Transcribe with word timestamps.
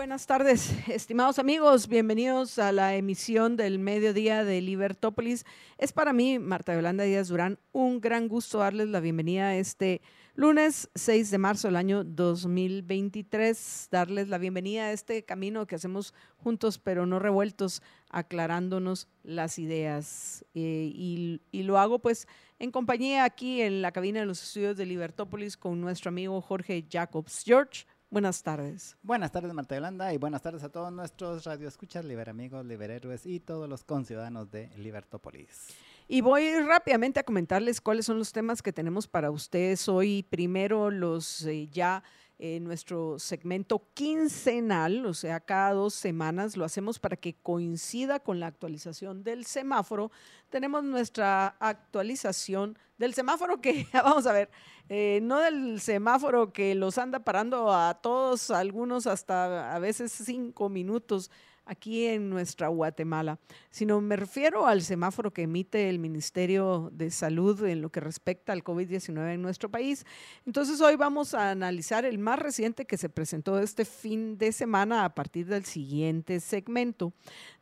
Buenas 0.00 0.26
tardes, 0.26 0.72
estimados 0.88 1.38
amigos. 1.38 1.86
Bienvenidos 1.86 2.58
a 2.58 2.72
la 2.72 2.96
emisión 2.96 3.58
del 3.58 3.78
mediodía 3.78 4.44
de 4.44 4.62
Libertópolis. 4.62 5.44
Es 5.76 5.92
para 5.92 6.14
mí, 6.14 6.38
Marta 6.38 6.74
Yolanda 6.74 7.04
Díaz 7.04 7.28
Durán, 7.28 7.58
un 7.72 8.00
gran 8.00 8.26
gusto 8.26 8.60
darles 8.60 8.88
la 8.88 9.00
bienvenida 9.00 9.54
este 9.56 10.00
lunes 10.34 10.88
6 10.94 11.30
de 11.30 11.36
marzo 11.36 11.68
del 11.68 11.76
año 11.76 12.02
2023. 12.02 13.88
Darles 13.90 14.28
la 14.28 14.38
bienvenida 14.38 14.84
a 14.84 14.92
este 14.92 15.22
camino 15.22 15.66
que 15.66 15.74
hacemos 15.74 16.14
juntos, 16.38 16.78
pero 16.78 17.04
no 17.04 17.18
revueltos, 17.18 17.82
aclarándonos 18.08 19.06
las 19.22 19.58
ideas. 19.58 20.46
Eh, 20.54 20.90
y, 20.94 21.42
y 21.52 21.64
lo 21.64 21.78
hago 21.78 21.98
pues 21.98 22.26
en 22.58 22.70
compañía 22.70 23.24
aquí 23.24 23.60
en 23.60 23.82
la 23.82 23.92
cabina 23.92 24.20
de 24.20 24.26
los 24.26 24.42
estudios 24.42 24.78
de 24.78 24.86
Libertópolis 24.86 25.58
con 25.58 25.78
nuestro 25.78 26.08
amigo 26.08 26.40
Jorge 26.40 26.86
Jacobs. 26.90 27.42
George. 27.44 27.84
Buenas 28.10 28.42
tardes. 28.42 28.96
Buenas 29.04 29.30
tardes, 29.30 29.54
Marta 29.54 29.76
Yolanda, 29.76 30.12
y 30.12 30.18
buenas 30.18 30.42
tardes 30.42 30.64
a 30.64 30.68
todos 30.68 30.92
nuestros 30.92 31.44
radioescuchas, 31.44 32.04
liberamigos, 32.04 32.66
liberhéroes 32.66 33.24
y 33.24 33.38
todos 33.38 33.68
los 33.68 33.84
conciudadanos 33.84 34.50
de 34.50 34.68
Libertópolis. 34.76 35.68
Y 36.08 36.20
voy 36.20 36.52
rápidamente 36.58 37.20
a 37.20 37.22
comentarles 37.22 37.80
cuáles 37.80 38.06
son 38.06 38.18
los 38.18 38.32
temas 38.32 38.62
que 38.62 38.72
tenemos 38.72 39.06
para 39.06 39.30
ustedes 39.30 39.88
hoy. 39.88 40.24
Primero, 40.28 40.90
los 40.90 41.46
eh, 41.46 41.68
ya 41.68 42.02
en 42.42 42.64
nuestro 42.64 43.18
segmento 43.18 43.86
quincenal, 43.92 45.04
o 45.04 45.12
sea, 45.12 45.40
cada 45.40 45.74
dos 45.74 45.92
semanas, 45.92 46.56
lo 46.56 46.64
hacemos 46.64 46.98
para 46.98 47.16
que 47.16 47.34
coincida 47.34 48.18
con 48.18 48.40
la 48.40 48.46
actualización 48.46 49.22
del 49.22 49.44
semáforo. 49.44 50.10
Tenemos 50.48 50.82
nuestra 50.82 51.48
actualización 51.60 52.78
del 52.96 53.12
semáforo 53.12 53.60
que, 53.60 53.86
vamos 53.92 54.26
a 54.26 54.32
ver, 54.32 54.50
eh, 54.88 55.20
no 55.22 55.38
del 55.38 55.80
semáforo 55.82 56.50
que 56.50 56.74
los 56.74 56.96
anda 56.96 57.20
parando 57.20 57.72
a 57.72 58.00
todos, 58.00 58.50
algunos 58.50 59.06
hasta 59.06 59.74
a 59.74 59.78
veces 59.78 60.10
cinco 60.10 60.70
minutos 60.70 61.30
aquí 61.64 62.06
en 62.06 62.30
nuestra 62.30 62.68
Guatemala, 62.68 63.38
sino 63.70 64.00
me 64.00 64.16
refiero 64.16 64.66
al 64.66 64.82
semáforo 64.82 65.32
que 65.32 65.42
emite 65.42 65.88
el 65.88 65.98
Ministerio 65.98 66.90
de 66.92 67.10
Salud 67.10 67.64
en 67.64 67.80
lo 67.82 67.90
que 67.90 68.00
respecta 68.00 68.52
al 68.52 68.64
COVID-19 68.64 69.34
en 69.34 69.42
nuestro 69.42 69.70
país. 69.70 70.04
Entonces 70.46 70.80
hoy 70.80 70.96
vamos 70.96 71.34
a 71.34 71.50
analizar 71.50 72.04
el 72.04 72.18
más 72.18 72.38
reciente 72.38 72.86
que 72.86 72.96
se 72.96 73.08
presentó 73.08 73.58
este 73.58 73.84
fin 73.84 74.38
de 74.38 74.52
semana 74.52 75.04
a 75.04 75.14
partir 75.14 75.46
del 75.46 75.64
siguiente 75.64 76.40
segmento. 76.40 77.12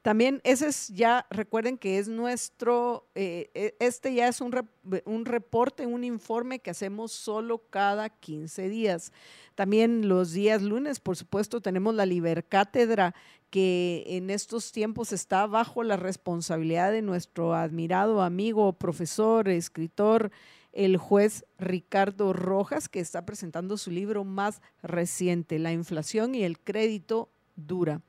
También 0.03 0.41
ese 0.45 0.69
es 0.69 0.89
ya, 0.89 1.27
recuerden 1.31 1.77
que 1.77 1.99
es 1.99 2.09
nuestro, 2.09 3.09
eh, 3.15 3.51
e, 3.55 3.77
este 3.81 4.15
ya 4.15 4.29
es 4.29 4.41
un, 4.41 4.69
un 5.05 5.25
reporte, 5.25 5.87
un 5.87 6.05
informe 6.05 6.61
que 6.61 6.71
hacemos 6.71 7.13
solo 7.13 7.59
cada 7.69 8.09
15 8.09 8.69
días. 8.69 9.13
También 9.59 10.07
los 10.07 10.31
días 10.31 10.63
lunes, 10.63 11.01
por 11.01 11.17
supuesto, 11.17 11.61
tenemos 11.61 11.93
la 11.93 12.07
Libercátedra 12.07 13.13
que 13.51 14.05
en 14.07 14.31
estos 14.31 14.71
tiempos 14.71 15.11
está 15.11 15.49
bajo 15.49 15.83
la 15.83 15.97
responsabilidad 15.97 16.93
de 16.93 17.03
nuestro 17.03 17.57
admirado 17.57 18.23
amigo, 18.23 18.73
profesor, 18.75 19.49
escritor, 19.49 20.31
el 20.73 20.97
juez 20.97 21.45
Ricardo 21.59 22.33
Rojas, 22.33 22.89
que 22.89 23.01
está 23.01 23.27
presentando 23.27 23.77
su 23.79 23.91
libro 23.91 24.23
más 24.23 24.63
reciente, 24.81 25.59
La 25.59 25.73
inflación 25.73 26.37
y 26.37 26.45
el 26.45 26.61
crédito 26.61 27.29
dura. 27.57 28.01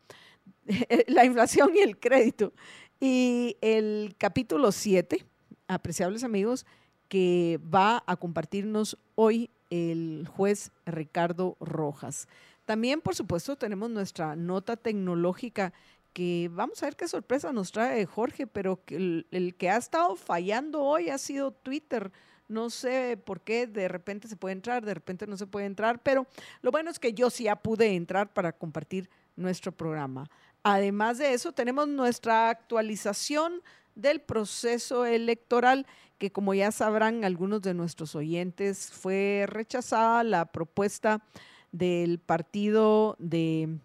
la 1.08 1.26
inflación 1.26 1.72
y 1.76 1.80
el 1.80 2.00
crédito. 2.00 2.54
Y 3.00 3.58
el 3.62 4.14
capítulo 4.20 4.72
7, 4.72 5.26
apreciables 5.68 6.24
amigos, 6.24 6.68
que 7.08 7.60
va 7.74 8.04
a 8.06 8.18
compartirnos 8.18 9.00
hoy 9.16 9.50
el 9.70 10.28
juez 10.28 10.72
Ricardo 10.86 11.58
Rojas. 11.60 12.28
También, 12.66 13.02
por 13.02 13.16
supuesto, 13.16 13.56
tenemos 13.56 13.90
nuestra 13.90 14.36
nota 14.36 14.78
tecnológica 14.78 15.74
que 16.14 16.50
vamos 16.52 16.82
a 16.82 16.88
ver 16.88 16.96
qué 16.96 17.08
sorpresa 17.08 17.52
nos 17.52 17.72
trae 17.72 18.06
Jorge, 18.06 18.48
pero 18.48 18.80
el, 18.88 19.28
el, 19.32 19.56
que 19.56 19.70
ha 19.70 19.78
estado 19.78 20.16
fallando 20.16 20.82
hoy 20.82 21.10
ha 21.10 21.18
sido 21.18 21.52
Twitter. 21.52 22.12
No 22.48 22.70
sé 22.70 23.16
por 23.18 23.42
qué 23.42 23.68
de 23.68 23.88
repente 23.88 24.28
se 24.28 24.36
puede 24.36 24.54
entrar, 24.54 24.84
de 24.84 24.96
repente 24.96 25.28
no 25.28 25.38
se 25.38 25.46
puede 25.46 25.68
entrar, 25.68 26.02
pero 26.02 26.26
lo 26.62 26.72
bueno 26.72 26.90
es 26.90 27.00
que 27.00 27.14
yo 27.14 27.30
sí 27.30 27.44
ya 27.44 27.56
pude 27.56 27.96
entrar 27.96 28.34
para 28.34 28.52
compartir 28.52 29.10
nuestro 29.36 29.72
programa. 29.72 30.30
Además 30.64 31.20
de 31.20 31.34
eso, 31.34 31.52
tenemos 31.52 31.88
nuestra 31.88 32.50
actualización 32.50 33.62
del 33.96 34.22
proceso 34.22 35.06
electoral, 35.06 35.86
que 36.20 36.32
como 36.32 36.54
ya 36.54 36.72
sabrán 36.72 37.24
algunos 37.24 37.62
de 37.62 37.74
nuestros 37.74 38.14
oyentes, 38.14 38.92
fue 38.92 39.46
rechazada 39.48 40.24
la 40.24 40.46
propuesta 40.46 41.24
del 41.72 42.20
partido 42.20 43.16
de, 43.20 43.78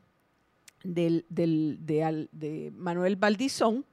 del, 0.83 1.25
de, 1.31 2.73
Manuel 2.77 3.17
Valdizón 3.17 3.87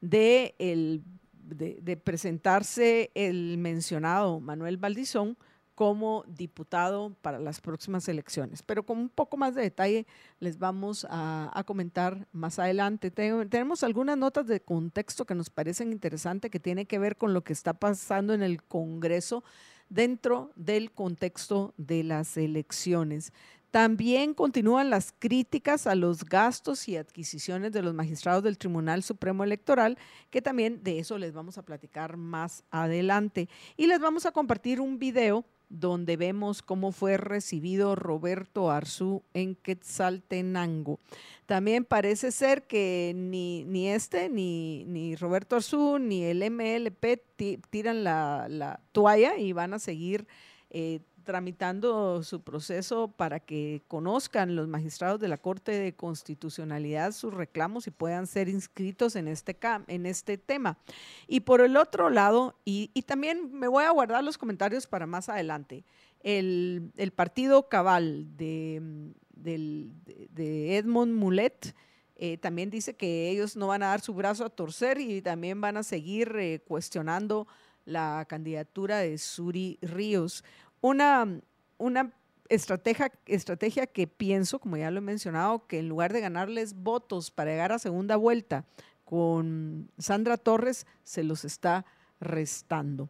de, 0.00 0.54
el, 0.58 1.02
de, 1.34 1.96
presentarse 1.96 3.10
el 3.14 3.58
mencionado 3.58 4.40
Manuel 4.40 4.76
Valdizón 4.76 5.36
como 5.80 6.26
diputado 6.28 7.16
para 7.22 7.38
las 7.38 7.62
próximas 7.62 8.06
elecciones. 8.06 8.62
Pero 8.62 8.84
con 8.84 8.98
un 8.98 9.08
poco 9.08 9.38
más 9.38 9.54
de 9.54 9.62
detalle 9.62 10.06
les 10.38 10.58
vamos 10.58 11.06
a, 11.08 11.64
comentar 11.64 12.28
más 12.32 12.58
adelante. 12.58 13.10
tenemos 13.10 13.82
algunas 13.82 14.18
notas 14.18 14.46
de 14.46 14.60
contexto 14.60 15.24
que 15.24 15.34
nos 15.34 15.48
parecen 15.48 15.90
interesantes 15.90 16.50
que 16.50 16.60
tiene 16.60 16.84
que 16.84 16.98
ver 16.98 17.16
con 17.16 17.32
lo 17.32 17.44
que 17.44 17.54
está 17.54 17.72
pasando 17.72 18.34
en 18.34 18.42
el 18.42 18.62
Congreso 18.62 19.42
dentro 19.88 20.50
del 20.54 20.92
contexto 20.92 21.72
de 21.78 22.04
las 22.04 22.36
elecciones. 22.36 23.32
También 23.70 24.34
continúan 24.34 24.90
las 24.90 25.14
críticas 25.18 25.86
a 25.86 25.94
los 25.94 26.26
gastos 26.26 26.88
y 26.88 26.98
adquisiciones 26.98 27.72
de 27.72 27.80
los 27.80 27.94
magistrados 27.94 28.42
del 28.42 28.58
Tribunal 28.58 29.02
Supremo 29.02 29.44
Electoral, 29.44 29.96
que 30.28 30.42
también 30.42 30.82
de 30.82 30.98
eso 30.98 31.16
les 31.16 31.32
vamos 31.32 31.56
a 31.56 31.62
platicar 31.62 32.18
más 32.18 32.64
adelante. 32.70 33.48
Y 33.78 33.86
les 33.86 33.98
vamos 33.98 34.26
a 34.26 34.32
compartir 34.32 34.78
un 34.78 34.98
video 34.98 35.46
donde 35.70 36.16
vemos 36.16 36.60
cómo 36.62 36.92
fue 36.92 37.16
recibido 37.16 37.94
Roberto 37.94 38.70
Arzú 38.70 39.22
en 39.32 39.54
Quetzaltenango. 39.54 40.98
También 41.46 41.84
parece 41.84 42.32
ser 42.32 42.66
que 42.66 43.12
ni, 43.16 43.64
ni 43.64 43.88
este, 43.88 44.28
ni, 44.28 44.84
ni, 44.84 45.16
Roberto 45.16 45.56
Arzú, 45.56 45.98
ni 45.98 46.24
el 46.24 46.48
MLP 46.50 47.22
tiran 47.70 48.04
la, 48.04 48.46
la, 48.48 48.80
toalla 48.92 49.38
y 49.38 49.52
van 49.52 49.72
a 49.72 49.78
seguir 49.78 50.26
eh, 50.70 51.00
tramitando 51.24 52.22
su 52.22 52.42
proceso 52.42 53.08
para 53.08 53.40
que 53.40 53.82
conozcan 53.88 54.56
los 54.56 54.68
magistrados 54.68 55.20
de 55.20 55.28
la 55.28 55.36
Corte 55.36 55.72
de 55.72 55.94
Constitucionalidad 55.94 57.12
sus 57.12 57.32
reclamos 57.32 57.86
y 57.86 57.90
puedan 57.90 58.26
ser 58.26 58.48
inscritos 58.48 59.16
en 59.16 59.28
este, 59.28 59.56
en 59.86 60.06
este 60.06 60.38
tema. 60.38 60.78
Y 61.26 61.40
por 61.40 61.60
el 61.60 61.76
otro 61.76 62.10
lado, 62.10 62.56
y, 62.64 62.88
también 63.06 63.52
me 63.52 63.68
voy 63.68 63.84
a 63.84 63.90
guardar 63.90 64.22
los 64.22 64.38
comentarios 64.38 64.86
para 64.86 65.06
más 65.06 65.28
adelante, 65.28 65.84
el, 66.22 66.92
partido 67.14 67.68
Cabal 67.68 68.36
de, 68.36 69.12
de, 69.34 70.76
Edmond 70.76 71.14
Mulet, 71.14 71.74
eh, 72.16 72.36
también 72.36 72.68
dice 72.68 72.94
que 72.94 73.30
ellos 73.30 73.56
no 73.56 73.68
van 73.68 73.82
a 73.82 73.88
dar 73.88 74.00
su 74.02 74.12
brazo 74.12 74.44
a 74.44 74.50
torcer 74.50 75.00
y 75.00 75.22
también 75.22 75.60
van 75.60 75.78
a 75.78 75.82
seguir 75.82 76.36
eh, 76.36 76.60
cuestionando 76.66 77.46
la 77.86 78.26
candidatura 78.28 78.98
de 78.98 79.18
Suri 79.18 79.78
Ríos 79.80 80.44
una, 80.80 81.40
una 81.78 82.12
estrategia, 82.48 83.12
estrategia 83.26 83.86
que 83.86 84.06
pienso, 84.06 84.58
como 84.58 84.76
ya 84.76 84.90
lo 84.90 84.98
he 84.98 85.02
mencionado, 85.02 85.66
que 85.66 85.78
en 85.78 85.88
lugar 85.88 86.12
de 86.12 86.20
ganarles 86.20 86.74
votos 86.74 87.30
para 87.30 87.50
llegar 87.50 87.72
a 87.72 87.78
segunda 87.78 88.16
vuelta 88.16 88.64
con 89.04 89.90
Sandra 89.98 90.36
Torres, 90.36 90.86
se 91.02 91.24
los 91.24 91.44
está 91.44 91.84
restando. 92.20 93.08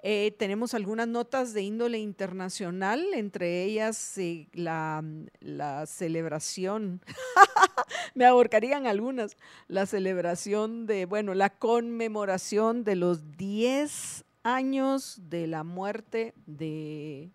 Eh, 0.00 0.36
tenemos 0.38 0.74
algunas 0.74 1.08
notas 1.08 1.52
de 1.54 1.62
índole 1.62 1.98
internacional, 1.98 3.04
entre 3.14 3.64
ellas 3.64 4.14
la, 4.52 5.02
la, 5.40 5.86
celebración, 5.86 7.02
me 8.14 8.24
ahorcarían 8.24 8.86
algunas, 8.86 9.36
la 9.66 9.86
celebración 9.86 10.86
de, 10.86 11.04
bueno, 11.04 11.34
la 11.34 11.50
conmemoración 11.50 12.84
de 12.84 12.94
los 12.94 13.36
10 13.36 14.24
años 14.54 15.20
de 15.28 15.46
la 15.46 15.62
muerte 15.62 16.32
de 16.46 17.30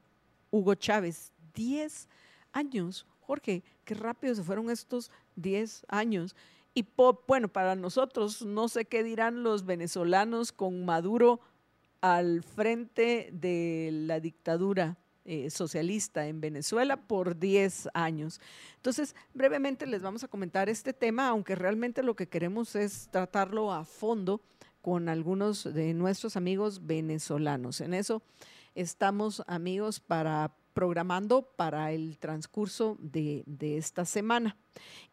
Hugo 0.50 0.74
Chávez. 0.76 1.32
Diez 1.54 2.10
años. 2.52 3.06
Jorge, 3.22 3.64
qué 3.86 3.94
rápido 3.94 4.34
se 4.34 4.44
fueron 4.44 4.70
estos 4.70 5.12
diez 5.36 5.86
años. 5.88 6.36
Y 6.74 6.88
bueno, 7.28 7.50
para 7.50 7.76
nosotros, 7.76 8.42
no 8.44 8.68
sé 8.68 8.86
qué 8.86 9.04
dirán 9.04 9.44
los 9.44 9.64
venezolanos 9.66 10.52
con 10.52 10.86
Maduro 10.86 11.40
al 12.02 12.42
frente 12.42 13.30
de 13.32 13.90
la 13.92 14.20
dictadura 14.20 14.98
eh, 15.26 15.50
socialista 15.52 16.28
en 16.28 16.42
Venezuela 16.42 16.98
por 16.98 17.40
10 17.40 17.90
años. 17.94 18.42
Entonces, 18.76 19.16
brevemente 19.34 19.86
les 19.86 20.02
vamos 20.02 20.24
a 20.24 20.28
comentar 20.28 20.68
este 20.68 20.94
tema, 20.94 21.30
aunque 21.30 21.56
realmente 21.56 22.04
lo 22.04 22.16
que 22.16 22.28
queremos 22.28 22.76
es 22.76 23.08
tratarlo 23.10 23.72
a 23.72 23.86
fondo 23.86 24.42
con 24.84 25.08
algunos 25.08 25.64
de 25.74 25.94
nuestros 25.94 26.36
amigos 26.36 26.86
venezolanos. 26.86 27.80
En 27.80 27.94
eso 27.94 28.22
estamos 28.76 29.42
amigos 29.48 30.02
para 30.02 30.54
programando 30.74 31.44
para 31.56 31.94
el 31.94 32.18
transcurso 32.18 32.98
de, 33.00 33.46
esta 33.62 34.04
semana. 34.04 34.58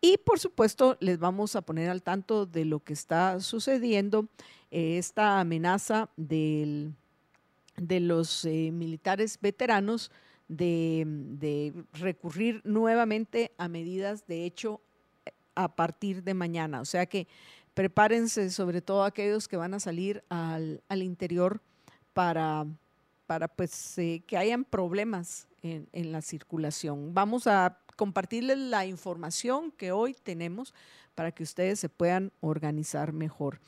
Y 0.01 0.17
por 0.19 0.41
supuesto, 0.41 0.97
les 0.99 1.21
vamos 1.21 1.55
a 1.55 1.63
poner 1.63 1.89
al 1.89 2.03
tanto 2.03 2.47
de 2.47 2.65
lo 2.65 2.81
que 2.81 2.95
está 2.95 3.39
sucediendo, 3.39 4.29
eh, 4.73 4.99
esta 4.99 5.39
amenaza 5.39 6.09
de 6.17 6.93
los 7.77 8.45
eh, 8.47 8.71
militares 8.73 9.39
veteranos 9.41 10.11
de, 10.49 11.05
de, 11.07 11.75
recurrir 11.93 12.61
nuevamente 12.65 13.53
a 13.57 13.69
medidas 13.69 14.27
de 14.27 14.47
hecho 14.47 14.81
a 15.55 15.77
partir 15.77 16.23
de 16.23 16.35
mañana. 16.35 16.81
O 16.81 16.85
sea 16.85 17.07
que 17.07 17.29
prepárense, 17.75 18.51
sobre 18.51 18.83
todo 18.83 19.05
aquellos 19.05 19.49
que 19.49 19.57
van 19.57 19.75
a 19.75 19.81
salir 19.81 20.25
al, 20.29 20.83
al 20.89 21.03
interior 21.03 21.61
para 22.13 22.67
para 23.31 23.47
pues 23.47 23.97
eh, 23.97 24.25
que 24.27 24.37
hayan 24.37 24.65
problemas 24.65 25.47
en, 25.63 26.11
la 26.11 26.21
circulación. 26.21 27.15
Vamos 27.15 27.47
a 27.47 27.79
compartirles 27.95 28.59
la 28.59 28.87
información 28.87 29.71
que 29.71 29.93
hoy 29.93 30.15
tenemos 30.15 30.75
para 31.15 31.31
que 31.31 31.45
ustedes 31.45 31.79
se 31.79 31.89
puedan 31.89 32.33
organizar 32.41 33.13
mejor. 33.13 33.61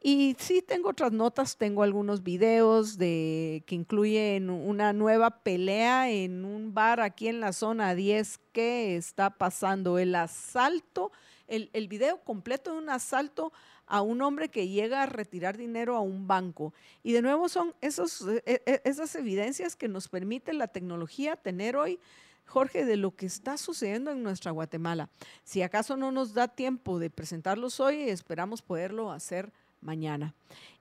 Y 0.00 0.36
sí 0.38 0.62
tengo 0.62 0.90
otras 0.90 1.10
notas, 1.10 1.56
tengo 1.56 1.82
algunos 1.82 2.22
videos 2.22 2.96
de 2.96 3.64
que 3.66 3.74
incluyen 3.74 4.50
una 4.50 4.92
nueva 4.92 5.42
pelea 5.42 6.08
en 6.12 6.44
un 6.44 6.72
bar 6.72 7.00
aquí 7.00 7.26
en 7.26 7.40
la 7.40 7.52
zona 7.52 7.96
10. 7.96 8.38
¿Qué 8.52 8.94
está 8.94 9.30
pasando? 9.30 9.98
El 9.98 10.14
asalto, 10.14 11.10
el, 11.48 11.88
video 11.88 12.22
completo 12.22 12.72
de 12.72 12.78
un 12.78 12.90
asalto 12.90 13.52
a 13.86 14.02
un 14.02 14.22
hombre 14.22 14.48
que 14.48 14.68
llega 14.68 15.02
a 15.02 15.06
retirar 15.06 15.56
dinero 15.56 15.96
a 15.96 16.00
un 16.00 16.26
banco. 16.26 16.72
Y 17.02 17.12
de 17.12 17.22
nuevo 17.22 17.48
son 17.48 17.74
esos, 17.80 18.26
e, 18.28 18.62
e, 18.66 18.80
esas 18.84 19.14
evidencias 19.14 19.76
que 19.76 19.88
nos 19.88 20.08
permite 20.08 20.52
la 20.52 20.68
tecnología 20.68 21.36
tener 21.36 21.76
hoy. 21.76 21.98
Jorge, 22.46 22.86
de 22.86 22.96
lo 22.96 23.14
que 23.14 23.26
está 23.26 23.58
sucediendo 23.58 24.10
en 24.10 24.22
nuestra 24.22 24.52
Guatemala. 24.52 25.10
Si 25.44 25.60
acaso 25.60 25.98
no 25.98 26.12
nos 26.12 26.32
da 26.32 26.48
tiempo 26.48 26.98
de 26.98 27.10
presentarlos 27.10 27.78
hoy, 27.78 28.08
esperamos 28.08 28.62
poderlo 28.62 29.12
hacer 29.12 29.52
mañana. 29.82 30.34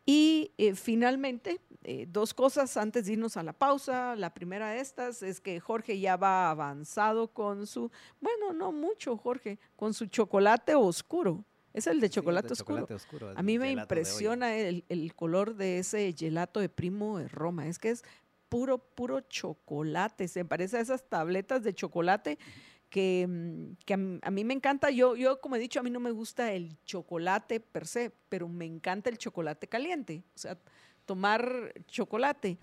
Y 0.09 0.53
eh, 0.57 0.73
finalmente, 0.73 1.59
eh, 1.83 2.07
dos 2.07 2.33
cosas 2.33 2.77
antes 2.77 3.05
de 3.05 3.13
irnos 3.13 3.35
a 3.35 3.43
la 3.43 3.51
pausa. 3.51 4.15
La 4.15 4.33
primera 4.33 4.69
de 4.69 4.79
estas 4.79 5.21
es 5.21 5.41
que 5.41 5.59
Jorge 5.59 5.99
ya 5.99 6.15
va 6.15 6.49
avanzado 6.49 7.27
con 7.27 7.67
su, 7.67 7.91
bueno, 8.21 8.53
no 8.53 8.71
mucho, 8.71 9.17
Jorge, 9.17 9.59
con 9.75 9.93
su 9.93 10.05
chocolate 10.05 10.75
oscuro. 10.75 11.43
Es 11.73 11.87
el 11.87 11.99
de 11.99 12.09
chocolate, 12.09 12.53
oscuro. 12.53 12.87
A 13.35 13.43
mí 13.43 13.59
me 13.59 13.69
impresiona 13.73 14.55
el, 14.55 15.13
color 15.13 15.55
de 15.55 15.79
ese 15.79 16.15
gelato 16.17 16.61
de 16.61 16.69
primo 16.69 17.19
de 17.19 17.27
Roma. 17.27 17.67
Es 17.67 17.77
que 17.77 17.89
es 17.89 18.05
puro, 18.47 18.77
puro 18.77 19.19
chocolate. 19.19 20.29
Se 20.29 20.45
parece 20.45 20.77
a 20.77 20.79
esas 20.79 21.03
tabletas 21.03 21.63
de 21.63 21.75
chocolate 21.75 22.39
que, 22.89 23.25
mm, 23.27 24.19
a, 24.21 24.31
mí 24.31 24.43
me 24.43 24.53
encanta. 24.53 24.89
Yo, 24.89 25.15
yo, 25.15 25.39
como 25.41 25.55
he 25.55 25.59
dicho, 25.59 25.79
a 25.79 25.83
mí 25.83 25.89
no 25.89 25.99
me 25.99 26.11
gusta 26.11 26.53
el 26.53 26.77
chocolate 26.83 27.59
per 27.59 27.87
se, 27.87 28.11
pero 28.29 28.47
me 28.47 28.65
encanta 28.65 29.09
el 29.09 29.17
chocolate 29.17 29.67
caliente. 29.67 30.23
O 30.35 30.37
sea, 30.37 30.57
tomar 31.05 31.73
chocolate. 31.87 32.57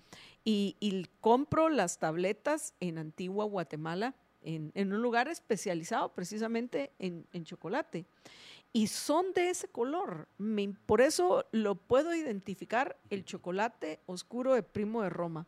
Y, 0.44 1.06
compro 1.20 1.68
las 1.68 1.98
tabletas 1.98 2.74
en 2.80 2.98
Antigua 2.98 3.44
Guatemala, 3.44 4.14
en, 4.42 4.72
un 4.74 5.00
lugar 5.00 5.28
especializado 5.28 6.12
precisamente 6.12 6.92
en, 6.98 7.26
en 7.32 7.44
chocolate 7.44 8.04
y 8.74 8.88
son 8.88 9.32
de 9.32 9.50
ese 9.50 9.68
color. 9.68 10.28
por 10.84 11.00
eso 11.00 11.46
lo 11.52 11.76
puedo 11.76 12.12
identificar 12.12 12.98
el 13.08 13.24
chocolate 13.24 14.00
oscuro 14.06 14.52
de 14.52 14.64
Primo 14.64 15.02
de 15.02 15.10
Roma. 15.10 15.46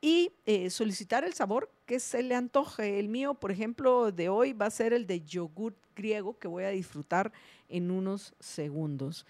y 0.00 0.32
eh, 0.44 0.70
solicitar 0.70 1.24
el 1.24 1.32
sabor 1.32 1.70
que 1.86 2.00
se 2.00 2.22
le 2.22 2.34
antoje. 2.34 2.98
El 2.98 3.08
mío, 3.08 3.34
por 3.34 3.50
ejemplo, 3.50 4.12
de 4.12 4.28
hoy 4.28 4.52
va 4.52 4.66
a 4.66 4.70
ser 4.70 4.92
el 4.92 5.06
de 5.06 5.22
yogur 5.22 5.74
griego 5.94 6.38
que 6.38 6.48
voy 6.48 6.64
a 6.64 6.68
disfrutar 6.68 7.32
en 7.68 7.90
unos 7.90 8.34
segundos. 8.38 9.24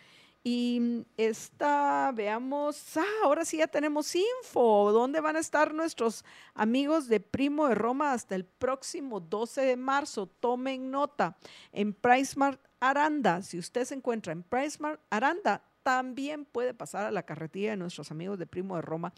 Y 0.49 1.05
esta, 1.17 2.13
veamos, 2.15 2.97
ah, 2.97 3.03
ahora 3.25 3.45
sí 3.45 3.57
ya 3.57 3.67
tenemos 3.67 4.15
info. 4.15 4.93
¿Dónde 4.93 5.21
van 5.21 5.35
a 5.35 5.41
estar 5.41 5.75
nuestros 5.75 6.25
amigos 6.55 7.09
de 7.09 7.19
Primo 7.19 7.67
de 7.67 7.75
Roma 7.75 8.13
hasta 8.13 8.37
el 8.37 8.45
próximo 8.45 9.19
12 9.19 9.63
de 9.63 9.77
marzo? 9.77 10.29
Tomen 10.29 10.93
nota. 10.93 11.37
En 11.73 11.93
PriceMart 11.93 12.61
Aranda, 12.79 13.43
si 13.43 13.59
usted 13.59 13.87
se 13.87 13.95
encuentra 13.95 14.33
en 14.33 14.45
PriceMart 14.45 15.01
Aranda, 15.11 15.65
también 15.83 16.45
puede 16.45 16.75
pasar 16.75 17.07
a 17.07 17.11
la 17.11 17.25
carretilla 17.25 17.71
de 17.71 17.79
nuestros 17.79 18.13
amigos 18.13 18.39
de 18.39 18.47
Primo 18.47 18.77
de 18.77 18.83
Roma 18.83 19.13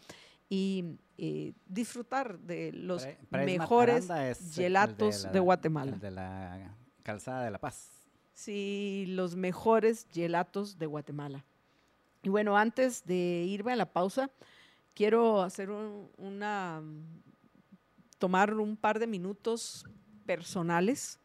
y 0.49 0.97
eh, 1.19 1.53
disfrutar 1.67 2.39
de 2.39 2.71
los 2.73 3.07
mejores 3.29 4.07
gelatos 4.55 5.31
de, 5.31 5.39
Guatemala. 5.39 5.91
de 5.91 6.09
la 6.09 6.75
calzada 7.03 7.45
de 7.45 7.51
La 7.51 7.59
Paz. 7.59 7.98
Sí, 8.39 9.03
los 9.05 9.35
mejores 9.35 10.07
gelatos 10.13 10.79
de 10.79 10.85
Guatemala. 10.85 11.43
Y 12.23 12.29
bueno, 12.29 12.55
antes 12.55 13.05
de 13.05 13.43
irme 13.45 13.73
a 13.73 13.75
la 13.75 13.91
pausa, 13.91 14.29
quiero 14.93 15.41
hacer 15.41 15.69
una, 15.69 16.81
tomar 18.17 18.53
un 18.53 18.77
par 18.77 18.97
de 18.97 19.07
minutos 19.07 19.85
personales 20.25 21.19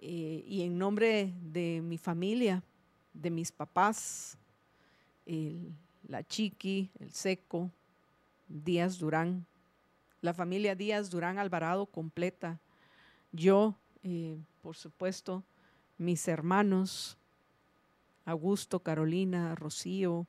eh, 0.00 0.44
y 0.46 0.62
en 0.62 0.78
nombre 0.78 1.32
de 1.42 1.82
mi 1.82 1.98
familia, 1.98 2.62
de 3.12 3.30
mis 3.30 3.50
papás, 3.50 4.38
la 6.06 6.22
Chiqui, 6.22 6.88
el 7.00 7.10
Seco, 7.10 7.68
Díaz 8.46 8.96
Durán, 9.00 9.44
la 10.20 10.32
familia 10.32 10.76
Díaz 10.76 11.10
Durán 11.10 11.40
Alvarado 11.40 11.84
completa, 11.84 12.60
yo, 13.32 13.74
eh, 14.04 14.38
por 14.62 14.76
supuesto, 14.76 15.42
mis 15.98 16.26
hermanos, 16.28 17.16
Augusto, 18.24 18.80
Carolina, 18.80 19.54
Rocío, 19.54 20.26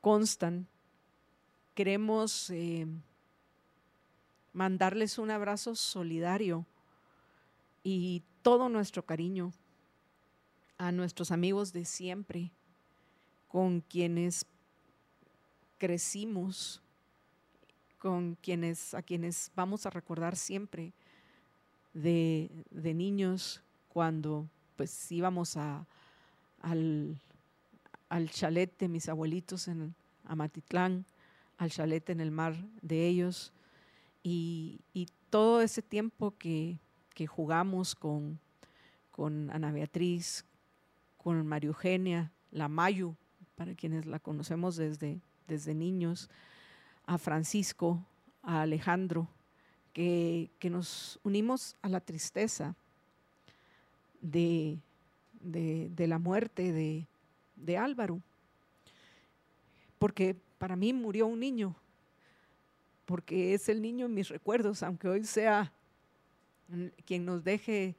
constan. 0.00 0.66
Queremos 1.74 2.50
eh, 2.50 2.86
mandarles 4.52 5.18
un 5.18 5.30
abrazo 5.30 5.74
solidario 5.74 6.66
y 7.82 8.22
todo 8.42 8.68
nuestro 8.68 9.04
cariño 9.04 9.52
a 10.78 10.92
nuestros 10.92 11.30
amigos 11.30 11.72
de 11.72 11.84
siempre 11.84 12.50
con 13.48 13.80
quienes 13.80 14.46
crecimos, 15.78 16.82
con 17.98 18.36
quienes, 18.36 18.94
a 18.94 19.02
quienes 19.02 19.50
vamos 19.54 19.86
a 19.86 19.90
recordar 19.90 20.36
siempre 20.36 20.92
de, 21.94 22.50
niños 22.72 23.62
cuando 23.98 24.48
pues 24.76 25.10
íbamos 25.10 25.56
al, 25.56 27.20
al 28.08 28.30
chalet 28.30 28.78
de 28.78 28.86
mis 28.86 29.08
abuelitos 29.08 29.66
en 29.66 29.92
Amatitlán, 30.22 31.04
al 31.56 31.72
chalet 31.72 32.08
en 32.10 32.20
el 32.20 32.30
mar 32.30 32.54
de 32.80 33.08
ellos, 33.08 33.52
y, 34.22 34.78
todo 35.30 35.62
ese 35.62 35.82
tiempo 35.82 36.32
que, 36.38 36.78
jugamos 37.26 37.96
con, 37.96 38.38
con 39.10 39.50
Ana 39.50 39.72
Beatriz, 39.72 40.44
con 41.16 41.44
María 41.44 41.66
Eugenia, 41.66 42.30
la 42.52 42.68
Mayu, 42.68 43.16
para 43.56 43.74
quienes 43.74 44.06
la 44.06 44.20
conocemos 44.20 44.76
desde, 44.76 45.20
desde 45.48 45.74
niños, 45.74 46.30
a 47.04 47.18
Francisco, 47.18 48.06
a 48.44 48.60
Alejandro, 48.60 49.26
que, 49.92 50.52
nos 50.70 51.18
unimos 51.24 51.74
a 51.82 51.88
la 51.88 51.98
tristeza 51.98 52.76
de, 54.20 54.78
de, 55.40 56.06
la 56.06 56.18
muerte 56.18 56.72
de, 56.72 57.06
de 57.56 57.76
Álvaro, 57.76 58.20
porque 59.98 60.36
para 60.58 60.76
mí 60.76 60.92
murió 60.92 61.26
un 61.26 61.40
niño, 61.40 61.74
porque 63.04 63.54
es 63.54 63.68
el 63.68 63.80
niño 63.80 64.06
en 64.06 64.14
mis 64.14 64.28
recuerdos, 64.28 64.82
aunque 64.82 65.08
hoy 65.08 65.24
sea 65.24 65.72
quien 67.04 67.24
nos 67.24 67.42
deje, 67.44 67.94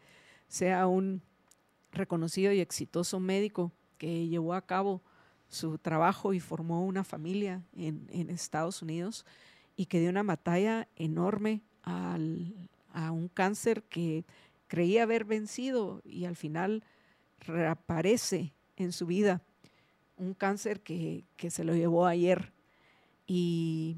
sea 0.48 0.88
un 0.88 1.22
reconocido 1.92 2.52
y 2.52 2.60
exitoso 2.60 3.20
médico 3.20 3.72
que 3.98 4.28
llevó 4.28 4.54
a 4.54 4.66
cabo 4.66 5.02
su 5.50 5.80
trabajo 5.80 6.34
y 6.34 6.40
formó 6.40 6.86
una 6.86 7.04
familia 7.04 7.64
en, 7.76 8.30
Estados 8.30 8.84
Unidos 8.84 9.26
y 9.76 9.88
que 9.88 10.00
dio 10.00 10.12
una 10.12 10.22
batalla 10.22 10.88
enorme 10.96 11.62
a 11.84 13.12
un 13.12 13.30
cáncer 13.34 13.82
que 13.84 14.24
creía 14.70 15.04
haber 15.04 15.26
vencido 15.26 16.02
y 16.06 16.24
al 16.24 16.38
final 16.38 16.86
reaparece 17.42 18.54
en 18.78 18.94
su 18.94 19.06
vida. 19.06 19.42
Un 20.16 20.34
cáncer 20.34 20.80
que, 20.80 21.26
que 21.36 21.52
se 21.52 21.66
lo 21.66 21.76
llevó 21.76 22.06
ayer. 22.06 22.54
Y 23.28 23.98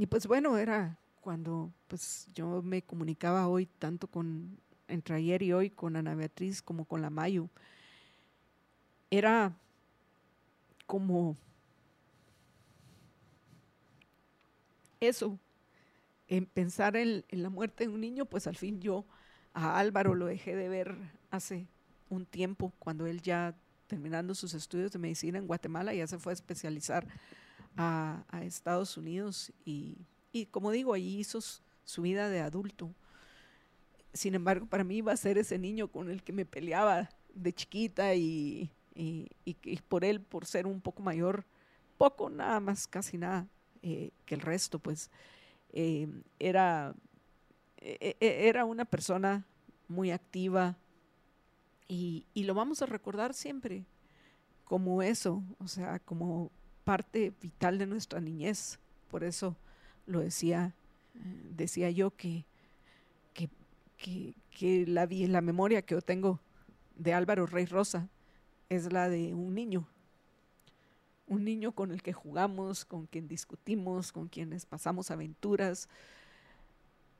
y 0.00 0.06
pues 0.06 0.26
bueno, 0.26 0.56
era 0.56 0.96
cuando 1.20 1.70
pues 1.86 2.26
yo 2.34 2.62
me 2.62 2.80
comunicaba 2.80 3.48
hoy 3.48 3.66
tanto 3.66 4.06
con, 4.06 4.58
entre 4.88 5.16
ayer 5.16 5.42
y 5.42 5.52
hoy 5.52 5.68
con 5.68 5.94
Ana 5.94 6.14
Beatriz 6.14 6.62
como 6.62 6.86
con 6.86 7.02
la 7.02 7.10
Mayu. 7.10 7.50
Era 9.10 9.54
como 10.86 11.36
eso, 15.00 15.38
en 16.28 16.46
pensar 16.46 16.96
en, 16.96 17.22
en, 17.28 17.42
la 17.42 17.50
muerte 17.50 17.86
de 17.86 17.92
un 17.92 18.00
niño, 18.00 18.24
pues 18.24 18.46
al 18.46 18.56
fin 18.56 18.80
yo 18.80 19.04
a 19.52 19.78
Álvaro 19.78 20.14
lo 20.14 20.26
dejé 20.26 20.56
de 20.56 20.68
ver 20.68 20.96
hace 21.30 21.66
un 22.08 22.26
tiempo, 22.26 22.72
cuando 22.78 23.06
él 23.06 23.22
ya 23.22 23.54
terminando 23.86 24.34
sus 24.34 24.54
estudios 24.54 24.92
de 24.92 24.98
medicina 24.98 25.38
en 25.38 25.46
Guatemala 25.46 25.92
ya 25.92 26.06
se 26.06 26.18
fue 26.18 26.32
a 26.32 26.34
especializar 26.34 27.06
a, 27.76 28.24
Estados 28.42 28.96
Unidos 28.96 29.52
y, 29.64 29.96
como 30.50 30.70
digo, 30.70 30.94
allí 30.94 31.18
hizo 31.18 31.40
su 31.84 32.02
vida 32.02 32.28
de 32.28 32.40
adulto. 32.40 32.94
Sin 34.12 34.34
embargo, 34.34 34.66
para 34.66 34.84
mí 34.84 34.96
iba 34.96 35.12
a 35.12 35.16
ser 35.16 35.38
ese 35.38 35.58
niño 35.58 35.88
con 35.88 36.10
el 36.10 36.22
que 36.22 36.32
me 36.32 36.44
peleaba 36.44 37.10
de 37.34 37.52
chiquita 37.52 38.14
y, 38.14 38.70
por 39.88 40.04
él, 40.04 40.20
por 40.20 40.46
ser 40.46 40.66
un 40.66 40.80
poco 40.80 41.02
mayor, 41.02 41.44
poco 41.98 42.30
nada 42.30 42.60
más, 42.60 42.86
casi 42.86 43.18
nada 43.18 43.46
eh, 43.82 44.10
que 44.24 44.34
el 44.34 44.40
resto, 44.40 44.78
pues 44.78 45.10
eh, 45.72 46.08
era, 46.38 46.94
era 47.80 48.64
una 48.64 48.84
persona 48.84 49.44
muy 49.88 50.10
activa 50.10 50.76
y, 51.88 52.24
lo 52.34 52.54
vamos 52.54 52.82
a 52.82 52.86
recordar 52.86 53.34
siempre 53.34 53.84
como 54.64 55.02
eso, 55.02 55.42
o 55.58 55.66
sea, 55.66 55.98
como 55.98 56.52
parte 56.84 57.32
vital 57.42 57.78
de 57.78 57.86
nuestra 57.86 58.20
niñez. 58.20 58.78
Por 59.10 59.24
eso 59.24 59.56
lo 60.06 60.20
decía, 60.20 60.72
decía 61.14 61.90
yo 61.90 62.12
que, 62.12 62.44
que, 63.98 64.86
la, 64.86 65.06
la 65.06 65.40
memoria 65.40 65.82
que 65.82 65.94
yo 65.96 66.00
tengo 66.00 66.38
de 66.94 67.12
Álvaro 67.12 67.46
Rey 67.46 67.66
Rosa 67.66 68.08
es 68.68 68.92
la 68.92 69.08
de 69.08 69.34
un 69.34 69.54
niño, 69.54 69.88
un 71.26 71.44
niño 71.44 71.72
con 71.72 71.90
el 71.90 72.02
que 72.02 72.12
jugamos, 72.12 72.84
con 72.84 73.06
quien 73.06 73.26
discutimos, 73.26 74.12
con 74.12 74.28
quienes 74.28 74.64
pasamos 74.64 75.10
aventuras, 75.10 75.88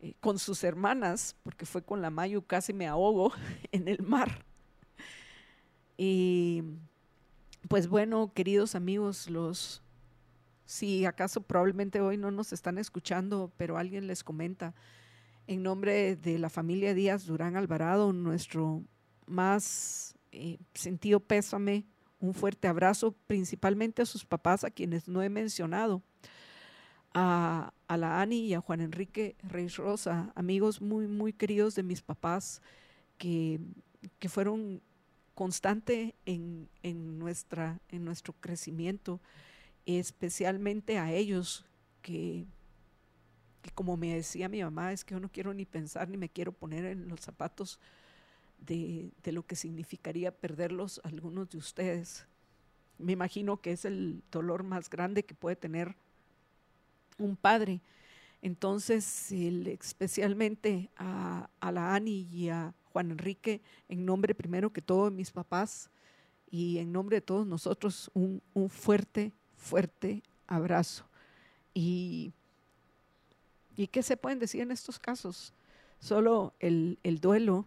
eh, 0.00 0.14
con 0.20 0.38
sus 0.38 0.64
hermanas, 0.64 1.36
porque 1.42 1.66
fue 1.66 1.82
con 1.82 2.02
la 2.02 2.10
Mayu 2.10 2.42
casi 2.42 2.72
me 2.72 2.86
ahogo 2.86 3.32
en 3.72 3.88
el 3.88 4.02
mar. 4.02 4.44
Y 5.96 6.62
pues 7.68 7.88
bueno, 7.88 8.32
queridos 8.34 8.74
amigos, 8.74 9.28
los 9.28 9.82
si 10.64 11.04
acaso 11.04 11.42
probablemente 11.42 12.00
hoy 12.00 12.16
no 12.16 12.30
nos 12.30 12.52
están 12.52 12.78
escuchando, 12.78 13.52
pero 13.56 13.76
alguien 13.76 14.06
les 14.06 14.22
comenta, 14.22 14.72
en 15.48 15.64
nombre 15.64 16.14
de 16.14 16.38
la 16.38 16.48
familia 16.48 16.94
Díaz 16.94 17.26
Durán 17.26 17.56
Alvarado, 17.56 18.12
nuestro 18.12 18.84
más 19.26 20.14
eh, 20.30 20.58
sentido 20.74 21.18
pésame, 21.18 21.84
un 22.20 22.34
fuerte 22.34 22.68
abrazo, 22.68 23.16
principalmente 23.26 24.02
a 24.02 24.06
sus 24.06 24.24
papás, 24.24 24.62
a 24.62 24.70
quienes 24.70 25.08
no 25.08 25.22
he 25.22 25.28
mencionado, 25.28 26.02
a, 27.14 27.72
a 27.88 27.96
la 27.96 28.20
Ani 28.20 28.46
y 28.46 28.54
a 28.54 28.60
Juan 28.60 28.80
Enrique 28.80 29.36
Reyes 29.42 29.76
Rosa, 29.76 30.32
amigos 30.34 30.80
muy, 30.80 31.06
muy 31.06 31.32
queridos 31.32 31.74
de 31.74 31.82
mis 31.82 32.02
papás, 32.02 32.62
que, 33.18 33.60
que 34.18 34.28
fueron 34.28 34.80
constante 35.34 36.14
en, 36.26 36.68
nuestra, 37.18 37.80
en 37.88 38.04
nuestro 38.04 38.34
crecimiento, 38.34 39.20
especialmente 39.86 40.98
a 40.98 41.12
ellos 41.12 41.64
que, 42.02 42.44
como 43.74 43.96
me 43.96 44.14
decía 44.14 44.48
mi 44.48 44.62
mamá, 44.62 44.92
es 44.92 45.04
que 45.04 45.14
yo 45.14 45.20
no 45.20 45.30
quiero 45.30 45.54
ni 45.54 45.64
pensar 45.64 46.08
ni 46.08 46.16
me 46.16 46.28
quiero 46.28 46.52
poner 46.52 46.84
en 46.84 47.08
los 47.08 47.20
zapatos 47.20 47.80
de, 48.58 49.10
de 49.22 49.32
lo 49.32 49.46
que 49.46 49.56
significaría 49.56 50.30
perderlos 50.30 51.00
algunos 51.04 51.48
de 51.48 51.58
ustedes. 51.58 52.26
Me 52.98 53.12
imagino 53.12 53.56
que 53.62 53.72
es 53.72 53.86
el 53.86 54.22
dolor 54.30 54.62
más 54.62 54.90
grande 54.90 55.24
que 55.24 55.34
puede 55.34 55.56
tener 55.56 55.96
un 57.20 57.36
padre. 57.36 57.80
Entonces, 58.42 59.30
especialmente 59.32 60.90
a, 60.96 61.48
a 61.60 61.72
la 61.72 61.94
Ani 61.94 62.26
y 62.32 62.48
a 62.48 62.74
Juan 62.92 63.10
Enrique, 63.12 63.60
en 63.88 64.04
nombre 64.04 64.34
primero 64.34 64.72
que 64.72 64.82
todo 64.82 65.10
de 65.10 65.16
mis 65.16 65.30
papás 65.30 65.90
y 66.50 66.78
en 66.78 66.92
nombre 66.92 67.18
de 67.18 67.20
todos 67.20 67.46
nosotros, 67.46 68.10
un, 68.14 68.42
fuerte, 68.68 69.32
fuerte 69.56 70.22
abrazo. 70.46 71.04
Y, 71.72 72.32
¿Y 73.76 73.86
qué 73.86 74.02
se 74.02 74.16
pueden 74.16 74.40
decir 74.40 74.60
en 74.60 74.72
estos 74.72 74.98
casos? 74.98 75.54
Solo 76.00 76.54
el, 76.58 76.98
duelo, 77.20 77.66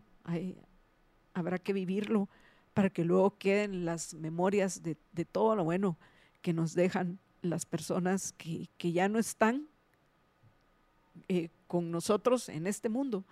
habrá 1.34 1.58
que 1.60 1.72
vivirlo 1.72 2.28
para 2.74 2.90
que 2.90 3.06
luego 3.06 3.38
queden 3.38 3.86
las 3.86 4.14
memorias 4.14 4.82
de, 4.84 4.96
todo 5.26 5.56
lo 5.56 5.64
bueno 5.64 5.98
que 6.42 6.52
nos 6.52 6.74
dejan 6.74 7.20
las 7.44 7.66
personas 7.66 8.34
que, 8.34 8.68
ya 8.80 9.08
no 9.08 9.20
están 9.20 9.68
eh, 11.28 11.50
con 11.68 11.92
nosotros 11.92 12.50
en 12.50 12.66
este 12.66 12.90
mundo, 12.90 13.24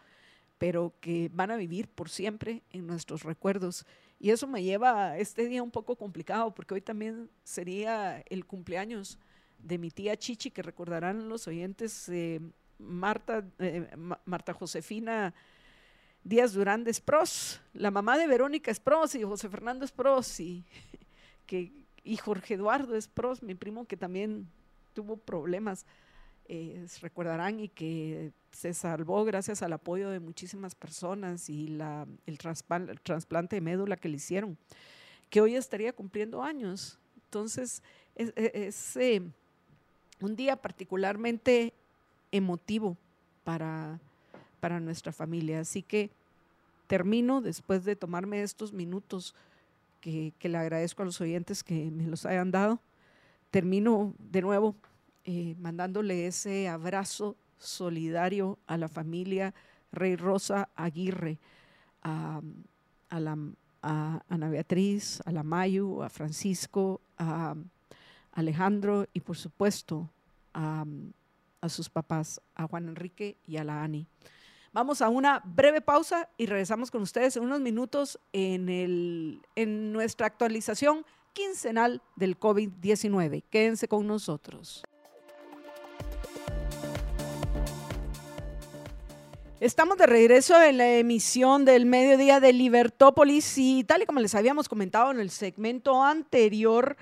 pero 0.60 0.94
que 1.01 1.32
van 1.34 1.50
a 1.50 1.56
vivir 1.56 1.88
por 1.88 2.10
siempre 2.10 2.62
en 2.72 2.86
nuestros 2.86 3.24
recuerdos. 3.24 3.86
Y 4.20 4.30
eso 4.30 4.46
me 4.46 4.62
lleva 4.62 5.08
a 5.08 5.18
este 5.18 5.48
día 5.48 5.63
un 5.63 5.72
poco 5.72 5.96
complicado, 5.96 6.53
porque 6.53 6.75
hoy 6.75 6.82
también 6.82 7.30
sería 7.44 8.24
el 8.30 8.46
cumpleaños 8.46 9.18
de 9.58 9.80
mi 9.80 9.89
tía 9.89 10.15
Chichi, 10.15 10.51
que 10.51 10.62
recordarán 10.62 11.30
los 11.30 11.48
oyentes, 11.48 12.08
eh, 12.10 12.39
Marta, 12.77 13.44
eh, 13.60 13.89
Marta 14.25 14.53
Josefina 14.53 15.34
Díaz 16.24 16.53
Durán 16.53 16.84
de 16.84 16.91
Espros, 16.91 17.60
la 17.74 17.89
mamá 17.89 18.18
de 18.18 18.27
Verónica 18.27 18.70
Espros 18.70 19.15
y 19.15 19.24
José 19.24 19.50
Fernando 19.50 19.86
Espros, 19.86 20.39
y, 20.39 20.63
que, 21.48 21.72
y 22.03 22.17
Jorge 22.17 22.55
Eduardo 22.55 22.96
Espros, 22.96 23.43
mi 23.43 23.55
primo 23.55 23.86
que 23.86 23.98
también 23.98 24.48
tuvo 24.93 25.17
problemas 25.17 25.86
eh, 26.53 26.86
recordarán 27.01 27.62
y 27.62 27.70
que 27.70 28.34
se 28.51 28.74
salvó 28.74 29.24
gracias 29.24 29.62
al 29.62 29.72
apoyo 29.72 30.10
de 30.10 30.20
muchísimas 30.20 30.75
personas 30.75 31.50
y 31.50 31.67
la, 31.67 32.05
el, 32.25 32.38
trasplante 32.38 33.55
de 33.55 33.62
médula 33.62 33.96
que 33.96 34.10
le 34.10 34.17
hicieron, 34.17 34.58
que 35.29 35.39
hoy 35.39 35.55
estaría 35.55 35.93
cumpliendo 35.93 36.43
años. 36.43 37.00
Entonces, 37.15 37.81
es, 38.15 38.98
eh, 38.98 39.22
un 40.20 40.36
día 40.36 40.58
particularmente 40.58 41.74
emotivo 42.34 42.98
para, 43.46 44.00
nuestra 44.81 45.13
familia. 45.13 45.62
Así 45.62 45.81
que 45.81 46.10
termino 46.88 47.39
después 47.39 47.86
de 47.86 47.96
tomarme 47.96 48.41
estos 48.43 48.74
minutos 48.74 49.36
que, 50.01 50.34
le 50.41 50.58
agradezco 50.58 51.03
a 51.03 51.05
los 51.05 51.22
oyentes 51.22 51.63
que 51.63 51.89
me 51.91 52.08
los 52.08 52.25
hayan 52.25 52.51
dado. 52.51 52.79
Termino 53.51 54.13
de 54.17 54.41
nuevo 54.41 54.75
eh, 55.24 55.55
mandándole 55.60 56.27
ese 56.27 56.67
abrazo 56.67 57.38
solidario 57.58 58.58
a 58.67 58.77
la 58.77 58.89
familia 58.89 59.53
Rey 59.91 60.15
Rosa 60.15 60.70
Aguirre, 60.75 61.38
a, 62.01 62.41
la, 63.12 63.38
a 63.84 64.24
Ana 64.27 64.50
Beatriz, 64.50 65.22
a 65.25 65.31
la 65.31 65.43
Mayu, 65.43 66.01
a 66.01 66.10
Francisco, 66.10 67.01
a 67.17 67.55
Alejandro 68.34 69.08
y 69.13 69.20
por 69.20 69.38
supuesto 69.38 70.10
a, 70.53 70.86
a 71.62 71.70
sus 71.70 71.89
papás, 71.89 72.41
a 72.55 72.67
Juan 72.67 72.89
Enrique 72.89 73.38
y 73.46 73.58
a 73.58 73.63
la 73.63 73.84
Ani. 73.84 74.08
Vamos 74.74 75.01
a 75.01 75.10
una 75.10 75.42
breve 75.44 75.82
pausa 75.82 76.30
y 76.38 76.46
regresamos 76.46 76.92
con 76.92 77.01
ustedes 77.01 77.36
en 77.36 77.44
unos 77.44 77.60
minutos 77.60 78.18
en, 78.32 78.70
el, 78.70 79.42
en 79.56 79.92
nuestra 79.92 80.28
actualización 80.28 81.06
quincenal 81.34 82.01
del 82.16 82.40
COVID-19. 82.40 83.44
Quédense 83.50 83.90
con 83.90 84.08
nosotros. 84.08 84.82
Estamos 89.60 89.98
de 89.98 90.06
regreso 90.06 90.62
en 90.63 90.78
la 90.78 90.88
emisión 90.96 91.66
del 91.66 91.86
mediodía 91.86 92.40
de 92.40 92.54
Libertópolis 92.54 93.58
y 93.58 93.84
tal 93.84 94.04
y 94.04 94.06
como 94.06 94.22
les 94.22 94.36
habíamos 94.36 94.70
comentado 94.70 95.12
en 95.12 95.20
el 95.20 95.32
segmento 95.32 96.01
anterior, 96.01 96.96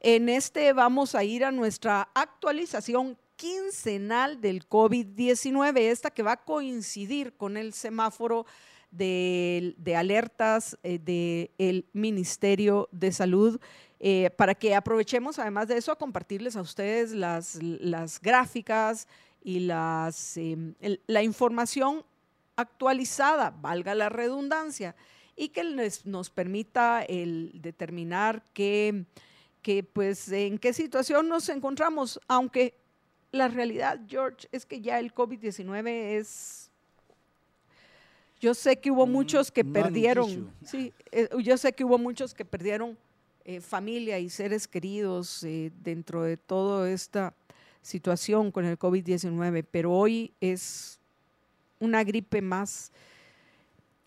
en 0.00 0.28
este 0.28 0.72
vamos 0.72 1.14
a 1.14 1.22
ir 1.22 1.44
a 1.44 1.52
nuestra 1.52 2.08
actualización 2.14 3.16
quincenal 3.42 4.40
del 4.40 4.68
COVID-19, 4.68 5.76
esta 5.78 6.12
que 6.12 6.22
va 6.22 6.32
a 6.32 6.44
coincidir 6.44 7.32
con 7.32 7.56
el 7.56 7.72
semáforo 7.72 8.46
de, 8.92 9.74
alertas 9.96 10.78
eh, 10.84 11.00
del 11.58 11.84
Ministerio 11.92 12.88
de 12.92 13.10
Salud. 13.10 13.60
Eh, 13.98 14.30
para 14.36 14.54
que 14.54 14.76
aprovechemos, 14.76 15.40
además 15.40 15.66
de 15.66 15.76
eso, 15.76 15.90
a 15.90 15.98
compartirles 15.98 16.54
a 16.54 16.60
ustedes 16.60 17.10
las, 17.10 17.60
las 17.60 18.20
gráficas 18.20 19.08
y 19.42 19.58
las, 19.58 20.36
em, 20.36 20.74
la 21.08 21.24
información 21.24 22.04
actualizada, 22.54 23.50
valga 23.50 23.96
la 23.96 24.08
redundancia, 24.08 24.94
y 25.34 25.48
que 25.48 25.64
nos 26.04 26.30
permita 26.30 27.02
el 27.02 27.50
determinar 27.54 28.44
que, 28.52 29.04
que, 29.62 29.82
pues, 29.82 30.30
en 30.30 30.58
qué 30.58 30.72
situación 30.72 31.28
nos 31.28 31.48
encontramos, 31.48 32.20
aunque 32.28 32.81
la 33.32 33.48
realidad, 33.48 33.98
George, 34.06 34.46
es 34.52 34.66
que 34.66 34.80
ya 34.80 34.98
el 35.00 35.12
COVID-19 35.12 35.88
es... 36.18 36.70
Yo 38.40 38.54
sé 38.54 38.76
que 38.76 38.90
hubo 38.90 39.06
mm, 39.06 39.10
muchos 39.10 39.50
que 39.50 39.64
perdieron, 39.64 40.52
sí, 40.64 40.92
eh, 41.12 41.28
yo 41.42 41.56
sé 41.56 41.72
que 41.72 41.84
hubo 41.84 41.96
muchos 41.96 42.34
que 42.34 42.44
perdieron 42.44 42.98
eh, 43.44 43.60
familia 43.60 44.18
y 44.18 44.28
seres 44.28 44.66
queridos 44.66 45.44
eh, 45.44 45.70
dentro 45.82 46.24
de 46.24 46.36
toda 46.36 46.90
esta 46.90 47.34
situación 47.82 48.50
con 48.50 48.64
el 48.64 48.78
COVID-19, 48.78 49.64
pero 49.70 49.92
hoy 49.92 50.32
es 50.40 50.98
una 51.78 52.04
gripe 52.04 52.42
más 52.42 52.92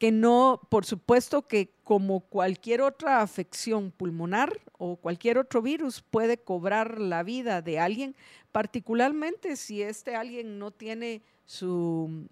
que 0.05 0.11
no, 0.11 0.61
por 0.69 0.85
supuesto 0.85 1.47
que 1.47 1.73
como 1.83 2.19
cualquier 2.19 2.83
otra 2.83 3.23
afección 3.23 3.89
pulmonar 3.89 4.61
o 4.77 4.97
cualquier 4.97 5.39
otro 5.39 5.63
virus 5.63 6.03
puede 6.03 6.37
cobrar 6.37 6.99
la 6.99 7.23
vida 7.23 7.63
de 7.63 7.79
alguien, 7.79 8.15
particularmente 8.51 9.55
si 9.55 9.81
este 9.81 10.15
alguien 10.15 10.59
no 10.59 10.69
tiene 10.69 11.23
su, 11.47 12.27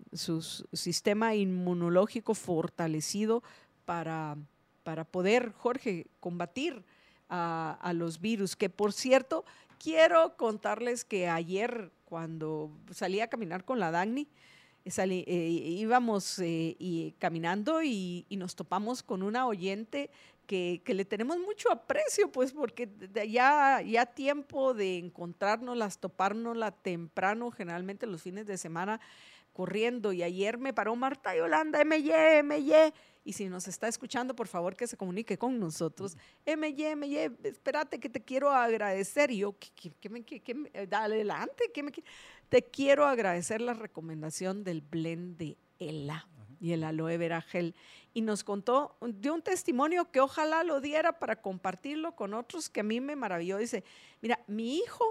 sistema 0.72 1.34
inmunológico 1.34 2.36
fortalecido 2.36 3.42
para, 3.86 4.38
para 4.84 5.04
poder, 5.04 5.52
Jorge, 5.54 6.06
combatir 6.20 6.84
a, 7.28 7.92
los 7.96 8.22
virus, 8.22 8.56
que 8.56 8.70
por 8.70 8.94
cierto, 8.94 9.46
quiero 9.80 10.38
contarles 10.38 11.06
que 11.06 11.28
ayer 11.28 11.92
cuando 12.06 12.70
salí 12.92 13.20
a 13.20 13.30
caminar 13.30 13.66
con 13.66 13.80
la 13.80 13.90
Eh, 14.86 15.48
íbamos 15.80 16.40
eh, 16.40 17.14
caminando 17.18 17.82
y, 17.82 18.26
nos 18.32 18.56
topamos 18.56 19.02
con 19.02 19.24
una 19.24 19.48
oyente 19.48 20.10
que, 20.46 20.82
le 20.86 21.06
tenemos 21.06 21.40
mucho 21.40 21.72
aprecio, 21.72 22.30
pues 22.30 22.52
porque 22.52 22.90
ya, 23.30 23.82
ya 23.82 24.06
tiempo 24.06 24.74
de 24.74 24.98
encontrarnos, 24.98 26.00
topárnosla 26.00 26.72
temprano, 26.72 27.50
generalmente 27.52 28.06
los 28.06 28.22
fines 28.22 28.46
de 28.46 28.58
semana, 28.58 29.00
corriendo. 29.54 30.12
Y 30.12 30.24
ayer 30.24 30.58
me 30.58 30.74
paró 30.74 30.96
Marta 30.96 31.36
Yolanda, 31.36 31.84
MY, 31.86 32.12
MY. 32.44 32.74
Y 33.26 33.34
si 33.34 33.48
nos 33.48 33.68
está 33.68 33.88
escuchando, 33.88 34.36
por 34.36 34.48
favor 34.48 34.76
que 34.76 34.88
se 34.88 34.98
comunique 34.98 35.38
con 35.38 35.58
nosotros. 35.60 36.18
MY, 36.46 36.96
MY, 36.98 37.18
espérate 37.44 38.00
que 38.00 38.10
te 38.10 38.22
quiero 38.22 38.52
agradecer. 38.52 39.32
Y 39.32 39.38
yo, 39.38 39.56
¿qué, 39.58 40.10
me, 40.10 40.70
dale 40.88 41.16
adelante, 41.16 41.72
¿qué 41.74 41.84
me 41.84 41.92
te 42.50 42.64
quiero 42.64 43.06
agradecer 43.06 43.62
la 43.62 43.74
recomendación 43.74 44.64
del 44.64 44.82
blend 44.82 45.38
de 45.38 45.58
ELA 45.80 46.28
y 46.60 46.72
el 46.72 46.84
aloe 46.84 47.18
vera 47.18 47.42
gel. 47.42 47.76
Y 48.14 48.22
nos 48.22 48.44
contó, 48.44 48.96
dio 49.02 49.34
un 49.34 49.42
testimonio 49.42 50.12
que 50.12 50.22
ojalá 50.22 50.64
lo 50.64 50.80
diera 50.80 51.20
para 51.20 51.42
compartirlo 51.42 52.16
con 52.16 52.34
otros 52.34 52.70
que 52.70 52.80
a 52.80 52.84
mí 52.84 53.02
me 53.02 53.16
maravilló. 53.16 53.58
Dice, 53.58 53.84
mira, 54.22 54.40
mi 54.48 54.78
hijo 54.78 55.04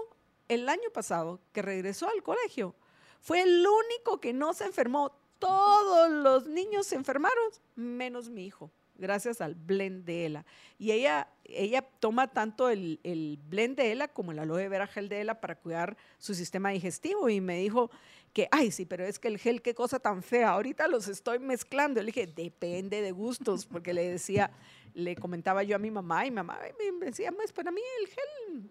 el 0.47 0.67
año 0.67 0.89
pasado 0.93 1.41
que 1.51 1.61
regresó 1.61 2.09
al 2.09 2.23
colegio 2.23 2.75
fue 3.23 3.41
el 3.41 3.65
único 3.65 4.19
que 4.19 4.33
no 4.33 4.53
se 4.53 4.65
enfermó. 4.65 5.13
Todos 5.39 6.11
los 6.11 6.45
niños 6.45 6.85
se 6.87 6.95
enfermaron, 6.95 7.43
menos 7.75 8.29
mi 8.29 8.45
hijo 8.45 8.69
gracias 8.95 9.41
al 9.41 9.55
blend 9.55 10.05
de 10.05 10.25
ELA. 10.25 10.45
Y 10.77 10.91
ella, 10.91 11.27
ella 11.43 11.81
toma 11.81 12.31
tanto 12.31 12.69
el, 12.69 12.99
el 13.03 13.39
blend 13.49 13.77
de 13.77 13.91
ELA 13.91 14.07
como 14.07 14.31
el 14.31 14.39
aloe 14.39 14.69
vera 14.69 14.87
gel 14.87 15.09
de 15.09 15.21
ELA 15.21 15.41
para 15.41 15.55
cuidar 15.55 15.97
su 16.19 16.33
sistema 16.33 16.69
digestivo. 16.69 17.29
Y 17.29 17.41
me 17.41 17.57
dijo 17.57 17.89
que, 18.33 18.47
ay, 18.51 18.71
sí, 18.71 18.85
pero 18.85 19.05
es 19.05 19.19
que 19.19 19.27
el 19.27 19.37
gel, 19.37 19.61
qué 19.61 19.73
cosa 19.73 19.99
tan 19.99 20.23
fea. 20.23 20.51
Ahorita 20.51 20.87
los 20.87 21.07
estoy 21.07 21.39
mezclando. 21.39 22.01
le 22.01 22.07
dije, 22.07 22.27
depende 22.27 23.01
de 23.01 23.11
gustos, 23.11 23.65
porque 23.65 23.93
le 23.93 24.09
decía, 24.09 24.51
le 24.93 25.15
comentaba 25.15 25.63
yo 25.63 25.75
a 25.75 25.79
mi 25.79 25.91
mamá 25.91 26.25
y 26.25 26.31
mi 26.31 26.35
mamá 26.35 26.59
me 26.99 27.07
decía, 27.07 27.31
pues 27.31 27.51
para 27.51 27.71
mí 27.71 27.81
el 28.01 28.07
gel 28.07 28.69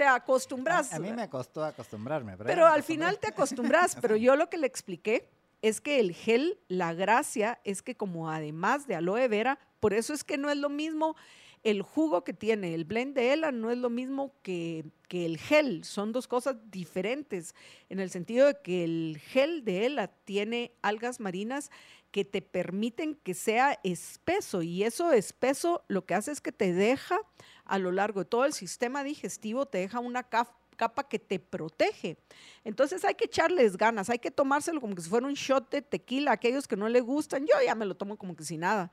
te 0.00 0.06
acostumbras. 0.06 0.94
A, 0.94 0.98
mí 0.98 1.12
me 1.12 1.28
costó 1.28 1.62
acostumbrarme. 1.62 2.34
Pero, 2.38 2.48
pero 2.48 2.66
al 2.66 2.82
final 2.82 3.18
te 3.18 3.28
acostumbras, 3.28 3.94
pero 4.00 4.16
yo 4.16 4.34
lo 4.34 4.48
que 4.48 4.56
le 4.56 4.66
expliqué 4.66 5.28
es 5.60 5.82
que 5.82 6.00
el 6.00 6.14
gel, 6.14 6.58
la 6.68 6.94
gracia 6.94 7.60
es 7.64 7.82
que 7.82 7.94
como 7.98 8.30
además 8.30 8.86
de 8.86 8.94
aloe 8.94 9.28
vera, 9.28 9.58
por 9.78 9.92
eso 9.92 10.14
es 10.14 10.24
que 10.24 10.38
no 10.38 10.48
es 10.48 10.56
lo 10.56 10.70
mismo 10.70 11.16
el 11.62 11.82
jugo 11.82 12.24
que 12.24 12.32
tiene 12.32 12.74
el 12.74 12.84
blend 12.84 13.14
de 13.14 13.32
ELA, 13.32 13.52
no 13.52 13.70
es 13.70 13.78
lo 13.78 13.90
mismo 13.90 14.32
que, 14.42 14.84
que 15.08 15.26
el 15.26 15.38
gel, 15.38 15.84
son 15.84 16.12
dos 16.12 16.26
cosas 16.26 16.56
diferentes, 16.70 17.54
en 17.88 18.00
el 18.00 18.10
sentido 18.10 18.46
de 18.46 18.56
que 18.62 18.84
el 18.84 19.18
gel 19.18 19.64
de 19.64 19.86
ELA 19.86 20.08
tiene 20.08 20.72
algas 20.82 21.20
marinas 21.20 21.70
que 22.10 22.24
te 22.24 22.42
permiten 22.42 23.14
que 23.14 23.34
sea 23.34 23.78
espeso 23.84 24.62
y 24.62 24.82
eso 24.82 25.12
espeso 25.12 25.84
lo 25.88 26.06
que 26.06 26.14
hace 26.14 26.32
es 26.32 26.40
que 26.40 26.52
te 26.52 26.72
deja 26.72 27.18
a 27.64 27.78
lo 27.78 27.92
largo 27.92 28.20
de 28.20 28.26
todo 28.26 28.44
el 28.44 28.52
sistema 28.52 29.04
digestivo, 29.04 29.66
te 29.66 29.78
deja 29.78 30.00
una 30.00 30.24
capa 30.24 31.08
que 31.08 31.18
te 31.20 31.38
protege. 31.38 32.16
Entonces 32.64 33.04
hay 33.04 33.14
que 33.14 33.26
echarles 33.26 33.76
ganas, 33.76 34.10
hay 34.10 34.18
que 34.18 34.32
tomárselo 34.32 34.80
como 34.80 34.96
que 34.96 35.02
si 35.02 35.08
fuera 35.08 35.26
un 35.26 35.34
shot 35.34 35.70
de 35.70 35.82
tequila. 35.82 36.32
Aquellos 36.32 36.66
que 36.66 36.76
no 36.76 36.88
le 36.88 37.00
gustan, 37.00 37.46
yo 37.46 37.54
ya 37.64 37.74
me 37.76 37.86
lo 37.86 37.94
tomo 37.96 38.16
como 38.16 38.34
que 38.34 38.44
si 38.44 38.56
nada. 38.56 38.90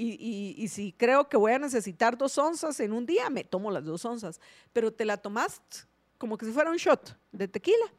Y, 0.00 0.68
si 0.68 0.92
creo 0.92 1.28
que 1.28 1.36
voy 1.36 1.52
a 1.52 1.58
necesitar 1.58 2.16
dos 2.16 2.38
onzas 2.38 2.78
en 2.78 2.92
un 2.92 3.04
día, 3.04 3.28
me 3.30 3.42
tomo 3.42 3.70
las 3.70 3.84
dos 3.84 4.04
onzas. 4.04 4.40
Pero 4.72 4.92
te 4.92 5.04
la 5.04 5.16
tomas 5.16 5.60
como 6.18 6.38
que 6.38 6.46
si 6.46 6.52
fuera 6.52 6.70
un 6.70 6.76
shot 6.76 7.18
de 7.32 7.48
tequila 7.48 7.92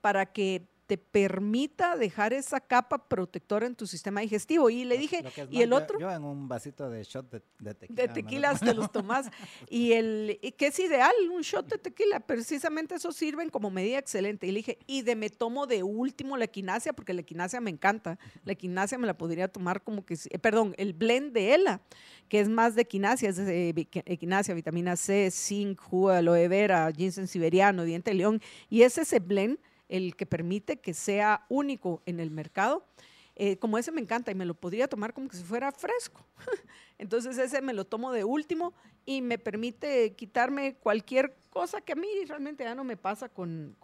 para 0.00 0.26
que 0.26 0.68
te 0.86 0.96
permita 0.98 1.96
dejar 1.96 2.32
esa 2.32 2.60
capa 2.60 3.08
protectora 3.08 3.66
en 3.66 3.74
tu 3.74 3.86
sistema 3.86 4.20
digestivo. 4.20 4.70
Y 4.70 4.84
le 4.84 4.96
dije, 4.96 5.24
y 5.50 5.62
el 5.62 5.72
otro... 5.72 5.98
Yo, 5.98 6.10
en 6.10 6.22
un 6.22 6.48
vasito 6.48 6.88
de 6.88 7.02
shot 7.02 7.28
de, 7.58 7.74
tequila. 7.74 8.02
De 8.02 8.08
tequilas 8.08 8.60
te 8.60 8.72
los 8.72 8.92
tomas. 8.92 9.28
y 9.68 9.92
el 9.92 10.38
que 10.56 10.68
es 10.68 10.78
ideal, 10.78 11.12
un 11.32 11.42
shot 11.42 11.68
de 11.68 11.78
tequila, 11.78 12.20
precisamente 12.20 12.94
eso 12.94 13.10
sirven 13.10 13.50
como 13.50 13.70
medida 13.70 13.98
excelente. 13.98 14.46
Y 14.46 14.52
le 14.52 14.58
dije, 14.58 14.78
y 14.86 15.02
de 15.02 15.16
me 15.16 15.28
tomo 15.28 15.66
de 15.66 15.82
último 15.82 16.36
la 16.36 16.44
equinacia, 16.44 16.92
porque 16.92 17.12
la 17.12 17.22
equinacia 17.22 17.60
me 17.60 17.70
encanta. 17.70 18.18
La 18.44 18.52
equinacia 18.52 18.96
me 18.96 19.08
la 19.08 19.18
podría 19.18 19.48
tomar 19.48 19.82
como 19.82 20.06
que, 20.06 20.14
eh, 20.14 20.38
perdón, 20.38 20.74
el 20.78 20.92
blend 20.92 21.32
de 21.32 21.54
ELA, 21.54 21.80
que 22.28 22.38
es 22.38 22.48
más 22.48 22.76
de 22.76 22.82
equinacia, 22.82 23.28
es 23.28 23.36
de 23.36 23.88
equinacia, 24.04 24.54
vitamina 24.54 24.94
C, 24.94 25.32
zinc, 25.32 25.80
jugo 25.80 26.10
de 26.10 26.18
aloe 26.18 26.46
vera, 26.46 26.92
ginseng 26.92 27.26
siberiano, 27.26 27.82
diente 27.82 28.12
de 28.12 28.18
león. 28.18 28.40
Y 28.70 28.82
es 28.82 28.98
ese 28.98 29.18
blend 29.18 29.58
el 29.88 30.16
que 30.16 30.26
permite 30.26 30.78
que 30.78 30.94
sea 30.94 31.44
único 31.48 32.02
en 32.06 32.20
el 32.20 32.30
mercado. 32.30 32.84
Eh, 33.38 33.58
como 33.58 33.76
ese 33.76 33.92
me 33.92 34.00
encanta 34.00 34.30
y 34.30 34.34
me 34.34 34.46
lo 34.46 34.54
podría 34.54 34.88
tomar 34.88 35.12
como 35.12 35.28
que 35.28 35.36
si 35.36 35.44
fuera 35.44 35.70
fresco. 35.70 36.26
Entonces 36.98 37.36
ese 37.36 37.60
me 37.60 37.74
lo 37.74 37.84
tomo 37.84 38.10
de 38.10 38.24
último 38.24 38.72
y 39.04 39.20
me 39.20 39.38
permite 39.38 40.14
quitarme 40.14 40.76
cualquier 40.76 41.36
cosa 41.50 41.82
que 41.82 41.92
a 41.92 41.96
mí 41.96 42.08
realmente 42.26 42.64
ya 42.64 42.74
no 42.74 42.82
me 42.82 42.96
pasa 42.96 43.28
con, 43.28 43.76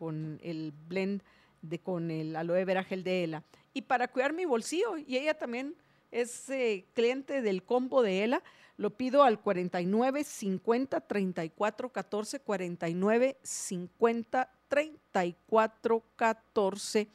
el 0.43 0.73
blend 0.89 1.23
de 1.61 1.79
con 1.79 2.11
el 2.11 2.35
aloe 2.35 2.65
vera 2.65 2.83
gel 2.83 3.05
de 3.05 3.25
ELA. 3.25 3.45
Y 3.75 3.83
para 3.83 4.09
cuidar 4.09 4.33
mi 4.33 4.47
bolsillo, 4.47 4.97
y 4.97 5.17
ella 5.17 5.35
también 5.35 5.77
es 6.11 6.49
eh, 6.51 6.87
cliente 6.95 7.43
del 7.43 7.63
combo 7.63 8.03
de 8.03 8.25
ELA, 8.25 8.43
lo 8.79 8.97
pido 8.97 9.23
al 9.23 9.41
49 9.41 10.25
50 10.25 11.01
34 11.03 11.93
14 11.93 12.41
49 12.41 13.39
50 13.43 14.51
34 14.73 16.03
14 16.17 17.07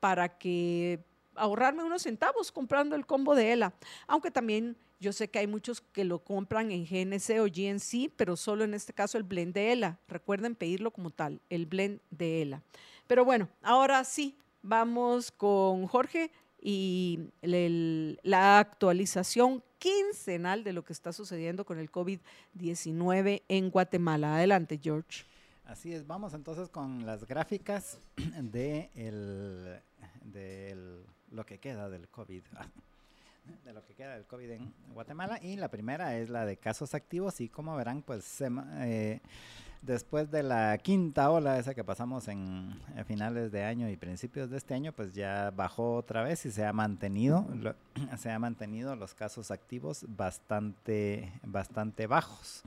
para 0.00 0.38
que 0.38 1.00
ahorrarme 1.34 1.84
unos 1.84 2.02
centavos 2.02 2.50
comprando 2.50 2.96
el 2.96 3.04
combo 3.04 3.34
de 3.34 3.52
ELA. 3.52 3.74
Aunque 4.06 4.30
también 4.30 4.74
yo 5.00 5.12
sé 5.12 5.28
que 5.28 5.38
hay 5.38 5.46
muchos 5.46 5.82
que 5.82 6.02
lo 6.04 6.20
compran 6.20 6.70
en 6.70 6.86
GNC 6.86 7.40
o 7.40 7.44
GNC, 7.44 8.10
pero 8.16 8.36
solo 8.36 8.64
en 8.64 8.72
este 8.72 8.94
caso 8.94 9.18
el 9.18 9.24
blend 9.24 9.52
de 9.52 9.72
ELA. 9.72 9.98
Recuerden 10.08 10.54
pedirlo 10.54 10.92
como 10.92 11.10
tal, 11.10 11.42
el 11.50 11.66
blend 11.66 12.00
de 12.10 12.40
ELA. 12.40 12.62
Pero 13.06 13.22
bueno, 13.26 13.50
ahora 13.60 14.02
sí, 14.04 14.38
vamos 14.62 15.30
con 15.30 15.86
Jorge 15.86 16.30
y 16.62 17.18
la 17.42 18.58
actualización 18.60 19.62
quincenal 19.76 20.64
de 20.64 20.72
lo 20.72 20.86
que 20.86 20.94
está 20.94 21.12
sucediendo 21.12 21.66
con 21.66 21.78
el 21.78 21.92
COVID-19 21.92 23.42
en 23.46 23.70
Guatemala. 23.70 24.36
Adelante, 24.36 24.80
George. 24.82 25.26
Así 25.66 25.94
es, 25.94 26.06
vamos 26.06 26.34
entonces 26.34 26.68
con 26.68 27.06
las 27.06 27.26
gráficas 27.26 27.98
de, 28.16 28.90
el, 28.94 29.80
de 30.24 31.02
lo 31.30 31.46
que 31.46 31.58
queda 31.58 31.88
del 31.88 32.08
COVID. 32.08 32.42
de 33.64 33.72
lo 33.72 33.84
que 33.84 33.94
queda 33.94 34.14
del 34.14 34.24
COVID 34.24 34.50
en 34.50 34.74
Guatemala 34.92 35.38
y 35.42 35.56
la 35.56 35.68
primera 35.68 36.16
es 36.18 36.28
la 36.28 36.44
de 36.44 36.56
casos 36.58 36.94
activos 36.94 37.40
y 37.40 37.48
como 37.48 37.76
verán 37.76 38.02
pues 38.02 38.24
se, 38.24 38.50
eh, 38.80 39.20
después 39.86 40.30
de 40.30 40.42
la 40.42 40.76
quinta 40.78 41.30
ola, 41.30 41.58
esa 41.58 41.74
que 41.74 41.84
pasamos 41.84 42.28
en, 42.28 42.74
finales 43.06 43.52
de 43.52 43.64
año 43.64 43.88
y 43.88 43.96
principios 43.96 44.50
de 44.50 44.56
este 44.56 44.74
año, 44.74 44.92
pues 44.92 45.14
ya 45.14 45.50
bajó 45.50 45.96
otra 45.96 46.22
vez 46.22 46.44
y 46.46 46.50
se 46.50 46.64
ha 46.64 46.72
mantenido, 46.72 47.46
se 48.18 48.30
ha 48.30 48.38
mantenido 48.38 48.96
los 48.96 49.14
casos 49.14 49.50
activos 49.50 50.04
bastante, 50.08 51.32
bastante 51.42 52.06
bajos. 52.06 52.62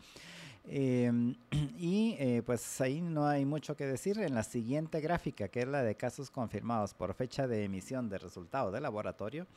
Em, 0.67 1.36
y 1.77 2.15
eh, 2.19 2.43
pues 2.45 2.82
ahí 2.82 3.01
no 3.01 3.27
hay 3.27 3.45
mucho 3.45 3.75
que 3.75 3.86
decir. 3.86 4.19
En 4.19 4.36
la 4.36 4.43
siguiente 4.43 4.99
gráfica, 4.99 5.47
que 5.47 5.62
es 5.62 5.67
la 5.67 5.84
de 5.84 5.95
casos 5.95 6.30
confirmados 6.30 6.93
por 6.93 7.13
fecha 7.13 7.47
de 7.47 7.63
emisión 7.63 8.10
de 8.10 8.17
resultado 8.17 8.71
de 8.71 8.82
laboratorio, 8.82 9.47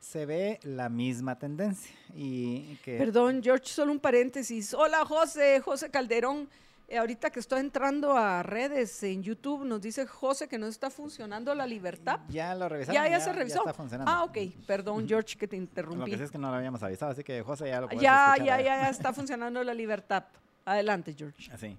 se 0.00 0.26
ve 0.26 0.58
la 0.62 0.88
misma 0.88 1.38
tendencia. 1.38 1.94
Y 2.14 2.76
que 2.84 2.98
Perdón, 2.98 3.40
George, 3.42 3.66
solo 3.66 3.92
un 3.92 4.00
paréntesis. 4.00 4.74
Hola, 4.74 5.04
José, 5.04 5.60
José 5.60 5.90
Calderón. 5.90 6.48
Eh, 6.88 6.98
ahorita 6.98 7.30
que 7.30 7.40
estoy 7.40 7.58
entrando 7.58 8.16
a 8.16 8.44
redes 8.44 9.02
en 9.02 9.20
YouTube, 9.20 9.64
nos 9.64 9.80
dice 9.80 10.06
José 10.06 10.46
que 10.46 10.56
no 10.56 10.68
está 10.68 10.88
funcionando 10.88 11.52
la 11.52 11.66
libertad. 11.66 12.20
Ya 12.28 12.54
lo 12.54 12.68
revisaron. 12.68 13.02
Ya, 13.02 13.10
ya, 13.10 13.18
se 13.18 13.32
revisó. 13.32 13.64
Ah, 14.06 14.22
ok. 14.22 14.38
Perdón, 14.68 15.08
George, 15.08 15.36
que 15.36 15.48
te 15.48 15.56
interrumpí. 15.56 15.98
Lo 15.98 16.06
que 16.06 16.16
sí 16.16 16.22
es 16.22 16.30
que 16.30 16.38
no 16.38 16.48
lo 16.48 16.56
habíamos 16.56 16.80
avisado, 16.84 17.10
así 17.10 17.24
que 17.24 17.42
José 17.42 17.68
ya 17.68 17.80
lo 17.80 17.90
Ya, 17.90 18.36
ya, 18.38 18.44
ya, 18.44 18.60
ya 18.62 18.88
está 18.88 19.12
funcionando 19.12 19.64
la 19.64 19.74
libertad. 19.74 20.24
Adelante, 20.66 21.14
George. 21.16 21.50
Así. 21.52 21.78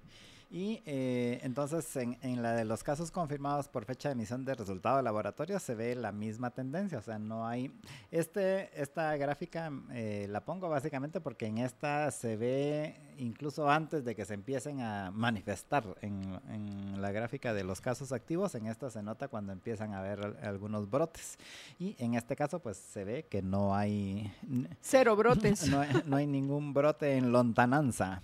Y 0.50 0.80
eh, 0.86 1.40
entonces 1.42 1.94
en, 1.96 2.16
en, 2.22 2.42
la 2.42 2.54
de 2.54 2.64
los 2.64 2.82
casos 2.82 3.10
confirmados 3.10 3.68
por 3.68 3.84
fecha 3.84 4.08
de 4.08 4.14
emisión 4.14 4.46
de 4.46 4.54
resultado 4.54 4.96
de 4.96 5.02
laboratorio 5.02 5.58
se 5.58 5.74
ve 5.74 5.94
la 5.94 6.10
misma 6.10 6.50
tendencia, 6.50 6.98
o 6.98 7.02
sea, 7.02 7.18
no 7.18 7.46
hay... 7.46 7.70
Este, 8.10 8.70
esta 8.80 9.14
gráfica 9.18 9.70
eh, 9.92 10.26
la 10.30 10.46
pongo 10.46 10.70
básicamente 10.70 11.20
porque 11.20 11.44
en 11.44 11.58
esta 11.58 12.10
se 12.10 12.38
ve 12.38 12.96
incluso 13.18 13.68
antes 13.68 14.06
de 14.06 14.16
que 14.16 14.24
se 14.24 14.32
empiecen 14.32 14.80
a 14.80 15.10
manifestar 15.10 15.84
en, 16.00 16.40
en 16.48 17.02
la 17.02 17.12
gráfica 17.12 17.52
de 17.52 17.64
los 17.64 17.82
casos 17.82 18.12
activos, 18.12 18.54
en 18.54 18.68
esta 18.68 18.88
se 18.88 19.02
nota 19.02 19.28
cuando 19.28 19.52
empiezan 19.52 19.92
a 19.92 19.98
haber 19.98 20.38
algunos 20.42 20.88
brotes. 20.88 21.36
Y 21.78 21.94
en 21.98 22.14
este 22.14 22.36
caso 22.36 22.58
pues 22.60 22.78
se 22.78 23.04
ve 23.04 23.26
que 23.28 23.42
no 23.42 23.74
hay... 23.74 24.32
Cero 24.80 25.14
brotes. 25.14 25.68
no, 25.68 25.84
no 26.06 26.16
hay 26.16 26.26
ningún 26.26 26.72
brote 26.72 27.18
en 27.18 27.32
lontananza. 27.32 28.22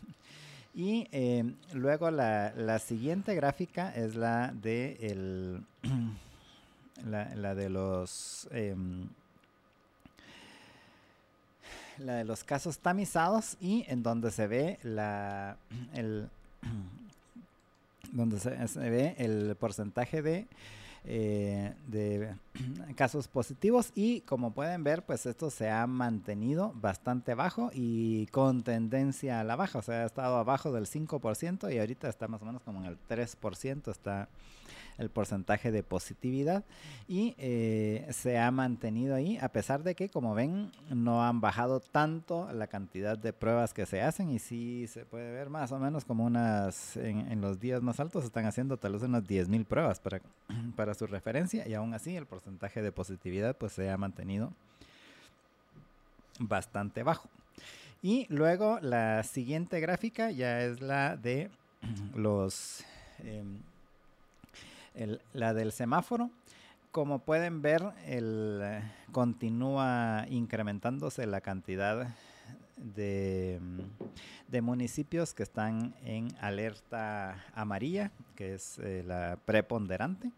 Y 0.75 1.07
eh, 1.13 1.55
luego 1.73 2.11
la, 2.11 2.53
la, 2.57 2.81
siguiente 2.81 3.35
gráfica 3.37 3.91
es 3.95 4.17
la 4.17 4.53
de 4.53 4.97
el, 5.01 5.65
la, 7.07 7.55
de 7.55 7.71
los 7.71 8.49
em, 8.51 9.09
la 11.99 12.15
de 12.17 12.25
los 12.25 12.43
casos 12.43 12.79
tamizados 12.79 13.57
y 13.61 13.85
en 13.87 14.03
donde 14.03 14.33
se 14.33 14.49
ve 14.49 14.81
la 14.83 15.57
el 15.93 16.29
donde 18.13 18.41
se, 18.41 18.67
se 18.67 18.91
ve 18.91 19.15
el 19.19 19.55
porcentaje 19.55 20.23
de 20.23 20.49
eh, 21.05 21.75
de 21.87 22.35
casos 22.97 23.29
positivos 23.29 23.93
y 23.95 24.23
como 24.23 24.55
pueden 24.55 24.85
ver 24.85 25.05
pues 25.05 25.27
esto 25.27 25.51
se 25.51 25.71
ha 25.71 25.87
mantenido 25.87 26.73
bastante 26.77 27.35
bajo 27.35 27.71
y 27.75 28.27
con 28.29 28.63
tendencia 28.63 29.41
a 29.41 29.45
la 29.45 29.57
baja, 29.57 29.81
o 29.81 29.83
sea 29.83 30.03
ha 30.03 30.07
estado 30.07 30.37
abajo 30.37 30.73
del 30.73 30.87
5% 30.87 31.73
y 31.73 31.79
ahorita 31.79 32.09
está 32.09 32.27
más 32.29 32.41
o 32.41 32.47
menos 32.47 32.63
como 32.63 32.81
en 32.81 32.87
el 32.87 32.99
3% 33.09 33.91
está 33.91 34.29
el 34.99 35.11
porcentaje 35.11 35.73
de 35.73 35.83
positividad 35.83 36.65
y 37.09 37.35
eh, 37.39 38.07
se 38.11 38.39
ha 38.39 38.51
mantenido 38.51 39.15
ahí 39.15 39.39
a 39.41 39.49
pesar 39.49 39.83
de 39.83 39.95
que 39.95 40.09
como 40.09 40.35
ven 40.35 40.71
no 40.91 41.25
han 41.25 41.41
bajado 41.41 41.81
tanto 41.81 42.51
la 42.53 42.67
cantidad 42.67 43.19
de 43.19 43.33
pruebas 43.33 43.75
que 43.75 43.87
se 43.87 44.03
hacen 44.03 44.31
y 44.31 44.39
sí 44.39 44.87
se 44.89 45.05
puede 45.05 45.33
ver 45.33 45.51
más 45.51 45.73
o 45.73 45.79
menos 45.79 46.05
como 46.05 46.25
unas 46.25 46.97
en, 46.97 47.41
los 47.41 47.61
días 47.61 47.83
más 47.83 47.99
altos 48.01 48.25
están 48.25 48.47
haciendo 48.47 48.77
tal 48.77 48.93
vez 48.93 49.03
unas 49.03 49.25
10.000 49.25 49.65
pruebas 49.65 50.01
para, 50.01 50.21
para 50.77 50.95
su 50.95 51.07
referencia 51.07 51.67
y 51.67 51.75
aún 51.75 51.95
así 51.95 52.17
el 52.17 52.27
porcentaje 52.27 52.83
de 52.83 52.93
positividad 52.93 53.57
pues 53.57 53.73
se 53.73 53.91
ha 53.91 53.97
mantenido 53.97 54.53
bastante 56.39 57.03
bajo. 57.03 57.29
Y 58.03 58.27
luego 58.29 58.81
la 58.81 59.23
siguiente 59.23 59.81
gráfica 59.81 60.31
ya 60.31 60.63
es 60.63 60.81
la 60.81 61.17
de 61.17 61.51
los 62.15 62.85
la 65.33 65.55
del 65.55 65.73
semáforo. 65.73 66.31
Como 66.93 67.21
pueden 67.21 67.61
ver, 67.61 67.83
el, 68.07 68.63
continúa 69.13 70.27
incrementándose 70.29 71.27
la 71.27 71.41
cantidad 71.41 72.15
de, 72.77 73.59
mm, 73.61 73.81
de, 74.49 74.63
municipios 74.63 75.35
que 75.35 75.43
están 75.43 75.95
en 76.05 76.29
alerta 76.41 77.45
amarilla, 77.55 78.13
que 78.37 78.55
es 78.55 78.79
eh, 78.79 79.03
la 79.05 79.39
preponderante. 79.45 80.31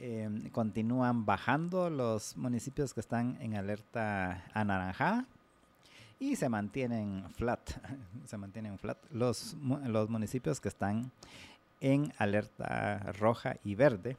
Em, 0.00 0.48
continúan 0.50 1.24
bajando 1.24 1.90
los 1.90 2.36
municipios 2.36 2.92
que 2.92 3.00
están 3.00 3.36
en 3.40 3.54
alerta 3.54 4.44
anaranjada 4.52 5.26
y 6.18 6.36
se 6.36 6.48
mantienen 6.48 7.24
flat, 7.30 7.70
se 8.26 8.36
mantienen 8.36 8.78
flat 8.78 8.98
los, 9.10 9.54
los 9.86 10.08
municipios 10.08 10.60
que 10.60 10.68
están 10.68 11.12
en 11.82 12.12
alerta 12.16 13.12
roja 13.18 13.56
y 13.64 13.74
verde. 13.74 14.16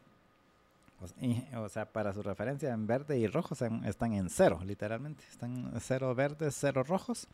O 1.55 1.69
sea, 1.69 1.85
para 1.85 2.13
su 2.13 2.21
referencia, 2.21 2.71
en 2.71 2.85
verde 2.85 3.17
y 3.17 3.27
rojo 3.27 3.55
están 3.85 4.13
en 4.13 4.29
cero, 4.29 4.59
literalmente. 4.63 5.23
Están 5.29 5.73
cero 5.79 6.13
verdes, 6.13 6.55
cero 6.59 6.83
rojos. 6.83 7.27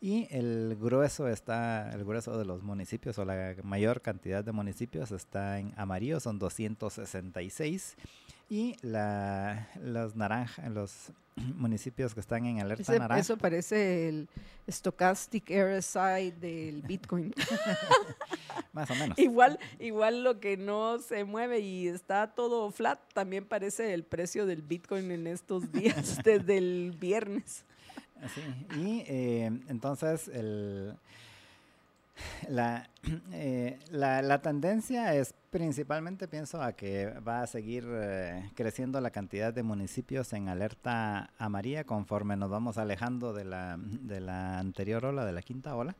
Y 0.00 0.26
el 0.30 0.76
grueso 0.80 1.28
está, 1.28 1.90
el 1.92 2.04
grueso 2.04 2.36
de 2.36 2.44
los 2.44 2.62
municipios 2.62 3.18
o 3.18 3.24
la 3.24 3.54
mayor 3.62 4.00
cantidad 4.00 4.42
de 4.42 4.52
municipios 4.52 5.12
está 5.12 5.58
en 5.58 5.72
amarillo, 5.76 6.18
son 6.20 6.38
266 6.38 7.96
y 8.52 8.76
la, 8.82 9.66
los 9.80 10.14
naranja, 10.14 10.68
los 10.68 11.10
municipios 11.56 12.12
que 12.12 12.20
están 12.20 12.44
en 12.44 12.60
alerta 12.60 12.92
naranja. 12.92 13.18
Eso 13.18 13.38
parece 13.38 14.10
el 14.10 14.28
stochastic 14.70 15.48
RSI 15.48 16.32
del 16.32 16.82
Bitcoin. 16.82 17.32
Más 18.74 18.90
o 18.90 18.94
menos. 18.96 19.18
igual, 19.18 19.58
igual 19.78 20.22
lo 20.22 20.38
que 20.38 20.58
no 20.58 20.98
se 20.98 21.24
mueve 21.24 21.60
y 21.60 21.88
está 21.88 22.34
todo 22.34 22.70
flat, 22.70 23.00
también 23.14 23.46
parece 23.46 23.94
el 23.94 24.04
precio 24.04 24.44
del 24.44 24.60
Bitcoin 24.60 25.10
en 25.12 25.28
estos 25.28 25.72
días, 25.72 26.18
desde 26.22 26.58
el 26.58 26.94
viernes. 27.00 27.64
Así. 28.20 28.42
Y 28.76 29.02
eh, 29.06 29.46
entonces 29.68 30.28
el 30.28 30.94
Eh, 33.32 33.78
la, 33.90 34.22
la, 34.22 34.40
tendencia 34.42 35.14
es 35.14 35.34
principalmente, 35.50 36.28
pienso, 36.28 36.62
a 36.62 36.72
que 36.72 37.06
va 37.20 37.42
a 37.42 37.46
seguir 37.46 37.84
eh, 37.90 38.50
creciendo 38.54 39.00
la 39.00 39.10
cantidad 39.10 39.52
de 39.52 39.62
municipios 39.62 40.32
en 40.32 40.48
alerta 40.48 41.30
amarilla 41.36 41.84
conforme 41.84 42.36
nos 42.36 42.48
vamos 42.48 42.78
alejando 42.78 43.32
de 43.32 43.44
la, 43.44 43.76
de 43.78 44.20
la 44.20 44.58
anterior 44.58 45.04
ola, 45.04 45.24
de 45.24 45.32
la 45.32 45.42
quinta 45.42 45.74
ola. 45.74 45.96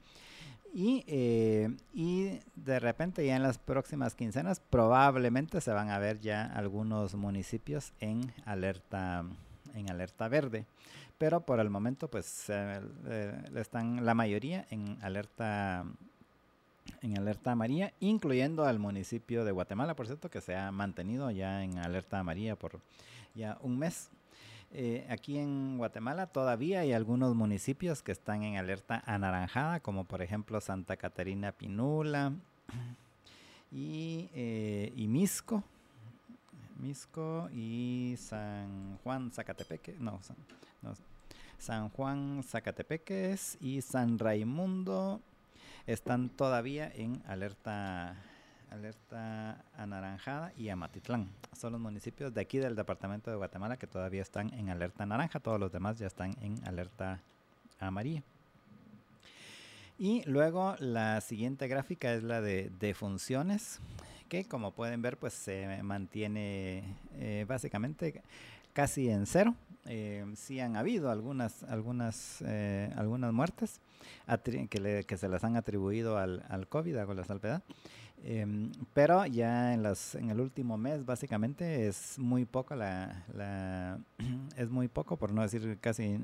Y, 0.73 1.05
eh, 1.07 1.77
y 1.93 2.39
de 2.55 2.79
repente 2.79 3.27
ya 3.27 3.37
en 3.37 3.43
las 3.43 3.59
próximas 3.59 4.15
quincenas 4.15 4.61
probablemente 4.61 5.61
se 5.61 5.73
van 5.73 5.91
a 5.91 5.99
ver 5.99 6.21
ya 6.21 6.47
algunos 6.47 7.15
municipios 7.15 7.93
en 8.01 8.33
alerta, 8.47 9.25
en 9.75 9.91
alerta 9.91 10.29
verde 10.29 10.67
pero 11.23 11.39
por 11.39 11.61
el 11.61 11.71
momento 11.71 12.09
pues 12.09 12.51
están 13.55 14.05
la 14.05 14.13
mayoría 14.13 14.67
en 14.71 14.99
alerta 15.03 15.85
en 17.01 17.17
alerta 17.17 17.53
amarilla, 17.53 17.93
incluyendo 18.01 18.65
al 18.65 18.81
municipio 18.81 19.45
de 19.45 19.53
Guatemala, 19.53 19.95
por 19.95 20.07
cierto, 20.07 20.29
que 20.29 20.41
se 20.41 20.57
ha 20.57 20.73
mantenido 20.73 21.31
ya 21.31 21.63
en 21.63 21.79
alerta 21.79 22.19
amarilla 22.19 22.57
por 22.57 22.81
ya 23.37 23.57
un 23.63 23.79
mes. 23.79 24.11
Eh, 24.73 25.07
aquí 25.09 25.39
en 25.39 25.79
Guatemala 25.79 26.27
todavía 26.27 26.81
hay 26.81 26.93
algunos 26.93 27.37
municipios 27.37 28.03
que 28.03 28.11
están 28.11 28.43
en 28.43 28.57
alerta 28.57 29.01
anaranjada, 29.07 29.79
como 29.79 30.03
por 30.03 30.23
ejemplo 30.23 30.61
Santa 30.61 30.97
Catarina 30.97 31.53
Pinula 31.53 32.33
y, 33.71 34.29
eh, 34.35 34.93
y 34.97 35.07
Misco. 35.07 35.63
Misco 36.81 37.49
y 37.55 38.17
San 38.19 38.99
Juan 39.05 39.31
Zacatepeque, 39.31 39.95
no, 40.01 40.19
no, 40.83 40.95
San 41.63 41.91
Juan 41.91 42.43
Zacatepeques 42.43 43.57
y 43.61 43.83
San 43.83 44.19
Raimundo 44.19 45.21
están 45.87 46.29
todavía 46.29 46.91
en 46.93 47.23
alerta 47.25 48.17
alerta 48.69 49.65
anaranjada 49.77 50.53
y 50.57 50.71
Amatitlán. 50.71 51.31
Son 51.57 51.71
los 51.71 51.81
municipios 51.81 52.35
de 52.35 52.41
aquí 52.41 52.59
del 52.59 52.75
departamento 52.75 53.31
de 53.31 53.37
Guatemala 53.37 53.77
que 53.77 53.87
todavía 53.87 54.23
están 54.23 54.53
en 54.55 54.71
alerta 54.71 55.07
naranja, 55.07 55.39
todos 55.39 55.61
los 55.61 55.71
demás 55.71 56.01
ya 56.01 56.09
están 56.09 56.35
en 56.41 56.57
alerta 56.67 57.21
amarilla. 57.79 58.25
Y 59.99 60.25
luego 60.25 60.75
la 60.81 61.21
siguiente 61.21 61.69
gráfica 61.69 62.13
es 62.13 62.25
la 62.25 62.41
de 62.41 62.73
defunciones, 62.81 63.79
que 64.29 64.47
como 64.47 64.73
pueden 64.73 65.01
ver 65.01 65.17
pues 65.17 65.33
se 65.33 65.81
mantiene 65.85 66.97
eh, 67.13 67.45
básicamente 67.47 68.21
casi 68.73 69.09
en 69.09 69.27
cero. 69.27 69.55
Eh, 69.87 70.25
sí 70.37 70.61
han 70.61 70.77
habido 70.77 71.11
algunas, 71.11 71.65
algunas, 71.65 72.43
eh, 72.47 72.93
algunas 72.97 73.33
muertes 73.33 73.81
que, 74.71 75.05
que, 75.07 75.17
se 75.17 75.29
las 75.29 75.45
han 75.45 75.57
atribuido 75.57 76.19
al, 76.19 76.45
al 76.49 76.69
COVID, 76.69 76.97
a 76.97 77.15
la 77.15 77.25
salvedad. 77.25 77.63
Em, 78.25 78.71
pero 78.95 79.27
ya 79.27 79.75
en, 79.75 79.83
las, 79.83 80.15
en 80.15 80.31
el 80.31 80.41
último 80.41 80.79
mes 80.79 81.05
básicamente 81.05 81.89
es 81.89 82.17
muy 82.21 82.45
poco 82.45 82.77
la, 82.77 83.25
la 83.35 83.99
es 84.57 84.71
muy 84.71 84.87
poco 84.87 85.17
por 85.17 85.33
no 85.33 85.43
decir 85.43 85.77
casi 85.81 86.21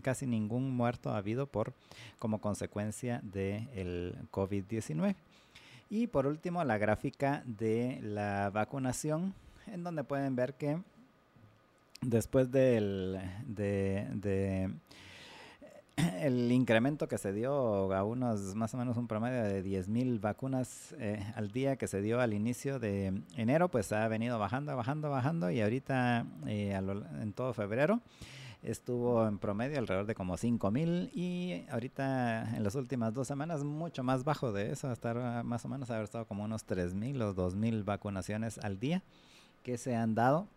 casi 0.00 0.28
ningún 0.28 0.70
muerto 0.76 1.10
ha 1.10 1.16
habido 1.16 1.48
por 1.48 1.74
como 2.20 2.40
consecuencia 2.40 3.20
del 3.24 4.16
COVID-19 4.30 5.16
y 5.90 6.06
por 6.06 6.28
último 6.28 6.62
la 6.62 6.78
gráfica 6.78 7.42
de 7.46 7.98
la 8.00 8.50
vacunación 8.50 9.34
en 9.66 9.82
donde 9.82 10.04
pueden 10.04 10.36
ver 10.36 10.54
que 10.54 10.78
después 12.00 12.50
del 12.50 13.18
de 13.46 14.70
el 16.20 16.50
incremento 16.52 17.08
que 17.08 17.18
se 17.18 17.32
dio 17.32 17.92
a 17.92 18.04
unos 18.04 18.54
más 18.54 18.72
o 18.74 18.76
menos 18.76 18.96
un 18.96 19.08
promedio 19.08 19.42
de 19.42 19.64
10.000 19.64 20.20
vacunas 20.20 20.94
eh, 20.98 21.24
al 21.34 21.50
día 21.50 21.76
que 21.76 21.88
se 21.88 22.00
dio 22.00 22.20
al 22.20 22.34
inicio 22.34 22.78
de 22.78 23.22
enero, 23.36 23.68
pues 23.68 23.92
ha 23.92 24.06
venido 24.08 24.38
bajando, 24.38 24.76
bajando, 24.76 25.10
bajando 25.10 25.50
y 25.50 25.60
ahorita 25.60 26.26
eh, 26.46 26.72
en 26.72 27.32
todo 27.32 27.52
febrero 27.52 28.00
estuvo 28.62 29.26
en 29.26 29.38
promedio 29.38 29.78
alrededor 29.78 30.06
de 30.06 30.14
como 30.14 30.36
5.000 30.36 31.10
y 31.14 31.64
ahorita 31.70 32.56
en 32.56 32.64
las 32.64 32.74
últimas 32.74 33.14
dos 33.14 33.26
semanas 33.26 33.64
mucho 33.64 34.02
más 34.02 34.24
bajo 34.24 34.52
de 34.52 34.72
eso, 34.72 34.88
hasta 34.88 35.42
más 35.44 35.64
o 35.64 35.68
menos 35.68 35.90
haber 35.90 36.04
estado 36.04 36.26
como 36.26 36.44
unos 36.44 36.66
3.000 36.66 37.22
o 37.22 37.34
2.000 37.34 37.84
vacunaciones 37.84 38.58
al 38.58 38.78
día 38.78 39.02
que 39.62 39.78
se 39.78 39.94
han 39.94 40.14
dado 40.14 40.48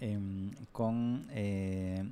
em, 0.00 0.50
con 0.72 1.26
eh, 1.30 2.04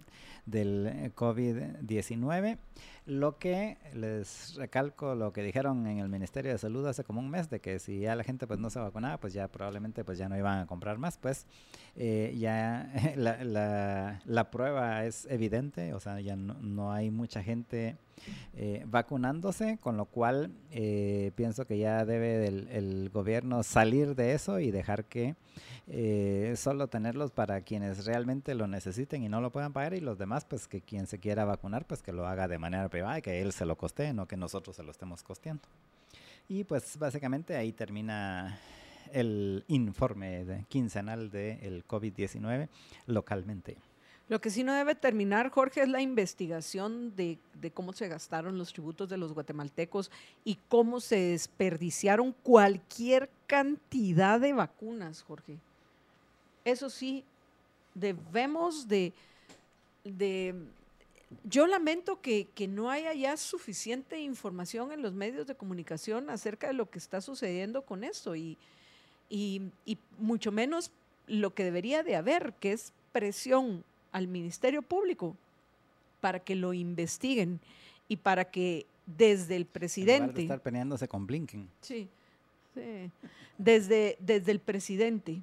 del 0.46 0.86
eh, 0.86 1.10
COVID-19. 1.14 2.58
Lo 3.06 3.38
que 3.38 3.78
les 3.94 4.54
recalco 4.56 5.14
lo 5.14 5.32
que 5.32 5.42
dijeron 5.42 5.86
en 5.86 5.98
el 5.98 6.08
Ministerio 6.08 6.52
de 6.52 6.58
Salud 6.58 6.86
hace 6.86 7.04
como 7.04 7.20
un 7.20 7.30
mes 7.30 7.48
de 7.48 7.60
que 7.60 7.78
si 7.78 8.00
ya 8.00 8.14
la 8.14 8.24
gente 8.24 8.46
pues 8.46 8.58
no 8.60 8.68
se 8.68 8.78
vacunaba 8.78 9.18
pues 9.18 9.32
ya 9.32 9.48
probablemente 9.48 10.04
pues 10.04 10.18
ya 10.18 10.28
no 10.28 10.36
iban 10.36 10.58
a 10.58 10.66
comprar 10.66 10.98
más 10.98 11.16
pues 11.16 11.46
eh, 11.96 12.34
ya 12.38 12.92
la, 13.16 14.20
la, 14.24 14.50
prueba 14.50 15.06
es 15.06 15.26
evidente 15.30 15.94
o 15.94 16.00
sea 16.00 16.20
ya 16.20 16.36
no, 16.36 16.92
hay 16.92 17.10
mucha 17.10 17.42
gente 17.42 17.96
eh, 18.54 18.84
vacunándose 18.86 19.78
con 19.78 19.96
lo 19.96 20.06
cual 20.06 20.50
pienso 21.34 21.66
que 21.66 21.78
ya 21.78 22.04
debe 22.04 22.46
el 22.46 23.10
gobierno 23.12 23.62
salir 23.62 24.14
de 24.14 24.34
eso 24.34 24.60
y 24.60 24.70
dejar 24.70 25.04
que 25.04 25.34
eh, 25.90 26.52
solo 26.56 26.88
tenerlos 26.88 27.30
para 27.30 27.62
quienes 27.62 28.04
realmente 28.04 28.54
lo 28.54 28.66
necesiten 28.66 29.22
y 29.22 29.28
no 29.30 29.40
lo 29.40 29.50
puedan 29.50 29.72
pagar 29.72 29.94
y 29.94 30.00
los 30.00 30.18
demás, 30.18 30.44
pues 30.44 30.68
que 30.68 30.82
quien 30.82 31.06
se 31.06 31.18
quiera 31.18 31.46
vacunar, 31.46 31.86
pues 31.86 32.02
que 32.02 32.12
lo 32.12 32.26
haga 32.26 32.46
de 32.46 32.58
manera 32.58 32.88
privada 32.90 33.18
y 33.18 33.22
que 33.22 33.40
él 33.40 33.52
se 33.52 33.64
lo 33.64 33.76
coste, 33.76 34.12
no 34.12 34.28
que 34.28 34.36
nosotros 34.36 34.76
se 34.76 34.82
lo 34.82 34.90
estemos 34.90 35.22
costeando. 35.22 35.62
Y 36.46 36.64
pues 36.64 36.98
básicamente 36.98 37.56
ahí 37.56 37.72
termina 37.72 38.58
el 39.12 39.64
informe 39.68 40.44
de, 40.44 40.64
quincenal 40.68 41.30
del 41.30 41.86
COVID-19 41.86 42.68
localmente. 43.06 43.78
Lo 44.28 44.42
que 44.42 44.50
sí 44.50 44.62
no 44.62 44.74
debe 44.74 44.94
terminar, 44.94 45.50
Jorge, 45.50 45.82
es 45.82 45.88
la 45.88 46.02
investigación 46.02 47.16
de, 47.16 47.38
cómo 47.72 47.94
se 47.94 48.08
gastaron 48.08 48.58
los 48.58 48.72
tributos 48.72 49.08
de 49.08 49.16
los 49.16 49.32
guatemaltecos 49.32 50.10
y 50.44 50.58
cómo 50.68 51.00
se 51.00 51.16
desperdiciaron 51.16 52.32
cualquier 52.42 53.30
cantidad 53.46 54.38
de 54.38 54.52
vacunas, 54.52 55.22
Jorge. 55.22 55.56
Eso 56.66 56.90
sí, 56.90 57.24
debemos 57.94 58.86
de, 58.86 59.14
yo 61.44 61.66
lamento 61.66 62.20
que, 62.20 62.48
no 62.68 62.90
haya 62.90 63.14
ya 63.14 63.34
suficiente 63.38 64.20
información 64.20 64.92
en 64.92 65.00
los 65.00 65.14
medios 65.14 65.46
de 65.46 65.54
comunicación 65.54 66.28
acerca 66.28 66.66
de 66.66 66.74
lo 66.74 66.90
que 66.90 66.98
está 66.98 67.22
sucediendo 67.22 67.80
con 67.80 68.04
esto 68.04 68.36
y, 68.36 68.58
y, 69.30 69.70
mucho 70.18 70.52
menos 70.52 70.90
lo 71.26 71.54
que 71.54 71.64
debería 71.64 72.02
de 72.02 72.16
haber, 72.16 72.52
que 72.60 72.72
es 72.72 72.92
presión 73.12 73.84
al 74.12 74.28
Ministerio 74.28 74.82
Público 74.82 75.36
para 76.20 76.40
que 76.40 76.54
lo 76.54 76.72
investiguen 76.72 77.60
y 78.08 78.16
para 78.16 78.44
que 78.44 78.86
desde 79.06 79.56
el 79.56 79.66
presidente... 79.66 80.32
de 80.32 80.42
estar 80.42 80.60
peleándose 80.60 81.08
con 81.08 81.26
Blinken. 81.26 81.68
Sí, 81.80 82.08
sí. 82.74 83.10
Desde, 83.56 84.16
desde 84.20 84.52
el 84.52 84.60
presidente 84.60 85.42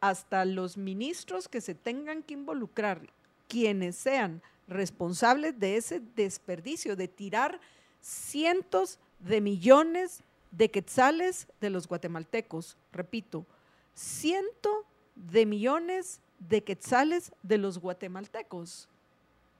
hasta 0.00 0.44
los 0.44 0.76
ministros 0.76 1.48
que 1.48 1.60
se 1.60 1.74
tengan 1.74 2.22
que 2.22 2.34
involucrar, 2.34 3.00
quienes 3.48 3.96
sean 3.96 4.42
responsables 4.68 5.58
de 5.58 5.76
ese 5.76 6.00
desperdicio, 6.14 6.96
de 6.96 7.08
tirar 7.08 7.60
cientos 8.00 8.98
de 9.20 9.40
millones 9.40 10.22
de 10.50 10.70
quetzales 10.70 11.46
de 11.60 11.70
los 11.70 11.86
guatemaltecos. 11.88 12.76
Repito, 12.92 13.46
cientos 13.94 14.84
de 15.14 15.46
millones 15.46 16.20
de 16.38 16.62
quetzales 16.62 17.32
de 17.42 17.58
los 17.58 17.78
guatemaltecos. 17.78 18.88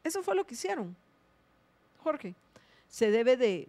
Eso 0.05 0.23
fue 0.23 0.35
lo 0.35 0.47
que 0.47 0.55
hicieron. 0.55 0.95
Jorge, 2.03 2.35
se 2.89 3.11
debe 3.11 3.37
de, 3.37 3.69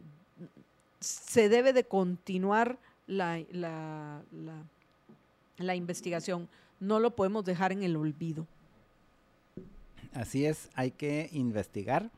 se 0.99 1.49
debe 1.49 1.73
de 1.73 1.83
continuar 1.83 2.77
la, 3.07 3.43
la, 3.51 4.21
la 5.57 5.75
investigación. 5.75 6.47
No 6.79 6.99
lo 6.99 7.15
podemos 7.15 7.43
dejar 7.45 7.71
en 7.71 7.83
el 7.83 7.95
olvido. 7.95 8.45
Así 10.13 10.45
es, 10.45 10.69
hay 10.75 10.91
que 10.91 11.29
investigar. 11.31 12.09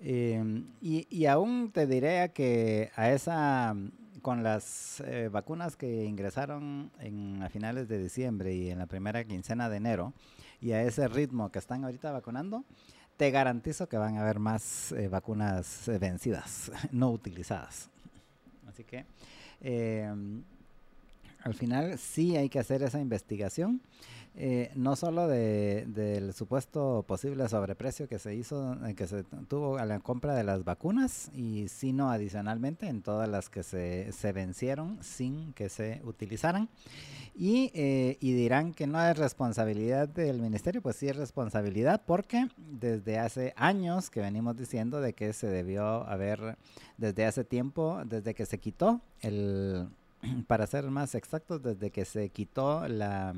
Em, 0.00 0.66
y, 0.82 1.26
aún 1.26 1.70
te 1.72 1.86
diré 1.86 2.30
que 2.34 2.90
a 2.94 3.10
esa, 3.10 3.74
con 4.24 4.42
las 4.42 5.00
eh, 5.00 5.28
vacunas 5.30 5.76
que 5.76 6.06
ingresaron 6.06 6.90
en, 6.98 7.42
a 7.42 7.50
finales 7.50 7.88
de 7.88 7.98
diciembre 7.98 8.54
y 8.54 8.70
en 8.70 8.78
la 8.78 8.86
primera 8.86 9.22
quincena 9.22 9.68
de 9.68 9.76
enero, 9.76 10.14
y 10.62 10.72
a 10.72 10.82
ese 10.82 11.08
ritmo 11.08 11.52
que 11.52 11.58
están 11.58 11.84
ahorita 11.84 12.10
vacunando, 12.10 12.64
te 13.18 13.30
garantizo 13.30 13.86
que 13.86 13.98
van 13.98 14.16
a 14.16 14.22
haber 14.22 14.38
más 14.38 14.92
eh, 14.92 15.08
vacunas 15.08 15.88
eh, 15.88 15.98
vencidas, 15.98 16.72
no 16.90 17.10
utilizadas. 17.10 17.90
Así 18.66 18.82
que 18.82 19.04
em, 19.60 20.42
al 21.44 21.54
final 21.54 21.98
sí 21.98 22.36
hay 22.36 22.48
que 22.48 22.58
hacer 22.58 22.82
esa 22.82 22.98
investigación, 23.00 23.82
eh, 24.34 24.72
no 24.74 24.96
solo 24.96 25.28
del 25.28 26.32
supuesto 26.32 27.04
posible 27.06 27.48
sobreprecio 27.48 28.08
que 28.08 28.18
se 28.18 28.34
hizo, 28.34 28.74
eh, 28.86 28.94
que 28.94 29.06
se 29.06 29.22
tuvo 29.22 29.76
a 29.76 29.84
la 29.84 30.00
compra 30.00 30.34
de 30.34 30.42
las 30.42 30.64
vacunas, 30.64 31.30
y 31.34 31.68
sino 31.68 32.10
adicionalmente 32.10 32.88
en 32.88 33.02
todas 33.02 33.28
las 33.28 33.50
que 33.50 33.62
se, 33.62 34.10
se 34.10 34.32
vencieron 34.32 34.98
sin 35.02 35.52
que 35.52 35.68
se 35.68 36.00
utilizaran. 36.04 36.70
Y, 37.36 37.70
eh, 37.74 38.16
y, 38.20 38.32
dirán 38.32 38.72
que 38.72 38.86
no 38.86 39.04
es 39.04 39.18
responsabilidad 39.18 40.08
del 40.08 40.40
ministerio, 40.40 40.80
pues 40.80 40.96
sí 40.96 41.08
es 41.08 41.16
responsabilidad 41.16 42.02
porque 42.06 42.48
desde 42.56 43.18
hace 43.18 43.52
años 43.56 44.08
que 44.08 44.20
venimos 44.20 44.56
diciendo 44.56 45.00
de 45.00 45.12
que 45.14 45.32
se 45.32 45.48
debió 45.48 46.08
haber, 46.08 46.56
desde 46.96 47.26
hace 47.26 47.44
tiempo, 47.44 48.00
desde 48.06 48.34
que 48.34 48.46
se 48.46 48.58
quitó 48.58 49.00
el 49.20 49.88
para 50.46 50.66
ser 50.66 50.90
más 50.90 51.14
exactos, 51.14 51.62
desde 51.62 51.90
que 51.90 52.04
se 52.04 52.30
quitó 52.30 52.86
la, 52.88 53.34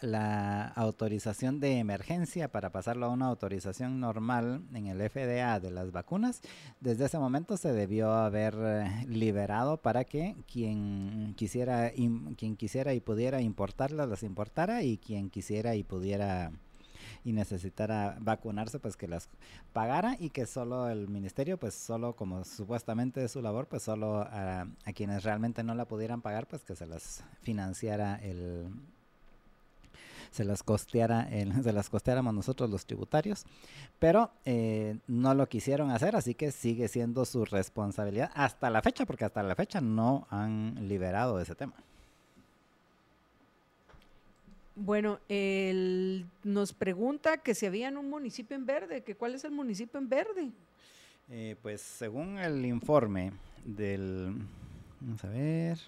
la, 0.00 0.68
autorización 0.68 1.60
de 1.60 1.78
emergencia 1.78 2.50
para 2.50 2.70
pasarlo 2.70 3.06
a 3.06 3.10
una 3.10 3.26
autorización 3.26 4.00
normal 4.00 4.62
en 4.74 4.86
el 4.86 4.98
FDA 5.08 5.60
de 5.60 5.70
las 5.70 5.92
vacunas, 5.92 6.40
desde 6.80 7.06
ese 7.06 7.18
momento 7.18 7.56
se 7.56 7.72
debió 7.72 8.12
haber 8.12 8.54
eh, 8.58 9.06
liberado 9.06 9.76
para 9.76 10.04
que 10.04 10.36
quien 10.50 11.34
quisiera, 11.36 11.90
quien 12.36 12.56
quisiera 12.56 12.94
y 12.94 13.00
pudiera 13.00 13.40
importarlas 13.40 14.08
las 14.08 14.22
importara 14.22 14.82
y 14.82 14.98
quien 14.98 15.30
quisiera 15.30 15.74
y 15.74 15.84
pudiera 15.84 16.52
y 17.24 17.32
necesitara 17.32 18.16
vacunarse, 18.20 18.78
pues 18.78 18.96
que 18.96 19.08
las 19.08 19.28
pagara 19.72 20.16
y 20.18 20.30
que 20.30 20.46
solo 20.46 20.88
el 20.88 21.08
ministerio, 21.08 21.58
pues 21.58 21.74
solo 21.74 22.14
como 22.14 22.44
supuestamente 22.44 23.24
es 23.24 23.32
su 23.32 23.42
labor, 23.42 23.66
pues 23.66 23.82
solo 23.82 24.20
a, 24.20 24.66
quienes 24.94 25.24
realmente 25.24 25.62
no 25.62 25.74
la 25.74 25.86
pudieran 25.86 26.22
pagar, 26.22 26.46
pues 26.46 26.64
que 26.64 26.74
se 26.74 26.86
las 26.86 27.24
financiara 27.42 28.16
el 28.16 28.68
se 30.30 30.44
las 30.44 30.62
costeara 30.62 31.22
el, 31.30 31.52
se 31.64 31.72
las 31.72 31.88
costeáramos 31.88 32.34
nosotros 32.34 32.68
los 32.68 32.84
tributarios, 32.84 33.44
pero 33.98 34.30
eh, 34.44 34.98
no 35.06 35.34
lo 35.34 35.48
quisieron 35.48 35.90
hacer, 35.90 36.16
así 36.16 36.34
que 36.34 36.52
sigue 36.52 36.88
siendo 36.88 37.24
su 37.24 37.44
responsabilidad 37.44 38.30
hasta 38.34 38.68
la 38.70 38.82
fecha, 38.82 39.06
porque 39.06 39.24
hasta 39.24 39.42
la 39.42 39.54
fecha 39.54 39.80
no 39.80 40.26
han 40.30 40.88
liberado 40.88 41.40
ese 41.40 41.54
tema. 41.54 41.74
Bueno, 44.80 45.18
él 45.28 46.24
nos 46.44 46.72
pregunta 46.72 47.38
que 47.38 47.52
si 47.52 47.66
había 47.66 47.88
un 47.90 48.08
municipio 48.08 48.56
en 48.56 48.64
verde, 48.64 49.02
que 49.02 49.16
cuál 49.16 49.34
es 49.34 49.42
el 49.42 49.50
municipio 49.50 49.98
en 49.98 50.08
verde. 50.08 50.52
Eh, 51.28 51.56
pues 51.60 51.80
según 51.80 52.38
el 52.38 52.64
informe 52.64 53.32
del, 53.64 54.36
vamos 55.00 55.24
a 55.24 55.28
ver. 55.30 55.78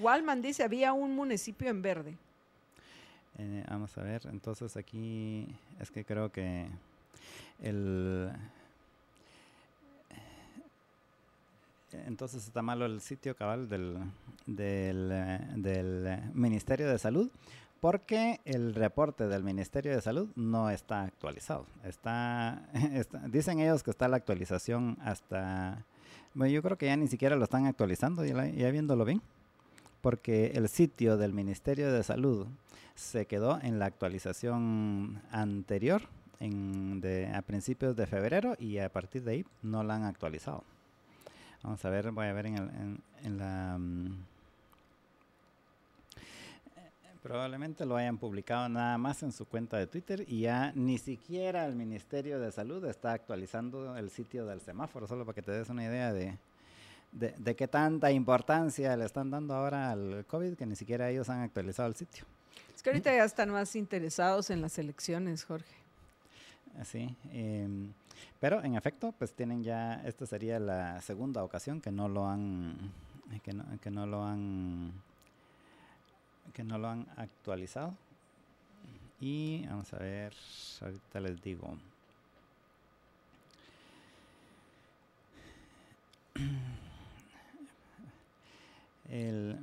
Walman 0.00 0.40
dice 0.40 0.62
había 0.62 0.94
un 0.94 1.14
municipio 1.14 1.68
en 1.68 1.82
verde. 1.82 2.16
Eh, 3.38 3.62
vamos 3.68 3.96
a 3.98 4.02
ver, 4.02 4.22
entonces 4.30 4.74
aquí 4.78 5.46
es 5.80 5.90
que 5.90 6.06
creo 6.06 6.32
que 6.32 6.66
el... 7.62 8.30
Entonces 12.06 12.46
está 12.46 12.62
malo 12.62 12.86
el 12.86 13.00
sitio 13.00 13.36
cabal 13.36 13.68
del, 13.68 13.98
del, 14.46 16.18
Ministerio 16.34 16.88
de 16.88 16.98
Salud 16.98 17.30
porque 17.80 18.40
el 18.44 18.74
reporte 18.74 19.26
del 19.26 19.42
Ministerio 19.42 19.92
de 19.92 20.00
Salud 20.00 20.28
no 20.36 20.70
está 20.70 21.02
actualizado. 21.02 21.66
Está, 21.84 22.62
dicen 23.28 23.58
ellos 23.58 23.82
que 23.82 23.90
está 23.90 24.06
la 24.06 24.16
actualización 24.16 24.96
hasta... 25.02 25.84
Bueno, 26.34 26.52
yo 26.52 26.62
creo 26.62 26.78
que 26.78 26.86
ya 26.86 26.96
ni 26.96 27.08
siquiera 27.08 27.34
lo 27.34 27.44
están 27.44 27.66
actualizando, 27.66 28.24
ya, 28.24 28.46
ya 28.46 28.70
viéndolo 28.70 29.04
bien, 29.04 29.20
porque 30.00 30.52
el 30.54 30.68
sitio 30.68 31.16
del 31.16 31.32
Ministerio 31.32 31.92
de 31.92 32.04
Salud 32.04 32.46
se 32.94 33.26
quedó 33.26 33.58
en 33.60 33.78
la 33.80 33.86
actualización 33.86 35.20
anterior 35.30 36.02
en 36.42 37.00
de, 37.00 37.28
a 37.28 37.42
principios 37.42 37.96
de 37.96 38.06
febrero 38.06 38.56
y 38.58 38.78
a 38.78 38.88
partir 38.90 39.22
de 39.22 39.32
ahí 39.32 39.44
no 39.62 39.82
la 39.82 39.94
han 39.96 40.04
actualizado. 40.04 40.64
Vamos 41.62 41.84
a 41.84 41.90
ver, 41.90 42.10
voy 42.10 42.26
a 42.26 42.32
ver 42.32 42.46
en, 42.46 42.56
el, 42.56 42.98
en, 43.24 43.38
la... 43.38 43.76
Mm, 43.78 44.24
probablemente 47.22 47.86
lo 47.86 47.96
hayan 47.96 48.18
publicado 48.18 48.68
nada 48.68 48.98
más 48.98 49.22
en 49.22 49.30
su 49.30 49.44
cuenta 49.44 49.76
de 49.76 49.86
Twitter 49.86 50.24
y 50.26 50.40
ya 50.40 50.72
ni 50.74 50.98
siquiera 50.98 51.64
el 51.66 51.76
Ministerio 51.76 52.40
de 52.40 52.50
Salud 52.50 52.84
está 52.86 53.12
actualizando 53.12 53.96
el 53.96 54.10
sitio 54.10 54.44
del 54.44 54.60
semáforo, 54.60 55.06
solo 55.06 55.24
para 55.24 55.34
que 55.36 55.42
te 55.42 55.52
des 55.52 55.68
una 55.68 55.84
idea 55.84 56.12
de, 56.12 56.36
de, 57.12 57.32
de 57.38 57.54
qué 57.54 57.68
tanta 57.68 58.10
importancia 58.10 58.96
le 58.96 59.04
están 59.04 59.30
dando 59.30 59.54
ahora 59.54 59.92
al 59.92 60.24
COVID 60.26 60.56
que 60.56 60.66
ni 60.66 60.74
siquiera 60.74 61.10
ellos 61.10 61.28
han 61.28 61.42
actualizado 61.42 61.88
el 61.88 61.94
sitio. 61.94 62.24
Es 62.74 62.82
que 62.82 62.90
ahorita 62.90 63.14
ya 63.14 63.24
están 63.24 63.50
más 63.50 63.76
interesados 63.76 64.50
en 64.50 64.60
las 64.60 64.76
elecciones, 64.78 65.44
Jorge. 65.44 65.82
Sí, 66.84 67.14
em, 67.32 67.92
pero 68.40 68.62
en 68.62 68.74
efecto, 68.74 69.12
pues 69.18 69.32
tienen 69.32 69.62
ya, 69.62 70.02
esta 70.04 70.26
sería 70.26 70.58
la 70.58 71.00
segunda 71.00 71.44
ocasión 71.44 71.80
que 71.80 71.90
no 71.90 72.08
lo 72.08 72.28
han, 72.28 72.74
que 73.42 73.52
no, 73.52 73.64
que 73.80 73.90
no 73.90 74.06
lo 74.06 74.24
han, 74.24 74.92
que 76.52 76.64
no 76.64 76.78
lo 76.78 76.88
han 76.88 77.06
actualizado. 77.16 77.94
Y 79.20 79.66
vamos 79.66 79.92
a 79.92 79.98
ver, 79.98 80.34
ahorita 80.80 81.20
les 81.20 81.42
digo. 81.42 81.76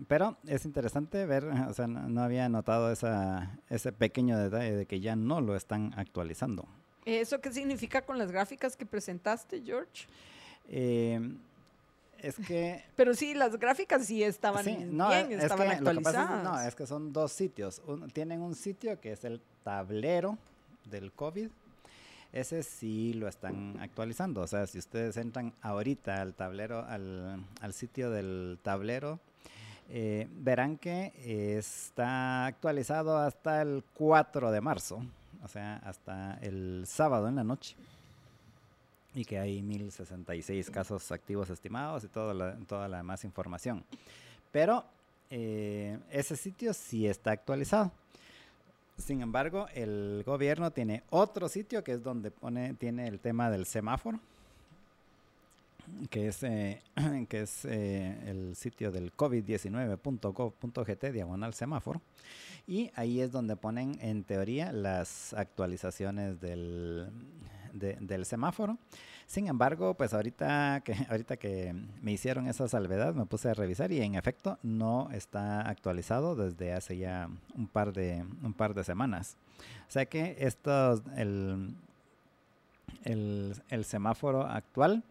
pero 0.07 0.37
es 0.45 0.65
interesante 0.65 1.25
ver, 1.25 1.45
o 1.45 1.73
sea, 1.73 1.87
no, 1.87 2.21
había 2.21 2.47
notado 2.49 2.91
esa, 2.91 3.57
ese 3.69 3.91
pequeño 3.91 4.37
detalle 4.37 4.75
de 4.75 4.85
que 4.85 4.99
ya 4.99 5.15
no 5.15 5.41
lo 5.41 5.55
están 5.55 5.93
actualizando. 5.97 6.67
¿Eso 7.17 7.39
qué 7.39 7.51
significa 7.51 8.01
con 8.01 8.17
las 8.17 8.31
gráficas 8.31 8.75
que 8.75 8.85
presentaste, 8.85 9.61
George? 9.63 10.07
Eh, 10.67 11.19
es 12.19 12.35
que... 12.35 12.83
Pero 12.95 13.13
sí, 13.13 13.33
las 13.33 13.57
gráficas 13.57 14.05
sí 14.05 14.23
estaban 14.23 14.65
bien, 14.65 15.31
estaban 15.39 15.69
actualizadas. 15.69 16.43
no, 16.43 16.59
es 16.61 16.75
que 16.75 16.85
son 16.85 17.13
dos 17.13 17.31
sitios. 17.31 17.81
tienen 18.13 18.41
un 18.41 18.55
sitio 18.55 18.99
que 18.99 19.13
es 19.13 19.23
el 19.23 19.41
tablero 19.63 20.37
del 20.85 21.11
COVID. 21.11 21.49
Ese 22.31 22.61
sí 22.61 23.13
lo 23.13 23.27
están 23.27 23.77
actualizando. 23.79 24.41
O 24.41 24.47
sea, 24.47 24.67
si 24.67 24.77
ustedes 24.77 25.17
entran 25.17 25.53
ahorita 25.61 26.21
al 26.21 26.35
tablero, 26.35 26.85
al, 26.85 27.43
al 27.59 27.73
sitio 27.73 28.11
del 28.11 28.59
tablero 28.61 29.19
eh, 29.91 30.27
verán 30.29 30.77
que 30.77 31.11
está 31.57 32.45
actualizado 32.45 33.17
hasta 33.17 33.63
el 33.63 33.83
4 33.95 34.51
de 34.51 34.61
marzo, 34.61 35.03
o 35.43 35.47
sea, 35.47 35.77
hasta 35.77 36.37
el 36.41 36.83
sábado 36.85 37.27
en 37.27 37.35
la 37.35 37.43
noche. 37.43 37.75
Y 39.15 39.25
que 39.25 39.39
hay 39.39 39.61
1066 39.61 40.69
casos 40.69 41.11
activos 41.11 41.49
estimados 41.49 42.03
y 42.03 42.07
toda 42.07 42.33
la, 42.33 42.55
toda 42.67 42.87
la 42.87 42.97
demás 42.97 43.23
información. 43.23 43.83
Pero 44.51 44.85
eh, 45.29 45.97
ese 46.11 46.35
sitio 46.35 46.73
sí 46.73 47.07
está 47.07 47.31
actualizado. 47.31 47.91
Sin 48.97 49.21
embargo, 49.21 49.67
el 49.73 50.23
gobierno 50.25 50.71
tiene 50.71 51.03
otro 51.09 51.47
sitio 51.49 51.83
que 51.83 51.93
es 51.93 52.03
donde 52.03 52.31
pone, 52.31 52.73
tiene 52.75 53.07
el 53.07 53.19
tema 53.19 53.49
del 53.49 53.65
semáforo 53.65 54.19
que 56.09 56.27
es, 56.27 56.43
eh, 56.43 56.81
que 57.29 57.41
es 57.41 57.65
eh, 57.65 58.17
el 58.27 58.55
sitio 58.55 58.91
del 58.91 59.11
covid19.gov.gt 59.15 61.11
diagonal 61.11 61.53
semáforo. 61.53 62.01
Y 62.67 62.91
ahí 62.95 63.21
es 63.21 63.31
donde 63.31 63.55
ponen 63.55 63.97
en 64.01 64.23
teoría 64.23 64.71
las 64.71 65.33
actualizaciones 65.33 66.39
del, 66.39 67.09
del 67.73 68.25
semáforo. 68.25 68.77
Sin 69.29 69.47
embargo, 69.47 69.93
pues 69.93 70.15
ahorita 70.15 70.81
que, 70.83 70.95
ahorita 71.09 71.37
que 71.37 71.75
me 72.01 72.11
hicieron 72.11 72.47
esa 72.47 72.67
salvedad, 72.67 73.13
me 73.13 73.27
puse 73.27 73.49
a 73.49 73.53
revisar 73.53 73.91
y 73.91 74.01
en 74.01 74.15
efecto 74.15 74.57
no 74.63 75.09
está 75.11 75.61
actualizado 75.61 76.35
desde 76.35 76.73
hace 76.73 76.97
ya 76.97 77.29
un 77.55 77.67
par 77.67 77.93
de, 77.93 78.25
un 78.41 78.53
par 78.53 78.73
de 78.73 78.83
semanas. 78.83 79.37
O 79.87 79.91
sea 79.91 80.07
que 80.07 80.35
esto, 80.39 81.03
el, 81.15 81.75
el, 83.03 83.53
el 83.69 83.85
semáforo 83.85 84.47
actual 84.47 85.03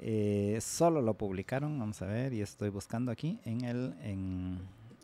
eh, 0.00 0.58
solo 0.60 1.02
lo 1.02 1.14
publicaron, 1.14 1.78
vamos 1.78 2.00
a 2.02 2.06
ver, 2.06 2.32
y 2.32 2.40
estoy 2.40 2.68
buscando 2.68 3.10
aquí 3.10 3.40
en 3.44 3.64
el 3.64 3.94
en, 4.02 4.60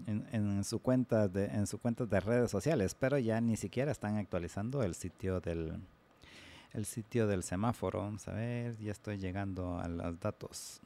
en, 0.06 0.62
su 0.62 0.78
cuenta 0.78 1.26
de 1.26 1.46
en 1.46 1.66
su 1.66 1.78
cuenta 1.78 2.06
de 2.06 2.20
redes 2.20 2.50
sociales, 2.50 2.94
pero 2.94 3.18
ya 3.18 3.40
ni 3.40 3.56
siquiera 3.56 3.90
están 3.90 4.18
actualizando 4.18 4.84
el 4.84 4.94
sitio 4.94 5.40
del 5.40 5.80
el 6.74 6.84
sitio 6.84 7.26
del 7.26 7.42
semáforo. 7.42 8.00
Vamos 8.00 8.28
a 8.28 8.32
ver, 8.32 8.76
ya 8.78 8.92
estoy 8.92 9.18
llegando 9.18 9.78
a 9.78 9.88
los 9.88 10.20
datos. 10.20 10.80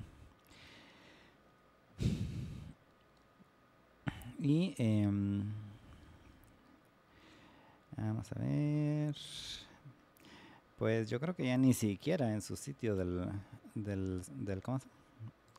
Y 4.38 4.74
em, 4.78 5.42
vamos 7.96 8.30
a 8.32 8.40
ver. 8.40 9.16
Pues 10.78 11.10
yo 11.10 11.18
creo 11.18 11.34
que 11.34 11.44
ya 11.46 11.58
ni 11.58 11.74
siquiera 11.74 12.32
en 12.32 12.40
su 12.40 12.56
sitio 12.56 12.94
del, 12.94 13.28
del, 13.74 14.22
del 14.36 14.62
¿cómo 14.62 14.78
se 14.78 14.88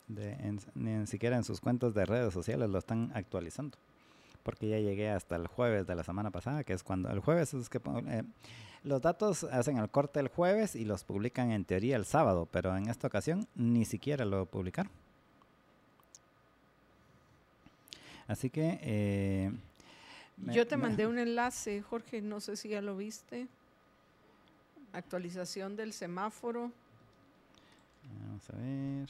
de, 0.10 0.60
ni 0.76 1.08
siquiera 1.08 1.38
en 1.38 1.44
sus 1.44 1.62
cuentas 1.62 1.94
de 1.94 2.06
redes 2.06 2.34
sociales 2.34 2.70
lo 2.70 2.80
están 2.80 3.12
actualizando. 3.14 3.78
Porque 4.44 4.68
ya 4.68 4.80
llegué 4.80 5.10
hasta 5.10 5.36
el 5.36 5.48
jueves 5.48 5.88
de 5.88 5.96
la 5.96 6.04
semana 6.04 6.32
pasada, 6.32 6.64
que 6.64 6.74
es 6.74 6.84
cuando 6.84 7.10
el 7.10 7.20
jueves 7.20 7.54
es 7.54 7.70
que 7.70 7.80
eh, 8.08 8.24
los 8.84 9.02
datos 9.02 9.44
hacen 9.46 9.78
el 9.78 9.90
corte 9.90 10.20
el 10.20 10.28
jueves 10.28 10.76
y 10.76 10.86
los 10.86 11.04
publican 11.04 11.52
en 11.52 11.66
teoría 11.66 11.96
el 11.96 12.06
sábado, 12.06 12.48
pero 12.52 12.76
en 12.76 12.90
esta 12.90 13.08
ocasión 13.08 13.48
ni 13.56 13.86
siquiera 13.86 14.26
lo 14.26 14.46
publicaron. 14.46 14.92
Así 18.28 18.50
que... 18.50 18.80
Eh, 18.82 19.52
Yo 20.48 20.68
te 20.68 20.78
mandé 20.78 21.06
un 21.06 21.20
enlace, 21.20 21.82
Jorge, 21.82 22.22
no 22.22 22.40
sé 22.40 22.56
si 22.56 22.70
ya 22.70 22.82
lo 22.82 22.96
viste. 22.96 23.48
Actualización 24.94 25.76
del 25.76 25.94
semáforo. 25.94 26.72
Vamos 28.22 28.50
a 28.50 28.56
ver. 28.58 29.10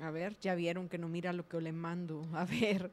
A 0.00 0.10
ver, 0.10 0.36
ya 0.40 0.54
vieron 0.54 0.88
que 0.88 0.98
no 0.98 1.08
mira 1.08 1.32
lo 1.32 1.48
que 1.48 1.60
le 1.60 1.72
mando. 1.72 2.26
A 2.34 2.44
ver, 2.44 2.90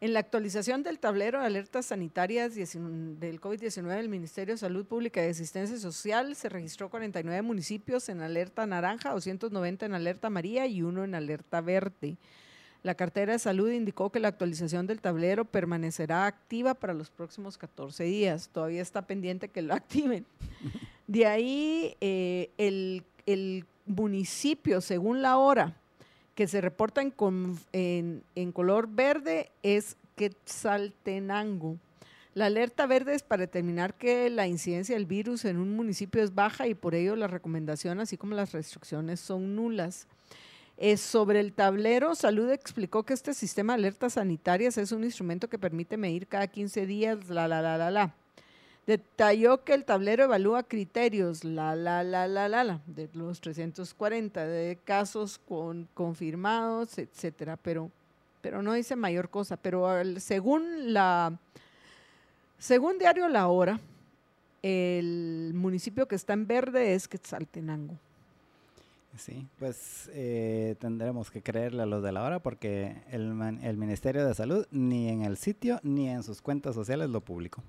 en 0.00 0.12
la 0.12 0.20
actualización 0.20 0.82
del 0.82 0.98
tablero 0.98 1.40
de 1.40 1.46
alertas 1.46 1.86
sanitarias 1.86 2.54
del 2.54 3.40
COVID-19 3.40 3.96
del 3.96 4.08
Ministerio 4.08 4.54
de 4.54 4.58
Salud 4.58 4.86
Pública 4.86 5.24
y 5.24 5.28
Asistencia 5.28 5.78
Social 5.78 6.34
se 6.34 6.48
registró 6.48 6.88
49 6.88 7.42
municipios 7.42 8.08
en 8.08 8.20
alerta 8.20 8.66
naranja, 8.66 9.12
290 9.12 9.86
en 9.86 9.94
alerta 9.94 10.26
amarilla 10.28 10.66
y 10.66 10.82
uno 10.82 11.04
en 11.04 11.14
alerta 11.14 11.60
verde. 11.60 12.16
La 12.82 12.94
cartera 12.94 13.34
de 13.34 13.38
salud 13.38 13.70
indicó 13.70 14.10
que 14.10 14.20
la 14.20 14.28
actualización 14.28 14.86
del 14.86 15.02
tablero 15.02 15.44
permanecerá 15.44 16.24
activa 16.24 16.72
para 16.72 16.94
los 16.94 17.10
próximos 17.10 17.58
14 17.58 18.04
días. 18.04 18.48
Todavía 18.48 18.80
está 18.80 19.02
pendiente 19.02 19.48
que 19.48 19.60
lo 19.60 19.74
activen. 19.74 20.24
De 21.06 21.26
ahí, 21.26 21.94
eh, 22.00 22.50
el, 22.56 23.04
el, 23.26 23.66
municipio, 23.86 24.80
según 24.80 25.22
la 25.22 25.38
hora, 25.38 25.74
que 26.34 26.46
se 26.46 26.60
reporta 26.60 27.02
en, 27.02 28.24
color 28.52 28.88
verde 28.88 29.50
es 29.62 29.96
Quetzaltenango. 30.16 31.76
La 32.34 32.46
alerta 32.46 32.86
verde 32.86 33.14
es 33.14 33.22
para 33.22 33.40
determinar 33.40 33.94
que 33.94 34.30
la 34.30 34.46
incidencia 34.46 34.94
del 34.94 35.06
virus 35.06 35.44
en 35.44 35.58
un 35.58 35.74
municipio 35.74 36.22
es 36.22 36.34
baja 36.34 36.68
y 36.68 36.74
por 36.74 36.94
ello 36.94 37.16
la 37.16 37.26
recomendación, 37.26 38.00
así 38.00 38.16
como 38.16 38.34
las 38.34 38.52
restricciones, 38.52 39.20
son 39.20 39.56
nulas. 39.56 40.06
Es 40.76 41.00
sobre 41.00 41.40
el 41.40 41.52
tablero, 41.52 42.14
Salud 42.14 42.50
explicó 42.50 43.02
que 43.02 43.12
este 43.12 43.34
sistema 43.34 43.74
de 43.74 43.80
alertas 43.80 44.14
sanitarias 44.14 44.78
es 44.78 44.92
un 44.92 45.04
instrumento 45.04 45.48
que 45.48 45.58
permite 45.58 45.96
medir 45.96 46.26
cada 46.26 46.46
15 46.46 46.86
días 46.86 47.28
la, 47.28 47.48
la, 47.48 47.60
la, 47.60 47.76
la, 47.76 47.90
la. 47.90 48.14
Detalló 48.86 49.62
que 49.62 49.74
el 49.74 49.84
tablero 49.84 50.24
evalúa 50.24 50.62
criterios, 50.62 51.44
la, 51.44 51.76
la, 51.76 52.02
la, 52.02 52.26
la, 52.26 52.48
la, 52.48 52.64
la, 52.64 52.80
de 52.86 53.08
los 53.14 53.40
340 53.40 54.46
de 54.46 54.78
casos 54.84 55.38
con, 55.48 55.86
confirmados, 55.94 56.98
etcétera, 56.98 57.56
pero, 57.56 57.90
pero 58.40 58.62
no 58.62 58.72
dice 58.72 58.96
mayor 58.96 59.28
cosa. 59.28 59.56
Pero 59.56 59.88
según 60.18 60.92
la 60.92 61.38
según 62.60 62.98
Diario 62.98 63.26
La 63.28 63.48
Hora, 63.48 63.80
el 64.62 65.52
municipio 65.54 66.06
que 66.06 66.14
está 66.14 66.34
en 66.34 66.46
verde 66.46 66.92
es 66.92 67.08
Quetzaltenango. 67.08 67.94
Sí, 69.16 69.46
pues 69.58 70.10
eh, 70.12 70.76
tendremos 70.78 71.30
que 71.30 71.40
creerle 71.40 71.82
a 71.82 71.86
los 71.86 72.02
de 72.02 72.12
la 72.12 72.22
hora 72.22 72.38
porque 72.38 72.96
el, 73.10 73.34
el 73.62 73.76
Ministerio 73.78 74.26
de 74.26 74.34
Salud 74.34 74.66
ni 74.70 75.08
en 75.08 75.22
el 75.22 75.38
sitio 75.38 75.80
ni 75.82 76.10
en 76.10 76.22
sus 76.22 76.42
cuentas 76.42 76.74
sociales 76.74 77.08
lo 77.08 77.22
publicó. 77.22 77.62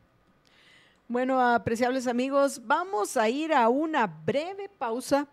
Bueno, 1.12 1.40
apreciables 1.42 2.08
amigos, 2.08 2.62
vamos 2.66 3.18
a 3.18 3.28
ir 3.28 3.54
a 3.54 3.68
una 3.68 4.08
breve 4.08 4.70
pausa 4.70 5.28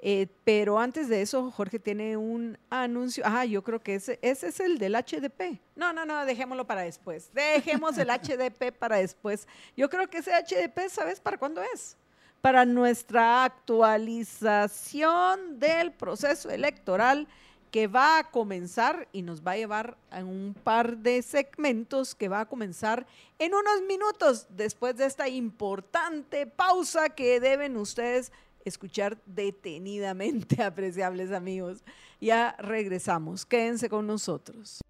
eh, 0.00 0.26
pero 0.42 0.80
antes 0.80 1.08
de 1.08 1.22
eso, 1.22 1.48
Jorge 1.52 1.78
tiene 1.78 2.16
un 2.16 2.58
anuncio. 2.70 3.22
Ah, 3.24 3.44
yo 3.44 3.62
creo 3.62 3.80
que 3.80 3.94
ese, 3.94 4.18
ese 4.20 4.48
es 4.48 4.58
el 4.58 4.78
del 4.78 4.96
HDP. 4.96 5.60
No, 5.76 5.92
no, 5.92 6.04
no, 6.04 6.26
dejémoslo 6.26 6.66
para 6.66 6.80
después. 6.80 7.30
Dejemos 7.32 7.96
el 7.98 8.08
HDP 8.08 8.72
para 8.76 8.96
después. 8.96 9.46
Yo 9.76 9.88
creo 9.88 10.10
que 10.10 10.18
ese 10.18 10.32
HDP, 10.32 10.88
¿sabes 10.90 11.20
para 11.20 11.38
cuándo 11.38 11.62
es? 11.62 11.96
Para 12.40 12.64
nuestra 12.64 13.44
actualización 13.44 15.60
del 15.60 15.92
proceso 15.92 16.50
electoral 16.50 17.28
que 17.76 17.88
va 17.88 18.16
a 18.16 18.30
comenzar 18.30 19.06
y 19.12 19.20
nos 19.20 19.46
va 19.46 19.50
a 19.50 19.56
llevar 19.58 19.98
a 20.10 20.24
un 20.24 20.56
par 20.64 20.96
de 20.96 21.20
segmentos 21.20 22.14
que 22.14 22.26
va 22.26 22.40
a 22.40 22.46
comenzar 22.46 23.06
en 23.38 23.52
unos 23.52 23.82
minutos 23.86 24.46
después 24.48 24.96
de 24.96 25.04
esta 25.04 25.28
importante 25.28 26.46
pausa 26.46 27.10
que 27.10 27.38
deben 27.38 27.76
ustedes 27.76 28.32
escuchar 28.64 29.18
detenidamente, 29.26 30.62
apreciables 30.62 31.32
amigos. 31.32 31.84
Ya 32.18 32.56
regresamos, 32.58 33.44
quédense 33.44 33.90
con 33.90 34.06
nosotros. 34.06 34.80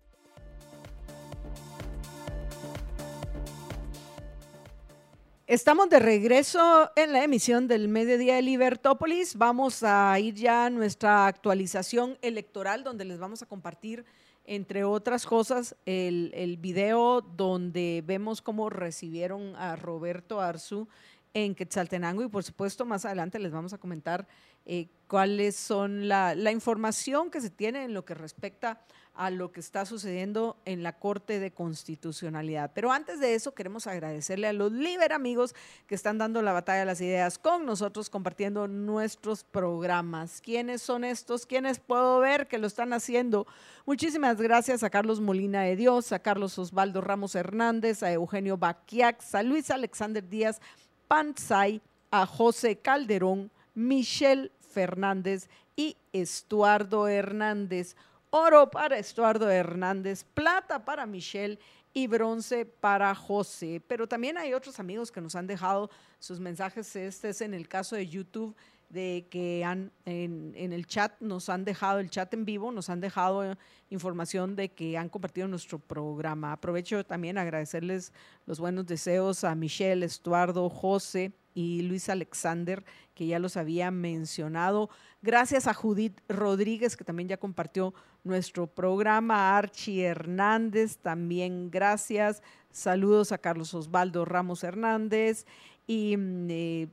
Estamos 5.48 5.88
de 5.90 6.00
regreso 6.00 6.90
en 6.96 7.12
la 7.12 7.22
emisión 7.22 7.68
del 7.68 7.86
Mediodía 7.86 8.34
de 8.34 8.42
Libertópolis. 8.42 9.36
Vamos 9.36 9.84
a 9.84 10.18
ir 10.18 10.34
ya 10.34 10.66
a 10.66 10.70
nuestra 10.70 11.28
actualización 11.28 12.18
electoral, 12.20 12.82
donde 12.82 13.04
les 13.04 13.20
vamos 13.20 13.42
a 13.42 13.46
compartir, 13.46 14.04
entre 14.44 14.82
otras 14.82 15.24
cosas, 15.24 15.76
el, 15.86 16.56
video 16.60 17.20
donde 17.20 18.02
vemos 18.04 18.42
cómo 18.42 18.70
recibieron 18.70 19.54
a 19.54 19.76
Roberto 19.76 20.40
Arzu 20.40 20.88
en 21.32 21.54
Quetzaltenango 21.54 22.24
y 22.24 22.28
por 22.28 22.42
supuesto 22.42 22.84
más 22.84 23.04
adelante 23.04 23.38
les 23.38 23.52
vamos 23.52 23.72
a 23.72 23.78
comentar 23.78 24.26
eh, 24.64 24.88
cuáles 25.06 25.54
son 25.54 26.08
la, 26.08 26.34
la, 26.34 26.50
información 26.50 27.30
que 27.30 27.40
se 27.40 27.50
tiene 27.50 27.84
en 27.84 27.94
lo 27.94 28.04
que 28.04 28.14
respecta 28.14 28.80
a 29.16 29.30
lo 29.30 29.50
que 29.50 29.60
está 29.60 29.86
sucediendo 29.86 30.56
en 30.64 30.82
la 30.82 30.98
Corte 30.98 31.40
de 31.40 31.50
Constitucionalidad. 31.50 32.70
Pero 32.74 32.92
antes 32.92 33.18
de 33.18 33.34
eso 33.34 33.54
queremos 33.54 33.86
agradecerle 33.86 34.46
a 34.46 34.52
los 34.52 34.70
Liber 34.72 35.12
amigos 35.12 35.54
que 35.86 35.94
están 35.94 36.18
dando 36.18 36.42
la 36.42 36.52
batalla 36.52 36.80
de 36.80 36.84
las 36.84 37.00
ideas 37.00 37.38
con 37.38 37.64
nosotros 37.64 38.10
compartiendo 38.10 38.68
nuestros 38.68 39.42
programas. 39.42 40.40
¿Quiénes 40.40 40.82
son 40.82 41.04
estos? 41.04 41.46
¿Quiénes 41.46 41.78
puedo 41.78 42.20
ver 42.20 42.46
que 42.46 42.58
lo 42.58 42.66
están 42.66 42.92
haciendo? 42.92 43.46
Muchísimas 43.86 44.40
gracias 44.40 44.82
a 44.82 44.90
Carlos 44.90 45.20
Molina 45.20 45.62
de 45.62 45.76
Dios, 45.76 46.12
a 46.12 46.18
Carlos 46.18 46.58
Osvaldo 46.58 47.00
Ramos 47.00 47.34
Hernández, 47.34 48.02
a 48.02 48.12
Eugenio 48.12 48.58
Baquiax, 48.58 49.34
a 49.34 49.42
Luis 49.42 49.70
Alexander 49.70 50.28
Díaz, 50.28 50.60
Pansay, 51.08 51.80
a 52.10 52.26
José 52.26 52.76
Calderón, 52.76 53.50
Michelle 53.74 54.52
Fernández 54.60 55.48
y 55.74 55.96
Estuardo 56.12 57.08
Hernández. 57.08 57.96
Oro 58.30 58.70
para 58.70 58.98
Estuardo 58.98 59.50
Hernández, 59.50 60.24
plata 60.24 60.84
para 60.84 61.06
Michelle 61.06 61.58
y 61.92 62.06
bronce 62.06 62.66
para 62.66 63.14
José. 63.14 63.80
Pero 63.86 64.06
también 64.06 64.36
hay 64.36 64.52
otros 64.52 64.78
amigos 64.78 65.10
que 65.10 65.20
nos 65.20 65.34
han 65.34 65.46
dejado 65.46 65.90
sus 66.18 66.40
mensajes. 66.40 66.94
Este 66.96 67.30
es 67.30 67.40
en 67.40 67.54
el 67.54 67.68
caso 67.68 67.96
de 67.96 68.06
YouTube 68.06 68.54
de 68.88 69.26
que 69.30 69.64
han 69.64 69.90
en, 70.04 70.54
el 70.54 70.86
chat 70.86 71.12
nos 71.20 71.48
han 71.48 71.64
dejado 71.64 71.98
el 71.98 72.10
chat 72.10 72.32
en 72.34 72.44
vivo, 72.44 72.70
nos 72.70 72.88
han 72.90 73.00
dejado 73.00 73.56
información 73.90 74.54
de 74.54 74.68
que 74.68 74.96
han 74.96 75.08
compartido 75.08 75.48
nuestro 75.48 75.78
programa. 75.78 76.52
Aprovecho 76.52 77.04
también 77.04 77.38
a 77.38 77.42
agradecerles 77.42 78.12
los 78.44 78.60
buenos 78.60 78.86
deseos 78.86 79.44
a 79.44 79.54
Michelle, 79.54 80.04
Estuardo, 80.04 80.68
José 80.68 81.32
y 81.56 81.80
Luis 81.80 82.10
Alexander, 82.10 82.84
que 83.14 83.26
ya 83.26 83.38
los 83.38 83.56
había 83.56 83.90
mencionado. 83.90 84.90
Gracias 85.22 85.66
a 85.66 85.72
Judith 85.72 86.20
Rodríguez, 86.28 86.96
que 86.98 87.04
también 87.04 87.30
ya 87.30 87.38
compartió 87.38 87.94
nuestro 88.24 88.66
programa. 88.66 89.56
Archie 89.56 90.04
Hernández, 90.04 90.98
también 90.98 91.70
gracias. 91.70 92.42
Saludos 92.70 93.32
a 93.32 93.38
Carlos 93.38 93.72
Osvaldo 93.72 94.26
Ramos 94.26 94.62
Hernández 94.62 95.46
y 95.86 96.14
mm, 96.18 96.46
eh, 96.50 96.88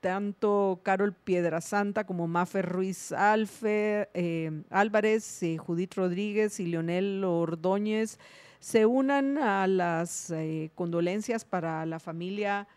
tanto 0.00 0.80
Carol 0.82 1.12
Piedrasanta 1.12 2.04
como 2.04 2.26
Mafer 2.26 2.66
Ruiz 2.66 3.12
Alfe, 3.12 4.08
eh, 4.12 4.50
Álvarez, 4.70 5.42
eh, 5.44 5.56
Judith 5.56 5.94
Rodríguez 5.94 6.58
y 6.58 6.66
Leonel 6.66 7.22
Ordóñez 7.22 8.18
se 8.60 8.84
unan 8.84 9.38
a 9.38 9.66
las 9.66 10.30
eh, 10.30 10.70
condolencias 10.74 11.44
para 11.44 11.84
la 11.86 11.98
familia 11.98 12.68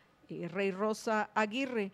eh, 0.41 0.47
Rey 0.47 0.71
Rosa 0.71 1.29
Aguirre, 1.35 1.91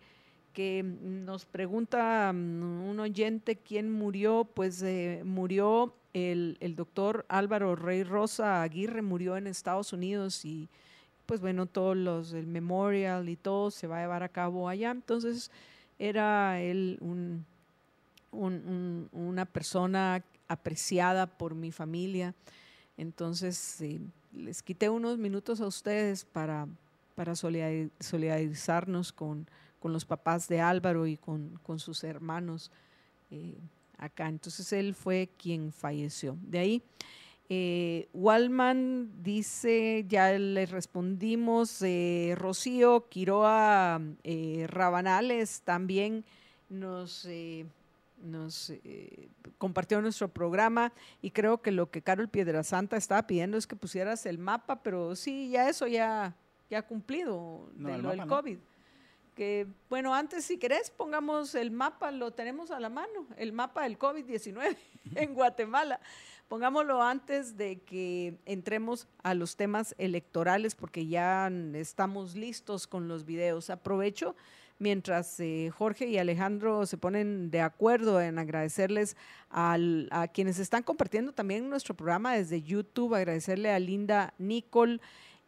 que 0.52 0.82
nos 0.82 1.44
pregunta 1.44 2.30
um, 2.32 2.88
un 2.88 3.00
oyente 3.00 3.56
quién 3.56 3.90
murió, 3.90 4.44
pues 4.54 4.82
eh, 4.82 5.22
murió 5.24 5.94
el, 6.12 6.56
doctor 6.76 7.24
Álvaro 7.28 7.76
Rey 7.76 8.02
Rosa 8.02 8.62
Aguirre, 8.62 9.02
murió 9.02 9.36
en 9.36 9.46
Estados 9.46 9.92
Unidos 9.92 10.44
y 10.44 10.68
pues 11.26 11.40
bueno, 11.40 11.66
todos 11.66 11.96
los, 11.96 12.32
el 12.32 12.46
memorial 12.46 13.28
y 13.28 13.36
todo 13.36 13.70
se 13.70 13.86
va 13.86 13.98
a 13.98 14.00
llevar 14.00 14.24
a 14.24 14.28
cabo 14.28 14.68
allá. 14.68 14.90
Entonces, 14.90 15.52
era 15.98 16.60
él 16.60 16.98
un, 17.00 17.44
un, 18.32 19.08
una 19.12 19.44
persona 19.44 20.24
apreciada 20.48 21.26
por 21.26 21.54
mi 21.54 21.70
familia. 21.70 22.34
Entonces, 22.96 23.80
les 24.32 24.62
quité 24.62 24.88
unos 24.88 25.18
minutos 25.18 25.60
a 25.60 25.66
ustedes 25.66 26.24
para, 26.24 26.66
para 27.20 27.34
solidarizarnos 27.34 29.12
con, 29.12 29.46
con 29.78 29.92
los 29.92 30.06
papás 30.06 30.48
de 30.48 30.62
Álvaro 30.62 31.06
y 31.06 31.18
con, 31.18 31.60
con 31.62 31.78
sus 31.78 32.02
hermanos 32.02 32.72
eh, 33.30 33.58
acá. 33.98 34.26
Entonces, 34.26 34.72
él 34.72 34.94
fue 34.94 35.28
quien 35.36 35.70
falleció. 35.70 36.38
De 36.40 36.58
ahí, 36.60 36.82
eh, 37.50 38.08
Walman 38.14 39.22
dice, 39.22 40.06
ya 40.08 40.32
le 40.32 40.64
respondimos, 40.64 41.82
eh, 41.82 42.34
Rocío 42.38 43.06
Quiroa 43.10 44.00
eh, 44.24 44.64
Rabanales 44.66 45.60
también 45.60 46.24
nos, 46.70 47.26
eh, 47.26 47.66
nos 48.24 48.72
compartió 49.58 50.00
nuestro 50.00 50.28
programa 50.28 50.94
y 51.20 51.32
creo 51.32 51.60
que 51.60 51.70
lo 51.70 51.90
que 51.90 52.00
Carol 52.00 52.30
Piedrasanta 52.30 52.96
estaba 52.96 53.26
pidiendo 53.26 53.58
es 53.58 53.66
que 53.66 53.76
pusieras 53.76 54.24
el 54.24 54.38
mapa, 54.38 54.82
pero 54.82 55.14
sí, 55.14 55.50
ya 55.50 55.68
eso 55.68 55.86
ya, 55.86 56.34
ya 56.70 56.78
ha 56.78 56.82
cumplido 56.82 57.68
de 57.74 57.98
lo 57.98 58.10
del 58.10 58.26
COVID. 58.26 58.58
Que, 59.34 59.66
bueno, 59.88 60.14
antes 60.14 60.44
si 60.44 60.58
querés 60.58 60.90
pongamos 60.90 61.54
el 61.54 61.70
mapa, 61.70 62.10
lo 62.10 62.30
tenemos 62.30 62.70
a 62.70 62.80
la 62.80 62.88
mano, 62.88 63.26
el 63.36 63.52
mapa 63.52 63.84
del 63.84 63.98
COVID-19 63.98 64.76
en 65.16 65.34
Guatemala 65.34 66.00
pongámoslo 66.50 67.00
antes 67.00 67.56
de 67.56 67.78
que 67.78 68.34
entremos 68.44 69.06
a 69.22 69.34
los 69.34 69.54
temas 69.54 69.94
electorales, 69.98 70.74
porque 70.74 71.06
ya 71.06 71.48
estamos 71.74 72.34
listos 72.34 72.88
con 72.88 73.06
los 73.06 73.24
videos. 73.24 73.70
Aprovecho 73.70 74.34
mientras 74.80 75.38
eh, 75.38 75.70
Jorge 75.72 76.08
y 76.08 76.18
Alejandro 76.18 76.86
se 76.86 76.96
ponen 76.96 77.52
de 77.52 77.60
acuerdo 77.60 78.20
en 78.20 78.40
agradecerles 78.40 79.16
al, 79.48 80.08
a 80.10 80.26
quienes 80.26 80.58
están 80.58 80.82
compartiendo 80.82 81.32
también 81.32 81.70
nuestro 81.70 81.94
programa 81.94 82.34
desde 82.34 82.62
YouTube, 82.62 83.14
agradecerle 83.14 83.70
a 83.70 83.78
Linda 83.78 84.34
Nicole. 84.38 85.00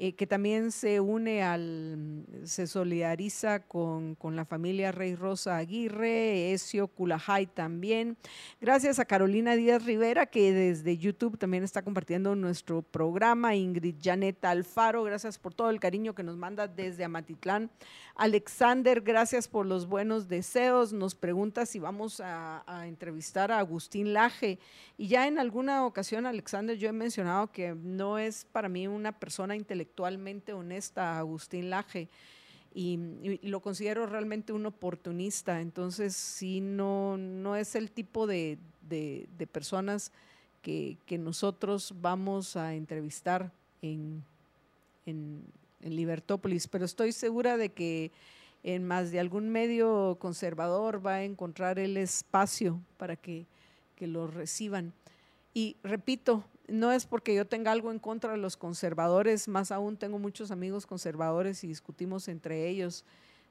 Eh, 0.04 0.16
que 0.16 0.26
también 0.26 0.72
se 0.72 0.98
une 0.98 1.44
al, 1.44 2.26
se 2.42 2.66
solidariza 2.66 3.60
con, 3.60 4.16
con, 4.16 4.34
la 4.34 4.44
familia 4.44 4.90
Rey 4.90 5.14
Rosa 5.14 5.56
Aguirre, 5.56 6.52
Ezio 6.52 6.88
Culajay 6.88 7.46
también. 7.46 8.16
Gracias 8.60 8.98
a 8.98 9.04
Carolina 9.04 9.54
Díaz 9.54 9.84
Rivera, 9.84 10.26
que 10.26 10.52
desde 10.52 10.98
YouTube 10.98 11.38
también 11.38 11.62
está 11.62 11.82
compartiendo 11.82 12.34
nuestro 12.34 12.82
programa. 12.82 13.54
Ingrid 13.54 13.94
Janet 14.02 14.44
Alfaro, 14.44 15.04
gracias 15.04 15.38
por 15.38 15.54
todo 15.54 15.70
el 15.70 15.78
cariño 15.78 16.16
que 16.16 16.24
nos 16.24 16.36
manda 16.36 16.66
desde 16.66 17.04
Amatitlán. 17.04 17.70
Alexander, 18.16 19.02
gracias 19.02 19.46
por 19.46 19.66
los 19.66 19.86
buenos 19.86 20.26
deseos. 20.26 20.92
Nos 20.92 21.14
pregunta 21.14 21.64
si 21.64 21.78
vamos 21.78 22.20
a, 22.20 22.64
a 22.66 22.88
entrevistar 22.88 23.52
a 23.52 23.60
Agustín 23.60 24.12
Laje. 24.12 24.58
Y 24.98 25.06
ya 25.06 25.28
en 25.28 25.38
alguna 25.38 25.86
ocasión, 25.86 26.26
Alexander, 26.26 26.76
yo 26.76 26.88
he 26.88 26.92
mencionado 26.92 27.52
que 27.52 27.74
no 27.74 28.18
es 28.18 28.44
para 28.44 28.68
mí 28.68 28.88
una 28.88 29.12
persona 29.12 29.54
intelectualmente 29.92 30.54
honesta, 30.54 31.18
Agustín 31.18 31.68
Laje. 31.68 32.08
Y, 32.74 32.98
lo 33.42 33.60
considero 33.60 34.06
realmente 34.06 34.52
un 34.54 34.64
oportunista. 34.64 35.60
Entonces, 35.60 36.16
sí, 36.16 36.60
no, 36.60 37.18
no 37.18 37.56
es 37.56 37.74
el 37.74 37.90
tipo 37.90 38.26
de, 38.26 38.56
de, 38.88 39.28
de 39.36 39.46
personas 39.46 40.10
que, 40.62 40.96
que, 41.04 41.18
nosotros 41.18 41.94
vamos 42.00 42.56
a 42.56 42.74
entrevistar 42.74 43.50
en, 43.82 44.24
en, 45.04 45.42
en 45.82 45.96
Libertópolis, 45.96 46.66
pero 46.68 46.86
estoy 46.86 47.12
segura 47.12 47.58
de 47.58 47.68
que 47.68 48.10
en 48.62 48.86
más 48.86 49.10
de 49.10 49.20
algún 49.20 49.50
medio 49.50 50.16
conservador 50.18 51.04
va 51.04 51.14
a 51.14 51.24
encontrar 51.24 51.78
el 51.78 51.96
espacio 51.98 52.80
para 52.96 53.16
que, 53.16 53.44
que 53.96 54.06
lo 54.06 54.28
reciban. 54.28 54.94
Y 55.52 55.76
repito, 55.82 56.44
no 56.68 56.92
es 56.92 57.06
porque 57.06 57.34
yo 57.34 57.46
tenga 57.46 57.72
algo 57.72 57.90
en 57.90 57.98
contra 57.98 58.32
de 58.32 58.38
los 58.38 58.56
conservadores, 58.56 59.48
más 59.48 59.72
aún 59.72 59.96
tengo 59.96 60.18
muchos 60.18 60.50
amigos 60.50 60.86
conservadores 60.86 61.64
y 61.64 61.68
discutimos 61.68 62.28
entre 62.28 62.68
ellos, 62.68 63.04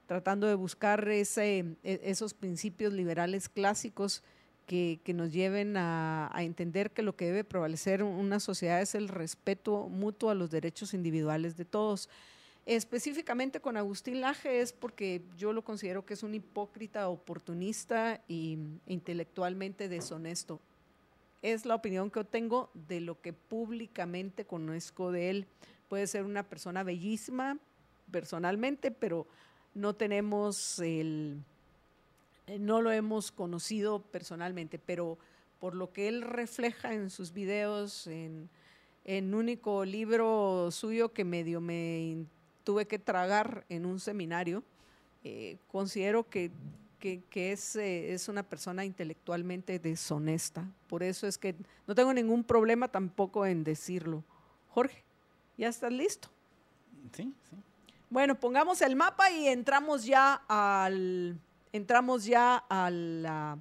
tratando 0.07 0.47
de 0.47 0.55
buscar 0.55 1.07
ese, 1.09 1.75
esos 1.83 2.33
principios 2.33 2.93
liberales 2.93 3.49
clásicos 3.49 4.23
que, 4.67 5.01
nos 5.13 5.33
lleven 5.33 5.75
a, 5.75 6.29
a, 6.33 6.43
entender 6.43 6.91
que 6.91 7.01
lo 7.01 7.15
que 7.15 7.25
debe 7.25 7.43
prevalecer 7.43 8.03
una 8.03 8.39
sociedad 8.39 8.81
es 8.81 8.95
el 8.95 9.09
respeto 9.09 9.89
mutuo 9.89 10.29
a 10.29 10.35
los 10.35 10.49
derechos 10.49 10.93
individuales 10.93 11.57
de 11.57 11.65
todos. 11.65 12.07
Específicamente 12.65 13.59
con 13.59 13.75
Agustín 13.75 14.21
Laje 14.21 14.61
es 14.61 14.71
porque 14.71 15.23
yo 15.35 15.51
lo 15.51 15.63
considero 15.63 16.05
que 16.05 16.13
es 16.13 16.23
un 16.23 16.35
hipócrita 16.35 17.09
oportunista 17.09 18.21
y 18.27 18.57
intelectualmente 18.85 19.89
deshonesto. 19.89 20.61
Es 21.41 21.65
la 21.65 21.75
opinión 21.75 22.11
que 22.11 22.19
yo 22.19 22.25
tengo 22.25 22.69
de 22.73 23.01
lo 23.01 23.19
que 23.19 23.33
públicamente 23.33 24.45
conozco 24.45 25.11
de 25.11 25.29
él. 25.29 25.47
Puede 25.89 26.07
ser 26.07 26.23
una 26.23 26.43
persona 26.43 26.83
bellísima 26.83 27.57
personalmente, 28.11 28.91
pero 28.91 29.25
no 29.73 29.95
tenemos 29.95 30.79
el, 30.79 31.43
no 32.59 32.81
lo 32.81 32.91
hemos 32.91 33.31
conocido 33.31 34.01
personalmente, 34.01 34.77
pero 34.79 35.17
por 35.59 35.75
lo 35.75 35.91
que 35.93 36.07
él 36.07 36.21
refleja 36.21 36.93
en 36.93 37.09
sus 37.09 37.33
videos, 37.33 38.07
en, 38.07 38.49
en 39.05 39.33
único 39.33 39.85
libro 39.85 40.69
suyo 40.71 41.13
que 41.13 41.23
medio 41.23 41.61
me 41.61 42.25
tuve 42.63 42.85
que 42.85 42.99
tragar 42.99 43.65
en 43.69 43.85
un 43.85 43.99
seminario, 43.99 44.63
eh, 45.23 45.57
considero 45.67 46.27
que, 46.29 46.51
que, 47.01 47.23
que 47.29 47.51
es, 47.51 47.75
eh, 47.75 48.13
es, 48.13 48.29
una 48.29 48.43
persona 48.43 48.85
intelectualmente 48.85 49.79
deshonesta. 49.79 50.65
Por 50.87 51.03
eso 51.03 51.27
es 51.27 51.37
que 51.37 51.55
no 51.87 51.95
tengo 51.95 52.13
ningún 52.13 52.45
problema 52.45 52.87
tampoco 52.87 53.45
en 53.45 53.65
decirlo. 53.65 54.23
Jorge, 54.69 55.03
¿ya 55.57 55.67
estás 55.67 55.91
listo? 55.91 56.29
Sí, 57.11 57.33
sí. 57.49 57.55
Bueno, 58.09 58.39
pongamos 58.39 58.81
el 58.81 58.95
mapa 58.95 59.31
y 59.31 59.47
entramos 59.47 60.05
ya 60.05 60.43
al, 60.47 61.39
entramos 61.73 62.25
ya 62.25 62.63
la, 62.69 63.57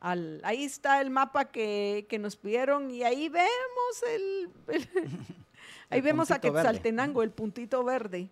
al, 0.00 0.40
ahí 0.44 0.64
está 0.64 1.00
el 1.00 1.10
mapa 1.10 1.46
que, 1.46 2.06
que, 2.08 2.18
nos 2.18 2.36
pidieron 2.36 2.90
y 2.90 3.02
ahí 3.02 3.28
vemos 3.28 4.02
el, 4.08 4.50
el 4.68 4.88
ahí 5.90 5.98
el 5.98 6.02
vemos 6.02 6.30
a 6.30 6.40
Quetzaltenango, 6.40 7.20
verde. 7.20 7.28
el 7.28 7.34
puntito 7.34 7.84
verde, 7.84 8.30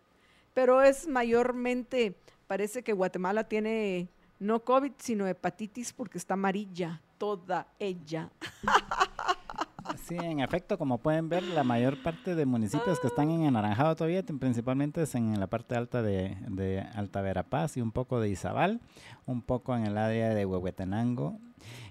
pero 0.54 0.82
es 0.82 1.06
mayormente, 1.08 2.14
parece 2.46 2.82
que 2.82 2.92
Guatemala 2.92 3.48
tiene 3.48 4.08
no 4.38 4.64
COVID, 4.64 4.92
sino 4.98 5.26
hepatitis 5.26 5.92
porque 5.92 6.18
está 6.18 6.34
amarilla 6.34 7.00
toda 7.18 7.68
ella. 7.78 8.30
Sí, 10.06 10.16
en 10.16 10.40
efecto, 10.40 10.78
como 10.78 10.98
pueden 10.98 11.28
ver, 11.28 11.42
la 11.42 11.64
mayor 11.64 12.02
parte 12.02 12.34
de 12.34 12.46
municipios 12.46 13.00
que 13.00 13.06
están 13.06 13.30
en 13.30 13.46
anaranjado 13.46 13.96
todavía, 13.96 14.22
principalmente 14.22 15.02
es 15.02 15.14
en 15.14 15.38
la 15.38 15.46
parte 15.46 15.74
alta 15.74 16.02
de, 16.02 16.36
de 16.48 16.80
Alta 16.94 17.22
Verapaz 17.22 17.76
y 17.76 17.80
un 17.80 17.92
poco 17.92 18.20
de 18.20 18.28
Izabal, 18.28 18.80
un 19.26 19.42
poco 19.42 19.76
en 19.76 19.84
el 19.84 19.96
área 19.96 20.34
de 20.34 20.44
Huehuetenango 20.44 21.38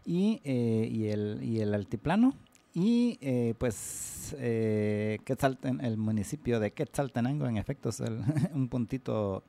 y, 0.06 0.42
eh, 0.44 0.88
y, 0.92 1.08
el, 1.08 1.40
y 1.42 1.60
el 1.62 1.74
altiplano. 1.74 2.36
Y 2.74 3.18
eh, 3.22 3.54
pues 3.58 4.36
eh, 4.38 5.20
Quetzalten, 5.24 5.80
el 5.80 5.98
municipio 5.98 6.60
de 6.60 6.74
Quetzaltenango, 6.74 7.48
en 7.48 7.58
efecto, 7.58 7.90
es 7.90 8.02
el, 8.02 8.22
un 8.54 8.68
puntito 8.68 9.44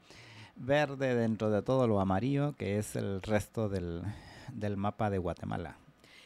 verde 0.57 1.15
dentro 1.15 1.51
de 1.51 1.63
todo 1.63 1.87
lo 1.87 2.01
amarillo, 2.01 2.55
que 2.57 2.79
es 2.79 2.97
el 2.97 3.23
resto 3.23 3.69
del, 3.69 4.03
del 4.53 4.77
mapa 4.77 5.11
de 5.11 5.19
Guatemala. 5.19 5.77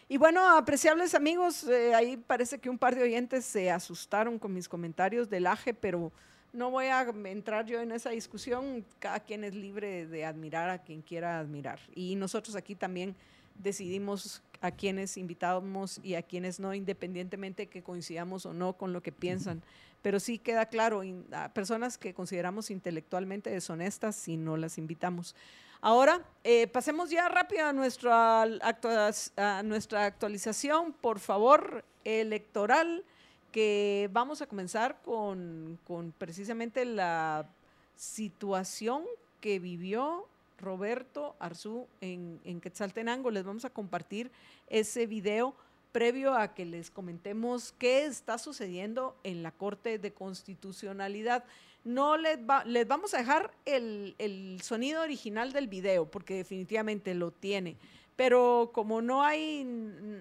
Y 0.09 0.17
bueno, 0.17 0.57
apreciables 0.57 1.15
amigos, 1.15 1.65
eh, 1.69 1.95
ahí 1.95 2.17
parece 2.17 2.59
que 2.59 2.69
un 2.69 2.79
par 2.79 2.97
de 2.97 3.03
oyentes 3.03 3.45
se 3.45 3.71
asustaron 3.71 4.39
con 4.39 4.53
mis 4.53 4.69
comentarios 4.69 5.31
del 5.31 5.47
AGE, 5.47 5.73
pero 5.73 6.11
no 6.53 6.71
voy 6.71 6.87
a 6.87 7.03
entrar 7.27 7.65
yo 7.65 7.81
en 7.81 7.93
esa 7.93 8.11
discusión. 8.11 8.85
Cada 8.99 9.21
quien 9.21 9.45
es 9.45 9.55
libre 9.55 10.07
de 10.07 10.25
admirar 10.25 10.69
a 10.69 10.79
quien 10.79 11.03
quiera 11.03 11.39
admirar. 11.39 11.79
Y 11.95 12.17
nosotros 12.17 12.57
aquí 12.57 12.75
también 12.75 13.15
decidimos 13.63 14.43
a 14.61 14.71
quienes 14.71 15.17
invitamos 15.17 16.01
y 16.03 16.15
a 16.15 16.23
quienes 16.23 16.61
no, 16.61 16.75
independientemente 16.75 17.67
que 17.67 17.83
coincidamos 17.83 18.47
o 18.47 18.53
no 18.53 18.75
con 18.75 18.93
lo 18.93 19.03
que 19.03 19.13
piensan. 19.13 19.63
Pero 20.03 20.21
sí 20.21 20.39
queda 20.39 20.67
claro, 20.67 21.03
a 21.33 21.49
personas 21.53 21.99
que 21.99 22.15
consideramos 22.15 22.71
intelectualmente 22.71 23.51
deshonestas 23.51 24.17
si 24.17 24.37
no 24.37 24.57
las 24.57 24.79
invitamos. 24.79 25.35
Ahora, 25.83 26.23
eh, 26.45 26.67
pasemos 26.67 27.09
ya 27.11 27.29
rápido 27.29 27.67
a 27.67 27.73
nuestra, 27.73 28.43
a 28.43 29.63
nuestra 29.63 30.05
actualización, 30.05 30.93
por 30.93 31.21
favor, 31.21 31.85
electoral, 32.05 33.05
que 33.51 34.09
vamos 34.13 34.43
a 34.43 34.47
comenzar 34.47 35.01
con, 35.03 35.79
con 35.87 36.13
precisamente 36.13 36.85
la 36.85 37.49
situación 37.97 39.05
que 39.41 39.59
vivió 39.59 40.29
Roberto 40.61 41.37
Arzú 41.39 41.87
en, 42.01 42.41
en, 42.45 42.61
Quetzaltenango. 42.61 43.31
Les 43.31 43.45
vamos 43.45 43.65
a 43.65 43.71
compartir 43.71 44.31
ese 44.69 45.07
video 45.07 45.55
previo 45.93 46.35
a 46.35 46.55
que 46.55 46.65
les 46.65 46.91
comentemos 46.91 47.73
qué 47.79 48.05
está 48.05 48.39
sucediendo 48.39 49.17
en 49.25 49.43
la 49.43 49.51
Corte 49.51 49.99
de 49.99 50.13
Constitucionalidad 50.13 51.45
no 51.85 52.17
les, 52.17 52.39
les 52.67 52.87
vamos 52.87 53.15
a 53.15 53.19
dejar 53.19 53.51
el, 53.65 54.15
el, 54.19 54.61
sonido 54.63 55.03
original 55.03 55.53
del 55.53 55.69
video, 55.69 56.07
porque 56.07 56.35
definitivamente 56.35 57.15
lo 57.15 57.31
tiene. 57.31 57.77
Pero 58.17 58.71
como 58.75 59.01
no 59.01 59.23
hay 59.23 59.65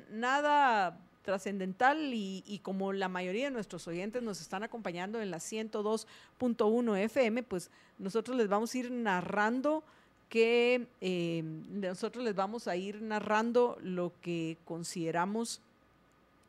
nada 0.09 0.97
trascendental 1.23 2.13
y, 2.13 2.43
y, 2.47 2.59
como 2.59 2.93
la 2.93 3.09
mayoría 3.09 3.45
de 3.45 3.51
nuestros 3.51 3.87
oyentes 3.87 4.23
nos 4.23 4.39
están 4.39 4.63
acompañando 4.63 5.21
en 5.21 5.29
la 5.29 5.37
102.1 5.37 6.97
FM, 6.97 7.43
pues 7.43 7.69
nosotros 7.97 8.37
les 8.37 8.47
vamos 8.47 8.73
a 8.73 8.77
ir 8.77 8.89
narrando 8.89 9.83
que 10.29 10.87
eh, 11.01 11.41
nosotros 11.43 12.23
les 12.23 12.35
vamos 12.35 12.67
a 12.67 12.75
ir 12.75 13.01
narrando 13.01 13.77
lo 13.81 14.13
que 14.21 14.57
consideramos 14.63 15.59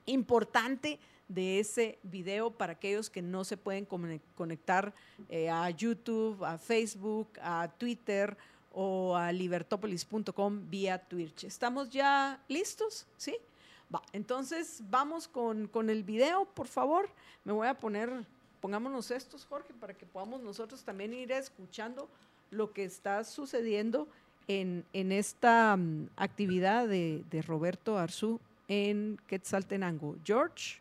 importante 0.07 0.99
de 1.28 1.61
ese 1.61 1.99
video 2.03 2.51
para 2.51 2.74
aquellos 2.74 3.09
que 3.09 3.22
no 3.22 3.45
se 3.45 3.57
pueden 3.57 3.87
conectar 4.35 4.93
eh, 5.28 5.49
a 5.49 5.70
YouTube, 5.70 6.45
a 6.45 6.59
Facebook, 6.59 7.28
a 7.41 7.68
Twitter 7.78 8.37
o 8.72 9.16
a 9.16 9.33
libertopolis.com 9.33 10.68
vía 10.68 10.99
Twitch. 10.99 11.45
¿Estamos 11.45 11.89
ya 11.91 12.43
listos? 12.49 13.07
¿Sí? 13.16 13.37
Va, 13.93 14.03
entonces 14.12 14.83
vamos 14.91 15.26
con, 15.26 15.68
con, 15.68 15.89
el 15.89 16.03
video, 16.03 16.45
por 16.47 16.66
favor. 16.66 17.09
Me 17.45 17.53
voy 17.53 17.68
a 17.68 17.74
poner, 17.74 18.24
pongámonos 18.61 19.11
estos, 19.11 19.45
Jorge, 19.45 19.72
para 19.74 19.95
que 19.95 20.07
podamos 20.07 20.41
nosotros 20.43 20.83
también 20.83 21.12
ir 21.14 21.33
escuchando 21.33 22.09
lo 22.51 22.72
que 22.72 22.84
está 22.84 23.24
sucediendo 23.24 24.09
en, 24.48 24.84
en 24.92 25.12
esta 25.12 25.74
um, 25.74 26.09
actividad 26.16 26.88
de, 26.88 27.22
de 27.30 27.42
Roberto 27.42 27.98
Arzú 27.98 28.40
en 28.68 29.18
Quetzaltenango. 29.26 30.16
George. 30.24 30.80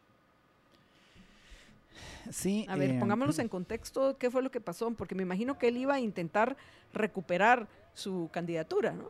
Sí. 2.31 2.65
A 2.69 2.75
ver, 2.75 2.91
eh, 2.91 2.99
pongámonos 2.99 3.39
en 3.39 3.47
contexto 3.47 4.17
qué 4.17 4.29
fue 4.29 4.41
lo 4.43 4.51
que 4.51 4.61
pasó, 4.61 4.91
porque 4.91 5.15
me 5.15 5.23
imagino 5.23 5.57
que 5.57 5.67
él 5.67 5.77
iba 5.77 5.95
a 5.95 5.99
intentar 5.99 6.55
recuperar 6.93 7.67
su 7.93 8.29
candidatura, 8.31 8.93
¿no? 8.93 9.09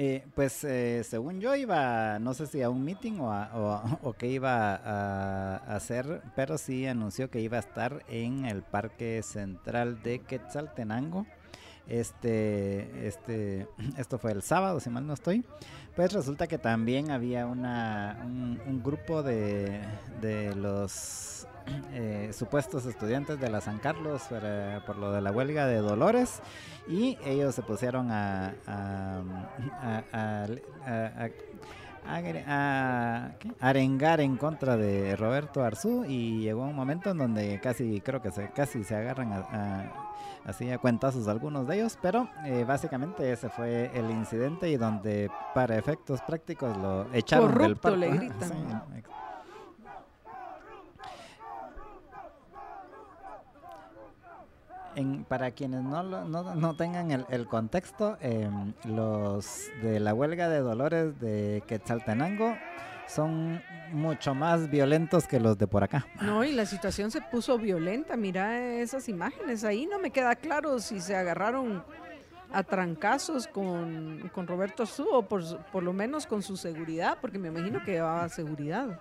Eh, 0.00 0.24
pues 0.36 0.62
eh, 0.62 1.02
según 1.02 1.40
yo 1.40 1.56
iba, 1.56 2.20
no 2.20 2.32
sé 2.32 2.46
si 2.46 2.62
a 2.62 2.70
un 2.70 2.84
meeting 2.84 3.18
o, 3.18 3.32
a, 3.32 3.98
o, 4.00 4.12
que 4.16 4.28
iba 4.28 4.76
a, 4.76 5.56
hacer, 5.74 6.22
pero 6.36 6.56
sí 6.56 6.86
anunció 6.86 7.30
que 7.30 7.40
iba 7.40 7.56
a 7.56 7.60
estar 7.60 8.04
en 8.06 8.44
el 8.44 8.62
Parque 8.62 9.20
Central 9.24 10.00
de 10.04 10.20
Quetzaltenango. 10.20 11.26
Este, 11.88 13.06
este, 13.06 13.66
esto 13.96 14.18
fue 14.18 14.32
el 14.32 14.42
sábado, 14.42 14.80
si 14.80 14.90
mal 14.90 15.06
no 15.06 15.14
estoy. 15.14 15.44
Pues 15.96 16.12
resulta 16.12 16.46
que 16.46 16.58
también 16.58 17.10
había 17.10 17.46
una, 17.46 18.22
un, 18.24 18.82
grupo 18.84 19.22
de, 19.22 19.80
de 20.20 20.54
los 20.54 21.46
eh, 21.92 22.30
supuestos 22.32 22.86
estudiantes 22.86 23.40
de 23.40 23.50
la 23.50 23.60
San 23.60 23.78
Carlos 23.78 24.22
por 24.86 24.96
lo 24.96 25.12
de 25.12 25.20
la 25.20 25.30
huelga 25.32 25.66
de 25.66 25.78
Dolores 25.78 26.40
y 26.86 27.18
ellos 27.24 27.54
se 27.54 27.62
pusieron 27.62 28.10
a, 28.10 28.54
arengar 33.60 34.20
en 34.20 34.36
contra 34.36 34.76
de 34.76 35.16
Roberto 35.16 35.62
Arzú 35.62 36.04
y 36.06 36.40
llegó 36.40 36.62
un 36.62 36.76
momento 36.76 37.10
en 37.10 37.18
donde 37.18 37.60
casi 37.60 38.00
creo 38.00 38.22
que 38.22 38.30
se 38.30 38.50
casi 38.50 38.84
se 38.84 38.94
agarran 38.94 39.32
así 40.48 40.70
a 40.70 40.78
cuentazos 40.78 41.28
algunos 41.28 41.66
de 41.68 41.76
ellos, 41.76 41.98
pero 42.00 42.28
eh, 42.44 42.64
básicamente 42.66 43.30
ese 43.30 43.50
fue 43.50 43.90
el 43.94 44.10
incidente 44.10 44.70
y 44.70 44.76
donde 44.76 45.30
para 45.54 45.76
efectos 45.76 46.20
prácticos 46.22 46.76
lo 46.76 47.12
echaron 47.12 47.56
del 47.58 47.76
parque. 47.76 48.32
para 55.28 55.52
quienes 55.52 55.82
no, 55.82 56.02
no, 56.02 56.74
tengan 56.74 57.24
el, 57.28 57.46
contexto, 57.46 58.16
em, 58.20 58.72
los 58.84 59.66
de 59.82 60.00
la 60.00 60.12
huelga 60.12 60.48
de 60.48 60.58
Dolores 60.58 61.20
de 61.20 61.62
Quetzaltenango 61.68 62.56
son 63.08 63.62
mucho 63.92 64.34
más 64.34 64.70
violentos 64.70 65.26
que 65.26 65.40
los 65.40 65.58
de 65.58 65.66
por 65.66 65.82
acá. 65.82 66.06
No, 66.20 66.44
y 66.44 66.52
la 66.52 66.66
situación 66.66 67.10
se 67.10 67.20
puso 67.20 67.58
violenta. 67.58 68.16
Mira 68.16 68.80
esas 68.80 69.08
imágenes. 69.08 69.64
Ahí 69.64 69.86
no 69.86 69.98
me 69.98 70.10
queda 70.10 70.36
claro 70.36 70.78
si 70.78 71.00
se 71.00 71.16
agarraron 71.16 71.82
a 72.52 72.62
trancazos 72.62 73.46
con, 73.46 74.30
Roberto 74.46 74.86
Su 74.86 75.08
o 75.08 75.22
por, 75.22 75.42
por 75.66 75.82
lo 75.82 75.92
menos 75.92 76.26
con 76.26 76.42
su 76.42 76.56
seguridad, 76.56 77.18
porque 77.20 77.38
me 77.38 77.48
imagino 77.48 77.82
que 77.82 77.92
llevaba 77.92 78.28
seguridad. 78.28 79.00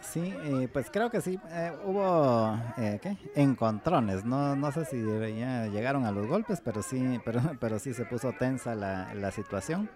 Sí, 0.00 0.34
eh, 0.42 0.68
pues 0.72 0.90
creo 0.90 1.10
que 1.10 1.20
sí. 1.20 1.38
Eh, 1.48 1.72
hubo 1.84 2.58
eh, 2.76 2.98
¿qué? 3.00 3.16
encontrones. 3.36 4.24
No, 4.24 4.56
no 4.56 4.72
sé 4.72 4.84
si 4.84 5.00
ya 5.00 5.66
llegaron 5.66 6.04
a 6.04 6.10
los 6.10 6.26
golpes, 6.26 6.60
pero 6.60 6.82
sí, 6.82 7.20
pero, 7.24 7.40
pero 7.60 7.78
sí 7.78 7.94
se 7.94 8.04
puso 8.04 8.32
tensa 8.32 8.74
la, 8.74 9.14
la 9.14 9.30
situación. 9.30 9.88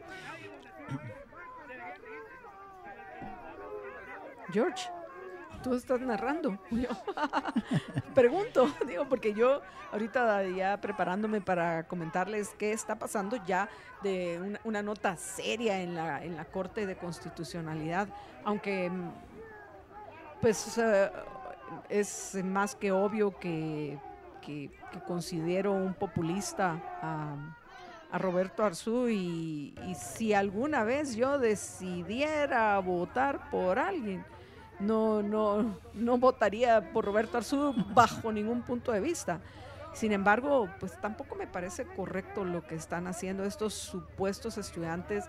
George, 4.52 4.88
tú 5.62 5.74
estás 5.74 6.00
narrando. 6.00 6.58
Pregunto, 8.14 8.68
digo, 8.86 9.08
porque 9.08 9.34
yo 9.34 9.60
ahorita 9.92 10.46
ya 10.48 10.80
preparándome 10.80 11.40
para 11.40 11.86
comentarles 11.86 12.54
qué 12.58 12.72
está 12.72 12.98
pasando 12.98 13.36
ya 13.46 13.68
de 14.02 14.58
una, 14.64 14.82
nota 14.82 15.16
seria 15.16 15.80
en 15.80 15.94
la, 15.94 16.24
en 16.24 16.36
la 16.36 16.44
Corte 16.44 16.86
de 16.86 16.96
Constitucionalidad, 16.96 18.08
aunque 18.44 18.90
pues 20.40 20.78
es 21.88 22.34
más 22.44 22.74
que 22.74 22.92
obvio 22.92 23.38
que, 23.38 23.98
considero 25.06 25.72
un 25.72 25.94
populista 25.94 26.80
a, 27.02 28.18
Roberto 28.18 28.64
Arzú 28.64 29.08
y, 29.08 29.74
si 29.94 30.32
alguna 30.32 30.84
vez 30.84 31.16
yo 31.16 31.38
decidiera 31.38 32.78
votar 32.78 33.50
por 33.50 33.78
alguien, 33.78 34.24
no, 34.80 35.22
no, 35.22 35.78
no 35.94 36.18
votaría 36.18 36.92
por 36.92 37.04
Roberto 37.04 37.38
Arzú 37.38 37.74
bajo 37.94 38.32
ningún 38.32 38.62
punto 38.62 38.92
de 38.92 39.00
vista. 39.00 39.40
Sin 39.96 40.12
embargo, 40.12 40.68
pues 40.78 41.00
tampoco 41.00 41.36
me 41.36 41.46
parece 41.46 41.86
correcto 41.86 42.44
lo 42.44 42.66
que 42.66 42.74
están 42.74 43.06
haciendo 43.06 43.44
estos 43.44 43.72
supuestos 43.72 44.58
estudiantes 44.58 45.24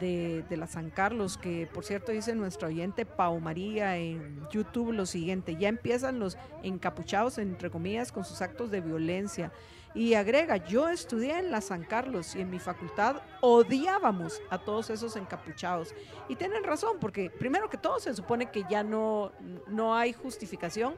de, 0.00 0.44
la 0.50 0.66
San 0.66 0.90
Carlos, 0.90 1.38
que 1.38 1.68
por 1.72 1.84
cierto 1.84 2.12
dice 2.12 2.34
nuestro 2.34 2.68
oyente 2.68 3.06
Pau 3.06 3.38
María 3.40 3.96
en 3.96 4.46
YouTube 4.50 4.92
lo 4.92 5.06
siguiente, 5.06 5.56
ya 5.56 5.68
empiezan 5.68 6.18
los 6.18 6.36
encapuchados, 6.62 7.38
entre 7.38 7.70
comillas, 7.70 8.12
con 8.12 8.24
sus 8.24 8.42
actos 8.42 8.70
de 8.70 8.80
violencia. 8.80 9.52
Y 9.98 10.14
agrega, 10.14 10.58
yo 10.58 10.88
estudié 10.88 11.40
en 11.40 11.50
la 11.50 11.60
San 11.60 11.82
Carlos 11.82 12.36
y 12.36 12.40
en 12.40 12.50
mi 12.50 12.60
facultad 12.60 13.16
odiábamos 13.40 14.40
a 14.48 14.56
todos 14.56 14.90
esos 14.90 15.16
encapuchados. 15.16 15.92
Y 16.28 16.36
tienen 16.36 16.62
razón, 16.62 16.98
porque 17.00 17.30
primero 17.30 17.68
que 17.68 17.78
todo 17.78 17.98
se 17.98 18.14
supone 18.14 18.48
que 18.48 18.64
ya 18.70 18.84
no, 18.84 19.32
no 19.66 19.96
hay 19.96 20.12
justificación 20.12 20.94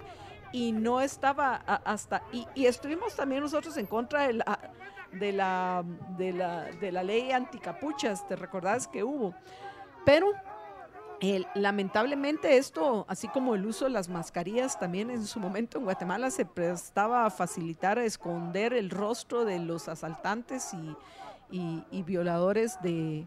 y 0.52 0.72
no 0.72 1.00
estaba 1.00 1.54
hasta, 1.56 2.24
y, 2.30 2.66
estuvimos 2.66 3.16
también 3.16 3.40
nosotros 3.40 3.74
en 3.78 3.86
contra 3.86 4.26
de 4.26 4.34
la 4.34 4.70
de 5.12 5.32
la, 5.32 5.82
de 6.18 6.32
la, 6.34 6.64
de 6.64 6.92
la 6.92 7.02
ley 7.02 7.32
anticapuchas, 7.32 8.28
te 8.28 8.36
recordás 8.36 8.86
que 8.86 9.02
hubo. 9.02 9.34
Pero 10.04 10.30
lamentablemente 11.54 12.56
esto, 12.56 13.04
así 13.08 13.28
como 13.28 13.54
el 13.54 13.66
uso 13.66 13.84
de 13.84 13.90
las 13.90 14.08
mascarillas, 14.08 14.78
también 14.78 15.10
en 15.10 15.26
su 15.26 15.38
momento 15.38 15.78
en 15.78 15.84
Guatemala 15.84 16.30
se 16.30 16.46
prestaba 16.46 17.26
a 17.26 17.30
facilitar 17.30 17.98
a 17.98 18.04
esconder 18.04 18.72
el 18.72 18.90
rostro 18.90 19.44
de 19.44 19.58
los 19.58 19.88
asaltantes 19.88 20.70
y, 20.72 22.02
violadores 22.02 22.78
de, 22.82 23.26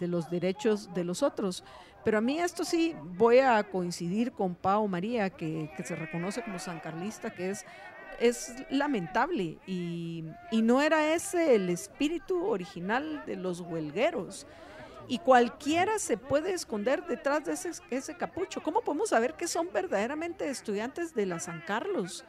los 0.00 0.30
derechos 0.30 0.92
de 0.94 1.04
los 1.04 1.22
otros. 1.22 1.62
Pero 2.04 2.18
a 2.18 2.20
mí 2.20 2.38
esto 2.38 2.64
sí 2.64 2.96
voy 3.16 3.38
a 3.38 3.62
coincidir 3.64 4.32
con 4.32 4.54
Pau 4.54 4.88
María, 4.88 5.30
que, 5.30 5.70
que 5.76 5.84
se 5.84 5.94
reconoce 5.94 6.42
como 6.42 6.58
sancarlista, 6.58 7.30
que 7.30 7.50
es 7.50 7.64
es 8.20 8.54
lamentable 8.70 9.58
y, 9.66 10.24
no 10.52 10.82
era 10.82 11.14
ese 11.14 11.54
el 11.54 11.68
espíritu 11.70 12.46
original 12.46 13.22
de 13.26 13.36
los 13.36 13.60
huelgueros. 13.60 14.46
Y 15.08 15.18
cualquiera 15.18 15.98
se 15.98 16.18
puede 16.18 16.52
esconder 16.52 17.06
detrás 17.06 17.44
de 17.44 17.54
ese, 17.90 18.16
capucho. 18.16 18.62
¿Cómo 18.62 18.82
podemos 18.82 19.08
saber 19.08 19.34
que 19.34 19.48
son 19.48 19.70
verdaderamente 19.72 20.48
estudiantes 20.48 21.14
de 21.14 21.24
la 21.26 21.40
San 21.40 21.62
Carlos? 21.66 22.24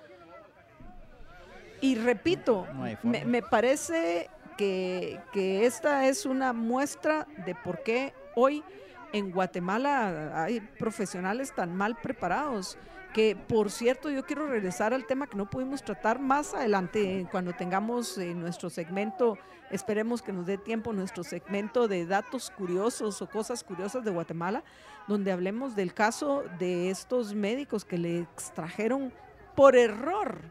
Y 1.82 1.96
repito, 1.96 2.66
me, 3.04 3.42
parece 3.42 4.30
que, 4.58 5.20
que 5.34 5.66
esta 5.66 6.08
es 6.08 6.26
una 6.26 6.54
muestra 6.54 7.28
de 7.46 7.54
por 7.54 7.84
qué 7.84 8.14
hoy 8.36 8.64
en 9.12 9.32
Guatemala 9.32 10.44
hay 10.44 10.62
profesionales 10.62 11.54
tan 11.54 11.76
mal 11.76 11.98
preparados 11.98 12.78
que 13.14 13.36
por 13.36 13.72
cierto 13.72 14.10
yo 14.10 14.26
quiero 14.26 14.48
regresar 14.48 14.94
al 14.94 15.06
tema 15.06 15.28
que 15.28 15.38
no 15.38 15.50
pudimos 15.50 15.84
tratar 15.84 16.20
más 16.20 16.54
adelante 16.54 17.28
cuando 17.32 17.54
tengamos 17.54 18.18
eh, 18.18 18.34
nuestro 18.34 18.70
segmento, 18.70 19.38
esperemos 19.72 20.22
que 20.22 20.32
nos 20.32 20.46
dé 20.46 20.58
tiempo 20.58 20.94
nuestro 20.94 21.24
segmento 21.24 21.88
de 21.88 22.06
datos 22.06 22.52
curiosos 22.52 23.22
o 23.22 23.30
cosas 23.30 23.64
curiosas 23.64 24.04
de 24.04 24.12
Guatemala, 24.12 24.64
donde 25.08 25.32
hablemos 25.32 25.76
del 25.76 25.94
caso 25.94 26.44
de 26.60 26.90
estos 26.90 27.34
médicos 27.34 27.84
que 27.84 27.98
le 27.98 28.20
extrajeron 28.20 29.12
por 29.56 29.76
error 29.76 30.42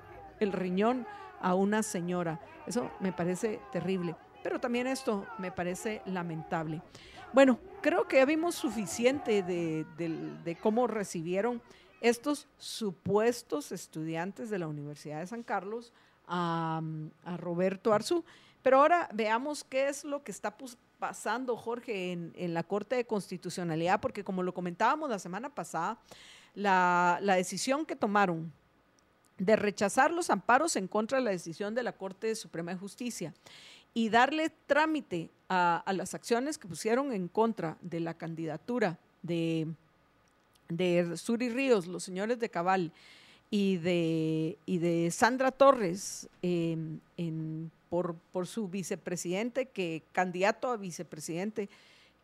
el 0.40 0.52
riñón 0.52 1.06
a 1.40 1.54
una 1.54 1.82
señora. 1.82 2.40
Eso 2.66 2.90
me 3.00 3.12
parece 3.12 3.60
terrible, 3.70 4.16
pero 4.42 4.58
también 4.58 4.86
esto 4.88 5.26
me 5.38 5.52
parece 5.52 6.02
lamentable. 6.06 6.82
Bueno, 7.32 7.58
creo 7.82 8.08
que 8.08 8.16
ya 8.16 8.24
vimos 8.24 8.54
suficiente 8.54 9.42
de, 9.42 9.84
de 9.96 10.56
cómo 10.56 10.86
recibieron 10.86 11.62
estos 12.00 12.46
supuestos 12.58 13.72
estudiantes 13.72 14.50
de 14.50 14.58
la 14.58 14.68
Universidad 14.68 15.20
de 15.20 15.26
San 15.26 15.42
Carlos 15.42 15.92
a, 16.26 16.80
Roberto 17.38 17.92
Arzú. 17.92 18.24
Pero 18.62 18.80
ahora 18.80 19.08
veamos 19.12 19.64
qué 19.64 19.88
es 19.88 20.04
lo 20.04 20.22
que 20.22 20.32
está 20.32 20.56
pasando, 20.98 21.56
Jorge, 21.56 22.12
en, 22.12 22.54
la 22.54 22.62
Corte 22.62 22.96
de 22.96 23.06
Constitucionalidad, 23.06 24.00
porque 24.00 24.24
como 24.24 24.42
lo 24.42 24.52
comentábamos 24.52 25.10
la 25.10 25.18
semana 25.18 25.54
pasada, 25.54 25.98
la, 26.54 27.20
decisión 27.20 27.86
que 27.86 27.96
tomaron 27.96 28.52
de 29.38 29.54
rechazar 29.54 30.10
los 30.10 30.30
amparos 30.30 30.74
en 30.74 30.88
contra 30.88 31.18
de 31.18 31.24
la 31.24 31.30
decisión 31.30 31.74
de 31.74 31.84
la 31.84 31.92
Corte 31.92 32.34
Suprema 32.34 32.72
de 32.72 32.78
Justicia 32.78 33.32
y 33.94 34.08
darle 34.08 34.50
trámite 34.66 35.30
a 35.48 35.92
las 35.94 36.12
acciones 36.14 36.58
que 36.58 36.68
pusieron 36.68 37.12
en 37.12 37.28
contra 37.28 37.78
de 37.80 38.00
la 38.00 38.14
candidatura 38.14 38.98
de 39.22 39.68
de 40.68 41.16
Suri 41.16 41.48
Ríos, 41.48 41.86
los 41.86 42.04
señores 42.04 42.38
de 42.38 42.48
Cabal, 42.48 42.92
y 43.50 43.78
de, 43.78 44.58
y 44.66 44.78
de 44.78 45.10
Sandra 45.10 45.50
Torres 45.50 46.28
em, 46.42 47.00
por, 47.88 48.14
por, 48.32 48.46
su 48.46 48.68
vicepresidente, 48.68 49.66
que 49.66 50.02
candidato 50.12 50.70
a 50.70 50.76
vicepresidente, 50.76 51.70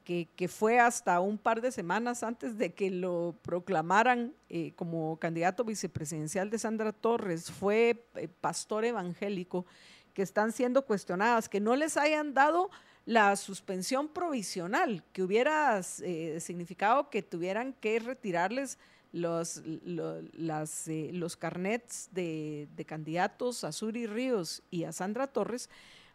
que, 0.05 0.29
que, 0.37 0.49
fue 0.49 0.79
hasta 0.79 1.19
un 1.21 1.39
par 1.39 1.63
de 1.63 1.73
semanas 1.73 2.23
antes 2.23 2.59
de 2.59 2.75
que 2.75 2.91
lo 2.91 3.35
proclamaran 3.41 4.35
eh, 4.51 4.73
como 4.77 5.17
candidato 5.17 5.65
vicepresidencial 5.65 6.51
de 6.51 6.59
Sandra 6.59 6.93
Torres, 6.93 7.51
fue 7.51 8.05
eh, 8.17 8.29
pastor 8.29 8.85
evangélico 8.85 9.65
que 10.13 10.21
están 10.21 10.53
siendo 10.53 10.85
cuestionadas, 10.85 11.49
que 11.49 11.59
no 11.59 11.75
les 11.75 11.97
hayan 11.97 12.35
dado 12.35 12.71
la 13.07 13.37
suspensión 13.37 14.09
provisional, 14.09 15.03
que 15.13 15.23
hubiera 15.23 15.81
eh, 16.03 16.39
significado 16.41 17.11
que 17.11 17.23
tuvieran 17.23 17.75
que 17.75 17.99
retirarles 17.99 18.79
los, 19.13 19.63
eh, 19.65 21.11
los 21.13 21.37
carnets 21.37 22.09
de, 22.13 22.69
candidatos 22.87 23.63
a 23.65 23.73
Suri 23.73 24.07
Ríos 24.07 24.63
y 24.71 24.85
a 24.85 24.93
Sandra 24.93 25.27
Torres, 25.27 25.69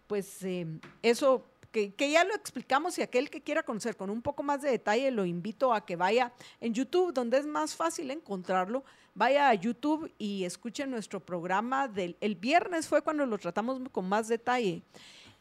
pues 0.07 0.43
eh, 0.43 0.67
eso 1.03 1.45
que, 1.71 1.93
que, 1.93 2.09
ya 2.09 2.23
lo 2.23 2.33
explicamos 2.33 2.97
y 2.97 3.03
aquel 3.03 3.29
que 3.29 3.41
quiera 3.41 3.61
conocer 3.61 3.95
con 3.95 4.09
un 4.09 4.23
poco 4.23 4.41
más 4.41 4.63
de 4.63 4.71
detalle 4.71 5.11
lo 5.11 5.23
invito 5.23 5.71
a 5.71 5.85
que 5.85 5.95
vaya 5.95 6.33
en 6.59 6.73
YouTube, 6.73 7.13
donde 7.13 7.37
es 7.37 7.45
más 7.45 7.75
fácil 7.75 8.09
encontrarlo. 8.09 8.83
Vaya 9.13 9.49
a 9.49 9.53
YouTube 9.53 10.11
y 10.17 10.43
escuchen 10.45 10.89
nuestro 10.89 11.19
programa 11.19 11.87
del 11.87 12.17
el 12.21 12.35
viernes 12.35 12.87
fue 12.87 13.03
cuando 13.03 13.25
lo 13.25 13.37
tratamos 13.37 13.79
con 13.91 14.09
más 14.09 14.27
detalle 14.27 14.81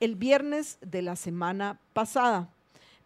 el 0.00 0.14
viernes 0.14 0.78
de 0.80 1.02
la 1.02 1.16
semana 1.16 1.78
pasada. 1.92 2.48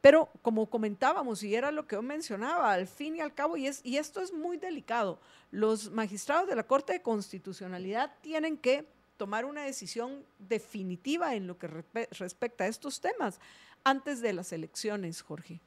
Pero 0.00 0.28
como 0.42 0.66
comentábamos, 0.66 1.42
y 1.44 1.54
era 1.54 1.70
lo 1.70 1.86
que 1.86 1.94
yo 1.94 2.02
mencionaba, 2.02 2.72
al 2.72 2.88
fin 2.88 3.16
y 3.16 3.20
al 3.20 3.32
cabo, 3.32 3.56
y, 3.56 3.68
es, 3.68 3.80
esto 3.84 4.20
es 4.20 4.32
muy 4.32 4.56
delicado, 4.56 5.18
los 5.52 5.92
magistrados 5.92 6.48
de 6.48 6.56
la 6.56 6.64
Corte 6.64 6.92
de 6.92 7.02
Constitucionalidad 7.02 8.12
tienen 8.20 8.58
que 8.58 8.84
tomar 9.16 9.44
una 9.44 9.62
decisión 9.62 10.24
definitiva 10.40 11.36
en 11.36 11.46
lo 11.46 11.56
que 11.56 11.68
respecta 12.10 12.64
a 12.64 12.66
estos 12.66 13.00
temas 13.00 13.38
antes 13.84 14.20
de 14.20 14.32
las 14.32 14.52
elecciones, 14.52 15.22
Jorge. 15.22 15.60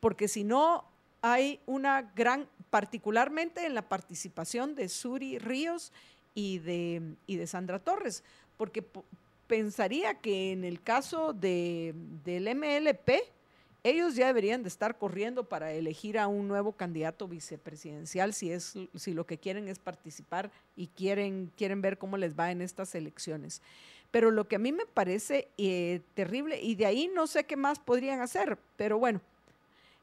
Porque 0.00 0.28
si 0.28 0.42
no, 0.42 0.84
hay 1.20 1.60
una 1.66 2.00
gran, 2.16 2.48
particularmente 2.70 3.66
en 3.66 3.74
la 3.74 3.86
participación 3.86 4.74
de 4.74 4.88
Suri 4.88 5.38
Ríos 5.38 5.92
y 6.34 6.62
y 7.26 7.36
de 7.36 7.46
Sandra 7.46 7.80
Torres, 7.80 8.24
porque 8.56 8.82
pensaría 9.50 10.14
que 10.14 10.52
en 10.52 10.62
el 10.62 10.80
caso 10.80 11.32
de, 11.32 11.92
del 12.24 12.54
MLP, 12.54 13.10
ellos 13.82 14.14
ya 14.14 14.28
deberían 14.28 14.62
de 14.62 14.68
estar 14.68 14.96
corriendo 14.96 15.42
para 15.42 15.72
elegir 15.72 16.20
a 16.20 16.28
un 16.28 16.46
nuevo 16.46 16.70
candidato 16.70 17.26
vicepresidencial 17.26 18.32
si 18.32 18.52
es 18.52 18.78
si 18.94 19.12
lo 19.12 19.26
que 19.26 19.38
quieren 19.38 19.66
es 19.66 19.80
participar 19.80 20.52
y 20.76 20.86
quieren 20.86 21.50
quieren 21.56 21.82
ver 21.82 21.98
cómo 21.98 22.16
les 22.16 22.38
va 22.38 22.52
en 22.52 22.62
estas 22.62 22.94
elecciones. 22.94 23.60
Pero 24.12 24.30
lo 24.30 24.46
que 24.46 24.54
a 24.54 24.60
mí 24.60 24.70
me 24.70 24.86
parece 24.86 25.48
eh, 25.58 26.00
terrible 26.14 26.60
y 26.60 26.76
de 26.76 26.86
ahí 26.86 27.10
no 27.12 27.26
sé 27.26 27.42
qué 27.42 27.56
más 27.56 27.80
podrían 27.80 28.20
hacer, 28.20 28.56
pero 28.76 29.00
bueno, 29.00 29.20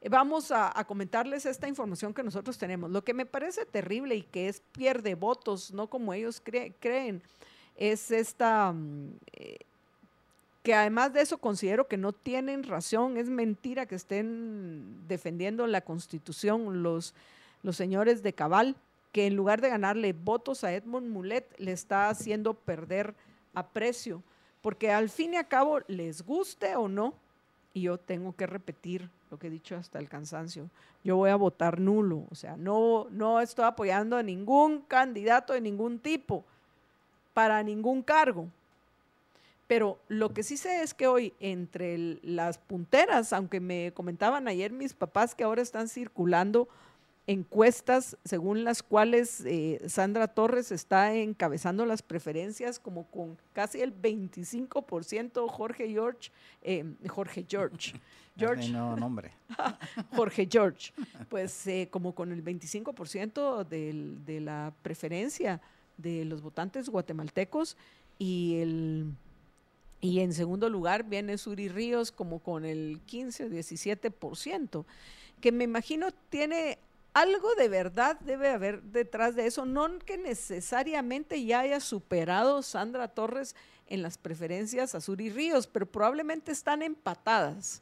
vamos 0.09 0.51
a, 0.51 0.73
comentarles 0.85 1.45
esta 1.45 1.69
información 1.69 2.13
que 2.13 2.23
nosotros 2.23 2.57
tenemos. 2.57 2.91
Lo 2.91 3.01
que 3.01 3.13
me 3.13 3.25
parece 3.25 3.65
terrible 3.65 4.15
y 4.15 4.23
que 4.23 4.49
es 4.49 4.61
pierde 4.73 5.15
votos, 5.15 5.71
no 5.71 5.87
como 5.87 6.13
ellos 6.13 6.41
creen, 6.43 7.21
es 7.77 8.11
esta, 8.11 8.73
mm, 8.73 9.11
eh, 9.33 9.59
que 10.63 10.73
además 10.73 11.13
de 11.13 11.21
eso 11.21 11.37
considero 11.37 11.87
que 11.87 11.97
no 11.97 12.11
tienen 12.11 12.63
razón, 12.63 13.15
es 13.17 13.29
mentira 13.29 13.85
que 13.85 13.95
estén 13.95 15.07
defendiendo 15.07 15.65
la 15.67 15.81
constitución 15.81 16.83
los, 16.83 17.13
los 17.63 17.77
señores 17.77 18.21
de 18.23 18.33
Cabal, 18.33 18.75
que 19.13 19.27
en 19.27 19.35
lugar 19.35 19.61
de 19.61 19.69
ganarle 19.69 20.11
votos 20.11 20.63
a 20.63 20.73
Edmond 20.73 21.07
Mulet, 21.07 21.47
le 21.57 21.71
está 21.71 22.09
haciendo 22.09 22.53
perder 22.53 23.15
aprecio, 23.53 24.21
porque 24.61 24.91
al 24.91 25.09
fin 25.09 25.35
y 25.35 25.37
a 25.37 25.45
cabo, 25.45 25.79
les 25.87 26.25
guste 26.25 26.75
o 26.75 26.89
no, 26.89 27.13
y 27.73 27.83
yo 27.83 27.97
tengo 27.97 28.35
que 28.35 28.47
repetir 28.47 29.09
lo 29.31 29.39
que 29.39 29.47
he 29.47 29.51
dicho 29.51 29.75
hasta 29.75 29.99
el 29.99 30.09
cansancio, 30.09 30.69
yo 31.03 31.15
voy 31.15 31.29
a 31.29 31.35
votar 31.35 31.79
nulo, 31.79 32.25
o 32.29 32.35
sea, 32.35 32.57
no, 32.57 33.07
no 33.11 33.39
estoy 33.39 33.65
apoyando 33.65 34.17
a 34.17 34.23
ningún 34.23 34.81
candidato 34.81 35.53
de 35.53 35.61
ningún 35.61 35.99
tipo 35.99 36.43
para 37.37 37.61
ningún 37.61 38.01
cargo. 38.01 38.47
Pero 39.67 39.99
lo 40.07 40.33
que 40.33 40.41
sí 40.41 40.57
sé 40.57 40.81
es 40.81 40.95
que 40.95 41.05
hoy 41.05 41.33
entre 41.39 42.17
las 42.23 42.57
punteras, 42.57 43.31
aunque 43.31 43.59
me 43.59 43.91
comentaban 43.93 44.47
ayer 44.47 44.71
mis 44.71 44.95
papás 44.95 45.35
que 45.35 45.43
ahora 45.43 45.61
están 45.61 45.87
circulando 45.87 46.67
encuestas 47.27 48.17
según 48.25 48.63
las 48.63 48.81
cuales 48.81 49.43
eh, 49.45 49.79
Sandra 49.87 50.27
Torres 50.27 50.71
está 50.71 51.13
encabezando 51.13 51.85
las 51.85 52.01
preferencias 52.01 52.79
como 52.79 53.05
con 53.05 53.37
casi 53.53 53.81
el 53.81 53.93
25% 53.93 55.47
Jorge 55.47 55.89
George, 55.89 56.31
eh, 56.63 56.85
Jorge 57.07 57.45
George, 57.47 57.93
George. 58.35 58.69
no 58.71 58.95
nombre. 58.95 59.31
Jorge 60.15 60.47
George, 60.49 60.91
pues 61.29 61.67
eh, 61.67 61.87
como 61.91 62.15
con 62.15 62.31
el 62.31 62.43
25% 62.43 63.67
de 63.67 64.41
la 64.41 64.73
preferencia 64.81 65.61
de 65.97 66.25
los 66.25 66.41
votantes 66.41 66.89
guatemaltecos 66.89 67.77
y 68.19 68.59
el 68.61 69.11
y 69.99 70.19
en 70.19 70.33
segundo 70.33 70.69
lugar 70.69 71.03
viene 71.03 71.37
Suri 71.37 71.69
Ríos 71.69 72.11
como 72.11 72.39
con 72.39 72.65
el 72.65 73.01
15 73.07 73.45
o 73.45 73.49
17%, 73.49 74.85
que 75.41 75.51
me 75.51 75.63
imagino 75.63 76.09
tiene 76.29 76.77
algo 77.13 77.55
de 77.55 77.67
verdad 77.67 78.19
debe 78.19 78.49
haber 78.49 78.83
detrás 78.83 79.35
de 79.35 79.47
eso, 79.47 79.65
no 79.65 79.97
que 79.99 80.19
necesariamente 80.19 81.43
ya 81.43 81.61
haya 81.61 81.79
superado 81.79 82.61
Sandra 82.61 83.07
Torres 83.07 83.55
en 83.87 84.03
las 84.03 84.19
preferencias 84.19 84.93
a 84.93 85.01
Suri 85.01 85.31
Ríos, 85.31 85.65
pero 85.65 85.87
probablemente 85.87 86.51
están 86.51 86.83
empatadas, 86.83 87.81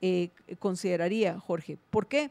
eh, 0.00 0.30
consideraría 0.58 1.38
Jorge. 1.38 1.78
¿Por 1.90 2.08
qué? 2.08 2.30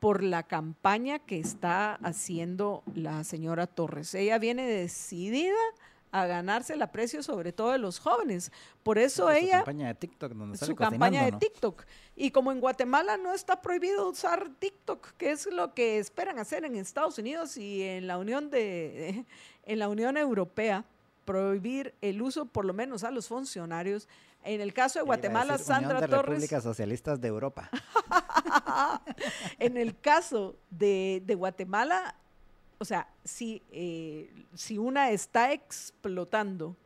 Por 0.00 0.22
la 0.22 0.42
campaña 0.42 1.18
que 1.18 1.38
está 1.38 1.94
haciendo 1.96 2.82
la 2.94 3.24
señora 3.24 3.66
Torres. 3.66 4.14
Ella 4.14 4.38
viene 4.38 4.66
decidida 4.66 5.54
a 6.12 6.26
ganarse 6.26 6.74
el 6.74 6.82
aprecio 6.82 7.22
sobre 7.22 7.52
todo 7.52 7.72
de 7.72 7.78
los 7.78 7.98
jóvenes. 7.98 8.52
Por 8.82 8.98
eso 8.98 9.30
ella... 9.30 9.58
Su 9.60 9.64
campaña 9.64 9.88
de 9.88 9.94
TikTok, 9.94 10.32
donde 10.32 10.58
Su 10.58 10.74
campaña 10.74 11.24
de 11.24 11.32
TikTok. 11.32 11.84
Y 12.14 12.30
como 12.30 12.52
en 12.52 12.60
Guatemala 12.60 13.16
no 13.16 13.34
está 13.34 13.60
prohibido 13.60 14.08
usar 14.08 14.48
TikTok, 14.58 15.12
que 15.18 15.32
es 15.32 15.46
lo 15.46 15.74
que 15.74 15.98
esperan 15.98 16.38
hacer 16.38 16.64
en 16.64 16.76
Estados 16.76 17.18
Unidos 17.18 17.56
y 17.56 17.82
en 17.82 18.06
la 18.06 18.18
Unión, 18.18 18.50
de, 18.50 19.24
en 19.64 19.78
la 19.78 19.88
Unión 19.88 20.16
Europea, 20.16 20.84
prohibir 21.24 21.94
el 22.00 22.22
uso 22.22 22.46
por 22.46 22.64
lo 22.64 22.72
menos 22.72 23.04
a 23.04 23.10
los 23.10 23.28
funcionarios. 23.28 24.08
En 24.46 24.60
el 24.60 24.72
caso 24.72 25.00
de 25.00 25.04
Guatemala, 25.04 25.58
Sandra 25.58 26.00
de 26.00 26.06
Torres. 26.06 26.26
Repúblicas 26.26 26.62
Socialistas 26.62 27.20
de 27.20 27.26
Europa. 27.26 27.68
en 29.58 29.76
el 29.76 29.98
caso 29.98 30.56
de, 30.70 31.20
Guatemala, 31.36 32.14
o 32.78 32.84
sea, 32.84 33.08
si, 33.24 33.60
eh, 33.72 34.32
si 34.54 34.78
una 34.78 35.10
está 35.10 35.52
explotando 35.52 36.76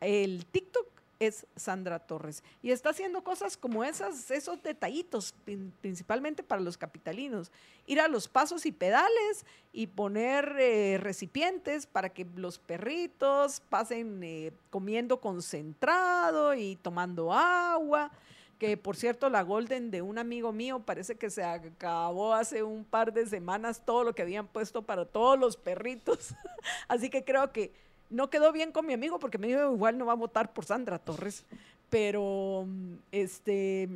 el 0.00 0.46
TikTok, 0.46 0.86
es 1.18 1.46
Sandra 1.56 1.98
Torres. 1.98 2.42
Y 2.62 2.70
está 2.70 2.90
haciendo 2.90 3.22
cosas 3.22 3.56
como 3.56 3.84
esas, 3.84 4.30
esos 4.30 4.62
detallitos, 4.62 5.34
principalmente 5.80 6.42
para 6.42 6.60
los 6.60 6.78
capitalinos. 6.78 7.50
Ir 7.86 8.00
a 8.00 8.08
los 8.08 8.28
pasos 8.28 8.66
y 8.66 8.72
pedales 8.72 9.44
y 9.72 9.88
poner 9.88 10.56
eh, 10.58 10.98
recipientes 11.00 11.86
para 11.86 12.10
que 12.10 12.26
los 12.36 12.58
perritos 12.58 13.60
pasen 13.68 14.22
eh, 14.22 14.52
comiendo 14.70 15.20
concentrado 15.20 16.54
y 16.54 16.76
tomando 16.76 17.32
agua. 17.32 18.10
Que 18.58 18.76
por 18.76 18.96
cierto, 18.96 19.30
la 19.30 19.42
Golden 19.42 19.90
de 19.92 20.02
un 20.02 20.18
amigo 20.18 20.52
mío 20.52 20.80
parece 20.80 21.14
que 21.14 21.30
se 21.30 21.44
acabó 21.44 22.34
hace 22.34 22.64
un 22.64 22.84
par 22.84 23.12
de 23.12 23.24
semanas 23.26 23.82
todo 23.84 24.02
lo 24.02 24.14
que 24.14 24.22
habían 24.22 24.48
puesto 24.48 24.82
para 24.82 25.04
todos 25.04 25.38
los 25.38 25.56
perritos. 25.56 26.34
Así 26.88 27.08
que 27.08 27.24
creo 27.24 27.52
que 27.52 27.72
no 28.10 28.30
quedó 28.30 28.52
bien 28.52 28.72
con 28.72 28.86
mi 28.86 28.92
amigo 28.92 29.18
porque 29.18 29.38
me 29.38 29.48
dijo 29.48 29.72
igual 29.72 29.98
no 29.98 30.06
va 30.06 30.12
a 30.12 30.16
votar 30.16 30.52
por 30.52 30.64
Sandra 30.64 30.98
Torres, 30.98 31.44
pero 31.90 32.66
este 33.12 33.88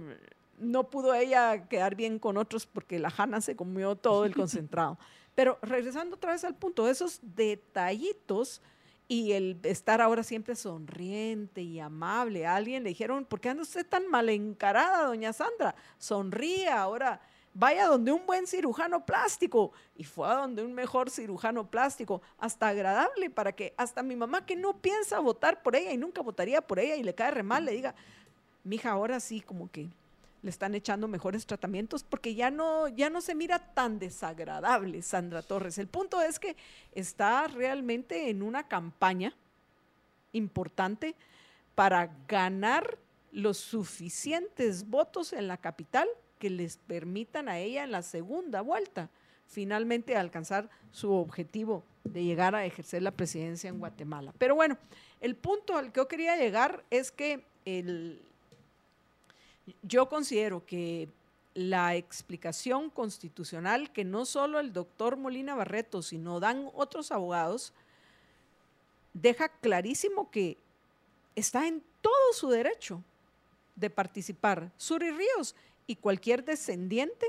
no 0.58 0.90
pudo 0.90 1.14
ella 1.14 1.68
quedar 1.68 1.94
bien 1.94 2.18
con 2.18 2.36
otros 2.36 2.66
porque 2.66 2.98
la 2.98 3.12
Hanna 3.16 3.40
se 3.40 3.56
comió 3.56 3.96
todo 3.96 4.24
el 4.24 4.34
concentrado. 4.36 4.98
Pero 5.34 5.58
regresando 5.62 6.16
otra 6.16 6.32
vez 6.32 6.44
al 6.44 6.54
punto, 6.54 6.88
esos 6.88 7.20
detallitos 7.22 8.60
y 9.08 9.32
el 9.32 9.58
estar 9.62 10.00
ahora 10.00 10.22
siempre 10.22 10.54
sonriente 10.54 11.62
y 11.62 11.80
amable. 11.80 12.46
A 12.46 12.56
alguien 12.56 12.82
le 12.82 12.90
dijeron, 12.90 13.24
¿por 13.24 13.40
qué 13.40 13.48
anda 13.48 13.62
usted 13.62 13.86
tan 13.86 14.08
mal 14.08 14.28
encarada, 14.28 15.06
doña 15.06 15.32
Sandra? 15.32 15.74
Sonríe 15.98 16.68
ahora 16.68 17.20
vaya 17.54 17.86
donde 17.86 18.12
un 18.12 18.26
buen 18.26 18.46
cirujano 18.46 19.04
plástico. 19.04 19.72
Y 19.96 20.04
fue 20.04 20.28
a 20.28 20.34
donde 20.34 20.62
un 20.62 20.72
mejor 20.72 21.10
cirujano 21.10 21.70
plástico, 21.70 22.22
hasta 22.38 22.68
agradable, 22.68 23.30
para 23.30 23.52
que 23.52 23.74
hasta 23.76 24.02
mi 24.02 24.16
mamá 24.16 24.46
que 24.46 24.56
no 24.56 24.78
piensa 24.78 25.18
votar 25.20 25.62
por 25.62 25.76
ella 25.76 25.92
y 25.92 25.96
nunca 25.96 26.22
votaría 26.22 26.62
por 26.62 26.78
ella 26.78 26.96
y 26.96 27.02
le 27.02 27.14
cae 27.14 27.30
re 27.30 27.42
mal, 27.42 27.64
le 27.64 27.72
diga, 27.72 27.94
mija, 28.64 28.90
ahora 28.90 29.20
sí, 29.20 29.40
como 29.40 29.70
que 29.70 29.88
le 30.42 30.50
están 30.50 30.74
echando 30.74 31.06
mejores 31.06 31.46
tratamientos 31.46 32.02
porque 32.02 32.34
ya 32.34 32.50
no, 32.50 32.88
ya 32.88 33.10
no 33.10 33.20
se 33.20 33.34
mira 33.34 33.60
tan 33.60 33.98
desagradable 33.98 35.00
Sandra 35.02 35.42
Torres. 35.42 35.78
El 35.78 35.86
punto 35.86 36.20
es 36.20 36.38
que 36.38 36.56
está 36.92 37.46
realmente 37.46 38.28
en 38.28 38.42
una 38.42 38.66
campaña 38.66 39.34
importante 40.32 41.14
para 41.76 42.10
ganar 42.26 42.98
los 43.30 43.56
suficientes 43.56 44.88
votos 44.88 45.32
en 45.32 45.46
la 45.46 45.56
capital 45.56 46.08
que 46.42 46.50
les 46.50 46.76
permitan 46.76 47.48
a 47.48 47.60
ella 47.60 47.84
en 47.84 47.92
la 47.92 48.02
segunda 48.02 48.62
vuelta 48.62 49.08
finalmente 49.46 50.16
alcanzar 50.16 50.68
su 50.90 51.12
objetivo 51.12 51.84
de 52.02 52.24
llegar 52.24 52.56
a 52.56 52.66
ejercer 52.66 53.00
la 53.00 53.12
presidencia 53.12 53.70
en 53.70 53.78
Guatemala. 53.78 54.34
Pero 54.38 54.56
bueno, 54.56 54.76
el 55.20 55.36
punto 55.36 55.76
al 55.76 55.92
que 55.92 56.00
yo 56.00 56.08
quería 56.08 56.36
llegar 56.36 56.82
es 56.90 57.12
que 57.12 57.44
yo 59.82 60.08
considero 60.08 60.66
que 60.66 61.08
la 61.54 61.94
explicación 61.94 62.90
constitucional 62.90 63.92
que 63.92 64.02
no 64.02 64.24
solo 64.24 64.58
el 64.58 64.72
doctor 64.72 65.16
Molina 65.16 65.54
Barreto, 65.54 66.02
sino 66.02 66.40
dan 66.40 66.68
otros 66.74 67.12
abogados, 67.12 67.72
deja 69.14 69.48
clarísimo 69.48 70.28
que 70.32 70.58
está 71.36 71.68
en 71.68 71.84
todo 72.00 72.32
su 72.32 72.48
derecho 72.48 73.00
de 73.76 73.90
participar. 73.90 74.70
Suri 74.76 75.10
Ríos 75.10 75.54
y 75.92 75.96
cualquier 75.96 76.42
descendiente 76.42 77.26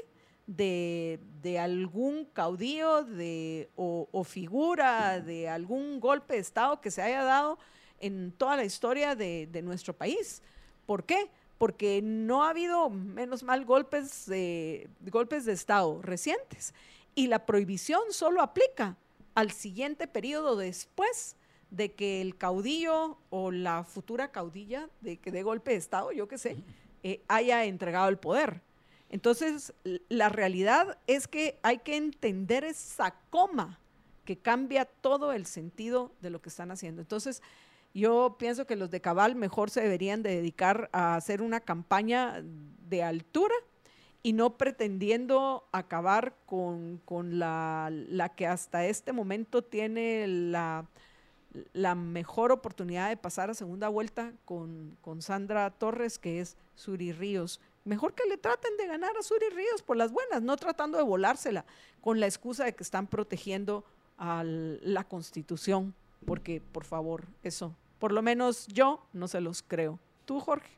de, 0.48 1.20
algún 1.60 2.24
caudillo 2.32 3.04
de, 3.04 3.70
o, 3.76 4.24
figura 4.24 5.20
de 5.20 5.50
algún 5.50 6.00
golpe 6.00 6.36
de 6.36 6.40
Estado 6.40 6.80
que 6.80 6.90
se 6.90 7.02
haya 7.02 7.24
dado 7.24 7.60
en 8.00 8.32
toda 8.32 8.56
la 8.56 8.64
historia 8.64 9.16
de, 9.16 9.62
nuestro 9.64 9.94
país. 9.94 10.42
¿Por 10.86 11.04
qué? 11.04 11.30
porque 11.58 12.02
no 12.02 12.44
ha 12.44 12.50
habido, 12.50 12.90
menos 12.90 13.44
mal, 13.44 13.64
golpes 13.64 14.26
de, 14.26 14.90
golpes 15.12 15.46
de 15.46 15.54
Estado 15.54 16.02
recientes. 16.02 16.74
Y 17.16 17.28
la 17.28 17.46
prohibición 17.46 18.02
solo 18.12 18.42
aplica 18.42 18.98
al 19.34 19.52
siguiente 19.52 20.08
periodo 20.08 20.58
después 20.58 21.38
de 21.70 21.94
que 21.94 22.22
el 22.22 22.38
caudillo 22.38 23.18
o 23.30 23.52
la 23.52 23.86
futura 23.86 24.32
caudilla 24.32 24.90
de, 25.00 25.18
de 25.24 25.44
golpe 25.44 25.72
de 25.72 25.78
Estado, 25.78 26.12
yo 26.12 26.28
qué 26.28 26.38
sé, 26.38 26.58
eh, 27.04 27.22
haya 27.28 27.66
entregado 27.66 28.10
el 28.10 28.18
poder. 28.18 28.62
Entonces, 29.10 29.74
la 30.10 30.30
realidad 30.30 30.98
es 31.06 31.28
que 31.28 31.60
hay 31.62 31.80
que 31.80 31.96
entender 31.96 32.64
esa 32.64 33.14
coma 33.30 33.80
que 34.26 34.38
cambia 34.38 34.86
todo 34.86 35.34
el 35.34 35.46
sentido 35.46 36.12
de 36.22 36.30
lo 36.30 36.42
que 36.42 36.50
están 36.50 36.72
haciendo. 36.72 37.02
Entonces, 37.02 37.44
yo 37.94 38.38
pienso 38.40 38.66
que 38.66 38.76
los 38.76 38.90
de 38.90 39.02
Cabal 39.02 39.36
mejor 39.36 39.70
se 39.70 39.82
deberían 39.82 40.24
de 40.24 40.36
dedicar 40.36 40.90
a 40.94 41.16
hacer 41.16 41.42
una 41.42 41.60
campaña 41.60 42.42
de 42.90 43.04
altura 43.04 43.54
y 44.24 44.34
no 44.34 44.58
pretendiendo 44.58 45.68
acabar 45.72 46.36
con, 46.46 47.02
la, 47.38 48.32
que 48.36 48.48
hasta 48.48 48.86
este 48.86 49.12
momento 49.12 49.64
tiene 49.64 50.26
la, 50.28 50.88
la, 51.74 51.96
mejor 51.96 52.52
oportunidad 52.52 53.10
de 53.10 53.18
pasar 53.18 53.50
a 53.50 53.54
segunda 53.54 53.90
vuelta 53.90 54.34
con, 54.46 54.98
con 55.02 55.22
Sandra 55.22 55.70
Torres, 55.72 56.20
que 56.20 56.40
es 56.40 56.58
Suri 56.76 57.12
Ríos. 57.12 57.60
Mejor 57.86 58.14
que 58.14 58.28
le 58.28 58.38
traten 58.38 58.76
de 58.78 58.88
ganar 58.88 59.18
a 59.18 59.24
Suri 59.24 59.50
Ríos 59.50 59.82
por 59.82 59.98
las 59.98 60.12
buenas, 60.12 60.42
no 60.42 60.56
tratando 60.58 60.98
de 60.98 61.04
volársela 61.04 61.66
con 62.02 62.20
la 62.20 62.26
excusa 62.26 62.66
de 62.66 62.74
que 62.74 62.84
están 62.84 63.08
protegiendo 63.08 63.84
a 64.18 64.44
la 64.44 65.04
Constitución, 65.04 65.94
porque 66.26 66.62
por 66.62 66.86
favor, 66.86 67.26
eso 67.44 67.76
por 68.04 68.12
lo 68.12 68.22
menos 68.22 68.68
yo 68.68 69.02
no 69.14 69.30
se 69.30 69.40
los 69.40 69.64
creo. 69.64 69.98
¿Tú, 70.26 70.42
Jorge? 70.42 70.78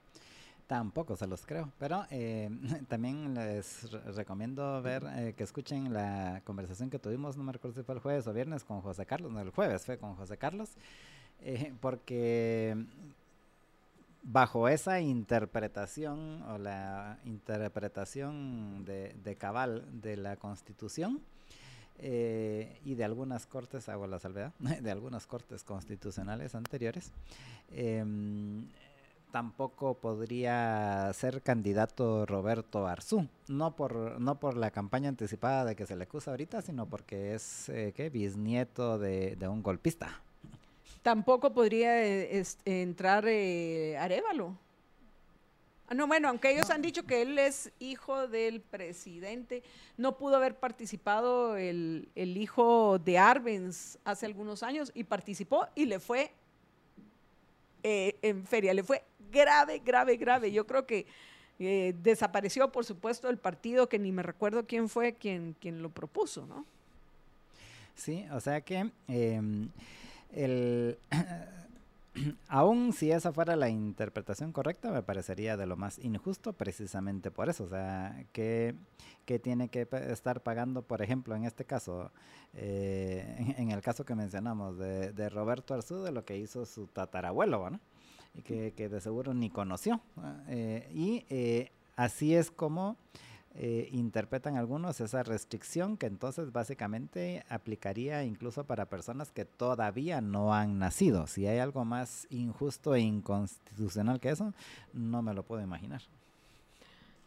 Tampoco 0.68 1.16
se 1.16 1.28
los 1.28 1.46
creo, 1.46 1.72
pero 1.78 2.06
eh, 2.10 2.50
también 2.88 3.36
les 3.36 3.92
recomiendo 4.16 4.82
ver, 4.82 5.04
eh, 5.16 5.34
que 5.38 5.44
escuchen 5.44 5.94
la 5.94 6.42
conversación 6.44 6.90
que 6.90 6.98
tuvimos, 6.98 7.38
no 7.38 7.44
me 7.44 7.52
recuerdo 7.52 7.80
si 7.80 7.84
fue 7.84 7.94
el 7.94 8.02
jueves 8.02 8.26
o 8.26 8.34
viernes 8.34 8.64
con 8.64 8.82
José 8.82 9.06
Carlos, 9.06 9.32
no, 9.32 9.40
el 9.42 9.52
jueves 9.52 9.86
fue 9.86 10.00
con 10.00 10.16
José 10.16 10.38
Carlos, 10.38 10.72
eh, 11.42 11.72
porque 11.82 12.84
bajo 14.24 14.68
esa 14.68 15.00
interpretación 15.02 16.42
o 16.50 16.58
la 16.58 17.20
interpretación 17.26 18.86
de, 18.86 19.36
cabal 19.38 19.86
de 20.02 20.18
la 20.18 20.36
Constitución, 20.38 21.22
y 21.98 22.96
de 22.96 23.04
algunas 23.06 23.46
cortes, 23.46 23.88
hago 23.88 24.06
la 24.06 24.20
salvedad, 24.20 24.52
de 24.82 24.92
algunas 24.92 25.28
cortes 25.28 25.64
constitucionales 25.64 26.54
anteriores, 26.54 27.12
em, 27.72 28.68
tampoco 29.36 29.96
podría 29.96 31.12
ser 31.14 31.42
candidato 31.42 32.26
Roberto 32.26 32.88
Arzú, 32.88 33.28
no 33.50 33.76
por, 33.76 34.22
no 34.22 34.40
por 34.40 34.56
la 34.56 34.72
campaña 34.72 35.10
anticipada 35.10 35.66
de 35.66 35.76
que 35.76 35.86
se 35.86 35.98
le 35.98 36.06
acusa 36.06 36.32
ahorita, 36.32 36.62
sino 36.62 36.86
porque 36.86 37.36
es 37.36 37.68
eh, 37.68 37.92
¿qué? 37.94 38.10
bisnieto 38.10 38.98
de, 38.98 39.38
un 39.42 39.62
golpista. 39.62 40.22
Tampoco 41.02 41.52
podría 41.52 42.02
eh, 42.02 42.46
entrar 42.64 43.26
Arevalo. 43.26 44.58
Ah, 45.90 45.94
no, 45.94 46.08
bueno, 46.08 46.30
aunque 46.30 46.54
ellos 46.54 46.70
han 46.70 46.82
dicho 46.82 47.06
que 47.06 47.22
él 47.22 47.38
es 47.38 47.74
hijo 47.80 48.30
del 48.30 48.62
presidente, 48.62 49.64
no 49.98 50.18
pudo 50.18 50.38
haber 50.38 50.56
participado 50.56 51.58
el, 51.58 52.08
hijo 52.16 53.00
de 53.00 53.18
Arbenz 53.18 53.98
hace 54.06 54.28
algunos 54.28 54.64
años 54.64 54.94
y 54.96 55.04
participó 55.04 55.68
y 55.76 55.88
le 55.88 56.00
fue 56.00 56.32
eh, 57.84 58.18
en 58.22 58.48
feria, 58.48 58.74
le 58.74 58.82
fue 58.82 59.04
grave, 59.32 59.80
grave, 59.80 60.18
grave. 60.18 60.52
Yo 60.52 60.66
creo 60.66 60.86
que 60.86 61.06
eh, 61.60 61.96
desapareció, 62.02 62.72
por 62.72 62.86
supuesto, 62.86 63.30
el 63.30 63.38
partido 63.38 63.88
que 63.88 64.00
ni 64.00 64.12
me 64.12 64.24
recuerdo 64.24 64.66
quién 64.66 64.90
fue 64.90 65.14
quien, 65.14 65.56
quien 65.60 65.82
lo 65.82 65.90
propuso, 65.90 66.46
¿no? 66.46 66.66
Sí, 67.96 68.26
o 68.32 68.42
sea 68.42 68.60
que 68.62 68.92
em, 69.08 69.70
el 70.34 70.98
aún 72.48 72.94
si 72.94 73.12
esa 73.12 73.32
fuera 73.32 73.56
la 73.56 73.70
interpretación 73.70 74.52
correcta, 74.52 74.92
me 74.92 75.02
parecería 75.02 75.58
de 75.58 75.66
lo 75.66 75.78
más 75.78 76.00
injusto 76.00 76.54
precisamente 76.54 77.32
por 77.32 77.50
eso. 77.50 77.66
O 77.66 77.70
sea, 77.70 78.26
que, 78.32 78.76
tiene 79.42 79.70
que 79.70 79.88
estar 80.10 80.42
pagando, 80.42 80.84
por 80.84 81.02
ejemplo, 81.02 81.36
en 81.36 81.46
este 81.46 81.66
caso, 81.66 82.12
eh, 82.54 83.56
en, 83.58 83.72
el 83.72 83.82
caso 83.82 84.06
que 84.06 84.16
mencionamos 84.16 84.78
de, 84.78 85.30
Roberto 85.30 85.74
Arzú, 85.74 86.04
de 86.04 86.12
lo 86.12 86.26
que 86.26 86.38
hizo 86.38 86.66
su 86.66 86.88
tatarabuelo, 86.88 87.70
¿no? 87.70 87.80
Y 88.38 88.42
que, 88.42 88.90
de 88.90 89.02
seguro 89.02 89.34
ni 89.34 89.50
conoció. 89.50 90.02
Eh, 90.48 90.90
y 90.94 91.26
eh, 91.30 91.72
así 91.96 92.36
es 92.36 92.52
como 92.52 92.98
eh, 93.58 93.88
interpretan 93.94 94.58
algunos 94.58 95.00
esa 95.00 95.24
restricción 95.24 95.96
que 95.96 96.08
entonces 96.08 96.52
básicamente 96.52 97.46
aplicaría 97.48 98.22
incluso 98.26 98.66
para 98.66 98.90
personas 98.90 99.32
que 99.32 99.46
todavía 99.46 100.20
no 100.20 100.54
han 100.54 100.78
nacido. 100.78 101.26
Si 101.26 101.48
hay 101.48 101.60
algo 101.60 101.86
más 101.86 102.28
injusto 102.30 102.96
e 102.96 103.00
inconstitucional 103.00 104.20
que 104.20 104.32
eso, 104.32 104.54
no 104.92 105.22
me 105.22 105.34
lo 105.34 105.44
puedo 105.44 105.62
imaginar. 105.62 106.02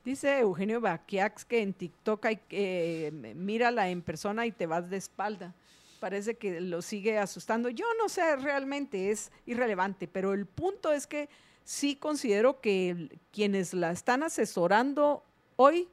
Dice 0.05 0.41
Eugenio 0.41 0.83
Baquiax 0.83 1.47
que 1.47 1.63
en 1.63 1.73
TikTok 1.73 2.27
hay 2.27 2.37
que 2.37 3.07
eh, 3.07 3.35
mírala 3.35 3.89
en 3.89 4.03
persona 4.03 4.45
y 4.45 4.53
te 4.53 4.67
vas 4.67 4.91
de 4.91 4.99
espalda. 4.99 5.55
Parece 6.01 6.37
que 6.37 6.61
lo 6.61 6.83
sigue 6.83 7.19
asustando. 7.19 7.69
Yo 7.69 7.87
no 7.99 8.09
sé, 8.09 8.37
realmente 8.37 9.11
es 9.11 9.33
irrelevante, 9.47 10.09
pero 10.09 10.33
el 10.33 10.47
punto 10.47 10.93
es 10.93 11.07
que 11.07 11.29
sí 11.65 11.97
considero 11.97 12.61
que 12.61 13.19
quienes 13.33 13.75
la 13.75 13.91
están 13.91 14.23
asesorando 14.23 15.25
hoy 15.57 15.89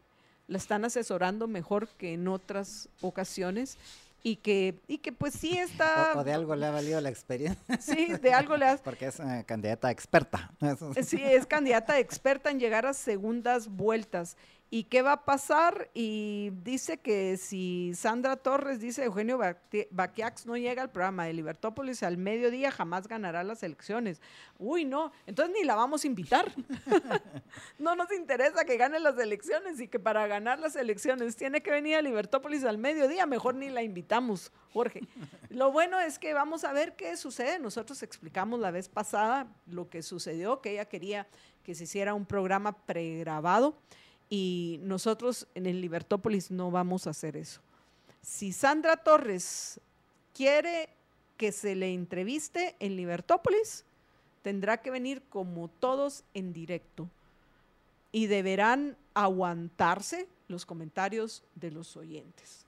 la 0.48 0.58
están 0.58 0.86
asesorando 0.86 1.48
mejor 1.48 1.88
que 1.90 2.14
en 2.14 2.28
otras 2.28 2.90
ocasiones 3.02 3.78
y 4.22 4.38
que, 4.38 4.80
y 4.88 4.98
que 5.00 5.12
pues 5.12 5.36
sí 5.36 5.58
está... 5.58 6.14
O, 6.16 6.24
de 6.24 6.34
algo 6.34 6.56
le 6.56 6.66
ha 6.66 6.72
valido 6.72 7.00
la 7.00 7.10
experiencia. 7.10 7.62
Sí, 7.80 8.08
de 8.22 8.34
algo 8.34 8.58
le 8.58 8.66
ha... 8.66 8.78
Porque 8.84 9.08
es 9.08 9.20
eh, 9.20 9.44
candidata 9.46 9.92
experta. 9.92 10.52
Sí, 11.04 11.22
es 11.22 11.46
candidata 11.46 12.00
experta 12.00 12.50
en 12.50 12.60
llegar 12.60 12.88
a 12.88 12.94
segundas 12.94 13.68
vueltas. 13.68 14.36
¿Y 14.72 14.86
qué 14.86 15.04
va 15.04 15.14
a 15.14 15.26
pasar? 15.26 15.90
Y 15.94 16.52
dice 16.64 16.98
que 16.98 17.38
si 17.38 17.94
Sandra 17.94 18.36
Torres, 18.36 18.80
dice 18.80 19.04
Eugenio 19.04 19.40
Baquiax, 19.92 20.48
no 20.48 20.58
llega 20.58 20.82
al 20.82 20.92
programa 20.92 21.26
de 21.26 21.34
Libertópolis 21.34 22.02
al 22.02 22.18
mediodía, 22.18 22.72
jamás 22.72 23.08
ganará 23.08 23.44
las 23.44 23.62
elecciones. 23.62 24.22
Uy, 24.58 24.84
no, 24.84 25.12
entonces 25.28 25.56
ni 25.56 25.64
la 25.64 25.76
vamos 25.76 26.04
a 26.04 26.08
invitar. 26.08 26.52
no 27.80 27.96
nos 27.96 28.12
interesa 28.12 28.66
que 28.66 28.76
gane 28.76 29.00
las 29.00 29.18
elecciones 29.20 29.80
y 29.80 29.88
que 29.88 30.00
para 30.00 30.26
ganar 30.26 30.60
las 30.60 30.76
elecciones 30.76 31.36
tiene 31.36 31.62
que 31.62 31.70
venir 31.70 31.96
a 31.96 32.02
Libertópolis 32.02 32.64
al 32.64 32.80
mediodía, 32.80 33.28
mejor 33.28 33.54
ni 33.54 33.70
la 33.70 33.84
invitamos, 33.84 34.52
Jorge. 34.74 35.02
Lo 35.50 35.72
bueno 35.72 36.00
es 36.00 36.18
que 36.18 36.34
vamos 36.34 36.64
a 36.64 36.74
ver 36.74 36.96
qué 36.96 37.16
sucede. 37.18 37.60
Nosotros 37.60 38.02
explicamos 38.02 38.60
la 38.60 38.72
vez 38.72 38.90
pasada 38.90 39.48
lo 39.68 39.90
que 39.90 40.02
sucedió, 40.02 40.60
que 40.60 40.72
ella 40.72 40.86
quería 40.86 41.28
que 41.64 41.76
se 41.76 41.86
hiciera 41.86 42.14
un 42.14 42.26
programa 42.26 42.74
pregrabado 42.86 43.78
y 44.30 44.80
nosotros 44.82 45.48
en 45.56 45.66
el 45.66 45.82
Libertópolis 45.82 46.52
no 46.52 46.72
vamos 46.72 47.08
a 47.08 47.12
hacer 47.12 47.38
eso. 47.38 47.62
Si 48.22 48.54
Sandra 48.54 48.98
Torres 48.98 49.80
quiere 50.34 50.90
que 51.38 51.52
se 51.52 51.76
le 51.76 51.94
entreviste 51.94 52.76
en 52.80 52.96
Libertópolis, 52.96 53.86
tendrá 54.42 54.78
que 54.78 54.92
venir 54.92 55.22
como 55.30 55.68
todos 55.68 56.24
en 56.34 56.54
directo 56.54 57.10
y 58.12 58.28
deberán 58.28 58.98
aguantarse 59.14 60.28
los 60.48 60.66
comentarios 60.66 61.44
de 61.56 61.72
los 61.72 61.98
oyentes. 61.98 62.66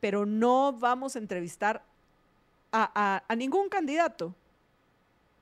Pero 0.00 0.26
no 0.26 0.72
vamos 0.72 1.14
a 1.14 1.18
entrevistar 1.18 1.84
a, 2.72 3.22
a 3.26 3.36
ningún 3.36 3.68
candidato, 3.68 4.34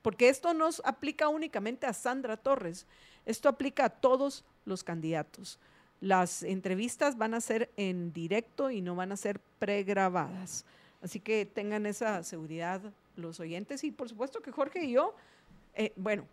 porque 0.01 0.29
esto 0.29 0.53
no 0.53 0.69
aplica 0.83 1.27
únicamente 1.29 1.85
a 1.87 1.93
Sandra 1.93 2.37
Torres, 2.37 2.85
esto 3.25 3.49
aplica 3.49 3.85
a 3.85 3.89
todos 3.89 4.43
los 4.65 4.83
candidatos. 4.83 5.59
Las 6.01 6.43
entrevistas 6.43 7.17
van 7.17 7.33
a 7.33 7.41
ser 7.41 7.71
en 7.77 8.11
directo 8.11 8.69
y 8.69 8.81
no 8.81 8.95
van 8.95 9.11
a 9.11 9.17
ser 9.17 9.39
pregrabadas. 9.59 10.65
Así 11.01 11.19
que 11.19 11.45
tengan 11.45 11.85
esa 11.85 12.23
seguridad 12.23 12.81
los 13.15 13.39
oyentes 13.39 13.83
y 13.83 13.91
por 13.91 14.09
supuesto 14.09 14.41
que 14.41 14.51
Jorge 14.51 14.85
y 14.85 14.91
yo, 14.91 15.15
eh, 15.73 15.93
bueno, 15.95 16.25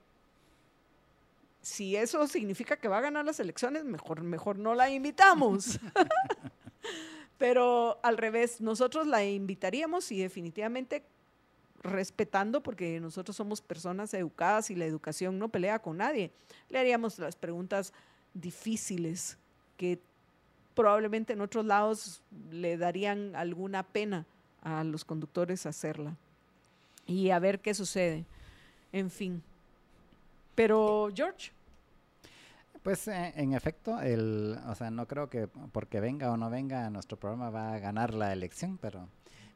si 1.61 1.95
eso 1.97 2.27
significa 2.27 2.77
que 2.77 2.89
va 2.89 2.99
a 2.99 3.03
ganar 3.03 3.25
las 3.25 3.39
elecciones, 3.39 3.85
mejor, 3.85 4.23
mejor 4.23 4.59
no 4.59 4.75
la 4.75 4.91
invitamos. 4.91 5.79
Pero 7.39 7.99
al 8.03 8.19
revés, 8.19 8.61
nosotros 8.61 9.07
la 9.07 9.25
invitaríamos 9.25 10.11
y 10.13 10.21
definitivamente 10.21 11.05
respetando, 11.83 12.63
porque 12.63 13.01
nosotros 13.01 13.37
somos 13.37 13.61
personas 13.61 14.15
educadas 14.15 14.71
y 14.71 14.77
la 14.77 14.85
educación 14.85 15.39
no 15.39 15.49
pelea 15.49 15.81
con 15.81 15.97
nadie, 15.97 16.31
le 16.69 16.79
haríamos 16.79 17.19
las 17.19 17.35
preguntas 17.35 17.93
difíciles 18.35 19.39
que 19.77 20.01
probablemente 20.75 21.33
en 21.33 21.41
otros 21.41 21.65
lados 21.65 22.23
le 22.51 22.77
darían 22.77 23.37
alguna 23.37 23.83
pena 23.83 24.27
a 24.63 24.85
los 24.85 25.05
conductores 25.05 25.67
hacerla. 25.67 26.17
Y 27.07 27.31
a 27.31 27.39
ver 27.39 27.61
qué 27.61 27.75
sucede. 27.75 28.25
En 28.93 29.11
fin. 29.11 29.43
Pero, 30.55 31.09
George. 31.15 31.51
Pues 32.83 33.07
eh, 33.09 33.33
en 33.37 33.55
efecto, 33.55 34.01
el, 34.01 34.59
o 34.67 34.75
sea, 34.75 34.91
no 34.91 35.07
creo 35.07 35.29
que 35.31 35.47
porque 35.47 36.01
venga 36.01 36.33
o 36.33 36.37
no 36.37 36.51
venga 36.51 36.91
nuestro 36.91 37.17
programa 37.17 37.51
va 37.51 37.75
a 37.75 37.79
ganar 37.79 38.13
la 38.13 38.33
elección, 38.33 38.77
pero, 38.77 39.09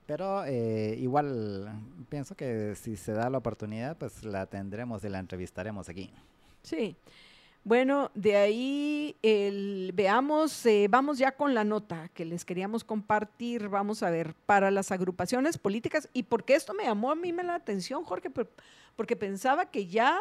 pero 0.07 0.45
eh, 0.45 0.97
igual 0.99 1.73
pienso 2.09 2.37
que 2.37 2.77
si 2.77 2.97
se 2.97 3.13
da 3.13 3.29
la 3.29 3.39
oportunidad, 3.39 3.97
pues 3.97 4.23
la 4.23 4.47
tendremos 4.47 5.03
y 5.03 5.09
la 5.09 5.19
entrevistaremos 5.19 5.89
aquí. 5.89 6.13
Sí. 6.63 6.97
Bueno, 7.67 8.13
de 8.15 8.37
ahí 8.37 9.17
veamos, 9.93 10.65
eh, 10.67 10.87
vamos 10.89 11.19
ya 11.19 11.33
con 11.33 11.53
la 11.53 11.65
nota 11.65 12.09
que 12.15 12.25
les 12.25 12.45
queríamos 12.45 12.85
compartir. 12.85 13.69
Vamos 13.69 14.05
a 14.05 14.11
ver, 14.11 14.35
para 14.47 14.71
las 14.71 14.93
agrupaciones 14.93 15.59
políticas, 15.59 16.09
y 16.13 16.23
porque 16.23 16.55
esto 16.55 16.75
me 16.75 16.85
llamó 16.85 17.11
a 17.11 17.17
mí 17.17 17.33
la 17.33 17.57
atención, 17.57 18.05
Jorge, 18.05 18.31
porque 18.95 19.17
pensaba 19.17 19.69
que 19.69 19.89
ya 19.89 20.21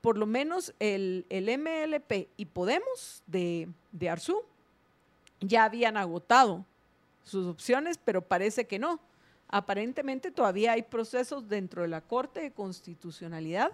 por 0.00 0.18
lo 0.18 0.26
menos 0.26 0.74
el, 0.80 1.24
el 1.30 1.56
MLP 1.56 2.26
y 2.36 2.46
Podemos 2.46 3.22
de, 3.28 3.68
de 3.92 4.10
Arzú 4.10 4.42
ya 5.38 5.62
habían 5.62 5.96
agotado 5.96 6.64
sus 7.22 7.46
opciones, 7.46 7.96
pero 7.96 8.22
parece 8.22 8.66
que 8.66 8.80
no. 8.80 8.98
Aparentemente 9.46 10.32
todavía 10.32 10.72
hay 10.72 10.82
procesos 10.82 11.48
dentro 11.48 11.82
de 11.82 11.88
la 11.88 12.00
Corte 12.00 12.40
de 12.40 12.50
Constitucionalidad 12.50 13.70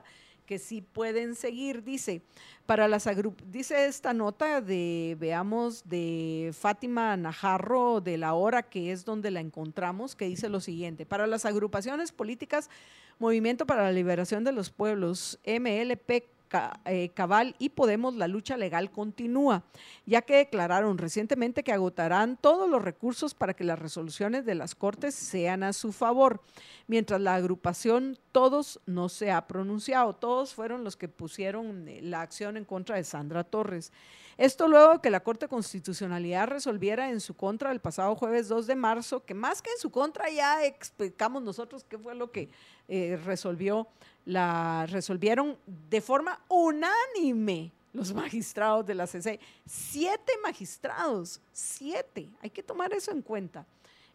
que 0.48 0.58
sí 0.58 0.80
pueden 0.80 1.34
seguir, 1.34 1.84
dice, 1.84 2.22
para 2.64 2.88
las 2.88 3.06
dice 3.52 3.84
esta 3.84 4.14
nota 4.14 4.62
de, 4.62 5.14
veamos, 5.20 5.86
de 5.86 6.54
Fátima 6.58 7.14
Najarro 7.18 8.00
de 8.00 8.16
la 8.16 8.32
hora 8.32 8.62
que 8.62 8.90
es 8.90 9.04
donde 9.04 9.30
la 9.30 9.40
encontramos, 9.40 10.16
que 10.16 10.24
dice 10.24 10.48
lo 10.48 10.60
siguiente, 10.60 11.04
para 11.04 11.26
las 11.26 11.44
agrupaciones 11.44 12.12
políticas, 12.12 12.70
Movimiento 13.18 13.66
para 13.66 13.82
la 13.82 13.92
Liberación 13.92 14.42
de 14.42 14.52
los 14.52 14.70
Pueblos, 14.70 15.38
MLP 15.44 16.24
Cabal 16.48 17.54
y 17.58 17.70
Podemos, 17.70 18.14
la 18.14 18.28
lucha 18.28 18.56
legal 18.56 18.90
continúa, 18.90 19.64
ya 20.06 20.22
que 20.22 20.36
declararon 20.36 20.98
recientemente 20.98 21.62
que 21.62 21.72
agotarán 21.72 22.36
todos 22.36 22.68
los 22.68 22.82
recursos 22.82 23.34
para 23.34 23.54
que 23.54 23.64
las 23.64 23.78
resoluciones 23.78 24.44
de 24.44 24.54
las 24.54 24.74
Cortes 24.74 25.14
sean 25.14 25.62
a 25.62 25.72
su 25.72 25.92
favor, 25.92 26.40
mientras 26.86 27.20
la 27.20 27.34
agrupación 27.34 28.18
Todos 28.32 28.80
no 28.86 29.08
se 29.08 29.30
ha 29.30 29.46
pronunciado. 29.46 30.14
Todos 30.14 30.54
fueron 30.54 30.84
los 30.84 30.96
que 30.96 31.08
pusieron 31.08 31.88
eh, 31.88 32.00
la 32.02 32.20
acción 32.20 32.56
en 32.56 32.64
contra 32.64 32.96
de 32.96 33.04
Sandra 33.04 33.44
Torres. 33.44 33.92
Esto 34.38 34.68
luego 34.68 35.02
que 35.02 35.10
la 35.10 35.24
Corte 35.24 35.48
Constitucionalidad 35.48 36.46
resolviera 36.46 37.10
en 37.10 37.20
su 37.20 37.34
contra 37.34 37.72
el 37.72 37.80
pasado 37.80 38.14
jueves 38.14 38.46
2 38.46 38.68
de 38.68 38.76
marzo, 38.76 39.24
que 39.24 39.34
más 39.34 39.60
que 39.60 39.70
en 39.70 39.78
su 39.78 39.90
contra 39.90 40.30
ya 40.30 40.64
explicamos 40.64 41.42
nosotros 41.42 41.82
qué 41.82 41.98
fue 41.98 42.14
lo 42.14 42.30
que 42.30 42.48
eh, 42.88 43.18
resolvió 43.24 43.86
la 44.24 44.86
resolvieron 44.86 45.56
de 45.88 46.00
forma 46.00 46.40
unánime 46.48 47.72
los 47.92 48.12
magistrados 48.14 48.84
de 48.86 48.94
la 48.94 49.06
CC. 49.06 49.40
Siete 49.66 50.32
magistrados, 50.42 51.40
siete. 51.52 52.28
Hay 52.42 52.50
que 52.50 52.62
tomar 52.62 52.92
eso 52.92 53.10
en 53.10 53.22
cuenta 53.22 53.64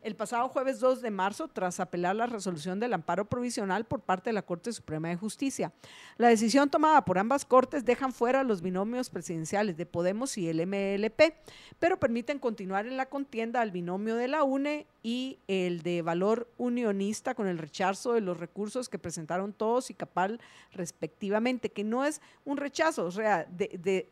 el 0.04 0.16
pasado 0.16 0.50
jueves 0.50 0.80
2 0.80 1.02
de 1.02 1.12
marzo 1.12 1.48
tras 1.48 1.80
apelar 1.80 2.16
la 2.16 2.26
resolución 2.26 2.80
del 2.80 2.94
amparo 2.94 3.26
provisional 3.26 3.86
por 3.86 4.02
parte 4.02 4.30
de 4.30 4.34
la 4.34 4.42
Corte 4.42 4.72
Suprema 4.74 5.10
de 5.10 5.16
Justicia. 5.16 5.72
La 6.18 6.28
decisión 6.28 6.70
tomada 6.70 7.06
por 7.06 7.18
ambas 7.18 7.46
cortes 7.46 7.86
dejan 7.86 8.12
fuera 8.12 8.44
los 8.44 8.62
binomios 8.62 9.10
presidenciales 9.10 9.78
de 9.78 9.86
Podemos 9.86 10.38
y 10.38 10.50
el 10.50 10.66
MLP, 10.68 11.34
pero 11.80 12.00
permiten 12.00 12.40
continuar 12.40 12.86
en 12.86 12.98
la 12.98 13.08
contienda 13.08 13.62
al 13.62 13.72
binomio 13.72 14.16
de 14.16 14.28
la 14.28 14.44
UNE 14.44 14.86
y 15.04 15.40
el 15.48 15.84
de 15.84 16.02
valor 16.02 16.48
unionista 16.58 17.36
con 17.36 17.48
el 17.48 17.58
rechazo 17.58 18.14
de 18.14 18.22
los 18.22 18.38
recursos 18.38 18.90
que 18.90 19.00
presentaron 19.00 19.54
todos 19.54 19.90
y 19.90 19.94
Capal 19.94 20.40
respectivamente, 20.74 21.70
que 21.70 21.84
no 21.84 22.06
es 22.06 22.22
un 22.46 22.58
rechazo, 22.58 23.06
o 23.06 23.12
sea, 23.12 23.46
de, 23.46 24.10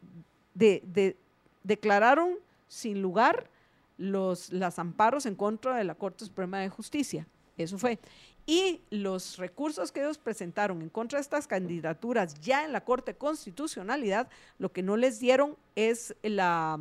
declararon 1.64 2.36
sin 2.68 3.02
lugar 3.02 3.50
los 3.98 4.52
las 4.52 4.80
amparos 4.80 5.26
en 5.26 5.36
contra 5.36 5.78
de 5.78 5.84
la 5.84 5.96
Corte 5.96 6.26
Suprema 6.26 6.60
de 6.60 6.70
Justicia. 6.70 7.28
Eso 7.58 7.78
fue. 7.78 8.00
Y 8.46 8.82
los 8.90 9.38
recursos 9.38 9.92
que 9.92 10.02
ellos 10.02 10.18
presentaron 10.18 10.82
en 10.82 10.90
contra 10.90 11.18
de 11.18 11.22
estas 11.22 11.48
candidaturas 11.48 12.40
ya 12.42 12.66
en 12.66 12.72
la 12.72 12.84
Corte 12.84 13.14
Constitucionalidad, 13.14 14.30
lo 14.58 14.72
que 14.72 14.82
no 14.82 14.98
les 14.98 15.20
dieron 15.20 15.56
es 15.76 16.16
la, 16.24 16.80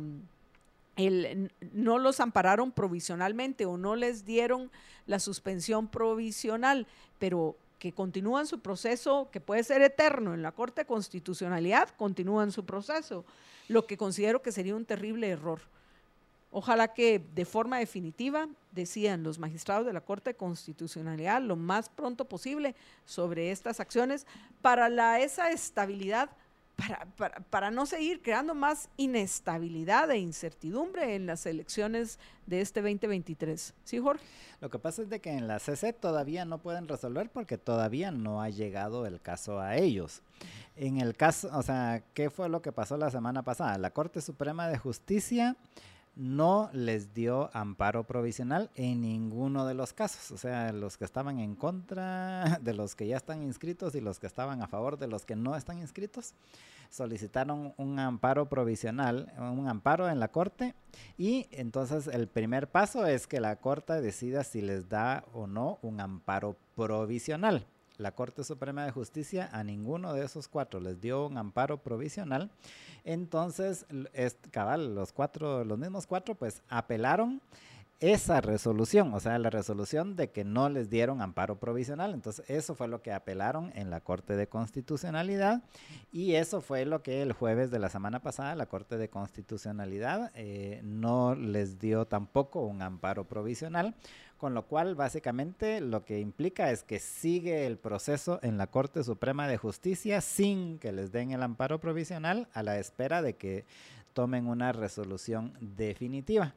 el, 0.95 1.51
no 1.71 1.99
los 1.99 2.19
ampararon 2.19 2.71
provisionalmente 2.71 3.65
o 3.65 3.77
no 3.77 3.95
les 3.95 4.25
dieron 4.25 4.71
la 5.05 5.19
suspensión 5.19 5.87
provisional, 5.87 6.87
pero 7.19 7.55
que 7.77 7.91
continúan 7.91 8.47
su 8.47 8.59
proceso, 8.59 9.29
que 9.31 9.41
puede 9.41 9.63
ser 9.63 9.81
eterno 9.81 10.33
en 10.33 10.41
la 10.41 10.51
Corte 10.51 10.85
Constitucionalidad, 10.85 11.89
continúan 11.89 12.51
su 12.51 12.65
proceso, 12.65 13.25
lo 13.67 13.87
que 13.87 13.97
considero 13.97 14.41
que 14.41 14.51
sería 14.51 14.75
un 14.75 14.85
terrible 14.85 15.29
error. 15.29 15.61
Ojalá 16.51 16.89
que 16.89 17.19
de 17.19 17.45
forma 17.45 17.79
definitiva 17.79 18.49
decían 18.71 19.23
los 19.23 19.39
magistrados 19.39 19.85
de 19.85 19.93
la 19.93 20.01
Corte 20.01 20.31
de 20.31 20.35
Constitucionalidad 20.35 21.41
lo 21.41 21.55
más 21.55 21.89
pronto 21.89 22.25
posible 22.25 22.75
sobre 23.05 23.51
estas 23.51 23.79
acciones 23.79 24.27
para 24.61 24.89
la, 24.89 25.19
esa 25.21 25.49
estabilidad, 25.51 26.29
para, 26.75 27.39
para, 27.49 27.71
no 27.71 27.85
seguir 27.85 28.21
creando 28.21 28.53
más 28.53 28.89
inestabilidad 28.97 30.11
e 30.11 30.17
incertidumbre 30.17 31.15
en 31.15 31.25
las 31.25 31.45
elecciones 31.45 32.19
de 32.45 32.59
este 32.59 32.81
2023. 32.81 33.73
¿Sí, 33.85 33.99
Jorge? 33.99 34.23
Lo 34.59 34.69
que 34.69 34.77
pasa 34.77 35.03
es 35.03 35.09
de 35.09 35.21
que 35.21 35.31
en 35.31 35.47
la 35.47 35.59
CC 35.59 35.93
todavía 35.93 36.43
no 36.43 36.57
pueden 36.57 36.87
resolver 36.87 37.29
porque 37.29 37.57
todavía 37.57 38.11
no 38.11 38.41
ha 38.41 38.49
llegado 38.49 39.05
el 39.05 39.21
caso 39.21 39.59
a 39.59 39.77
ellos. 39.77 40.21
En 40.75 40.99
el 40.99 41.15
caso, 41.15 41.49
o 41.53 41.63
sea, 41.63 42.03
¿qué 42.13 42.29
fue 42.29 42.49
lo 42.49 42.61
que 42.61 42.71
pasó 42.71 42.97
la 42.97 43.09
semana 43.09 43.41
pasada? 43.43 43.77
La 43.77 43.91
Corte 43.91 44.19
Suprema 44.21 44.67
de 44.67 44.77
Justicia 44.77 45.55
no 46.21 46.69
les 46.71 47.15
dio 47.15 47.49
amparo 47.51 48.03
provisional 48.03 48.69
en 48.75 49.01
ninguno 49.01 49.65
de 49.65 49.73
los 49.73 49.91
casos. 49.91 50.31
O 50.31 50.37
sea, 50.37 50.71
los 50.71 50.95
que 50.95 51.03
estaban 51.03 51.39
en 51.39 51.55
contra 51.55 52.59
de 52.61 52.75
los 52.75 52.93
que 52.93 53.07
ya 53.07 53.17
están 53.17 53.41
inscritos 53.41 53.95
y 53.95 54.01
los 54.01 54.19
que 54.19 54.27
estaban 54.27 54.61
a 54.61 54.67
favor 54.67 54.99
de 54.99 55.07
los 55.07 55.25
que 55.25 55.35
no 55.35 55.55
están 55.55 55.79
inscritos, 55.79 56.35
solicitaron 56.91 57.73
un 57.77 57.97
amparo 57.97 58.47
provisional, 58.47 59.33
un 59.39 59.67
amparo 59.67 60.09
en 60.09 60.19
la 60.19 60.27
corte 60.27 60.75
y 61.17 61.47
entonces 61.51 62.05
el 62.05 62.27
primer 62.27 62.67
paso 62.67 63.07
es 63.07 63.25
que 63.25 63.39
la 63.39 63.55
corte 63.55 63.99
decida 63.99 64.43
si 64.43 64.61
les 64.61 64.89
da 64.89 65.23
o 65.33 65.47
no 65.47 65.79
un 65.81 66.01
amparo 66.01 66.55
provisional 66.75 67.65
la 67.97 68.11
Corte 68.11 68.43
Suprema 68.43 68.85
de 68.85 68.91
Justicia 68.91 69.49
a 69.51 69.63
ninguno 69.63 70.13
de 70.13 70.25
esos 70.25 70.47
cuatro 70.47 70.79
les 70.79 70.99
dio 70.99 71.27
un 71.27 71.37
amparo 71.37 71.77
provisional. 71.77 72.49
Entonces, 73.03 73.85
es, 74.13 74.37
cabal, 74.51 74.95
los 74.95 75.11
cuatro, 75.11 75.63
los 75.65 75.77
mismos 75.77 76.07
cuatro, 76.07 76.35
pues 76.35 76.61
apelaron 76.69 77.41
esa 78.01 78.41
resolución, 78.41 79.13
o 79.13 79.19
sea, 79.19 79.37
la 79.37 79.51
resolución 79.51 80.15
de 80.15 80.31
que 80.31 80.43
no 80.43 80.69
les 80.69 80.89
dieron 80.89 81.21
amparo 81.21 81.59
provisional. 81.59 82.15
Entonces, 82.15 82.43
eso 82.49 82.73
fue 82.73 82.87
lo 82.87 83.03
que 83.03 83.13
apelaron 83.13 83.71
en 83.75 83.91
la 83.91 84.01
Corte 84.01 84.35
de 84.35 84.47
Constitucionalidad 84.47 85.61
y 86.11 86.33
eso 86.33 86.61
fue 86.61 86.85
lo 86.85 87.03
que 87.03 87.21
el 87.21 87.31
jueves 87.31 87.69
de 87.69 87.77
la 87.77 87.89
semana 87.89 88.19
pasada 88.19 88.55
la 88.55 88.65
Corte 88.65 88.97
de 88.97 89.09
Constitucionalidad 89.09 90.31
eh, 90.33 90.81
no 90.83 91.35
les 91.35 91.77
dio 91.77 92.05
tampoco 92.05 92.61
un 92.61 92.81
amparo 92.81 93.25
provisional 93.25 93.93
con 94.41 94.55
lo 94.55 94.63
cual 94.63 94.95
básicamente 94.95 95.81
lo 95.81 96.03
que 96.03 96.19
implica 96.19 96.71
es 96.71 96.81
que 96.81 96.97
sigue 96.97 97.67
el 97.67 97.77
proceso 97.77 98.39
en 98.41 98.57
la 98.57 98.65
Corte 98.65 99.03
Suprema 99.03 99.47
de 99.47 99.57
Justicia 99.57 100.19
sin 100.19 100.79
que 100.79 100.91
les 100.91 101.11
den 101.11 101.29
el 101.29 101.43
amparo 101.43 101.79
provisional 101.79 102.47
a 102.55 102.63
la 102.63 102.79
espera 102.79 103.21
de 103.21 103.35
que 103.35 103.65
tomen 104.13 104.47
una 104.47 104.71
resolución 104.71 105.53
definitiva 105.61 106.55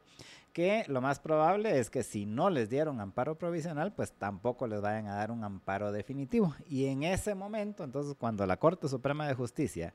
que 0.55 0.85
lo 0.87 1.03
más 1.03 1.18
probable 1.18 1.78
es 1.78 1.91
que 1.91 2.05
si 2.05 2.24
no 2.24 2.49
les 2.49 2.70
dieron 2.70 3.01
amparo 3.01 3.35
provisional, 3.35 3.93
pues 3.93 4.12
tampoco 4.12 4.68
les 4.68 4.80
vayan 4.80 5.09
a 5.09 5.16
dar 5.16 5.32
un 5.32 5.43
amparo 5.43 5.91
definitivo. 5.91 6.55
Y 6.70 6.87
en 6.87 7.03
ese 7.03 7.35
momento, 7.35 7.82
entonces, 7.82 8.14
cuando 8.16 8.47
la 8.47 8.57
Corte 8.57 8.89
Suprema 8.89 9.26
de 9.26 9.35
Justicia 9.35 9.93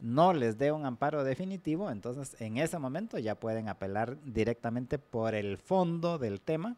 no 0.00 0.32
les 0.32 0.56
dé 0.56 0.72
un 0.72 0.86
amparo 0.86 1.24
definitivo, 1.24 1.90
entonces 1.90 2.40
en 2.40 2.56
ese 2.56 2.78
momento 2.78 3.18
ya 3.18 3.34
pueden 3.34 3.68
apelar 3.68 4.16
directamente 4.24 4.98
por 4.98 5.34
el 5.34 5.58
fondo 5.58 6.18
del 6.18 6.40
tema 6.40 6.74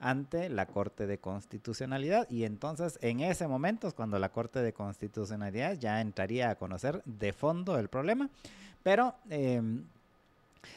ante 0.00 0.48
la 0.48 0.66
Corte 0.66 1.06
de 1.06 1.18
Constitucionalidad. 1.18 2.28
Y 2.30 2.44
entonces 2.44 2.98
en 3.02 3.20
ese 3.20 3.46
momento 3.48 3.88
es 3.88 3.94
cuando 3.94 4.18
la 4.18 4.30
Corte 4.30 4.60
de 4.60 4.72
Constitucionalidad 4.72 5.74
ya 5.74 6.00
entraría 6.00 6.50
a 6.50 6.54
conocer 6.56 7.02
de 7.04 7.32
fondo 7.32 7.78
el 7.78 7.88
problema, 7.88 8.30
pero... 8.82 9.14
Em, 9.30 9.84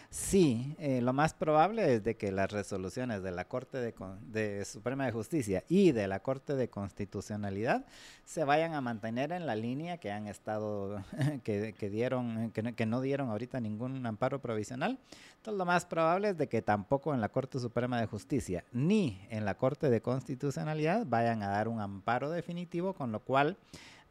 Sí, 0.09 0.75
eh, 0.77 0.99
lo 1.01 1.13
más 1.13 1.33
probable 1.33 1.95
es 1.95 2.03
de 2.03 2.17
que 2.17 2.33
las 2.33 2.51
resoluciones 2.51 3.23
de 3.23 3.31
la 3.31 3.45
Corte 3.45 3.77
de, 3.77 4.65
Suprema 4.65 5.05
de 5.05 5.13
Justicia 5.13 5.63
y 5.69 5.93
de 5.93 6.05
la 6.09 6.19
Corte 6.19 6.55
de 6.55 6.69
Constitucionalidad 6.69 7.85
se 8.25 8.43
vayan 8.43 8.73
a 8.73 8.81
mantener 8.81 9.31
en 9.31 9.45
la 9.45 9.55
línea 9.55 9.99
que 9.99 10.11
han 10.11 10.27
estado, 10.27 11.01
que, 11.45 11.89
dieron, 11.89 12.51
que 12.51 12.85
no, 12.85 12.99
dieron 12.99 13.29
ahorita 13.29 13.61
ningún 13.61 14.05
amparo 14.05 14.41
provisional. 14.41 14.99
Entonces, 15.37 15.57
lo 15.57 15.65
más 15.65 15.85
probable 15.85 16.31
es 16.31 16.37
de 16.37 16.49
que 16.49 16.61
tampoco 16.61 17.13
en 17.13 17.21
la 17.21 17.29
Corte 17.29 17.59
Suprema 17.59 17.97
de 17.97 18.07
Justicia 18.07 18.65
ni 18.73 19.25
en 19.29 19.45
la 19.45 19.55
Corte 19.55 19.89
de 19.89 20.01
Constitucionalidad 20.01 21.05
vayan 21.05 21.41
a 21.41 21.47
dar 21.47 21.69
un 21.69 21.79
amparo 21.79 22.29
definitivo, 22.29 22.93
con 22.93 23.13
lo 23.13 23.21
cual 23.21 23.55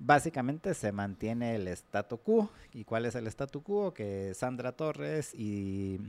básicamente 0.01 0.75
se 0.75 0.91
mantiene 0.91 1.55
el 1.55 1.69
statu 1.69 2.19
quo. 2.19 2.51
¿Y 2.75 2.85
cuál 2.85 3.07
es 3.07 3.15
el 3.15 3.27
statu 3.29 3.63
quo? 3.63 3.95
Que 3.95 4.33
Sandra 4.35 4.73
Torres 4.73 5.33
y, 5.35 6.01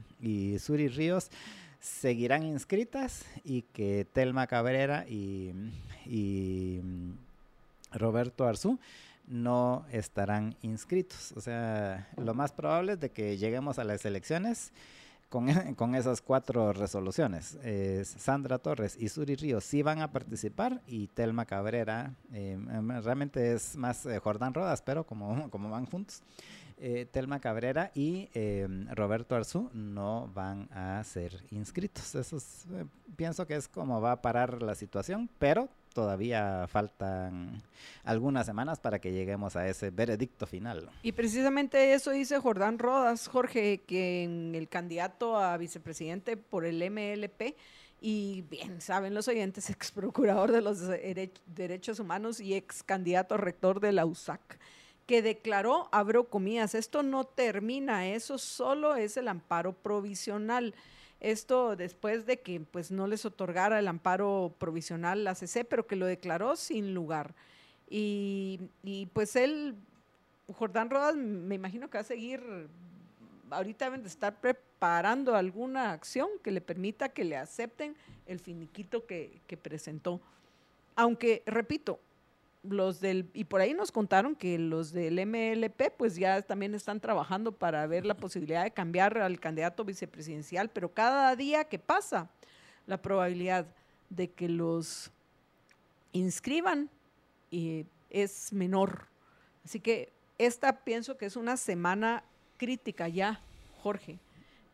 Suri 0.59 0.87
Ríos 0.87 1.29
seguirán 1.79 2.43
inscritas 2.43 3.25
y 3.43 3.63
que 3.63 4.07
Telma 4.11 4.47
Cabrera 4.47 5.05
y, 5.07 5.51
Roberto 7.91 8.47
Arzú 8.47 8.79
no 9.27 9.85
estarán 9.91 10.55
inscritos. 10.61 11.33
O 11.35 11.41
sea, 11.41 12.07
lo 12.17 12.33
más 12.33 12.53
probable 12.53 12.93
es 12.93 12.99
de 12.99 13.09
que 13.11 13.37
lleguemos 13.37 13.79
a 13.79 13.83
las 13.83 14.05
elecciones 14.05 14.71
con, 15.75 15.95
esas 15.95 16.21
cuatro 16.21 16.73
resoluciones. 16.73 17.57
Sandra 18.03 18.59
Torres 18.59 18.97
y 18.99 19.09
Suri 19.09 19.35
Ríos 19.35 19.63
sí 19.63 19.81
van 19.81 20.01
a 20.01 20.11
participar 20.11 20.81
y 20.87 21.07
Telma 21.07 21.45
Cabrera, 21.45 22.13
eh, 22.33 22.57
realmente 23.03 23.53
es 23.53 23.75
más 23.75 24.05
eh, 24.05 24.19
Jordán 24.19 24.53
Rodas, 24.53 24.81
pero 24.81 25.05
como, 25.05 25.49
como 25.49 25.69
van 25.69 25.85
juntos. 25.85 26.21
Eh, 26.83 27.05
Telma 27.11 27.39
Cabrera 27.39 27.91
y 27.93 28.27
em, 28.33 28.87
Roberto 28.95 29.35
Arzú 29.35 29.69
no 29.71 30.31
van 30.33 30.67
a 30.71 31.03
ser 31.03 31.43
inscritos. 31.51 32.15
Eso 32.15 32.37
pienso 33.15 33.45
que 33.45 33.55
es 33.55 33.67
como 33.67 34.01
va 34.01 34.13
a 34.13 34.21
parar 34.23 34.63
la 34.63 34.73
situación, 34.73 35.29
pero 35.37 35.69
todavía 35.93 36.67
faltan 36.67 37.61
algunas 38.03 38.45
semanas 38.45 38.79
para 38.79 38.99
que 38.99 39.11
lleguemos 39.11 39.55
a 39.55 39.67
ese 39.67 39.89
veredicto 39.89 40.45
final. 40.45 40.89
Y 41.03 41.11
precisamente 41.11 41.93
eso 41.93 42.11
dice 42.11 42.39
Jordán 42.39 42.79
Rodas, 42.79 43.27
Jorge, 43.27 43.81
que 43.85 44.23
el 44.23 44.67
candidato 44.69 45.37
a 45.37 45.57
vicepresidente 45.57 46.37
por 46.37 46.65
el 46.65 46.77
MLP, 46.89 47.55
y 48.01 48.41
bien 48.49 48.81
saben 48.81 49.13
los 49.13 49.27
oyentes, 49.27 49.69
ex 49.69 49.91
procurador 49.91 50.51
de 50.51 50.61
los 50.61 50.79
derechos 51.45 51.99
humanos 51.99 52.39
y 52.39 52.55
ex 52.55 52.83
candidato 52.83 53.37
rector 53.37 53.79
de 53.79 53.91
la 53.91 54.05
USAC, 54.05 54.59
que 55.05 55.21
declaró, 55.21 55.89
abro 55.91 56.29
comillas, 56.29 56.73
esto 56.73 57.03
no 57.03 57.25
termina, 57.25 58.07
eso 58.07 58.37
solo 58.37 58.95
es 58.95 59.17
el 59.17 59.27
amparo 59.27 59.73
provisional. 59.73 60.73
Esto 61.21 61.75
después 61.75 62.25
de 62.25 62.39
que 62.39 62.59
pues 62.59 62.89
no 62.89 63.05
les 63.05 63.25
otorgara 63.25 63.77
el 63.77 63.87
amparo 63.87 64.55
provisional 64.57 65.23
la 65.23 65.35
CC, 65.35 65.63
pero 65.63 65.85
que 65.85 65.95
lo 65.95 66.07
declaró 66.07 66.55
sin 66.55 66.95
lugar. 66.95 67.35
Y, 67.87 68.59
pues 69.13 69.35
él, 69.35 69.75
Jordán 70.57 70.89
Rodas, 70.89 71.15
me 71.15 71.55
imagino 71.55 71.89
que 71.89 71.97
va 71.97 72.01
a 72.01 72.05
seguir, 72.05 72.41
ahorita 73.49 73.85
deben 73.85 74.01
de 74.01 74.07
estar 74.07 74.39
preparando 74.39 75.35
alguna 75.35 75.91
acción 75.91 76.29
que 76.41 76.51
le 76.51 76.61
permita 76.61 77.09
que 77.09 77.25
le 77.25 77.37
acepten 77.37 77.95
el 78.25 78.39
finiquito 78.39 79.05
que, 79.05 79.41
que 79.45 79.57
presentó. 79.57 80.21
Aunque, 80.95 81.43
repito, 81.45 81.99
los 82.63 82.99
del, 82.99 83.29
y 83.33 83.45
por 83.45 83.61
ahí 83.61 83.73
nos 83.73 83.91
contaron 83.91 84.35
que 84.35 84.59
los 84.59 84.91
del 84.91 85.25
MLP 85.25 85.91
pues 85.97 86.15
ya 86.15 86.41
también 86.41 86.75
están 86.75 86.99
trabajando 86.99 87.51
para 87.51 87.85
ver 87.87 88.05
la 88.05 88.15
posibilidad 88.15 88.63
de 88.63 88.71
cambiar 88.71 89.17
al 89.17 89.39
candidato 89.39 89.83
vicepresidencial, 89.83 90.69
pero 90.69 90.93
cada 90.93 91.35
día 91.35 91.63
que 91.63 91.79
pasa, 91.79 92.29
la 92.87 93.01
probabilidad 93.01 93.65
de 94.09 94.29
que 94.29 94.49
los 94.49 95.11
inscriban 96.11 96.89
eh, 97.51 97.85
es 98.09 98.53
menor. 98.53 99.07
Así 99.63 99.79
que 99.79 100.11
esta 100.37 100.83
pienso 100.83 101.17
que 101.17 101.25
es 101.25 101.35
una 101.35 101.57
semana 101.57 102.23
crítica 102.57 103.07
ya, 103.07 103.39
Jorge, 103.81 104.19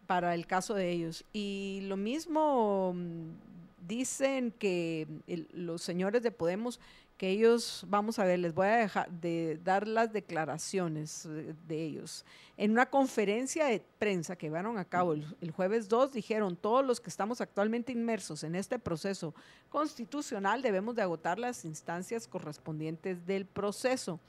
para 0.07 0.33
el 0.33 0.47
caso 0.47 0.73
de 0.73 0.89
ellos. 0.89 1.23
Y 1.33 1.81
lo 1.83 1.97
mismo 1.97 2.93
mm, 2.93 3.88
dicen 3.88 4.51
que 4.51 5.07
los 5.53 5.81
señores 5.81 6.23
de 6.23 6.31
Podemos 6.31 6.79
que 7.18 7.32
ellos, 7.32 7.84
vamos 7.88 8.20
a 8.20 8.26
ver, 8.26 8.38
les 8.39 8.53
voy 8.53 8.68
a 8.68 8.78
dejar 8.78 9.09
de 9.09 9.59
dar 9.63 9.88
las 9.88 10.13
declaraciones 10.13 11.28
de, 11.68 11.84
ellos. 11.84 12.24
En 12.57 12.72
una 12.72 12.86
conferencia 12.86 13.65
de 13.65 13.84
prensa 13.97 14.36
que 14.36 14.47
llevaron 14.47 14.78
a 14.78 14.86
cabo 14.86 15.13
el, 15.13 15.26
el, 15.41 15.51
jueves 15.51 15.89
2, 15.89 16.13
dijeron, 16.13 16.55
todos 16.55 16.86
los 16.86 16.99
que 16.99 17.09
estamos 17.09 17.41
actualmente 17.41 17.91
inmersos 17.91 18.43
en 18.43 18.53
este 18.53 18.78
proceso 18.78 19.34
constitucional 19.70 20.61
debemos 20.61 20.95
de 20.95 21.01
agotar 21.01 21.39
las 21.39 21.65
instancias 21.65 22.28
correspondientes 22.28 23.26
del 23.26 23.45
proceso. 23.45 24.20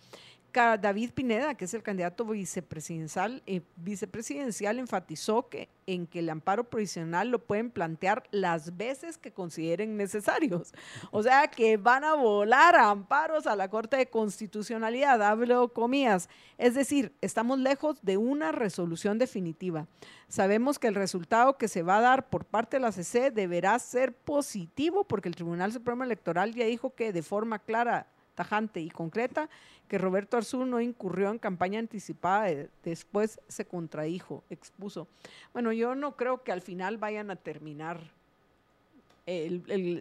David 0.52 1.12
Pineda, 1.12 1.54
que 1.54 1.66
es 1.66 1.74
el 1.74 1.82
candidato 1.82 2.24
vicepresidencial, 2.24 3.42
eh, 3.46 3.60
vicepresidencial 3.76 4.78
enfatizó 4.78 5.48
que 5.48 5.68
en 5.86 6.06
que 6.06 6.18
el 6.18 6.28
amparo 6.28 6.64
provisional 6.64 7.28
lo 7.30 7.38
pueden 7.38 7.70
plantear 7.70 8.24
las 8.30 8.76
veces 8.76 9.16
que 9.16 9.32
consideren 9.32 9.96
necesarios. 9.96 10.74
O 11.10 11.22
sea 11.22 11.48
que 11.48 11.76
van 11.76 12.04
a 12.04 12.14
volar 12.14 12.76
amparos 12.76 13.46
a 13.46 13.56
la 13.56 13.68
Corte 13.68 13.96
de 13.96 14.06
Constitucionalidad, 14.06 15.22
hablo 15.22 15.72
comillas. 15.72 16.28
Es 16.58 16.74
decir, 16.74 17.12
estamos 17.20 17.58
lejos 17.58 18.02
de 18.02 18.16
una 18.16 18.52
resolución 18.52 19.18
definitiva. 19.18 19.86
Sabemos 20.28 20.78
que 20.78 20.88
el 20.88 20.94
resultado 20.94 21.56
que 21.56 21.68
se 21.68 21.82
va 21.82 21.98
a 21.98 22.02
dar 22.02 22.28
por 22.28 22.44
parte 22.44 22.76
de 22.76 22.82
la 22.82 22.92
CC 22.92 23.30
deberá 23.30 23.78
ser 23.78 24.12
positivo 24.12 25.04
porque 25.04 25.28
el 25.28 25.36
Tribunal 25.36 25.72
Supremo 25.72 26.04
Electoral 26.04 26.54
ya 26.54 26.66
dijo 26.66 26.94
que 26.94 27.12
de 27.12 27.22
forma 27.22 27.58
clara 27.60 28.08
tajante 28.38 28.80
y 28.80 28.88
concreta 28.88 29.50
que 29.88 29.98
Roberto 29.98 30.36
Arzú 30.36 30.64
no 30.64 30.80
incurrió 30.80 31.28
en 31.30 31.40
campaña 31.40 31.80
anticipada, 31.80 32.46
después 32.84 33.40
se 33.48 33.64
contradijo, 33.64 34.44
expuso. 34.48 35.08
Bueno, 35.52 35.72
yo 35.72 35.96
no 35.96 36.14
creo 36.14 36.44
que 36.44 36.52
al 36.52 36.60
final 36.60 36.98
vayan 36.98 37.32
a 37.32 37.36
terminar, 37.36 37.98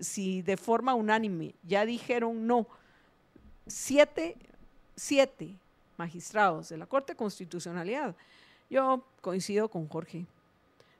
si 0.01 0.43
de 0.43 0.55
forma 0.55 0.93
unánime 0.93 1.55
ya 1.63 1.83
dijeron 1.83 2.45
no, 2.45 2.67
siete, 3.65 4.37
siete 4.95 5.55
magistrados 5.97 6.69
de 6.69 6.77
la 6.77 6.85
Corte 6.85 7.13
de 7.13 7.17
Constitucionalidad, 7.17 8.15
yo 8.69 9.03
coincido 9.21 9.67
con 9.67 9.87
Jorge. 9.87 10.27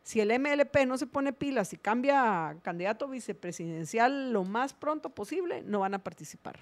Si 0.01 0.21
el 0.21 0.29
MLP 0.39 0.88
no 0.88 0.97
se 0.97 1.05
pone 1.05 1.33
pilas 1.33 1.71
y 1.73 1.77
cambia 1.77 2.57
candidato 2.63 3.07
vicepresidencial 3.07 4.31
lo 4.31 4.43
más 4.43 4.73
pronto 4.73 5.09
posible, 5.09 5.61
no 5.61 5.81
van 5.81 5.93
a 5.93 5.99
participar. 5.99 6.59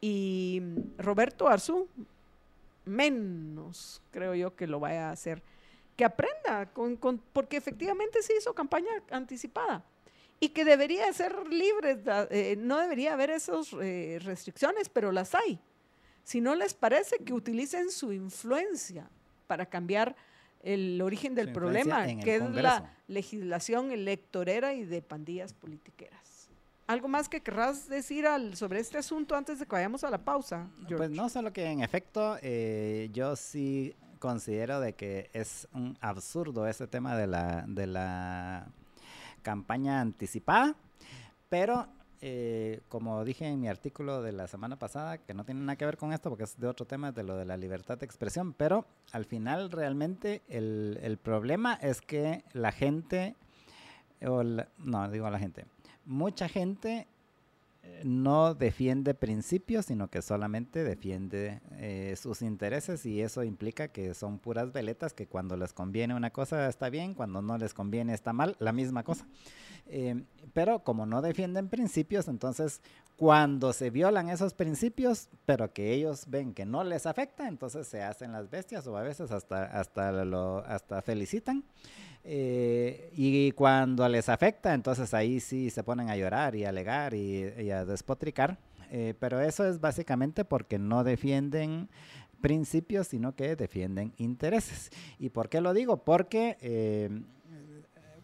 Y 0.00 0.62
Roberto 0.98 1.48
Arzú, 1.48 1.88
menos 2.84 4.02
creo 4.10 4.34
yo 4.34 4.56
que 4.56 4.66
lo 4.66 4.80
vaya 4.80 5.08
a 5.08 5.12
hacer. 5.12 5.42
Que 5.96 6.04
aprenda, 6.04 6.66
con, 6.72 6.98
porque 7.32 7.56
efectivamente 7.56 8.22
se 8.22 8.36
hizo 8.36 8.54
campaña 8.54 8.90
anticipada 9.10 9.84
y 10.40 10.48
que 10.48 10.64
debería 10.64 11.12
ser 11.12 11.46
libre, 11.48 12.00
eh, 12.30 12.56
no 12.58 12.78
debería 12.78 13.12
haber 13.12 13.30
esas 13.30 13.74
eh, 13.80 14.18
restricciones, 14.22 14.88
pero 14.88 15.12
las 15.12 15.34
hay. 15.34 15.60
Si 16.24 16.40
no 16.40 16.54
les 16.54 16.72
parece 16.72 17.18
que 17.18 17.34
utilicen 17.34 17.90
su 17.90 18.12
influencia 18.12 19.10
para 19.46 19.66
cambiar 19.66 20.16
el 20.62 21.00
origen 21.02 21.34
del 21.34 21.52
problema, 21.52 22.06
que 22.06 22.36
es 22.36 22.50
la 22.50 22.96
legislación 23.06 23.92
electorera 23.92 24.74
y 24.74 24.84
de 24.84 25.02
pandillas 25.02 25.52
politiqueras. 25.52 26.29
¿Algo 26.90 27.06
más 27.06 27.28
que 27.28 27.40
querrás 27.40 27.88
decir 27.88 28.26
sobre 28.54 28.80
este 28.80 28.98
asunto 28.98 29.36
antes 29.36 29.60
de 29.60 29.64
que 29.64 29.70
vayamos 29.70 30.02
a 30.02 30.10
la 30.10 30.18
pausa? 30.18 30.66
Pues 30.88 31.08
no, 31.08 31.28
solo 31.28 31.52
que 31.52 31.64
en 31.66 31.84
efecto 31.84 32.36
eh, 32.42 33.08
yo 33.12 33.36
sí 33.36 33.94
considero 34.18 34.80
de 34.80 34.94
que 34.94 35.30
es 35.32 35.68
un 35.72 35.96
absurdo 36.00 36.66
ese 36.66 36.88
tema 36.88 37.16
de 37.16 37.28
la, 37.28 37.64
de 37.68 37.86
la 37.86 38.66
campaña 39.42 40.00
anticipada, 40.00 40.74
pero 41.48 41.86
eh, 42.22 42.80
como 42.88 43.24
dije 43.24 43.46
en 43.46 43.60
mi 43.60 43.68
artículo 43.68 44.20
de 44.20 44.32
la 44.32 44.48
semana 44.48 44.76
pasada, 44.76 45.18
que 45.18 45.32
no 45.32 45.44
tiene 45.44 45.60
nada 45.60 45.76
que 45.76 45.84
ver 45.84 45.96
con 45.96 46.12
esto 46.12 46.28
porque 46.28 46.42
es 46.42 46.58
de 46.58 46.66
otro 46.66 46.86
tema, 46.86 47.12
de 47.12 47.22
lo 47.22 47.36
de 47.36 47.44
la 47.44 47.56
libertad 47.56 47.98
de 47.98 48.06
expresión, 48.06 48.52
pero 48.52 48.84
al 49.12 49.26
final 49.26 49.70
realmente 49.70 50.42
el, 50.48 51.20
problema 51.22 51.74
es 51.74 52.00
que 52.00 52.42
la 52.52 52.72
gente, 52.72 53.36
o 54.26 54.42
no, 54.42 55.08
digo 55.08 55.30
la 55.30 55.38
gente, 55.38 55.66
mucha 56.06 56.48
gente 56.48 57.06
no 58.04 58.54
defiende 58.54 59.14
principios, 59.14 59.86
sino 59.86 60.08
que 60.08 60.22
solamente 60.22 60.84
defiende 60.84 61.60
eh, 61.72 62.14
sus 62.16 62.42
intereses 62.42 63.04
y 63.06 63.20
eso 63.20 63.42
implica 63.42 63.88
que 63.88 64.14
son 64.14 64.38
puras 64.38 64.72
veletas 64.72 65.12
que 65.12 65.26
cuando 65.26 65.56
les 65.56 65.72
conviene 65.72 66.14
una 66.14 66.30
cosa 66.30 66.68
está 66.68 66.90
bien, 66.90 67.14
cuando 67.14 67.42
no 67.42 67.58
les 67.58 67.74
conviene 67.74 68.14
está 68.14 68.32
mal, 68.32 68.56
la 68.58 68.72
misma 68.72 69.02
cosa. 69.02 69.26
Eh, 69.86 70.24
pero 70.52 70.84
como 70.84 71.06
no 71.06 71.22
defienden 71.22 71.68
principios, 71.68 72.28
entonces 72.28 72.80
cuando 73.16 73.72
se 73.72 73.90
violan 73.90 74.30
esos 74.30 74.54
principios, 74.54 75.28
pero 75.44 75.72
que 75.72 75.92
ellos 75.92 76.24
ven 76.28 76.54
que 76.54 76.64
no 76.64 76.84
les 76.84 77.06
afecta, 77.06 77.48
entonces 77.48 77.86
se 77.86 78.02
hacen 78.02 78.32
las 78.32 78.48
bestias 78.48 78.86
o 78.86 78.96
a 78.96 79.02
veces 79.02 79.30
hasta, 79.30 79.64
hasta, 79.64 80.22
hasta 80.66 81.02
felicitan. 81.02 81.64
Eh, 82.22 83.10
y 83.14 83.52
cuando 83.52 84.06
les 84.08 84.28
afecta, 84.28 84.74
entonces 84.74 85.14
ahí 85.14 85.40
sí 85.40 85.70
se 85.70 85.82
ponen 85.82 86.10
a 86.10 86.16
llorar 86.16 86.54
y 86.54 86.64
a 86.64 86.68
alegar 86.68 87.14
y, 87.14 87.70
a 87.70 87.79
despotricar. 87.84 88.58
Eh, 88.90 89.14
pero 89.20 89.40
eso 89.40 89.64
es 89.66 89.80
básicamente 89.80 90.44
porque 90.44 90.78
no 90.78 91.04
defienden 91.04 91.88
principios, 92.40 93.08
sino 93.08 93.34
que 93.34 93.54
defienden 93.56 94.12
intereses. 94.16 94.90
¿Y 95.18 95.30
por 95.30 95.48
qué 95.48 95.60
lo 95.60 95.72
digo? 95.74 95.98
Porque 95.98 96.56
eh, 96.60 97.22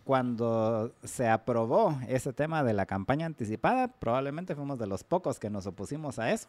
cuando 0.05 0.93
se 1.05 1.29
aprobó 1.29 1.99
ese 2.09 2.33
tema 2.33 2.65
de 2.65 2.73
la 2.73 2.87
campaña 2.87 3.27
anticipada, 3.27 3.89
probablemente 3.89 4.55
fuimos 4.55 4.79
de 4.79 4.87
los 4.87 5.05
pocos 5.05 5.39
que 5.39 5.51
nos 5.51 5.67
opusimos 5.67 6.19
a 6.19 6.33
eso. 6.33 6.49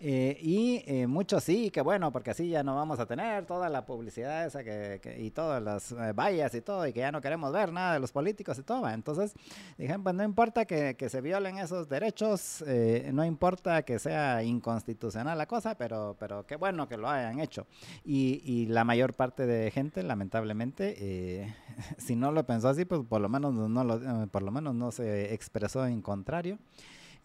Eh, 0.00 0.38
y 0.40 0.84
eh, 0.86 1.08
muchos 1.08 1.42
sí, 1.42 1.70
que 1.70 1.80
bueno, 1.80 2.12
porque 2.12 2.30
así 2.30 2.48
ya 2.48 2.62
no 2.62 2.76
vamos 2.76 3.00
a 3.00 3.06
tener 3.06 3.46
toda 3.46 3.68
la 3.68 3.84
publicidad 3.84 4.46
esa 4.46 4.62
que, 4.62 5.00
y 5.18 5.30
todas 5.30 5.60
las 5.60 5.90
eh, 5.90 6.12
vallas 6.12 6.54
y 6.54 6.60
todo, 6.60 6.86
y 6.86 6.92
que 6.92 7.00
ya 7.00 7.10
no 7.10 7.20
queremos 7.20 7.52
ver 7.52 7.72
nada 7.72 7.94
de 7.94 8.00
los 8.00 8.12
políticos 8.12 8.58
y 8.58 8.62
todo. 8.62 8.88
Entonces, 8.88 9.34
dijeron, 9.76 10.04
pues 10.04 10.14
no 10.14 10.22
importa 10.22 10.66
que, 10.66 10.94
que 10.96 11.08
se 11.08 11.20
violen 11.20 11.58
esos 11.58 11.88
derechos, 11.88 12.64
no 13.12 13.24
importa 13.24 13.82
que 13.82 13.98
sea 13.98 14.42
inconstitucional 14.42 15.36
la 15.36 15.46
cosa, 15.46 15.74
pero, 15.76 16.16
pero 16.18 16.46
qué 16.46 16.56
bueno 16.56 16.88
que 16.88 16.96
lo 16.96 17.08
hayan 17.08 17.40
hecho. 17.40 17.66
Y, 18.04 18.40
y 18.44 18.66
la 18.66 18.84
mayor 18.84 19.14
parte 19.14 19.46
de 19.46 19.70
gente, 19.70 20.02
lamentablemente, 20.02 21.54
si 21.98 22.14
no 22.14 22.30
lo 22.30 22.44
pensó 22.44 22.68
así, 22.68 22.84
pues 22.84 23.00
por 23.08 23.20
lo 23.20 23.28
menos 23.28 23.52
no, 23.52 23.84
lo, 23.84 24.28
por 24.28 24.42
lo 24.42 24.50
menos 24.52 24.74
no 24.74 24.92
se 24.92 25.34
expresó 25.34 25.86
en 25.86 26.02
contrario. 26.02 26.58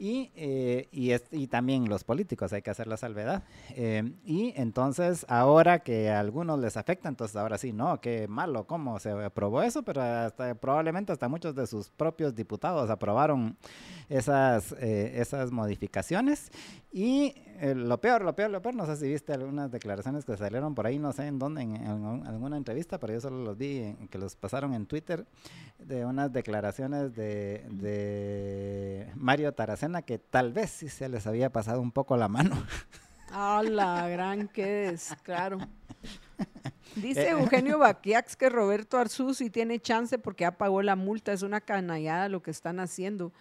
Y, 0.03 0.31
eh, 0.35 0.89
y, 0.91 1.13
y, 1.31 1.47
también 1.47 1.87
los 1.87 2.03
políticos, 2.03 2.51
hay 2.51 2.61
que 2.61 2.69
hacer 2.69 2.87
la 2.87 2.97
salvedad. 2.97 3.43
Eh, 3.69 4.11
y 4.25 4.51
entonces, 4.57 5.25
ahora 5.29 5.79
que 5.79 6.09
a 6.09 6.19
algunos 6.19 6.59
les 6.59 6.75
afecta, 6.75 7.07
entonces 7.07 7.37
ahora 7.37 7.57
sí, 7.57 7.71
no, 7.71 8.01
qué 8.01 8.27
malo, 8.27 8.67
cómo 8.67 8.99
se 8.99 9.11
aprobó 9.11 9.61
eso, 9.61 9.81
pero 9.83 10.01
hasta, 10.01 10.55
probablemente 10.55 11.13
hasta 11.13 11.29
muchos 11.29 11.55
de 11.55 11.67
sus 11.67 11.89
propios 11.89 12.35
diputados 12.35 12.89
aprobaron 12.89 13.55
esas, 14.09 14.73
eh, 14.73 15.21
esas 15.21 15.53
modificaciones. 15.53 16.51
Y 16.91 17.33
lo 17.73 17.99
peor, 18.01 18.23
lo 18.23 18.35
peor, 18.35 18.51
lo 18.51 18.61
peor, 18.61 18.75
no 18.75 18.85
sé 18.85 18.97
si 18.97 19.07
viste 19.07 19.31
algunas 19.33 19.71
declaraciones 19.71 20.25
que 20.25 20.35
salieron 20.35 20.75
por 20.75 20.85
ahí, 20.85 20.99
no 20.99 21.13
sé 21.13 21.27
en 21.27 21.39
dónde, 21.39 21.61
en, 21.61 21.77
alguna 22.27 22.57
entrevista, 22.57 22.99
pero 22.99 23.13
yo 23.13 23.21
solo 23.21 23.37
los 23.37 23.57
vi, 23.57 23.95
que 24.11 24.17
los 24.17 24.35
pasaron 24.35 24.73
en 24.73 24.85
Twitter, 24.85 25.25
de 25.79 26.05
unas 26.05 26.31
declaraciones 26.31 27.15
de, 27.15 27.65
de 27.71 29.09
Mario 29.15 29.53
Taracena 29.53 29.92
que 30.01 30.17
tal 30.17 30.51
vez 30.51 30.71
sí 30.71 30.89
se 30.89 31.07
les 31.07 31.27
había 31.27 31.51
pasado 31.51 31.81
un 31.81 31.91
poco 31.91 32.17
la 32.17 32.27
mano. 32.27 32.55
Ah, 33.35 33.63
la 33.63 34.07
gran 34.09 34.47
que 34.47 34.89
es, 34.89 35.11
claro. 35.23 35.57
Dice 36.95 37.31
Eugenio 37.31 37.79
Baquiax 37.79 38.35
que 38.35 38.47
Roberto 38.47 38.99
Arzú 38.99 39.33
sí 39.33 39.49
tiene 39.49 39.79
chance 39.79 40.19
porque 40.19 40.43
ya 40.43 40.55
pagó 40.55 40.83
la 40.83 40.95
multa, 40.95 41.33
es 41.33 41.41
una 41.41 41.59
canallada 41.59 42.29
lo 42.29 42.43
que 42.43 42.51
están 42.51 42.79
haciendo. 42.79 43.33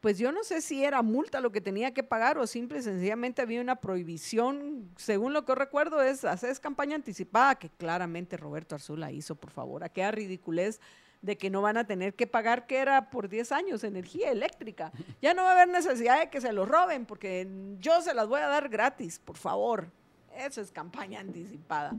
Pues 0.00 0.18
yo 0.18 0.32
no 0.32 0.44
sé 0.44 0.62
si 0.62 0.82
era 0.82 1.02
multa 1.02 1.40
lo 1.40 1.52
que 1.52 1.60
tenía 1.60 1.92
que 1.92 2.02
pagar 2.02 2.38
o 2.38 2.46
simple 2.46 2.78
y 2.78 2.82
sencillamente 2.82 3.42
había 3.42 3.60
una 3.60 3.76
prohibición, 3.76 4.90
según 4.96 5.34
lo 5.34 5.44
que 5.44 5.54
recuerdo 5.54 6.02
es 6.02 6.24
hacer 6.24 6.58
campaña 6.60 6.94
anticipada, 6.94 7.54
que 7.54 7.68
claramente 7.68 8.38
Roberto 8.38 8.74
Arzula 8.74 9.12
hizo, 9.12 9.34
por 9.34 9.50
favor, 9.50 9.84
a 9.84 9.90
qué 9.90 10.10
ridiculez 10.10 10.80
de 11.24 11.38
que 11.38 11.48
no 11.48 11.62
van 11.62 11.78
a 11.78 11.86
tener 11.86 12.12
que 12.14 12.26
pagar, 12.26 12.66
que 12.66 12.76
era 12.76 13.08
por 13.08 13.30
10 13.30 13.50
años, 13.52 13.82
energía 13.82 14.30
eléctrica. 14.30 14.92
Ya 15.22 15.32
no 15.32 15.42
va 15.42 15.50
a 15.50 15.52
haber 15.54 15.68
necesidad 15.68 16.20
de 16.20 16.28
que 16.28 16.42
se 16.42 16.52
lo 16.52 16.66
roben, 16.66 17.06
porque 17.06 17.48
yo 17.80 18.02
se 18.02 18.12
las 18.12 18.28
voy 18.28 18.40
a 18.40 18.48
dar 18.48 18.68
gratis, 18.68 19.18
por 19.18 19.38
favor. 19.38 19.88
Eso 20.36 20.60
es 20.60 20.70
campaña 20.70 21.20
anticipada. 21.20 21.94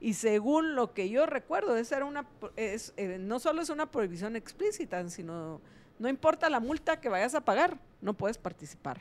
Y 0.00 0.14
según 0.14 0.74
lo 0.74 0.92
que 0.92 1.08
yo 1.08 1.24
recuerdo, 1.24 1.76
esa 1.76 1.98
era 1.98 2.04
una, 2.04 2.26
es, 2.56 2.92
eh, 2.96 3.18
no 3.20 3.38
solo 3.38 3.62
es 3.62 3.70
una 3.70 3.90
prohibición 3.90 4.34
explícita, 4.34 5.08
sino 5.08 5.60
no 6.00 6.08
importa 6.08 6.50
la 6.50 6.58
multa 6.58 7.00
que 7.00 7.08
vayas 7.08 7.36
a 7.36 7.44
pagar, 7.44 7.78
no 8.00 8.14
puedes 8.14 8.38
participar. 8.38 9.00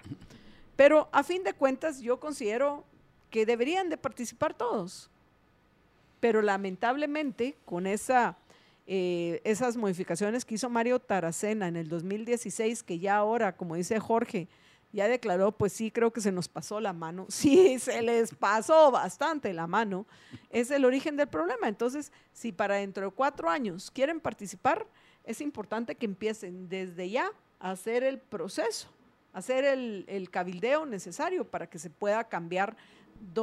Pero 0.75 1.09
a 1.11 1.23
fin 1.23 1.43
de 1.43 1.53
cuentas 1.53 1.99
yo 1.99 2.19
considero 2.19 2.85
que 3.31 3.47
deberían 3.47 3.89
de 3.89 3.97
participar 3.97 4.53
todos. 4.53 5.09
Pero 6.19 6.43
lamentablemente 6.43 7.57
con 7.65 7.87
esa, 7.87 8.37
eh, 8.85 9.41
esas 9.43 9.77
modificaciones 9.77 10.43
que 10.43 10.55
hizo 10.55 10.69
Mario 10.69 10.99
Taracena 10.99 11.67
en 11.67 11.77
el 11.77 11.87
2016, 11.87 12.83
que 12.83 12.99
ya 12.99 13.15
ahora, 13.15 13.55
como 13.55 13.75
dice 13.75 13.99
Jorge, 13.99 14.49
ya 14.93 15.07
declaró, 15.07 15.51
pues 15.51 15.73
sí, 15.73 15.89
creo 15.89 16.11
que 16.13 16.21
se 16.21 16.31
nos 16.31 16.47
pasó 16.47 16.79
la 16.79 16.93
mano. 16.93 17.25
Sí, 17.29 17.79
se 17.79 18.01
les 18.01 18.33
pasó 18.35 18.91
bastante 18.91 19.53
la 19.53 19.67
mano. 19.67 20.05
Es 20.49 20.69
el 20.69 20.85
origen 20.85 21.17
del 21.17 21.27
problema. 21.27 21.67
Entonces, 21.67 22.11
si 22.31 22.51
para 22.51 22.75
dentro 22.75 23.05
de 23.05 23.11
cuatro 23.11 23.49
años 23.49 23.89
quieren 23.89 24.19
participar, 24.19 24.85
es 25.23 25.41
importante 25.41 25.95
que 25.95 26.05
empiecen 26.05 26.69
desde 26.69 27.09
ya 27.09 27.31
a 27.59 27.71
hacer 27.71 28.03
el 28.03 28.19
proceso, 28.19 28.89
hacer 29.31 29.63
el, 29.63 30.29
cabildeo 30.29 30.85
necesario 30.85 31.49
para 31.49 31.67
que 31.67 31.79
se 31.79 31.89
pueda 31.89 32.25
cambiar. 32.25 32.75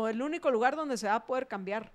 el 0.09 0.23
único 0.23 0.51
lugar 0.51 0.77
donde 0.77 0.99
se 0.99 1.09
va 1.09 1.17
a 1.17 1.27
poder 1.27 1.49
cambiar 1.49 1.91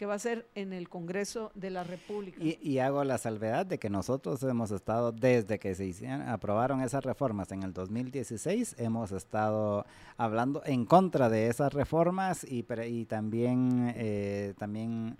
que 0.00 0.06
va 0.06 0.14
a 0.14 0.18
ser 0.18 0.48
en 0.54 0.72
el 0.72 0.88
Congreso 0.88 1.52
de 1.54 1.68
la 1.68 1.84
República. 1.84 2.38
Y, 2.40 2.78
hago 2.78 3.04
la 3.04 3.18
salvedad 3.18 3.66
de 3.66 3.78
que 3.78 3.90
nosotros 3.90 4.42
hemos 4.44 4.70
estado, 4.70 5.12
desde 5.12 5.58
que 5.58 5.74
se 5.74 5.84
hicieron, 5.84 6.22
aprobaron 6.22 6.80
esas 6.80 7.04
reformas 7.04 7.52
en 7.52 7.64
el 7.64 7.74
2016, 7.74 8.76
hemos 8.78 9.12
estado 9.12 9.84
hablando 10.16 10.62
en 10.64 10.86
contra 10.86 11.28
de 11.28 11.48
esas 11.48 11.74
reformas 11.74 12.44
y, 12.44 12.64
y 12.86 13.04
también, 13.04 13.92
eh, 13.94 14.54
también 14.56 15.18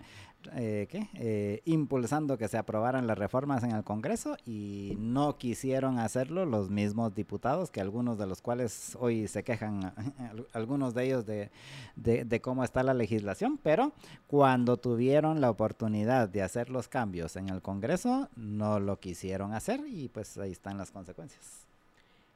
eh. 0.53 0.87
Eh, 1.15 1.61
impulsando 1.65 2.37
que 2.37 2.47
se 2.47 2.57
aprobaran 2.57 3.07
las 3.07 3.17
reformas 3.17 3.63
en 3.63 3.71
el 3.71 3.83
Congreso 3.83 4.37
y 4.45 4.95
no 4.99 5.37
quisieron 5.37 5.99
hacerlo 5.99 6.45
los 6.45 6.69
mismos 6.69 7.13
diputados, 7.13 7.71
que 7.71 7.81
algunos 7.81 8.17
de 8.17 8.27
los 8.27 8.41
cuales 8.41 8.97
hoy 8.99 9.27
se 9.27 9.43
quejan, 9.43 9.93
algunos 10.53 10.93
de 10.93 11.05
ellos 11.05 11.25
de, 11.25 11.49
de, 11.95 12.41
cómo 12.41 12.63
está 12.63 12.83
la 12.83 12.93
legislación, 12.93 13.59
pero 13.61 13.93
cuando 14.27 14.77
tuvieron 14.77 15.41
la 15.41 15.49
oportunidad 15.49 16.29
de 16.29 16.41
hacer 16.41 16.69
los 16.69 16.87
cambios 16.87 17.35
en 17.35 17.49
el 17.49 17.61
Congreso, 17.61 18.29
no 18.35 18.79
lo 18.79 18.99
quisieron 18.99 19.53
hacer 19.53 19.81
y 19.87 20.09
pues 20.09 20.37
ahí 20.37 20.51
están 20.51 20.77
las 20.77 20.91
consecuencias. 20.91 21.65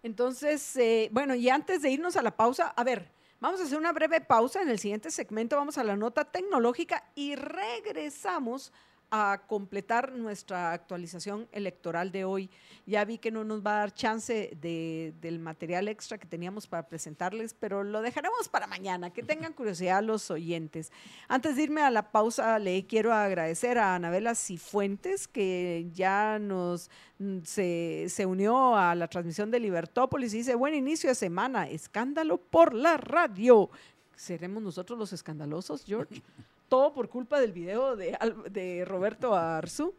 Entonces, 0.03 0.75
eh, 0.77 1.09
bueno, 1.11 1.33
y 1.33 1.49
antes 1.49 1.81
de 1.81 1.89
irnos 1.89 2.15
a 2.15 2.21
la 2.21 2.35
pausa, 2.35 2.67
a 2.67 2.83
ver, 2.83 3.09
Vamos 3.39 3.59
a 3.59 3.63
hacer 3.63 3.77
una 3.77 3.91
breve 3.91 4.21
pausa. 4.21 4.61
En 4.61 4.69
el 4.69 4.79
siguiente 4.79 5.11
segmento 5.11 5.57
vamos 5.57 5.77
a 5.77 5.83
la 5.83 5.95
nota 5.95 6.25
tecnológica 6.25 7.03
y 7.15 7.35
regresamos 7.35 8.71
a 9.11 9.41
completar 9.47 10.11
nuestra 10.13 10.71
actualización 10.71 11.47
electoral 11.51 12.11
de 12.11 12.25
hoy. 12.25 12.49
Ya 12.85 13.05
vi 13.05 13.17
que 13.17 13.31
no 13.31 13.43
nos 13.43 13.65
va 13.65 13.77
a 13.77 13.79
dar 13.79 13.93
chance 13.93 14.55
de, 14.59 15.13
del 15.21 15.39
material 15.39 15.87
extra 15.87 16.17
que 16.17 16.27
teníamos 16.27 16.67
para 16.67 16.87
presentarles, 16.87 17.53
pero 17.53 17.83
lo 17.83 18.01
dejaremos 18.01 18.49
para 18.49 18.67
mañana, 18.67 19.11
que 19.11 19.23
tengan 19.23 19.53
curiosidad 19.53 20.03
los 20.03 20.29
oyentes. 20.31 20.91
Antes 21.27 21.55
de 21.55 21.63
irme 21.63 21.81
a 21.81 21.91
la 21.91 22.11
pausa, 22.11 22.59
le 22.59 22.85
quiero 22.85 23.13
agradecer 23.13 23.77
a 23.77 23.95
Anabela 23.95 24.35
Cifuentes, 24.35 25.27
que 25.27 25.89
ya 25.93 26.39
nos 26.39 26.89
mm, 27.19 27.39
se, 27.43 28.05
se 28.09 28.25
unió 28.25 28.75
a 28.75 28.95
la 28.95 29.07
transmisión 29.07 29.51
de 29.51 29.59
Libertópolis 29.59 30.33
y 30.33 30.37
dice, 30.37 30.55
buen 30.55 30.73
inicio 30.73 31.09
de 31.09 31.15
semana, 31.15 31.69
escándalo 31.69 32.37
por 32.37 32.73
la 32.73 32.97
radio. 32.97 33.69
¿Seremos 34.15 34.63
nosotros 34.63 34.97
los 34.97 35.13
escandalosos, 35.13 35.83
George? 35.85 36.21
todo 36.75 36.91
por 36.91 37.07
culpa 37.07 37.39
del 37.39 37.53
video 37.53 37.95
de, 37.95 38.17
de 38.51 38.83
Roberto 38.83 39.33
Arzú. 39.33 39.93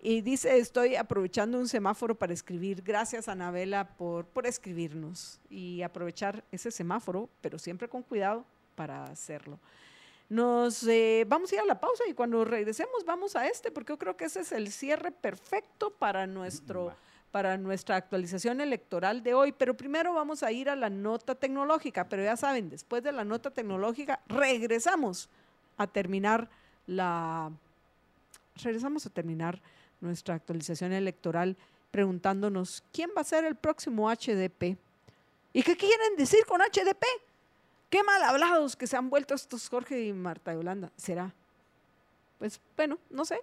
Y 0.00 0.22
dice, 0.22 0.56
estoy 0.56 0.96
aprovechando 0.96 1.58
un 1.58 1.68
semáforo 1.68 2.14
para 2.14 2.32
escribir. 2.32 2.80
Gracias, 2.82 3.28
Anabela, 3.28 3.94
por, 3.98 4.24
por 4.24 4.46
escribirnos 4.46 5.38
y 5.50 5.82
aprovechar 5.82 6.42
ese 6.50 6.70
semáforo, 6.70 7.28
pero 7.42 7.58
siempre 7.58 7.90
con 7.90 8.02
cuidado 8.02 8.46
para 8.74 9.04
hacerlo. 9.04 9.60
Nos 10.30 10.88
eh, 10.88 11.26
vamos 11.28 11.52
a 11.52 11.56
ir 11.56 11.60
a 11.60 11.66
la 11.66 11.78
pausa 11.78 12.04
y 12.08 12.14
cuando 12.14 12.42
regresemos 12.42 13.04
vamos 13.04 13.36
a 13.36 13.46
este, 13.46 13.70
porque 13.70 13.92
yo 13.92 13.98
creo 13.98 14.16
que 14.16 14.24
ese 14.24 14.40
es 14.40 14.52
el 14.52 14.72
cierre 14.72 15.12
perfecto 15.12 15.90
para 15.90 16.26
nuestro 16.26 16.96
para 17.32 17.58
nuestra 17.58 17.96
actualización 17.96 18.62
electoral 18.62 19.22
de 19.22 19.34
hoy. 19.34 19.52
Pero 19.52 19.76
primero 19.76 20.14
vamos 20.14 20.42
a 20.42 20.52
ir 20.52 20.70
a 20.70 20.76
la 20.76 20.88
nota 20.88 21.34
tecnológica. 21.34 22.08
Pero 22.08 22.22
ya 22.22 22.36
saben, 22.36 22.70
después 22.70 23.02
de 23.02 23.12
la 23.12 23.24
nota 23.24 23.50
tecnológica 23.50 24.22
regresamos 24.26 25.28
a 25.76 25.86
terminar 25.86 26.48
la... 26.86 27.50
Regresamos 28.62 29.06
a 29.06 29.10
terminar 29.10 29.60
nuestra 30.00 30.34
actualización 30.34 30.92
electoral 30.92 31.56
preguntándonos 31.90 32.82
quién 32.92 33.10
va 33.16 33.20
a 33.20 33.24
ser 33.24 33.44
el 33.44 33.56
próximo 33.56 34.10
HDP 34.10 34.78
¿Y 35.56 35.62
qué 35.62 35.76
quieren 35.76 36.16
decir 36.16 36.44
con 36.46 36.60
HDP? 36.60 37.04
Qué 37.88 38.02
mal 38.02 38.20
hablados 38.24 38.74
que 38.74 38.88
se 38.88 38.96
han 38.96 39.08
vuelto 39.08 39.34
estos 39.34 39.68
Jorge 39.68 40.04
y 40.04 40.12
Marta 40.12 40.52
Yolanda. 40.52 40.90
¿Será? 40.96 41.32
Pues 42.40 42.60
bueno, 42.76 42.98
no 43.08 43.24
sé. 43.24 43.40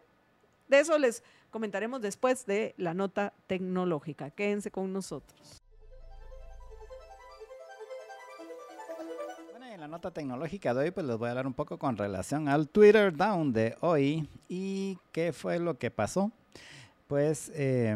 De 0.68 0.82
eso 0.82 0.98
les 1.00 1.24
comentaremos 1.52 2.02
después 2.02 2.46
de 2.46 2.76
la 2.78 2.94
nota 2.94 3.32
tecnológica. 3.48 4.30
Quédense 4.30 4.72
con 4.72 4.92
nosotros. 4.92 5.61
La 9.82 9.88
nota 9.88 10.12
tecnológica 10.12 10.76
de 10.76 10.84
hoy, 10.84 10.92
pues 10.92 11.08
les 11.08 11.18
voy 11.18 11.26
a 11.26 11.32
hablar 11.32 11.48
un 11.48 11.56
poco 11.56 11.80
con 11.80 11.98
relación 11.98 12.48
al 12.48 12.70
Twitter 12.70 13.18
Down 13.18 13.52
de 13.52 13.76
hoy 13.80 14.30
y 14.48 15.00
qué 15.12 15.34
fue 15.34 15.58
lo 15.58 15.80
que 15.80 15.90
pasó. 15.90 16.32
Pues 17.08 17.52
eh, 17.56 17.96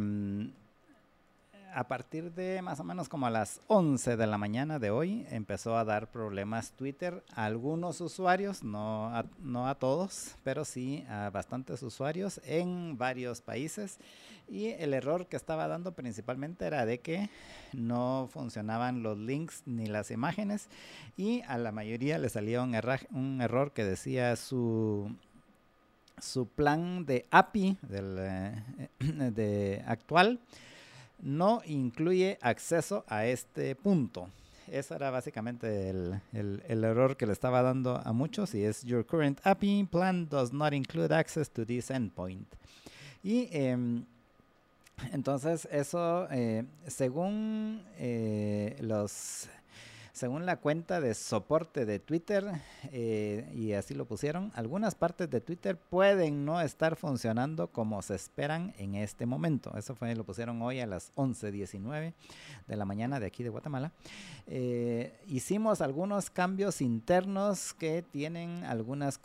a 1.76 1.90
partir 1.90 2.32
de 2.32 2.62
más 2.62 2.80
o 2.80 2.86
menos 2.86 3.10
como 3.10 3.28
a 3.28 3.30
las 3.30 3.60
11 3.68 4.16
de 4.16 4.28
la 4.28 4.38
mañana 4.38 4.80
de 4.80 4.92
hoy 4.92 5.28
empezó 5.30 5.78
a 5.78 5.84
dar 5.84 6.10
problemas 6.10 6.72
Twitter 6.72 7.22
a 7.34 7.44
algunos 7.44 8.00
usuarios, 8.00 8.64
no 8.64 9.08
a, 9.08 9.26
no 9.40 9.68
a 9.68 9.76
todos, 9.76 10.36
pero 10.46 10.64
sí 10.64 11.04
a 11.10 11.30
bastantes 11.32 11.84
usuarios 11.84 12.40
en 12.46 12.98
varios 12.98 13.42
países. 13.42 14.00
Y 14.48 14.68
el 14.68 14.94
error 14.94 15.28
que 15.28 15.36
estaba 15.36 15.68
dando 15.68 15.92
principalmente 15.92 16.66
era 16.66 16.86
de 16.86 17.02
que 17.02 17.30
no 17.74 18.30
funcionaban 18.32 19.04
los 19.04 19.18
links 19.18 19.64
ni 19.66 19.88
las 19.88 20.12
imágenes 20.12 20.70
y 21.18 21.42
a 21.42 21.58
la 21.58 21.74
mayoría 21.74 22.18
le 22.20 22.30
salía 22.30 22.62
un, 22.62 22.74
un 23.12 23.42
error 23.42 23.74
que 23.74 23.84
decía 23.84 24.38
su 24.38 25.14
su 26.22 26.48
plan 26.48 27.06
de 27.06 27.26
API 27.30 27.78
del, 27.82 28.16
eh, 28.18 28.64
de 29.00 29.84
actual 29.86 30.40
no 31.20 31.62
incluye 31.66 32.38
acceso 32.42 33.04
a 33.08 33.26
este 33.26 33.76
punto. 33.76 34.30
Ese 34.68 34.96
era 34.96 35.12
básicamente 35.12 35.90
el, 35.90 36.20
el, 36.34 36.84
error 36.84 37.18
que 37.18 37.28
le 37.28 37.34
estaba 37.34 37.62
dando 37.62 38.02
a 38.04 38.14
muchos 38.14 38.56
y 38.56 38.64
es 38.64 38.84
Your 38.84 39.06
current 39.06 39.40
API 39.44 39.84
plan 39.84 40.28
does 40.28 40.52
not 40.52 40.74
include 40.74 41.14
access 41.14 41.50
to 41.52 41.66
this 41.66 41.92
endpoint. 41.92 42.48
Y 43.24 43.48
eh, 43.52 43.78
entonces 45.12 45.68
eso, 45.72 46.28
eh, 46.32 46.64
según 46.88 47.84
eh, 47.98 48.76
los 48.82 49.48
según 50.16 50.46
la 50.46 50.56
cuenta 50.56 51.02
de 51.02 51.14
soporte 51.14 51.86
de 51.86 52.00
Twitter, 52.00 52.46
eh, 52.86 53.52
y 53.54 53.74
así 53.74 53.94
lo 53.94 54.06
pusieron, 54.06 54.50
algunas 54.56 54.96
partes 54.96 55.30
de 55.30 55.42
Twitter 55.42 55.78
pueden 55.78 56.46
no 56.46 56.62
estar 56.62 56.96
funcionando 56.96 57.68
como 57.68 58.02
se 58.02 58.16
esperan 58.16 58.74
en 58.78 58.96
este 58.96 59.26
momento. 59.26 59.76
Eso 59.78 59.94
fue, 59.94 60.16
lo 60.16 60.24
pusieron 60.24 60.62
hoy 60.62 60.80
a 60.80 60.88
las 60.88 61.14
11.19 61.16 62.14
de 62.66 62.76
la 62.78 62.86
mañana 62.86 63.20
de 63.20 63.26
aquí 63.26 63.44
de 63.44 63.50
Guatemala. 63.50 63.92
Eh, 64.48 65.20
hicimos 65.28 65.82
algunos 65.82 66.30
cambios 66.30 66.80
internos 66.80 67.74
que 67.74 68.02
tienen 68.02 68.64
algunas 68.64 69.20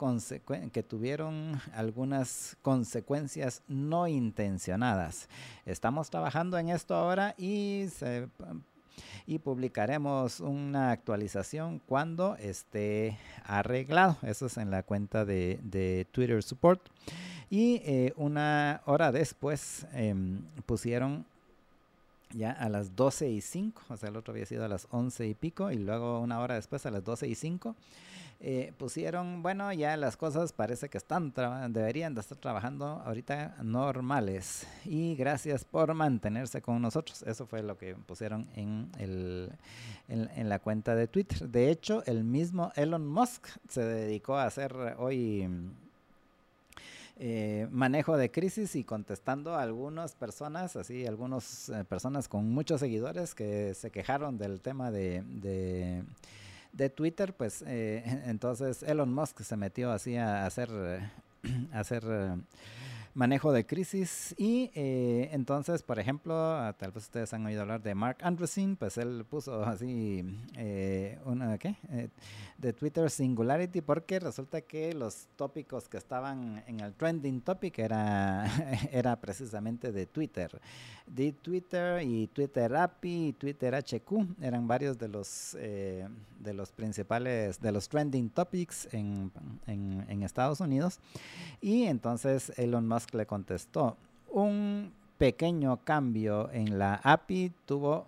que 0.73 0.83
tuvieron 0.83 1.61
algunas 1.73 2.57
consecuencias 2.63 3.63
no 3.69 4.09
intencionadas. 4.09 5.29
Estamos 5.67 6.11
trabajando 6.11 6.59
en 6.59 6.71
esto 6.71 6.97
ahora 6.97 7.37
y 7.39 7.87
se 7.97 8.29
y 9.27 9.39
publicaremos 9.39 10.41
una 10.41 10.91
actualización 10.91 11.81
cuando 11.87 12.37
esté 12.37 13.19
arreglado. 13.45 14.17
Eso 14.23 14.47
es 14.47 14.57
en 14.57 14.71
la 14.71 14.83
cuenta 14.83 15.25
de, 15.25 16.07
Twitter 16.13 16.43
Support. 16.43 16.81
Y 17.51 17.83
eh, 17.85 18.13
una 18.17 18.81
hora 18.87 19.11
después 19.11 19.87
em, 19.93 20.43
pusieron 20.67 21.25
ya 22.33 22.53
a 22.53 22.69
las 22.69 22.95
12 22.95 23.29
y 23.29 23.41
5, 23.41 23.83
o 23.89 23.97
sea, 23.97 24.09
el 24.09 24.17
otro 24.17 24.33
había 24.33 24.47
sido 24.47 24.65
a 24.65 24.69
las 24.69 24.87
11 24.91 25.27
y 25.27 25.35
pico, 25.35 25.71
y 25.73 25.77
luego 25.77 26.21
una 26.21 26.39
hora 26.41 26.55
después 26.55 26.87
a 26.87 26.91
las 26.91 27.05
12 27.05 27.29
y 27.29 27.35
5 27.35 27.75
eh, 28.43 28.73
pusieron, 28.79 29.43
bueno, 29.43 29.71
ya 29.71 29.99
las 29.99 30.17
cosas 30.17 30.55
parece 30.55 30.89
que 30.89 30.97
están 30.97 31.35
deberían 31.69 32.15
de 32.15 32.23
estar 32.23 32.39
trabajando 32.39 33.03
ahorita 33.05 33.57
normales. 33.63 34.67
Y 34.87 35.15
gracias 35.15 35.67
por 35.67 35.93
mantenerse 35.93 36.63
con 36.63 36.81
nosotros. 36.81 37.23
Eso 37.25 37.47
fue 37.47 37.63
lo 37.63 37.77
que 37.77 37.95
pusieron 37.95 38.49
en, 38.57 38.91
el, 38.99 39.53
en, 40.09 40.49
la 40.49 40.59
cuenta 40.59 40.95
de 40.95 41.07
Twitter. 41.07 41.51
De 41.51 41.71
hecho, 41.71 42.03
el 42.07 42.25
mismo 42.25 42.73
Elon 42.77 43.07
Musk 43.07 43.47
se 43.69 43.85
dedicó 43.85 44.37
a 44.37 44.47
hacer 44.47 44.75
hoy... 44.99 45.49
Eh, 47.23 47.69
manejo 47.71 48.17
de 48.17 48.31
crisis 48.31 48.75
y 48.77 48.83
contestando 48.83 49.55
a 49.55 49.61
algunas 49.61 50.15
personas, 50.15 50.75
así, 50.77 51.07
algunas 51.07 51.69
eh, 51.69 51.85
personas 51.85 52.29
con 52.29 52.49
muchos 52.49 52.81
seguidores 52.81 53.35
que 53.35 53.75
se 53.75 53.91
quejaron 53.91 54.39
del 54.39 54.63
tema 54.63 54.91
de 54.91 55.23
de 55.25 56.03
Twitter, 56.91 57.33
pues 57.35 57.63
eh, 57.67 58.03
entonces 58.27 58.83
Elon 58.83 59.13
Musk 59.13 59.43
se 59.43 59.57
metió 59.57 59.91
así 59.91 60.17
a 60.17 60.47
hacer, 60.47 60.71
a 61.73 61.81
hacer 61.81 62.05
eh, 62.07 62.37
manejo 63.21 63.53
de 63.53 63.67
crisis 63.67 64.35
y 64.39 64.71
eh, 64.75 65.29
entonces, 65.33 65.83
por 65.83 65.99
ejemplo, 65.99 66.35
tal 66.79 66.91
vez 66.91 67.05
ustedes 67.05 67.35
han 67.35 67.45
oído 67.45 67.61
hablar 67.61 67.83
de 67.83 67.95
Mark 67.95 68.17
Andreessen, 68.23 68.77
pues 68.77 68.97
él 68.97 69.27
puso 69.29 69.63
así 69.63 70.25
una, 71.27 71.59
¿qué? 71.59 71.77
de 72.61 72.73
Twitter 72.75 73.11
Singularity 73.11 73.81
porque 73.81 74.21
resulta 74.21 74.61
que 74.61 74.93
los 74.93 75.29
tópicos 75.37 75.89
que 75.89 75.97
estaban 75.97 76.63
en 76.67 76.81
el 76.81 76.93
trending 76.95 77.41
topic 77.41 77.79
era, 77.79 78.45
era 78.93 79.17
precisamente 79.17 79.93
de 79.93 80.07
Twitter. 80.07 80.61
De 81.07 81.33
Twitter 81.33 82.03
y 82.03 82.27
Twitter 82.29 82.75
API 82.77 83.29
y 83.29 83.33
Twitter 83.33 83.75
HQ 83.75 84.43
eran 84.43 84.69
varios 84.69 84.99
de 84.99 85.09
los, 85.09 85.57
eh, 85.59 86.07
de 86.39 86.55
los 86.55 86.71
principales, 86.71 87.61
de 87.61 87.73
los 87.73 87.89
trending 87.89 88.29
topics 88.29 88.89
en, 88.93 89.33
en, 89.67 90.05
en 90.09 90.23
Estados 90.23 90.61
Unidos. 90.61 91.01
Y 91.61 91.85
entonces 91.85 92.53
Elon 92.57 92.87
Musk 92.87 93.10
le 93.19 93.27
contestó, 93.27 93.97
un 94.31 94.93
pequeño 95.19 95.79
cambio 95.85 96.51
en 96.53 96.79
la 96.79 97.01
API 97.03 97.53
tuvo 97.67 98.07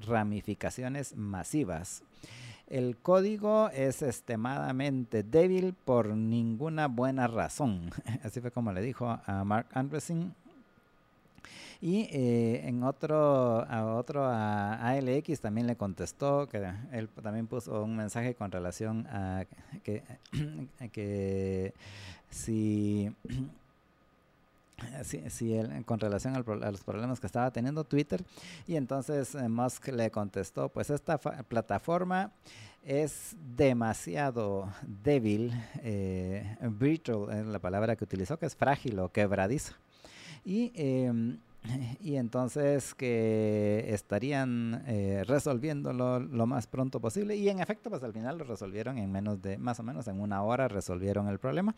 ramificaciones 0.00 1.16
masivas 1.16 2.02
el 2.68 2.96
código 2.98 3.70
es 3.70 4.02
extremadamente 4.02 5.22
débil 5.22 5.74
por 5.84 6.08
ninguna 6.08 6.86
buena 6.86 7.26
razón. 7.26 7.90
Así 8.22 8.40
fue 8.40 8.50
como 8.50 8.72
le 8.72 8.82
dijo 8.82 9.18
a 9.24 9.44
Mark 9.44 9.66
Andreessen. 9.72 10.34
Y 11.80 12.08
eh, 12.10 12.68
en 12.68 12.82
otro, 12.82 13.64
a 13.68 13.94
otro, 13.94 14.24
a 14.24 14.74
ALX 14.90 15.40
también 15.40 15.68
le 15.68 15.76
contestó, 15.76 16.48
que 16.48 16.72
él 16.90 17.08
también 17.22 17.46
puso 17.46 17.84
un 17.84 17.96
mensaje 17.96 18.34
con 18.34 18.50
relación 18.50 19.06
a 19.06 19.44
que, 19.84 20.02
que 20.92 21.72
si 22.30 23.14
Sí, 25.02 25.60
con 25.84 25.98
relación 25.98 26.36
a 26.36 26.70
los 26.70 26.84
problemas 26.84 27.20
que 27.20 27.26
estaba 27.26 27.50
teniendo 27.50 27.84
Twitter. 27.84 28.24
Y 28.66 28.76
entonces 28.76 29.34
eh, 29.34 29.48
Musk 29.48 29.88
le 29.88 30.10
contestó, 30.10 30.68
pues 30.68 30.90
esta 30.90 31.18
plataforma 31.18 32.32
es 32.84 33.36
demasiado 33.56 34.72
débil, 34.86 35.52
eh, 35.82 36.56
brittle 36.62 37.40
es 37.40 37.46
la 37.46 37.58
palabra 37.58 37.96
que 37.96 38.04
utilizó, 38.04 38.38
que 38.38 38.46
es 38.46 38.54
frágil 38.54 38.98
o 39.00 39.10
quebradizo. 39.10 39.74
Y 40.44 40.72
em, 40.74 41.38
y 42.00 42.16
entonces 42.16 42.94
que 42.94 43.86
estarían 43.88 44.84
eh, 44.86 45.24
resolviéndolo 45.26 46.20
lo 46.20 46.46
más 46.46 46.66
pronto 46.66 47.00
posible. 47.00 47.36
Y 47.36 47.48
en 47.48 47.60
efecto 47.60 47.90
pues 47.90 48.02
al 48.02 48.12
final 48.12 48.38
lo 48.38 48.44
resolvieron 48.44 48.98
en 48.98 49.10
menos 49.10 49.42
de 49.42 49.58
más 49.58 49.80
o 49.80 49.82
menos 49.82 50.08
en 50.08 50.20
una 50.20 50.42
hora 50.42 50.68
resolvieron 50.68 51.28
el 51.28 51.38
problema. 51.38 51.74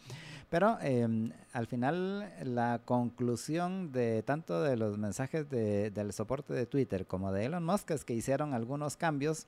Pero 0.48 0.78
em, 0.80 1.32
al 1.52 1.66
final 1.66 2.32
la 2.44 2.80
conclusión 2.84 3.92
de 3.92 4.22
tanto 4.22 4.62
de 4.62 4.76
los 4.76 4.98
mensajes 4.98 5.48
de, 5.48 5.90
del 5.90 6.12
soporte 6.12 6.54
de 6.54 6.66
Twitter 6.66 7.06
como 7.06 7.32
de 7.32 7.46
Elon 7.46 7.64
Musk 7.64 7.90
es 7.92 8.04
que 8.04 8.14
hicieron 8.14 8.54
algunos 8.54 8.96
cambios 8.96 9.46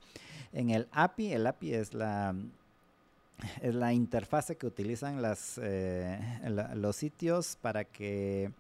en 0.53 0.71
el 0.71 0.89
API 0.93 1.33
el 1.33 1.47
API 1.47 1.75
es 1.75 1.95
la 1.95 2.35
es 3.61 3.75
la 3.75 3.93
interfase 3.93 4.57
que 4.57 4.67
utilizan 4.67 5.21
las, 5.21 5.59
eh, 5.61 6.19
los 6.75 6.97
sitios 6.97 7.57
para 7.61 7.85
que 7.85 8.53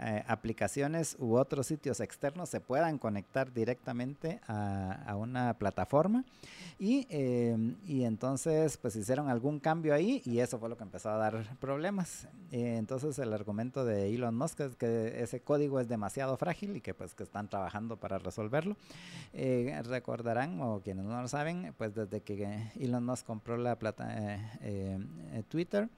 eh, 0.00 0.22
aplicaciones 0.28 1.16
u 1.18 1.34
otros 1.34 1.66
sitios 1.66 1.98
externos 1.98 2.48
se 2.48 2.60
puedan 2.60 2.98
conectar 2.98 3.52
directamente 3.52 4.40
a, 4.46 5.16
una 5.16 5.54
plataforma 5.54 6.24
y, 6.78 7.06
em, 7.10 7.74
y, 7.84 8.04
entonces 8.04 8.76
pues 8.76 8.94
hicieron 8.94 9.28
algún 9.28 9.58
cambio 9.58 9.92
ahí 9.92 10.22
y 10.24 10.38
eso 10.38 10.60
fue 10.60 10.68
lo 10.68 10.76
que 10.76 10.84
empezó 10.84 11.10
a 11.10 11.16
dar 11.16 11.56
problemas. 11.58 12.28
Eh, 12.52 12.76
entonces 12.76 13.18
el 13.18 13.32
argumento 13.32 13.84
de 13.84 14.14
Elon 14.14 14.36
Musk 14.36 14.60
es 14.60 14.76
que 14.76 15.20
ese 15.20 15.40
código 15.40 15.80
es 15.80 15.88
demasiado 15.88 16.36
frágil 16.36 16.76
y 16.76 16.80
que 16.80 16.94
pues 16.94 17.16
que 17.16 17.24
están 17.24 17.48
trabajando 17.48 17.96
para 17.96 18.18
resolverlo. 18.18 18.76
Eh, 19.32 19.82
recordarán 19.84 20.60
o 20.60 20.80
quienes 20.80 21.06
no 21.06 21.20
lo 21.20 21.26
saben 21.26 21.74
pues 21.76 21.96
desde 21.96 22.20
que 22.20 22.70
Elon 22.78 23.04
Musk 23.04 23.26
compró 23.26 23.56
la 23.56 23.76
plata 23.76 24.38
Twitter 25.48 25.88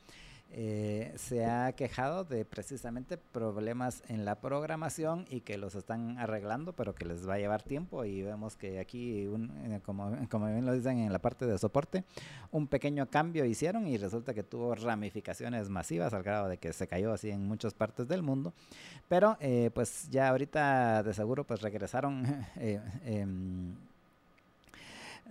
eh, 0.52 1.12
se 1.16 1.46
ha 1.46 1.72
quejado 1.72 2.24
de 2.24 2.44
precisamente 2.44 3.16
problemas 3.16 4.02
en 4.08 4.24
la 4.24 4.40
programación 4.40 5.24
y 5.30 5.42
que 5.42 5.58
los 5.58 5.76
están 5.76 6.18
arreglando, 6.18 6.72
pero 6.72 6.94
que 6.94 7.04
les 7.04 7.28
va 7.28 7.34
a 7.34 7.38
llevar 7.38 7.62
tiempo 7.62 8.04
y 8.04 8.22
vemos 8.22 8.56
que 8.56 8.80
aquí, 8.80 9.28
eh, 9.28 9.80
como, 9.84 10.16
como 10.28 10.46
bien 10.46 10.66
lo 10.66 10.72
dicen 10.72 10.98
en 10.98 11.12
la 11.12 11.20
parte 11.20 11.46
de 11.46 11.56
soporte, 11.56 12.04
un 12.50 12.66
pequeño 12.66 13.08
cambio 13.10 13.44
hicieron 13.44 13.86
y 13.86 13.96
resulta 13.96 14.34
que 14.34 14.42
tuvo 14.42 14.74
ramificaciones 14.74 15.68
masivas 15.68 16.12
al 16.14 16.24
grado 16.24 16.48
de 16.48 16.58
que 16.58 16.72
se 16.72 16.88
cayó 16.88 17.12
así 17.12 17.30
en 17.30 17.46
muchas 17.46 17.72
partes 17.74 18.08
del 18.08 18.22
mundo, 18.22 18.52
pero 19.06 19.36
eh, 19.40 19.70
pues 19.72 20.08
ya 20.10 20.28
ahorita 20.30 21.04
de 21.04 21.14
seguro 21.14 21.44
pues 21.44 21.62
regresaron. 21.62 22.24
Em, 23.02 23.74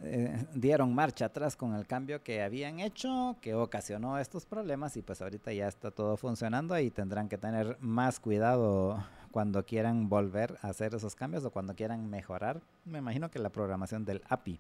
eh, 0.02 0.46
dieron 0.54 0.94
marcha 0.94 1.26
atrás 1.26 1.56
con 1.56 1.76
el 1.76 1.86
cambio 1.86 2.24
que 2.24 2.42
habían 2.42 2.80
hecho, 2.80 3.38
que 3.42 3.54
ocasionó 3.54 4.18
estos 4.18 4.46
problemas 4.46 4.96
y 4.98 5.02
pues 5.02 5.22
ahorita 5.22 5.52
ya 5.52 5.68
está 5.68 5.92
todo 5.92 6.16
funcionando 6.16 6.78
y 6.80 6.90
tendrán 6.90 7.28
que 7.28 7.38
tener 7.38 7.78
más 7.82 8.20
cuidado 8.20 9.04
cuando 9.32 9.66
quieran 9.66 10.10
volver 10.10 10.58
a 10.62 10.70
hacer 10.70 10.96
esos 10.96 11.16
cambios 11.16 11.46
o 11.46 11.52
cuando 11.52 11.76
quieran 11.76 12.10
mejorar, 12.10 12.62
me 12.86 13.00
imagino 13.00 13.30
que 13.30 13.40
la 13.40 13.50
programación 13.50 14.06
del 14.06 14.22
API. 14.28 14.60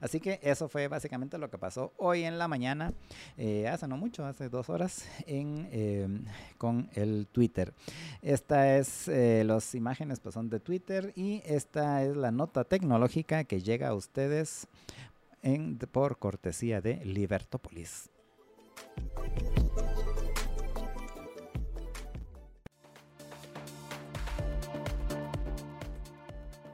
Así 0.00 0.20
que 0.20 0.40
eso 0.42 0.68
fue 0.68 0.88
básicamente 0.88 1.38
lo 1.38 1.50
que 1.50 1.58
pasó 1.58 1.92
hoy 1.96 2.24
en 2.24 2.38
la 2.38 2.48
mañana, 2.48 2.92
eh, 3.36 3.68
hace 3.68 3.88
no 3.88 3.96
mucho, 3.96 4.24
hace 4.24 4.48
dos 4.48 4.68
horas, 4.68 5.06
en, 5.26 5.68
em, 5.72 6.24
con 6.58 6.88
el 6.94 7.26
Twitter. 7.30 7.72
Esta 8.22 8.76
es, 8.76 9.08
eh, 9.08 9.42
las 9.44 9.74
imágenes 9.74 10.20
pues 10.20 10.34
son 10.34 10.50
de 10.50 10.60
Twitter 10.60 11.12
y 11.16 11.42
esta 11.44 12.02
es 12.02 12.16
la 12.16 12.30
nota 12.30 12.64
tecnológica 12.64 13.44
que 13.44 13.60
llega 13.60 13.88
a 13.88 13.94
ustedes 13.94 14.66
en, 15.42 15.78
por 15.78 16.18
cortesía 16.18 16.80
de 16.80 17.04
Libertópolis. 17.04 18.10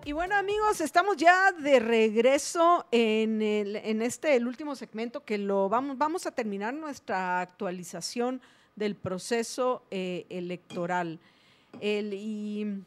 Y 0.06 0.12
bueno 0.12 0.36
amigos, 0.36 0.80
estamos 0.80 1.16
ya 1.16 1.50
de 1.50 1.80
regreso 1.80 2.86
en, 2.92 3.42
en 3.42 4.02
este 4.02 4.36
el 4.36 4.46
último 4.46 4.76
segmento 4.76 5.24
que 5.24 5.36
lo 5.36 5.68
vamos, 5.68 5.98
vamos 5.98 6.26
a 6.28 6.30
terminar 6.30 6.74
nuestra 6.74 7.40
actualización 7.40 8.40
del 8.76 8.94
proceso 8.94 9.82
eh, 9.90 10.24
electoral. 10.28 11.18
El, 11.80 12.14
y 12.14 12.84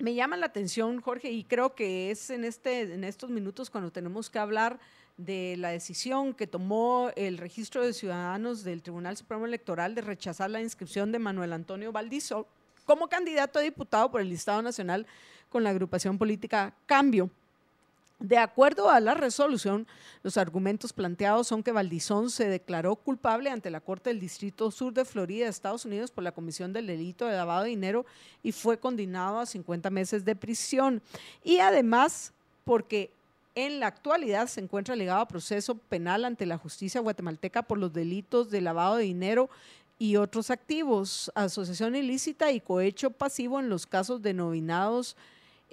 me 0.00 0.14
llama 0.14 0.36
la 0.36 0.46
atención, 0.46 1.00
Jorge, 1.00 1.30
y 1.30 1.44
creo 1.44 1.76
que 1.76 2.10
es 2.10 2.30
en, 2.30 2.42
este, 2.42 2.80
en 2.80 3.04
estos 3.04 3.30
minutos 3.30 3.70
cuando 3.70 3.92
tenemos 3.92 4.28
que 4.28 4.40
hablar 4.40 4.80
de 5.16 5.54
la 5.56 5.68
decisión 5.68 6.34
que 6.34 6.48
tomó 6.48 7.12
el 7.14 7.38
registro 7.38 7.86
de 7.86 7.92
ciudadanos 7.92 8.64
del 8.64 8.82
Tribunal 8.82 9.16
Supremo 9.16 9.46
Electoral 9.46 9.94
de 9.94 10.00
rechazar 10.00 10.50
la 10.50 10.60
inscripción 10.60 11.12
de 11.12 11.20
Manuel 11.20 11.52
Antonio 11.52 11.92
Valdizo 11.92 12.48
como 12.86 13.06
candidato 13.06 13.60
a 13.60 13.62
diputado 13.62 14.10
por 14.10 14.20
el 14.20 14.32
Estado 14.32 14.62
Nacional 14.62 15.06
con 15.54 15.62
la 15.62 15.70
agrupación 15.70 16.18
política 16.18 16.74
Cambio. 16.84 17.30
De 18.18 18.38
acuerdo 18.38 18.90
a 18.90 18.98
la 18.98 19.14
resolución, 19.14 19.86
los 20.24 20.36
argumentos 20.36 20.92
planteados 20.92 21.46
son 21.46 21.62
que 21.62 21.70
Valdizón 21.70 22.28
se 22.30 22.48
declaró 22.48 22.96
culpable 22.96 23.50
ante 23.50 23.70
la 23.70 23.78
Corte 23.78 24.10
del 24.10 24.18
Distrito 24.18 24.72
Sur 24.72 24.92
de 24.92 25.04
Florida, 25.04 25.46
Estados 25.46 25.84
Unidos, 25.84 26.10
por 26.10 26.24
la 26.24 26.32
comisión 26.32 26.72
del 26.72 26.88
delito 26.88 27.26
de 27.26 27.36
lavado 27.36 27.62
de 27.62 27.68
dinero 27.68 28.04
y 28.42 28.50
fue 28.50 28.78
condenado 28.78 29.38
a 29.38 29.46
50 29.46 29.90
meses 29.90 30.24
de 30.24 30.34
prisión. 30.34 31.00
Y 31.44 31.58
además, 31.58 32.32
porque 32.64 33.12
en 33.54 33.78
la 33.78 33.86
actualidad 33.86 34.48
se 34.48 34.60
encuentra 34.60 34.96
ligado 34.96 35.20
a 35.20 35.28
proceso 35.28 35.76
penal 35.76 36.24
ante 36.24 36.46
la 36.46 36.58
justicia 36.58 37.00
guatemalteca 37.00 37.62
por 37.62 37.78
los 37.78 37.92
delitos 37.92 38.50
de 38.50 38.60
lavado 38.60 38.96
de 38.96 39.04
dinero 39.04 39.48
y 40.00 40.16
otros 40.16 40.50
activos, 40.50 41.30
asociación 41.36 41.94
ilícita 41.94 42.50
y 42.50 42.58
cohecho 42.58 43.10
pasivo 43.10 43.60
en 43.60 43.68
los 43.68 43.86
casos 43.86 44.20
denominados 44.20 45.16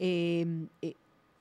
Em, 0.04 0.68
eh, 0.82 0.96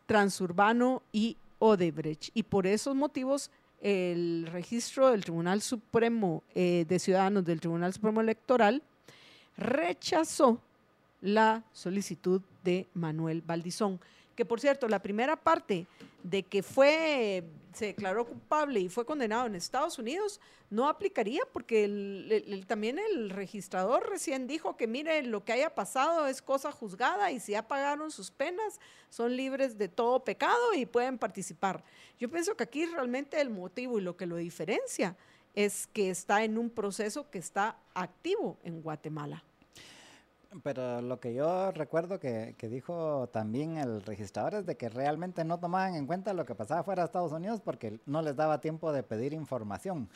Transurbano 0.04 1.02
y 1.12 1.38
Odebrecht. 1.60 2.28
Y 2.34 2.42
por 2.42 2.66
esos 2.66 2.94
motivos, 2.94 3.50
el 3.80 4.46
registro 4.52 5.10
del 5.10 5.24
Tribunal 5.24 5.62
Supremo 5.62 6.42
eh, 6.54 6.84
de 6.86 6.98
Ciudadanos 6.98 7.46
del 7.46 7.58
Tribunal 7.58 7.94
Supremo 7.94 8.20
Electoral 8.20 8.82
rechazó 9.56 10.60
la 11.22 11.64
solicitud 11.72 12.42
de 12.62 12.86
Manuel 12.92 13.40
Valdizón. 13.40 13.98
Que 14.36 14.44
por 14.44 14.60
cierto, 14.60 14.88
la 14.88 14.98
primera 14.98 15.36
parte 15.36 15.86
de 16.22 16.42
que 16.42 16.62
fue, 16.62 17.42
se 17.72 17.86
declaró 17.86 18.26
culpable 18.26 18.80
y 18.80 18.88
fue 18.88 19.04
condenado 19.04 19.46
en 19.46 19.54
Estados 19.54 19.98
Unidos, 19.98 20.40
no 20.70 20.88
aplicaría 20.88 21.42
porque 21.52 22.64
también 22.66 22.98
el 22.98 23.30
registrador 23.30 24.08
recién 24.08 24.46
dijo 24.46 24.76
que 24.76 24.86
mire, 24.86 25.22
lo 25.22 25.44
que 25.44 25.52
haya 25.52 25.74
pasado 25.74 26.26
es 26.26 26.42
cosa 26.42 26.72
juzgada 26.72 27.30
y 27.30 27.40
si 27.40 27.52
ya 27.52 27.66
pagaron 27.66 28.10
sus 28.10 28.30
penas, 28.30 28.80
son 29.08 29.36
libres 29.36 29.78
de 29.78 29.88
todo 29.88 30.24
pecado 30.24 30.74
y 30.74 30.86
pueden 30.86 31.18
participar. 31.18 31.82
Yo 32.18 32.30
pienso 32.30 32.56
que 32.56 32.64
aquí 32.64 32.86
realmente 32.86 33.40
el 33.40 33.50
motivo 33.50 33.98
y 33.98 34.02
lo 34.02 34.16
que 34.16 34.26
lo 34.26 34.36
diferencia 34.36 35.16
es 35.54 35.86
que 35.88 36.10
está 36.10 36.44
en 36.44 36.58
un 36.58 36.70
proceso 36.70 37.30
que 37.30 37.38
está 37.38 37.76
activo 37.94 38.58
en 38.62 38.82
Guatemala. 38.82 39.42
Pero 40.64 41.00
lo 41.00 41.20
que 41.20 41.32
yo 41.32 41.70
recuerdo 41.70 42.18
que, 42.18 42.56
que, 42.58 42.68
dijo 42.68 43.28
también 43.28 43.76
el 43.76 44.02
registrador 44.02 44.54
es 44.54 44.66
de 44.66 44.76
que 44.76 44.88
realmente 44.88 45.44
no 45.44 45.60
tomaban 45.60 45.94
en 45.94 46.06
cuenta 46.06 46.32
lo 46.32 46.44
que 46.44 46.56
pasaba 46.56 46.82
fuera 46.82 47.02
de 47.02 47.06
Estados 47.06 47.30
Unidos 47.30 47.60
porque 47.60 48.00
no 48.04 48.20
les 48.20 48.34
daba 48.34 48.60
tiempo 48.60 48.92
de 48.92 49.04
pedir 49.04 49.32
información. 49.32 50.08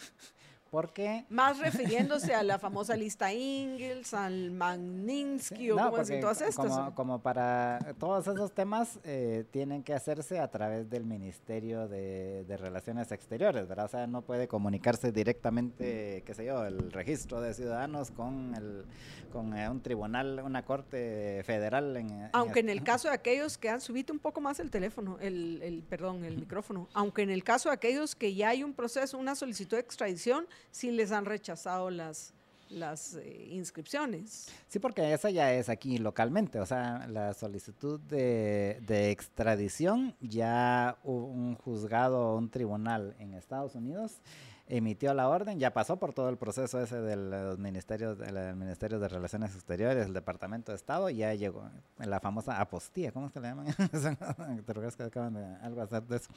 Porque... 0.74 1.24
Más 1.28 1.60
refiriéndose 1.60 2.34
a 2.34 2.42
la 2.42 2.58
famosa 2.58 2.96
lista 2.96 3.32
Ingles, 3.32 4.12
al 4.12 4.50
Magninsky 4.50 5.70
o 5.70 5.76
como 5.76 5.90
todas 5.92 6.40
estas. 6.40 6.56
Como, 6.56 6.94
como, 6.96 7.22
para 7.22 7.94
todos 7.96 8.26
esos 8.26 8.50
temas 8.50 8.98
eh, 9.04 9.44
tienen 9.52 9.84
que 9.84 9.94
hacerse 9.94 10.40
a 10.40 10.50
través 10.50 10.90
del 10.90 11.04
Ministerio 11.04 11.86
de, 11.86 12.44
Relaciones 12.58 13.12
Exteriores, 13.12 13.68
¿verdad? 13.68 13.84
O 13.84 13.88
sea, 13.88 14.08
no 14.08 14.22
puede 14.22 14.48
comunicarse 14.48 15.12
directamente, 15.12 16.24
qué 16.26 16.34
sé 16.34 16.44
yo, 16.44 16.64
el 16.64 16.90
registro 16.90 17.40
de 17.40 17.54
ciudadanos 17.54 18.10
con, 18.10 18.52
el, 18.56 18.84
con 19.32 19.56
eh, 19.56 19.70
un 19.70 19.80
tribunal, 19.80 20.42
una 20.44 20.64
corte 20.64 21.42
federal. 21.44 21.96
En, 21.96 22.30
Aunque 22.32 22.58
en, 22.58 22.68
el 22.68 22.82
caso 22.82 23.06
de 23.06 23.14
aquellos 23.14 23.58
que 23.58 23.68
han 23.68 23.80
subido 23.80 24.12
un 24.12 24.18
poco 24.18 24.40
más 24.40 24.58
el 24.58 24.72
teléfono, 24.72 25.18
el, 25.20 25.62
el 25.62 25.84
perdón, 25.84 26.24
el 26.24 26.36
micrófono, 26.36 26.88
aunque 26.94 27.22
en 27.22 27.30
el 27.30 27.44
caso 27.44 27.68
de 27.68 27.74
aquellos 27.76 28.16
que 28.16 28.34
ya 28.34 28.48
hay 28.48 28.64
un 28.64 28.72
proceso, 28.72 29.18
una 29.18 29.36
solicitud 29.36 29.76
de 29.76 29.82
extradición, 29.82 30.48
si 30.70 30.90
les 30.90 31.12
han 31.12 31.24
rechazado 31.24 31.90
las, 31.90 32.32
las 32.70 33.14
eh, 33.14 33.48
inscripciones. 33.50 34.48
Sí, 34.68 34.78
porque 34.78 35.12
esa 35.12 35.30
ya 35.30 35.52
es 35.52 35.68
aquí 35.68 35.98
localmente, 35.98 36.60
o 36.60 36.66
sea, 36.66 37.06
la 37.08 37.34
solicitud 37.34 38.00
de, 38.00 38.80
de 38.86 39.10
extradición 39.10 40.14
ya 40.20 40.96
un 41.04 41.54
juzgado, 41.56 42.36
un 42.36 42.50
tribunal 42.50 43.14
en 43.18 43.34
Estados 43.34 43.74
Unidos 43.74 44.20
emitió 44.66 45.12
la 45.12 45.28
orden, 45.28 45.58
ya 45.58 45.72
pasó 45.72 45.98
por 45.98 46.14
todo 46.14 46.28
el 46.30 46.38
proceso 46.38 46.80
ese 46.80 47.00
de 47.00 47.16
los 47.16 47.58
ministerios, 47.58 48.18
del 48.18 48.56
Ministerio 48.56 48.98
de 48.98 49.08
Relaciones 49.08 49.54
Exteriores, 49.54 50.06
el 50.06 50.14
Departamento 50.14 50.72
de 50.72 50.76
Estado, 50.76 51.10
y 51.10 51.16
ya 51.16 51.34
llegó 51.34 51.68
la 51.98 52.20
famosa 52.20 52.60
apostía, 52.60 53.12
¿cómo 53.12 53.28
se 53.28 53.40
le 53.40 53.48
llaman? 53.48 53.66
que 54.96 55.02
acaban 55.02 55.34
de 55.34 55.44
algo 55.62 55.82
hacer 55.82 56.02
de 56.04 56.16
eso. 56.16 56.30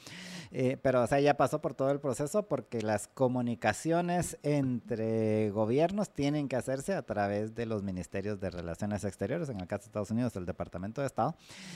Eh, 0.51 0.77
pero, 0.81 1.03
o 1.03 1.07
sea, 1.07 1.19
ya 1.19 1.35
pasó 1.35 1.61
por 1.61 1.73
todo 1.73 1.91
el 1.91 1.99
proceso 1.99 2.43
porque 2.43 2.81
las 2.81 3.07
comunicaciones 3.07 4.37
entre 4.43 5.49
gobiernos 5.51 6.09
tienen 6.09 6.49
que 6.49 6.55
hacerse 6.55 6.93
a 6.93 7.03
través 7.03 7.55
de 7.55 7.65
los 7.65 7.83
Ministerios 7.83 8.39
de 8.39 8.49
Relaciones 8.49 9.03
Exteriores, 9.05 9.49
en 9.49 9.59
el 9.59 9.67
caso 9.67 9.83
de 9.83 9.87
Estados 9.87 10.11
Unidos, 10.11 10.35
el 10.35 10.45
Departamento 10.45 11.01
de 11.01 11.07
Estado, 11.07 11.35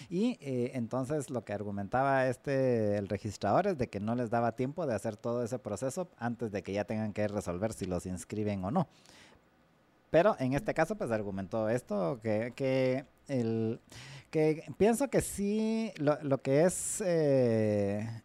y 0.10 0.38
eh, 0.42 0.72
entonces 0.74 1.30
lo 1.30 1.46
que 1.46 1.54
argumentaba 1.54 2.28
este, 2.28 2.98
el 2.98 3.08
registrador 3.08 3.68
es 3.68 3.78
de 3.78 3.90
que 3.90 4.00
no 4.00 4.16
les 4.16 4.30
daba 4.30 4.56
tiempo 4.56 4.86
de 4.86 4.96
hacer 4.96 5.16
todo 5.16 5.44
ese 5.44 5.60
proceso 5.60 6.10
antes 6.18 6.41
de 6.50 6.64
que 6.64 6.74
ya 6.74 6.86
tengan 6.86 7.14
que 7.14 7.28
resolver 7.28 7.74
si 7.74 7.86
los 7.86 8.06
inscriben 8.06 8.64
o 8.64 8.72
no. 8.72 8.88
Pero 10.10 10.36
en 10.40 10.54
este 10.54 10.74
caso, 10.74 10.96
pues 10.96 11.12
argumentó 11.12 11.70
esto, 11.70 12.20
que, 12.22 12.54
que, 12.56 13.06
el, 13.28 13.80
que 14.30 14.64
pienso 14.78 15.10
que 15.10 15.22
sí, 15.22 15.92
lo, 15.98 16.22
lo 16.22 16.42
que 16.42 16.66
es, 16.66 17.02
eh, 17.06 18.24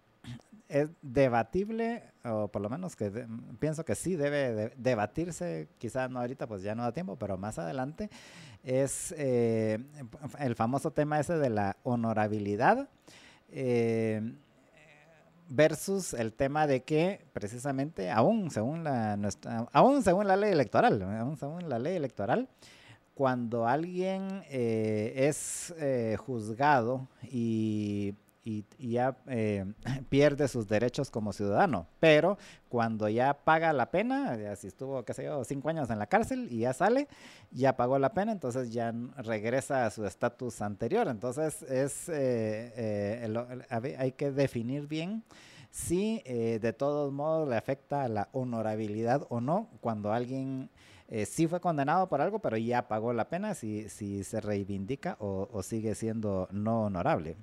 es 0.68 0.88
debatible, 1.01 2.02
o 2.24 2.48
por 2.48 2.60
lo 2.60 2.68
menos 2.68 2.97
que 2.97 3.26
pienso 3.60 3.84
que 3.84 3.94
sí 3.94 4.16
debe 4.16 4.72
debatirse, 4.76 5.68
quizás 5.78 6.10
no 6.10 6.20
ahorita, 6.20 6.48
pues 6.48 6.62
ya 6.62 6.74
no 6.74 6.82
da 6.82 6.93
tiempo, 6.93 7.16
pero 7.16 7.38
más 7.38 7.59
adelante, 7.59 8.10
es 8.64 9.14
eh, 9.16 9.78
el 10.40 10.56
famoso 10.56 10.90
tema 10.90 11.20
ese 11.20 11.38
de 11.38 11.51
la 11.51 11.76
honorabilidad. 11.84 12.88
Eh, 13.52 14.20
versus 15.48 16.14
el 16.14 16.32
tema 16.32 16.66
de 16.66 16.82
que 16.82 17.27
precisamente 17.32 18.10
aún 18.10 18.51
según 18.51 18.85
la 18.85 19.16
nuestra 19.16 19.68
aún 19.73 20.02
según 20.02 20.27
la 20.27 20.36
ley 20.36 20.52
electoral 20.52 21.02
aún 21.02 21.36
según 21.36 21.68
la 21.68 21.78
ley 21.78 21.97
electoral 21.97 22.48
cuando 23.16 23.66
alguien 23.66 24.43
eh, 24.51 25.14
es 25.16 25.74
eh, 25.78 26.18
juzgado 26.18 27.09
y, 27.23 28.14
y, 28.47 28.64
ya 28.78 29.16
eh, 29.27 29.64
pierde 30.09 30.48
sus 30.48 30.68
derechos 30.68 31.10
como 31.10 31.32
ciudadano. 31.32 31.86
Pero 32.01 32.39
cuando 32.68 33.09
ya 33.09 33.35
paga 33.35 33.73
la 33.73 33.90
pena, 33.90 34.36
ya 34.36 34.56
si 34.56 34.68
estuvo, 34.68 35.05
qué 35.05 35.14
sé 35.14 35.24
yo, 35.24 35.44
cinco 35.44 35.68
años 35.68 35.90
en 35.90 35.98
la 35.98 36.06
cárcel 36.06 36.48
y 36.51 36.60
ya 36.60 36.73
sale, 36.73 37.09
ya 37.51 37.77
pagó 37.77 37.98
la 37.98 38.14
pena, 38.14 38.32
entonces 38.32 38.73
ya 38.73 38.94
regresa 39.18 39.86
a 39.86 39.90
su 39.90 40.06
estatus 40.06 40.62
anterior. 40.62 41.09
Entonces 41.09 41.62
es 41.62 42.09
eh, 42.09 42.73
eh, 42.77 43.97
hay 43.98 44.12
que 44.12 44.31
definir 44.31 44.86
bien 44.86 45.24
si 45.70 46.23
de 46.24 46.73
todos 46.73 47.12
modos 47.12 47.48
le 47.48 47.56
afecta 47.56 48.09
la 48.09 48.28
honorabilidad 48.32 49.27
o 49.28 49.43
no 49.43 49.68
cuando 49.81 50.10
alguien 50.12 50.70
eh, 51.09 51.24
sí 51.24 51.47
fue 51.47 51.60
condenado 51.60 52.09
por 52.09 52.20
algo, 52.20 52.40
pero 52.40 52.56
ya 52.56 52.89
pagó 52.89 53.12
la 53.12 53.28
pena 53.28 53.55
si, 53.55 53.89
si 53.89 54.24
se 54.24 54.40
reivindica 54.40 55.16
o, 55.20 55.62
sigue 55.62 55.94
siendo 55.94 56.48
no 56.51 56.85
honorable. 56.85 57.36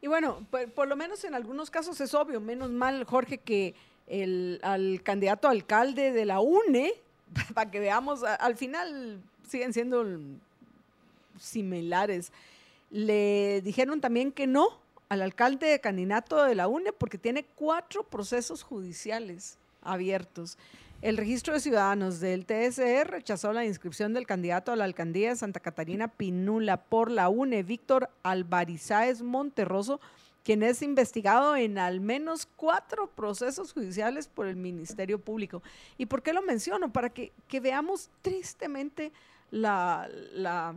Y 0.00 0.06
bueno, 0.06 0.46
por, 0.74 0.86
lo 0.86 0.96
menos 0.96 1.24
en 1.24 1.34
algunos 1.34 1.70
casos 1.70 2.00
es 2.00 2.14
obvio, 2.14 2.40
menos 2.40 2.70
mal, 2.70 3.04
Jorge, 3.04 3.38
que 3.38 3.74
el, 4.06 4.60
al 4.62 5.02
candidato 5.02 5.48
alcalde 5.48 6.12
de 6.12 6.24
la 6.24 6.40
UNE, 6.40 6.92
para 7.54 7.70
que 7.70 7.80
veamos, 7.80 8.22
al 8.22 8.56
final 8.56 9.20
siguen 9.48 9.72
siendo 9.72 10.06
similares, 11.38 12.32
le 12.90 13.60
dijeron 13.62 14.00
también 14.00 14.32
que 14.32 14.46
no 14.46 14.78
al 15.08 15.22
alcalde 15.22 15.66
de 15.66 15.80
candidato 15.80 16.42
de 16.44 16.54
la 16.54 16.68
UNE 16.68 16.92
porque 16.92 17.18
tiene 17.18 17.44
cuatro 17.54 18.02
procesos 18.02 18.62
judiciales 18.62 19.56
abiertos. 19.82 20.58
El 21.00 21.16
registro 21.16 21.54
de 21.54 21.60
ciudadanos 21.60 22.18
del 22.18 22.44
TSE 22.44 23.04
rechazó 23.04 23.52
la 23.52 23.64
inscripción 23.64 24.14
del 24.14 24.26
candidato 24.26 24.72
a 24.72 24.76
la 24.76 24.82
alcaldía 24.82 25.28
de 25.28 25.36
Santa 25.36 25.60
Catarina 25.60 26.08
Pinula 26.08 26.76
por 26.76 27.08
la 27.08 27.28
UNE, 27.28 27.62
Víctor 27.62 28.10
Alvarizáez 28.24 29.22
Monterroso, 29.22 30.00
quien 30.42 30.64
es 30.64 30.82
investigado 30.82 31.54
en 31.54 31.78
al 31.78 32.00
menos 32.00 32.46
cuatro 32.56 33.06
procesos 33.06 33.72
judiciales 33.72 34.26
por 34.26 34.48
el 34.48 34.56
Ministerio 34.56 35.20
Público. 35.20 35.62
¿Y 35.98 36.06
por 36.06 36.20
qué 36.20 36.32
lo 36.32 36.42
menciono? 36.42 36.92
Para 36.92 37.10
que, 37.10 37.32
veamos 37.62 38.10
tristemente 38.20 39.12
la, 39.52 40.74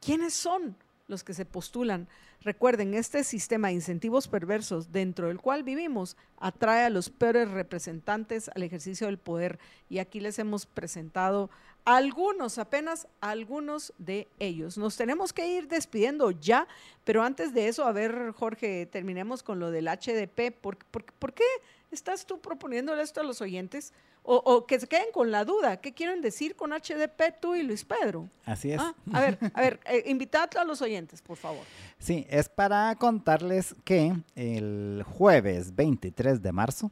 quiénes 0.00 0.32
son 0.32 0.74
los 1.06 1.24
que 1.24 1.34
se 1.34 1.44
postulan 1.44 2.08
Recuerden, 2.44 2.92
este 2.92 3.24
sistema 3.24 3.68
de 3.68 3.74
incentivos 3.74 4.28
perversos 4.28 4.92
dentro 4.92 5.28
del 5.28 5.40
cual 5.40 5.62
vivimos 5.62 6.14
atrae 6.36 6.84
a 6.84 6.90
los 6.90 7.08
peores 7.08 7.50
representantes 7.50 8.50
al 8.54 8.62
ejercicio 8.62 9.06
del 9.06 9.16
poder. 9.16 9.58
Y 9.88 9.98
aquí 9.98 10.20
les 10.20 10.38
hemos 10.38 10.66
presentado 10.66 11.48
algunos, 11.86 12.58
apenas 12.58 13.08
algunos 13.22 13.94
de 13.96 14.28
ellos. 14.38 14.76
Nos 14.76 14.98
tenemos 14.98 15.32
que 15.32 15.48
ir 15.48 15.68
despidiendo 15.68 16.32
ya, 16.32 16.68
pero 17.04 17.22
antes 17.22 17.54
de 17.54 17.68
eso, 17.68 17.86
a 17.86 17.92
ver, 17.92 18.32
Jorge, 18.32 18.84
terminemos 18.84 19.42
con 19.42 19.58
lo 19.58 19.70
del 19.70 19.86
HDP. 19.88 20.52
¿Por, 20.60 20.76
por 20.76 21.32
qué 21.32 21.44
estás 21.90 22.26
tú 22.26 22.40
proponiéndole 22.40 23.02
esto 23.02 23.22
a 23.22 23.24
los 23.24 23.40
oyentes? 23.40 23.94
O, 24.26 24.66
que 24.66 24.80
se 24.80 24.86
queden 24.86 25.12
con 25.12 25.30
la 25.30 25.44
duda. 25.44 25.76
¿Qué 25.76 25.92
quieren 25.92 26.22
decir 26.22 26.56
con 26.56 26.70
HDP 26.70 27.40
tú 27.40 27.54
y 27.54 27.62
Luis 27.62 27.84
Pedro? 27.84 28.28
Así 28.46 28.72
es. 28.72 28.80
Ah, 28.80 28.94
a 29.12 29.20
ver, 29.20 29.38
a 29.52 29.60
ver, 29.60 29.80
eh, 29.86 30.04
invitadlo 30.06 30.60
a 30.60 30.64
los 30.64 30.80
oyentes, 30.80 31.20
por 31.20 31.36
favor. 31.36 31.62
Sí, 31.98 32.26
es 32.30 32.48
para 32.48 32.94
contarles 32.96 33.76
que 33.84 34.14
el 34.34 35.04
jueves 35.06 35.74
23 35.74 36.42
de 36.42 36.52
marzo 36.52 36.90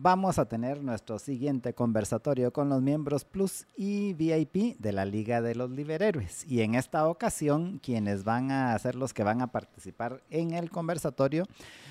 vamos 0.00 0.38
a 0.38 0.46
tener 0.46 0.82
nuestro 0.82 1.18
siguiente 1.18 1.74
conversatorio 1.74 2.52
con 2.52 2.68
los 2.68 2.80
miembros 2.80 3.24
Plus 3.24 3.66
y 3.76 4.14
VIP 4.14 4.78
de 4.78 4.92
la 4.92 5.04
Liga 5.04 5.42
de 5.42 5.56
los 5.56 5.70
Liberhéroes. 5.70 6.44
Y 6.46 6.62
en 6.62 6.76
esta 6.76 7.08
ocasión, 7.08 7.80
quienes 7.82 8.22
van 8.22 8.52
a 8.52 8.78
ser 8.78 8.94
los 8.94 9.12
que 9.12 9.24
van 9.24 9.42
a 9.42 9.50
participar 9.50 10.22
en 10.30 10.52
el 10.52 10.70
conversatorio 10.70 11.44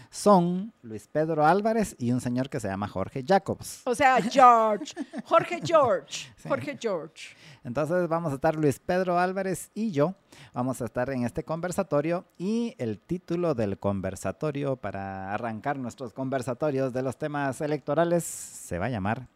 son 0.10 0.74
Luis 0.82 1.08
Pedro 1.08 1.46
Álvarez 1.46 1.96
y 2.00 2.12
un 2.12 2.22
señor 2.22 2.50
que 2.50 2.60
se 2.60 2.68
llama 2.68 2.88
Jorge 2.88 3.24
Jacobs. 3.26 3.82
O 3.86 3.96
sea, 3.96 4.22
George. 4.22 4.94
Jorge 5.26 5.60
George. 5.64 6.34
Jorge 6.48 6.78
George. 6.80 7.36
Entonces 7.64 8.08
vamos 8.08 8.32
a 8.32 8.36
estar 8.36 8.56
Luis 8.56 8.80
Pedro 8.80 9.20
Álvarez 9.20 9.72
y 9.74 9.92
yo. 9.92 10.16
Vamos 10.54 10.82
a 10.82 10.86
estar 10.86 11.10
en 11.10 11.24
este 11.24 11.44
conversatorio 11.44 12.26
y 12.38 12.76
el 12.78 13.00
título 13.00 13.54
del 13.54 13.78
conversatorio 13.78 14.76
para 14.76 15.34
arrancar 15.34 15.78
nuestros 15.78 16.14
conversatorios 16.14 16.94
de 16.94 17.04
los 17.04 17.18
temas 17.18 17.62
electorales 17.62 18.24
se 18.24 18.80
va 18.80 18.86
a 18.86 18.90
llamar 18.90 19.28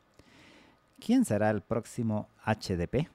¿Quién 1.04 1.26
será 1.26 1.50
el 1.50 1.62
próximo 1.62 2.30
HDP? 2.46 3.08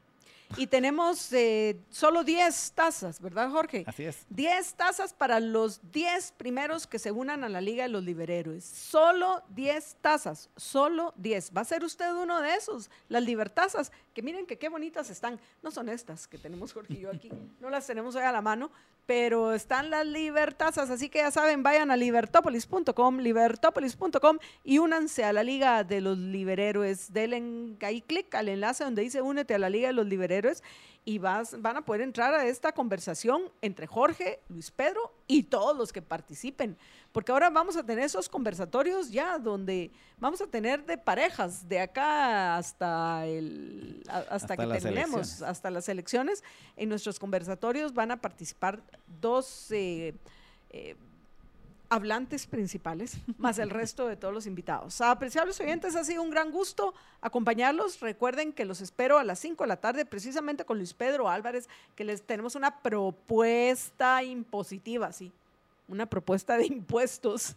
Y 0.57 0.67
tenemos 0.69 1.33
eh, 1.33 1.79
solo 1.91 2.25
10 2.25 2.73
tazas, 2.73 3.21
¿verdad, 3.21 3.51
Jorge? 3.51 3.85
Así 3.87 4.05
es. 4.05 4.25
10 4.31 4.75
tazas 4.75 5.13
para 5.13 5.41
los 5.41 5.81
10 5.93 6.33
primeros 6.33 6.87
que 6.87 6.99
se 6.99 7.11
unan 7.11 7.45
a 7.45 7.49
la 7.49 7.61
Liga 7.61 7.83
de 7.83 7.89
los 7.89 8.05
Liberhéroes. 8.05 8.65
Solo 8.65 9.43
10 9.51 9.97
tazas, 10.01 10.49
solo 10.57 11.13
10. 11.17 11.53
¿Va 11.57 11.63
a 11.63 11.65
ser 11.65 11.85
usted 11.85 12.13
uno 12.13 12.41
de 12.41 12.55
esos? 12.55 12.91
Las 13.09 13.23
libertazas, 13.23 13.93
que 14.15 14.23
miren 14.23 14.47
que 14.47 14.59
qué 14.59 14.69
bonitas 14.69 15.11
están. 15.11 15.41
No 15.63 15.71
son 15.71 15.89
estas 15.89 16.29
que 16.29 16.39
tenemos 16.39 16.73
Jorge 16.73 16.95
y 16.95 17.01
yo 17.01 17.11
aquí, 17.11 17.31
no 17.61 17.69
las 17.71 17.87
tenemos 17.87 18.15
hoy 18.15 18.23
a 18.23 18.33
la 18.33 18.43
mano, 18.43 18.71
pero 19.07 19.55
están 19.55 19.91
las 19.91 20.07
libertazas, 20.07 20.91
así 20.91 21.09
que 21.09 21.19
ya 21.19 21.31
saben, 21.31 21.63
vayan 21.63 21.91
a 21.91 21.97
libertopolis.com, 21.97 23.19
libertopolis.com 23.19 24.39
y 24.65 24.79
únanse 24.79 25.25
a 25.25 25.33
la 25.33 25.45
Liga 25.45 25.85
de 25.85 26.01
los 26.01 26.19
Liberhéroes. 26.19 27.13
Denle 27.13 27.77
ahí 27.83 28.03
clic 28.03 28.35
al 28.35 28.49
enlace 28.49 28.85
donde 28.85 29.03
dice 29.03 29.23
únete 29.23 29.55
a 29.55 29.59
la 29.59 29.71
Liga 29.71 29.89
de 29.89 29.95
los 29.95 30.07
Liberhéroes 30.07 30.63
y 31.09 31.19
vas, 31.19 31.63
van 31.63 31.77
a 31.77 31.85
poder 31.85 32.01
entrar 32.01 32.35
a 32.35 32.45
esta 32.47 32.73
conversación 32.73 33.45
entre 33.63 33.87
Jorge, 33.87 34.41
Luis 34.49 34.73
Pedro 34.73 35.15
y 35.29 35.45
todos 35.45 35.77
los 35.79 35.93
que 35.93 36.03
participen. 36.03 36.77
Porque 37.13 37.31
ahora 37.31 37.49
vamos 37.49 37.77
a 37.77 37.87
tener 37.87 38.05
esos 38.05 38.29
conversatorios 38.29 39.13
ya 39.13 39.39
donde 39.39 39.93
vamos 40.19 40.41
a 40.41 40.49
tener 40.49 40.85
de 40.85 40.99
parejas 40.99 41.69
de 41.69 41.79
acá 41.79 42.57
hasta, 42.57 43.25
el, 43.25 44.03
hasta, 44.09 44.57
que 44.57 44.67
terminemos, 44.67 45.43
hasta 45.43 45.71
las 45.71 45.89
elecciones. 45.89 46.43
En 46.77 46.89
nuestros 46.89 47.21
conversatorios 47.21 47.95
van 47.95 48.11
a 48.11 48.21
participar 48.21 48.83
dos... 49.07 49.71
Eh, 49.71 50.13
eh, 50.71 50.97
hablantes 51.89 52.47
principales, 52.47 53.19
más 53.39 53.59
el 53.59 53.71
resto 53.71 54.07
de 54.07 54.17
todos 54.17 54.35
los 54.35 54.47
invitados. 54.47 55.01
Apreciables 55.01 55.61
oyentes, 55.61 55.97
ha 55.97 56.05
sido 56.05 56.23
un 56.23 56.31
gran 56.31 56.51
gusto 56.51 56.95
acompañarlos. 57.21 58.01
Recuerden 58.01 58.53
que 58.53 58.65
los 58.65 58.81
espero 58.81 59.19
a 59.19 59.25
las 59.25 59.39
5 59.39 59.65
de 59.65 59.69
la 59.69 59.77
tarde, 59.77 60.07
precisamente 60.07 60.65
con 60.65 60.79
Luis 60.79 60.95
Pedro 60.95 61.29
Álvarez, 61.29 61.69
que 61.95 62.05
les 62.05 62.23
tenemos 62.23 62.55
una 62.55 62.83
propuesta 62.83 64.23
impositiva, 64.23 65.13
sí, 65.13 65.33
una 65.89 66.07
propuesta 66.07 66.57
de 66.57 66.67
impuestos. 66.67 67.55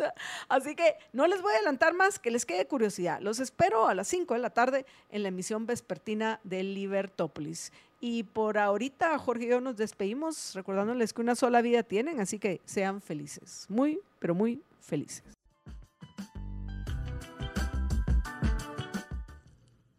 Así 0.47 0.75
que 0.75 0.95
no 1.13 1.27
les 1.27 1.41
voy 1.41 1.53
a 1.53 1.55
adelantar 1.57 1.93
más, 1.93 2.19
que 2.19 2.31
les 2.31 2.45
quede 2.45 2.67
curiosidad. 2.67 3.19
Los 3.21 3.39
espero 3.39 3.87
a 3.87 3.93
las 3.93 4.07
5 4.07 4.33
de 4.33 4.39
la 4.39 4.49
tarde 4.51 4.85
en 5.09 5.23
la 5.23 5.29
emisión 5.29 5.65
vespertina 5.65 6.39
de 6.43 6.63
Libertópolis. 6.63 7.71
Y 8.01 8.23
por 8.23 8.57
ahorita, 8.57 9.17
Jorge 9.19 9.45
y 9.45 9.49
yo 9.49 9.59
nos 9.59 9.75
despedimos 9.75 10.53
recordándoles 10.55 11.13
que 11.13 11.21
una 11.21 11.35
sola 11.35 11.61
vida 11.61 11.83
tienen, 11.83 12.21
así 12.21 12.39
que 12.39 12.61
sean 12.63 13.01
felices, 13.01 13.65
muy, 13.69 13.99
pero 14.19 14.33
muy 14.33 14.61
felices. 14.79 15.23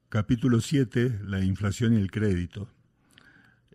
Capítulo 0.09 0.61
7, 0.61 1.21
la 1.25 1.45
inflación 1.45 1.93
y 1.93 2.01
el 2.01 2.11
crédito. 2.11 2.69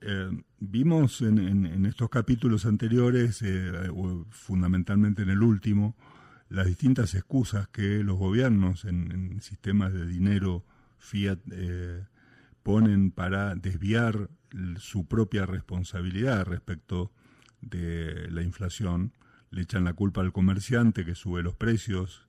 Eh, 0.02 0.30
vimos 0.60 1.22
en, 1.22 1.86
estos 1.86 2.10
capítulos 2.10 2.66
anteriores, 2.66 3.42
eh, 3.44 3.72
fundamentalmente 4.32 5.22
en 5.22 5.30
el 5.30 5.42
último, 5.42 5.96
las 6.50 6.68
distintas 6.68 7.14
excusas 7.16 7.68
que 7.70 8.04
los 8.04 8.18
gobiernos 8.18 8.86
en, 8.86 9.40
sistemas 9.42 9.94
de 9.94 10.06
dinero 10.06 10.66
fiat 10.98 11.40
eh, 11.52 12.04
ponen 12.66 13.12
para 13.12 13.54
desviar 13.54 14.32
su 14.80 15.06
propia 15.06 15.46
responsabilidad 15.46 16.48
respecto 16.48 17.12
de 17.62 18.28
la 18.32 18.42
inflación. 18.42 19.14
Le 19.52 19.62
echan 19.62 19.84
la 19.84 19.94
culpa 19.94 20.22
al 20.22 20.34
comerciante 20.34 21.06
que 21.06 21.14
sube 21.14 21.44
los 21.44 21.56
precios, 21.56 22.26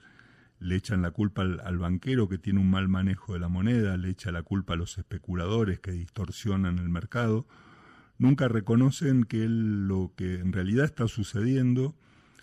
le 0.59 0.77
echan 0.77 1.01
la 1.01 1.11
culpa 1.11 1.41
al, 1.41 1.79
banquero 1.79 2.29
que 2.29 2.37
tiene 2.37 2.61
un 2.61 2.71
mal 2.71 2.87
manejo 2.87 3.33
de 3.33 3.39
la 3.39 3.49
moneda, 3.49 3.97
le 3.97 4.11
echan 4.11 4.35
la 4.35 4.43
culpa 4.43 4.75
a 4.75 4.77
los 4.77 4.99
especuladores 4.99 5.81
que 5.81 5.93
distorsionan 5.93 6.79
el 6.81 6.91
mercado. 6.91 7.47
Nunca 8.19 8.47
reconocen 8.47 9.25
que 9.25 9.47
lo 9.49 10.13
que 10.17 10.35
en 10.35 10.53
realidad 10.53 10.85
está 10.85 11.09
sucediendo 11.09 11.97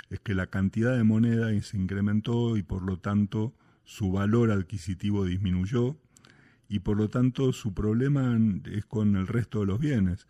es 0.10 0.20
que 0.20 0.34
la 0.34 0.48
cantidad 0.48 0.98
de 0.98 1.04
moneda 1.04 1.50
se 1.62 1.78
incrementó 1.78 2.58
y 2.58 2.64
por 2.64 2.82
lo 2.82 2.98
tanto 2.98 3.54
su 3.84 4.12
valor 4.12 4.50
adquisitivo 4.50 5.26
disminuyó 5.26 6.00
y 6.74 6.80
por 6.80 6.98
lo 6.98 7.08
tanto 7.08 7.54
su 7.54 7.76
problema 7.76 8.36
es 8.66 8.84
con 8.88 9.16
el 9.16 9.28
resto 9.28 9.60
de 9.60 9.68
los 9.68 9.80
bienes. 9.80 10.26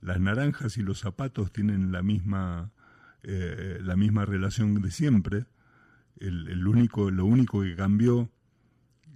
Las 0.00 0.18
naranjas 0.18 0.76
y 0.76 0.82
los 0.82 0.98
zapatos 0.98 1.52
tienen 1.52 1.92
la 1.92 2.02
misma, 2.02 2.72
eh, 3.22 3.78
la 3.80 3.94
misma 3.94 4.24
relación 4.24 4.82
de 4.82 4.90
siempre. 4.90 5.46
El, 6.16 6.66
único, 6.66 7.12
lo 7.12 7.24
único 7.24 7.62
que 7.62 7.76
cambió 7.76 8.28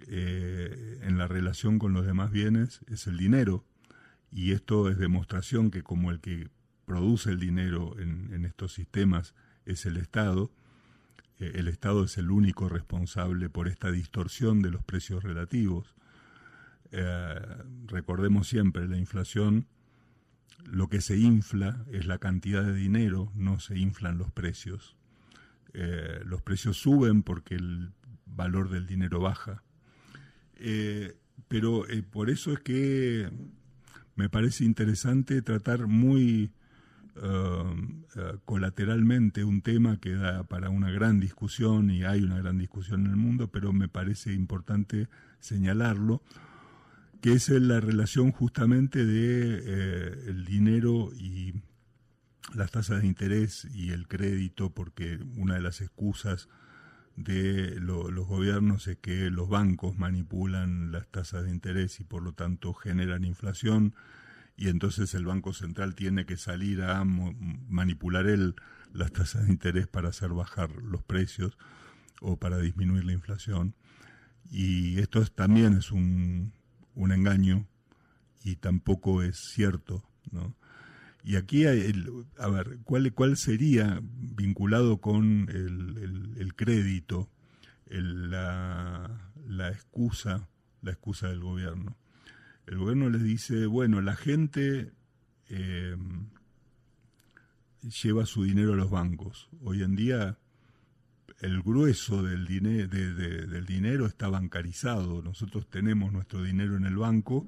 eh, 0.07 1.01
en 1.03 1.19
la 1.19 1.27
relación 1.27 1.81
con 1.81 1.95
los 1.95 2.07
demás 2.07 2.31
bienes 2.31 2.81
es 2.87 3.09
el 3.09 3.17
dinero. 3.17 3.65
Y 4.31 4.53
esto 4.53 4.89
es 4.89 4.99
demostración 4.99 5.73
que 5.73 5.83
como 5.83 6.13
el 6.13 6.21
que 6.21 6.49
produce 6.85 7.31
el 7.31 7.41
dinero 7.41 7.99
en, 7.99 8.45
estos 8.45 8.73
sistemas 8.73 9.35
es 9.67 9.85
el 9.85 9.97
Estado. 9.97 10.53
Eh, 11.41 11.55
el 11.57 11.67
Estado 11.67 12.05
es 12.05 12.19
el 12.19 12.31
único 12.31 12.69
responsable 12.69 13.51
por 13.51 13.67
esta 13.67 13.91
distorsión 13.91 14.63
de 14.63 14.71
los 14.71 14.85
precios 14.85 15.25
relativos. 15.25 15.98
Eh, 16.91 17.41
recordemos 17.87 18.49
siempre, 18.49 18.89
la 18.89 18.97
inflación, 18.97 19.67
lo 20.65 20.89
que 20.89 21.01
se 21.01 21.17
infla 21.17 21.85
es 21.93 22.07
la 22.07 22.19
cantidad 22.19 22.65
de 22.65 22.75
dinero, 22.75 23.31
no 23.35 23.61
se 23.61 23.79
inflan 23.79 24.19
los 24.19 24.31
precios. 24.31 24.97
Eh, 25.75 26.21
los 26.25 26.43
precios 26.43 26.79
suben 26.79 27.23
porque 27.23 27.55
el 27.55 27.93
valor 28.27 28.71
del 28.71 28.87
dinero 28.87 29.21
baja. 29.21 29.63
pero 31.49 31.85
por 32.11 32.31
eso 32.31 32.53
es 32.53 32.61
que 32.61 33.31
me 34.17 34.29
parece 34.29 34.65
interesante 34.65 35.41
tratar 35.43 35.87
muy 35.87 36.51
colateralmente 38.45 39.45
un 39.45 39.61
tema 39.63 39.99
que 39.99 40.15
da 40.15 40.45
para 40.45 40.71
una 40.71 40.91
gran 40.91 41.19
discusión 41.21 41.91
y 41.91 42.05
hay 42.05 42.23
una 42.23 42.39
gran 42.39 42.59
discusión 42.59 43.07
en 43.07 43.11
el 43.11 43.17
mundo, 43.17 43.49
pero 43.49 43.73
me 43.73 43.89
parece 43.89 44.33
importante 44.33 45.09
señalarlo, 45.41 46.23
que 47.21 47.33
es 47.33 47.49
la 47.49 47.81
relación 47.81 48.33
justamente 48.33 49.05
de 49.05 49.63
eh, 49.65 50.25
el 50.29 50.45
dinero 50.45 51.11
y 51.15 51.55
las 52.55 52.71
tasas 52.71 53.03
de 53.03 53.09
interés 53.09 53.67
y 53.75 53.91
el 53.91 54.09
crédito, 54.09 54.71
porque 54.71 55.19
una 55.37 55.55
de 55.55 55.61
las 55.61 55.81
excusas 55.81 56.49
de 57.17 57.81
los 57.81 58.27
gobiernos 58.27 58.87
es 58.87 58.99
que 58.99 59.31
los 59.31 59.49
bancos 59.49 59.99
manipulan 59.99 60.93
las 60.93 61.09
tasas 61.09 61.45
de 61.45 61.51
interés 61.51 61.99
y 61.99 62.05
por 62.05 62.23
lo 62.23 62.33
tanto 62.33 62.73
generan 62.75 63.25
inflación 63.25 63.95
y 64.59 64.69
entonces 64.69 65.15
el 65.15 65.25
Banco 65.25 65.53
Central 65.53 65.95
tiene 65.95 66.27
que 66.27 66.37
salir 66.37 66.83
a 66.83 67.05
manipular 67.05 68.27
él 68.27 68.57
las 68.93 69.13
tasas 69.13 69.47
de 69.47 69.53
interés 69.53 69.87
para 69.87 70.09
hacer 70.09 70.31
bajar 70.31 70.71
los 70.83 71.05
precios 71.05 71.57
o 72.21 72.37
para 72.39 72.59
disminuir 72.59 73.05
la 73.05 73.13
inflación. 73.13 73.77
Y 74.51 74.99
esto 74.99 75.25
también 75.27 75.75
es 75.75 75.93
un, 75.93 76.53
engaño 77.13 77.67
y 78.45 78.57
tampoco 78.57 79.23
es 79.23 79.39
cierto. 79.55 80.05
¿no? 80.31 80.55
Y 81.25 81.37
aquí, 81.37 81.67
hay 81.67 81.93
a 82.39 82.49
ver, 82.49 82.79
¿cuál, 82.85 83.13
¿cuál 83.13 83.37
sería 83.37 84.01
vinculado 84.03 85.01
con 85.01 85.49
el, 85.49 86.55
crédito 86.55 87.31
la, 87.87 89.31
la 89.47 89.69
excusa, 89.69 90.49
la 90.83 90.91
excusa 90.93 91.29
del 91.29 91.41
gobierno? 91.41 91.97
el 92.69 92.77
gobierno 92.77 93.09
les 93.09 93.23
dice, 93.23 93.65
bueno, 93.65 94.03
la 94.03 94.15
gente 94.15 94.93
eh, 95.49 95.97
lleva 98.03 98.27
su 98.27 98.45
dinero 98.45 98.75
a 98.75 98.77
los 98.77 98.91
bancos. 98.91 99.49
Hoy 99.63 99.83
en 99.83 99.97
día 99.97 100.39
el 101.41 101.63
grueso 101.63 102.23
del, 102.23 102.47
dinero 102.47 104.07
está 104.07 104.29
bancarizado. 104.29 105.23
Nosotros 105.23 105.69
tenemos 105.69 106.13
nuestro 106.13 106.43
dinero 106.43 106.77
en 106.77 106.85
el 106.85 106.97
banco 106.97 107.47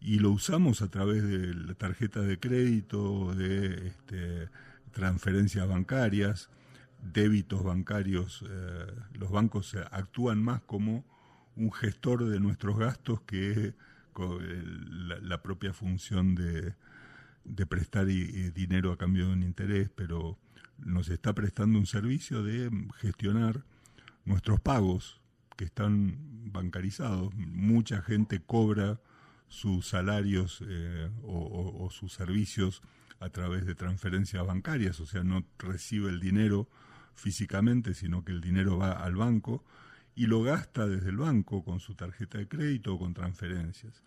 y 0.00 0.18
lo 0.18 0.30
usamos 0.30 0.80
a 0.80 0.88
través 0.88 1.22
de 1.22 1.54
la 1.54 1.74
tarjeta 1.74 2.20
de 2.22 2.38
crédito, 2.38 3.34
de 3.34 3.88
este, 3.88 4.48
transferencias 4.92 5.68
bancarias, 5.68 6.48
débitos 7.12 7.62
bancarios. 7.62 8.44
Eh, 8.48 8.86
los 9.18 9.30
bancos 9.30 9.76
actúan 9.90 10.42
más 10.42 10.62
como 10.62 11.04
un 11.56 11.72
gestor 11.72 12.24
de 12.24 12.40
nuestros 12.40 12.78
gastos 12.78 13.20
que 13.22 13.74
la, 15.22 15.42
propia 15.42 15.72
función 15.72 16.34
de, 16.34 16.74
prestar 17.66 18.06
dinero 18.06 18.92
a 18.92 18.98
cambio 18.98 19.26
de 19.26 19.32
un 19.32 19.42
interés, 19.42 19.90
pero 19.94 20.38
nos 20.84 21.08
está 21.08 21.34
prestando 21.34 21.78
un 21.78 21.86
servicio 21.86 22.42
de 22.42 22.70
gestionar 22.98 23.64
nuestros 24.24 24.60
pagos 24.60 25.20
que 25.56 25.64
están 25.64 26.16
bancarizados. 26.52 27.34
Mucha 27.34 28.02
gente 28.02 28.40
cobra 28.40 29.00
sus 29.48 29.88
salarios 29.88 30.62
eh, 30.66 31.10
o, 31.22 31.88
sus 31.90 32.12
servicios 32.12 32.82
a 33.18 33.28
través 33.28 33.66
de 33.66 33.74
transferencias 33.74 34.46
bancarias, 34.46 34.98
o 35.00 35.06
sea, 35.06 35.22
no 35.22 35.44
recibe 35.58 36.08
el 36.08 36.20
dinero 36.20 36.68
físicamente, 37.14 37.92
sino 37.92 38.24
que 38.24 38.32
el 38.32 38.40
dinero 38.40 38.78
va 38.78 38.92
al 38.92 39.16
banco 39.16 39.62
y 40.14 40.26
lo 40.26 40.42
gasta 40.42 40.86
desde 40.86 41.10
el 41.10 41.18
banco 41.18 41.62
con 41.64 41.80
su 41.80 41.94
tarjeta 41.94 42.38
de 42.38 42.48
crédito 42.48 42.94
o 42.94 42.98
con 42.98 43.12
transferencias. 43.12 44.02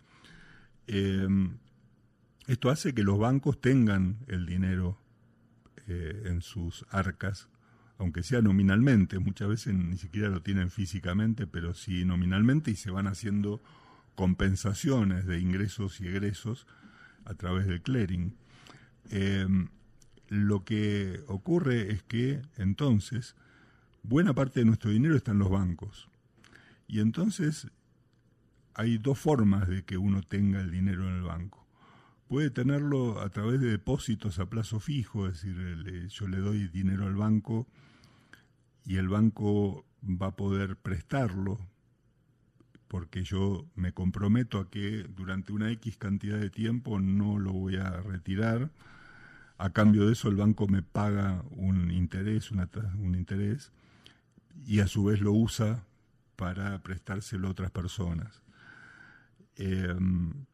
Em, 0.86 1.58
esto 2.46 2.70
hace 2.70 2.94
que 2.94 3.04
los 3.04 3.18
bancos 3.18 3.60
tengan 3.60 4.18
el 4.26 4.46
dinero 4.46 4.98
en 5.86 6.40
sus 6.40 6.86
arcas, 6.90 7.48
aunque 7.98 8.22
sea 8.22 8.42
nominalmente, 8.42 9.18
muchas 9.18 9.48
veces 9.48 9.74
ni 9.74 9.96
siquiera 9.96 10.28
lo 10.28 10.42
tienen 10.42 10.70
físicamente, 10.70 11.46
pero 11.46 11.74
sí 11.74 12.04
nominalmente 12.04 12.70
y 12.70 12.76
se 12.76 12.90
van 12.90 13.06
haciendo 13.06 13.62
compensaciones 14.14 15.26
de 15.26 15.40
ingresos 15.40 16.00
y 16.00 16.08
egresos 16.08 16.66
a 17.24 17.34
través 17.34 17.66
del 17.66 17.82
clearing. 17.82 18.36
Em, 19.10 19.68
lo 20.28 20.64
que 20.64 21.22
ocurre 21.28 21.92
es 21.92 22.02
que 22.02 22.42
entonces 22.56 23.36
buena 24.02 24.34
parte 24.34 24.60
de 24.60 24.66
nuestro 24.66 24.90
dinero 24.90 25.16
está 25.16 25.32
en 25.32 25.38
los 25.38 25.50
bancos. 25.50 26.08
Y 26.86 27.00
entonces 27.00 27.68
hay 28.74 28.98
dos 28.98 29.18
formas 29.18 29.68
de 29.68 29.84
que 29.84 29.96
uno 29.96 30.22
tenga 30.22 30.60
el 30.60 30.70
dinero 30.70 31.08
en 31.08 31.14
el 31.14 31.22
banco. 31.22 31.63
Puede 32.34 32.50
tenerlo 32.50 33.20
a 33.20 33.28
través 33.28 33.60
de 33.60 33.68
depósitos 33.68 34.40
a 34.40 34.46
plazo 34.46 34.80
fijo, 34.80 35.28
es 35.28 35.44
decir, 35.44 36.08
yo 36.08 36.26
le 36.26 36.38
doy 36.38 36.66
dinero 36.66 37.06
al 37.06 37.14
banco 37.14 37.68
y 38.84 38.96
el 38.96 39.08
banco 39.08 39.86
va 40.02 40.26
a 40.26 40.34
poder 40.34 40.74
prestarlo 40.74 41.60
porque 42.88 43.22
yo 43.22 43.68
me 43.76 43.92
comprometo 43.92 44.58
a 44.58 44.68
que 44.68 45.04
durante 45.04 45.52
una 45.52 45.70
X 45.70 45.96
cantidad 45.96 46.36
de 46.36 46.50
tiempo 46.50 46.98
no 46.98 47.38
lo 47.38 47.52
voy 47.52 47.76
a 47.76 48.00
retirar. 48.00 48.72
A 49.56 49.70
cambio 49.70 50.04
de 50.06 50.14
eso 50.14 50.28
el 50.28 50.34
banco 50.34 50.66
me 50.66 50.82
paga 50.82 51.44
un 51.52 51.92
interés, 51.92 52.50
un 52.50 53.14
interés 53.14 53.70
y 54.66 54.80
a 54.80 54.88
su 54.88 55.04
vez 55.04 55.20
lo 55.20 55.30
usa 55.30 55.84
para 56.34 56.82
prestárselo 56.82 57.46
a 57.46 57.52
otras 57.52 57.70
personas. 57.70 58.42
Em, 59.54 60.46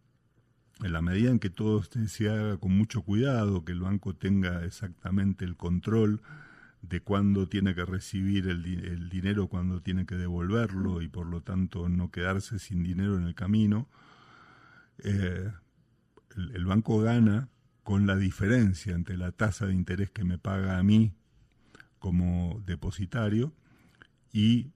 en 0.82 0.92
la 0.92 1.02
medida 1.02 1.30
en 1.30 1.38
que 1.38 1.50
todo 1.50 1.82
se 1.82 2.30
haga 2.30 2.56
con 2.56 2.76
mucho 2.76 3.02
cuidado, 3.02 3.64
que 3.64 3.72
el 3.72 3.80
banco 3.80 4.14
tenga 4.14 4.64
exactamente 4.64 5.44
el 5.44 5.56
control 5.56 6.22
de 6.82 7.00
cuándo 7.00 7.46
tiene 7.46 7.74
que 7.74 7.84
recibir 7.84 8.48
el, 8.48 9.10
dinero, 9.10 9.48
cuándo 9.48 9.82
tiene 9.82 10.06
que 10.06 10.14
devolverlo 10.14 11.02
y 11.02 11.08
por 11.08 11.26
lo 11.26 11.42
tanto 11.42 11.88
no 11.88 12.10
quedarse 12.10 12.58
sin 12.58 12.82
dinero 12.82 13.16
en 13.16 13.24
el 13.24 13.34
camino, 13.34 13.88
eh, 14.98 15.50
el 16.36 16.64
banco 16.64 17.00
gana 17.00 17.48
con 17.82 18.06
la 18.06 18.16
diferencia 18.16 18.94
entre 18.94 19.16
la 19.16 19.32
tasa 19.32 19.66
de 19.66 19.74
interés 19.74 20.10
que 20.10 20.24
me 20.24 20.38
paga 20.38 20.78
a 20.78 20.82
mí 20.82 21.12
como 21.98 22.62
depositario 22.64 23.52
y 24.32 24.70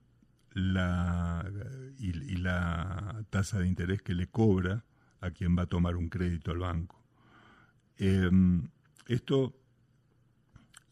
la, 0.52 1.51
y, 1.98 2.12
la 2.36 3.24
tasa 3.31 3.59
de 3.59 3.66
interés 3.66 4.02
que 4.02 4.14
le 4.14 4.26
cobra 4.26 4.85
a 5.24 5.30
quien 5.30 5.56
va 5.56 5.62
a 5.62 5.66
tomar 5.66 5.96
un 5.96 6.09
crédito 6.09 6.51
al 6.51 6.59
banco. 6.59 7.02
Em, 7.96 8.68
esto 9.06 9.55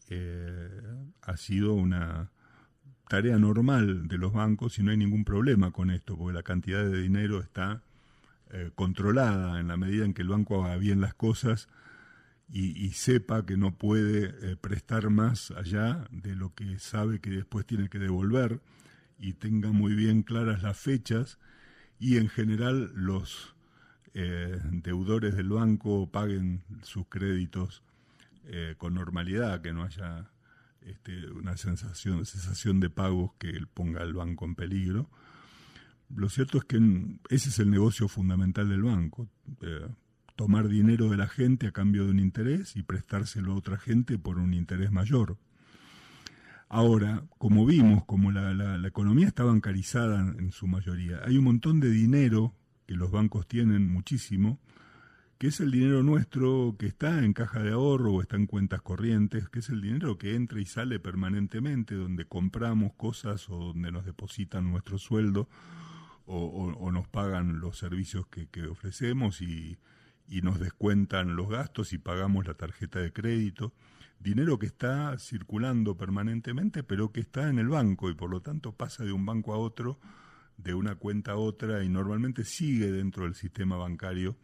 eh, 0.09 0.81
ha 1.21 1.37
sido 1.37 1.73
una 1.73 2.31
tarea 3.07 3.37
normal 3.37 4.07
de 4.07 4.17
los 4.17 4.33
bancos 4.33 4.79
y 4.79 4.83
no 4.83 4.91
hay 4.91 4.97
ningún 4.97 5.23
problema 5.23 5.71
con 5.71 5.91
esto, 5.91 6.17
porque 6.17 6.33
la 6.33 6.43
cantidad 6.43 6.83
de 6.83 7.01
dinero 7.01 7.41
está 7.41 7.83
eh, 8.51 8.71
controlada 8.75 9.59
en 9.59 9.67
la 9.67 9.77
medida 9.77 10.05
en 10.05 10.13
que 10.13 10.23
el 10.23 10.29
banco 10.29 10.63
haga 10.63 10.77
bien 10.77 10.99
las 10.99 11.13
cosas 11.13 11.69
y, 12.49 12.91
sepa 12.91 13.47
que 13.47 13.57
no 13.57 13.77
puede 13.77 14.51
eh, 14.51 14.55
prestar 14.57 15.09
más 15.09 15.49
allá 15.51 16.05
de 16.11 16.35
lo 16.35 16.53
que 16.53 16.77
sabe 16.77 17.19
que 17.19 17.31
después 17.31 17.65
tiene 17.65 17.89
que 17.89 17.97
devolver 17.97 18.61
y 19.17 19.33
tenga 19.33 19.71
muy 19.71 19.95
bien 19.95 20.21
claras 20.21 20.61
las 20.61 20.77
fechas 20.77 21.39
y 21.97 22.17
en 22.17 22.29
general 22.29 22.91
los 22.93 23.52
eh, 24.13 24.59
deudores 24.71 25.35
del 25.35 25.49
banco 25.49 26.09
paguen 26.09 26.63
sus 26.83 27.07
créditos 27.07 27.83
eh, 28.45 28.75
con 28.77 28.93
normalidad, 28.93 29.61
que 29.61 29.73
no 29.73 29.83
haya 29.83 30.29
este, 30.81 31.27
una 31.31 31.57
sensación, 31.57 32.25
sensación 32.25 32.79
de 32.79 32.89
pagos 32.89 33.31
que 33.39 33.53
ponga 33.73 34.01
al 34.01 34.13
banco 34.13 34.45
en 34.45 34.55
peligro. 34.55 35.09
Lo 36.15 36.29
cierto 36.29 36.57
es 36.57 36.65
que 36.65 36.77
ese 37.29 37.49
es 37.49 37.59
el 37.59 37.71
negocio 37.71 38.07
fundamental 38.07 38.69
del 38.69 38.83
banco, 38.83 39.29
tomar 40.35 40.67
dinero 40.67 41.09
de 41.09 41.17
la 41.17 41.27
gente 41.27 41.67
a 41.67 41.71
cambio 41.71 42.05
de 42.05 42.11
un 42.11 42.19
interés 42.19 42.75
y 42.75 42.83
prestárselo 42.83 43.53
a 43.53 43.55
otra 43.55 43.77
gente 43.77 44.17
por 44.17 44.37
un 44.37 44.53
interés 44.53 44.91
mayor. 44.91 45.37
Ahora, 46.69 47.23
como 47.37 47.67
vimos, 47.67 48.03
como 48.05 48.31
la, 48.31 48.87
economía 48.87 49.27
está 49.27 49.43
bancarizada 49.43 50.19
en, 50.21 50.51
su 50.51 50.65
mayoría, 50.65 51.21
hay 51.23 51.37
un 51.37 51.43
montón 51.43 51.79
de 51.79 51.91
dinero 51.91 52.55
que 52.85 52.95
los 52.95 53.11
bancos 53.11 53.47
tienen 53.47 53.89
muchísimo, 53.91 54.59
que 55.37 55.47
es 55.47 55.59
el 55.59 55.71
dinero 55.71 56.03
nuestro 56.03 56.75
que 56.77 56.85
está 56.85 57.23
en 57.23 57.33
caja 57.33 57.61
de 57.61 57.71
ahorro 57.71 58.13
o 58.13 58.21
está 58.21 58.37
en 58.37 58.47
cuentas 58.47 58.81
corrientes, 58.81 59.49
que 59.49 59.59
es 59.59 59.69
el 59.69 59.81
dinero 59.81 60.17
que 60.17 60.35
entra 60.35 60.61
y 60.61 60.65
sale 60.65 60.99
permanentemente, 60.99 61.95
donde 61.95 62.25
compramos 62.25 62.93
cosas 62.93 63.49
o 63.49 63.57
donde 63.57 63.91
nos 63.91 64.05
depositan 64.05 64.71
nuestro 64.71 64.97
sueldo 64.97 65.49
o, 66.25 66.91
nos 66.91 67.07
pagan 67.07 67.59
los 67.59 67.77
servicios 67.77 68.25
que, 68.27 68.67
ofrecemos 68.67 69.41
y, 69.41 69.77
y, 70.27 70.41
nos 70.41 70.59
descuentan 70.59 71.35
los 71.35 71.49
gastos 71.49 71.93
y 71.93 71.97
pagamos 71.97 72.47
la 72.47 72.53
tarjeta 72.53 72.99
de 72.99 73.11
crédito. 73.11 73.73
Dinero 74.19 74.57
que 74.57 74.67
está 74.67 75.17
circulando 75.19 75.97
permanentemente, 75.97 76.83
pero 76.83 77.11
que 77.11 77.19
está 77.19 77.49
en 77.49 77.59
el 77.59 77.67
banco 77.67 78.09
y 78.09 78.13
por 78.13 78.29
lo 78.29 78.41
tanto 78.41 78.71
pasa 78.71 79.03
de 79.03 79.11
un 79.11 79.25
banco 79.25 79.53
a 79.53 79.57
otro, 79.57 79.99
de 80.57 80.73
una 80.73 80.95
cuenta 80.95 81.33
a 81.33 81.37
otra 81.37 81.83
y 81.83 81.89
normalmente 81.89 82.43
sigue 82.43 82.91
dentro 82.91 83.25
del 83.25 83.35
sistema 83.35 83.77
bancario 83.77 84.35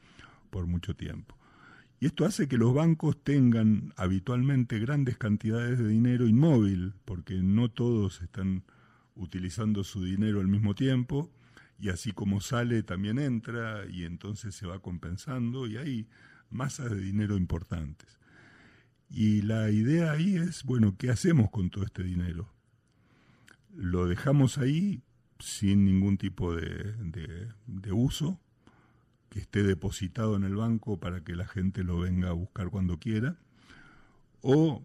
por 0.49 0.67
mucho 0.67 0.95
tiempo. 0.95 1.37
Y 1.99 2.05
esto 2.05 2.25
hace 2.25 2.47
que 2.47 2.57
los 2.57 2.73
bancos 2.73 3.21
tengan 3.23 3.93
habitualmente 3.97 4.79
grandes 4.79 5.17
cantidades 5.17 5.79
de 5.79 5.87
dinero 5.89 6.27
inmóvil, 6.27 6.93
porque 7.03 7.35
no 7.35 7.69
todos 7.69 8.21
están 8.21 8.63
utilizando 9.15 9.83
su 9.83 10.03
dinero 10.03 10.39
al 10.39 10.47
mismo 10.47 10.75
tiempo, 10.75 11.29
y 11.77 11.89
así 11.89 12.13
como 12.13 12.39
sale 12.39 12.83
también 12.83 13.19
entra, 13.19 13.85
y 13.85 14.05
entonces 14.05 14.55
se 14.55 14.65
va 14.65 14.79
compensando, 14.79 15.67
y 15.67 15.75
hay 15.75 16.07
masas 16.49 16.89
de 16.91 17.01
dinero 17.01 17.35
importantes. 17.35 18.17
Y 19.09 19.41
la 19.41 19.69
idea 19.69 20.11
ahí 20.11 20.37
es, 20.37 20.63
bueno, 20.63 20.95
¿qué 20.97 21.09
hacemos 21.09 21.49
con 21.49 21.69
todo 21.69 21.83
este 21.83 22.03
dinero? 22.03 22.49
¿Lo 23.75 24.07
dejamos 24.07 24.57
ahí 24.57 25.01
sin 25.39 25.85
ningún 25.85 26.17
tipo 26.17 26.55
de, 26.55 27.47
uso? 27.91 28.39
que 29.29 29.39
esté 29.39 29.61
depositado 29.61 30.35
en 30.35 30.43
el 30.43 30.55
banco 30.55 30.99
para 30.99 31.23
que 31.23 31.35
la 31.35 31.47
gente 31.47 31.83
lo 31.83 31.99
venga 31.99 32.29
a 32.29 32.33
buscar 32.33 32.69
cuando 32.71 32.97
quiera, 32.97 33.37
o 34.41 34.83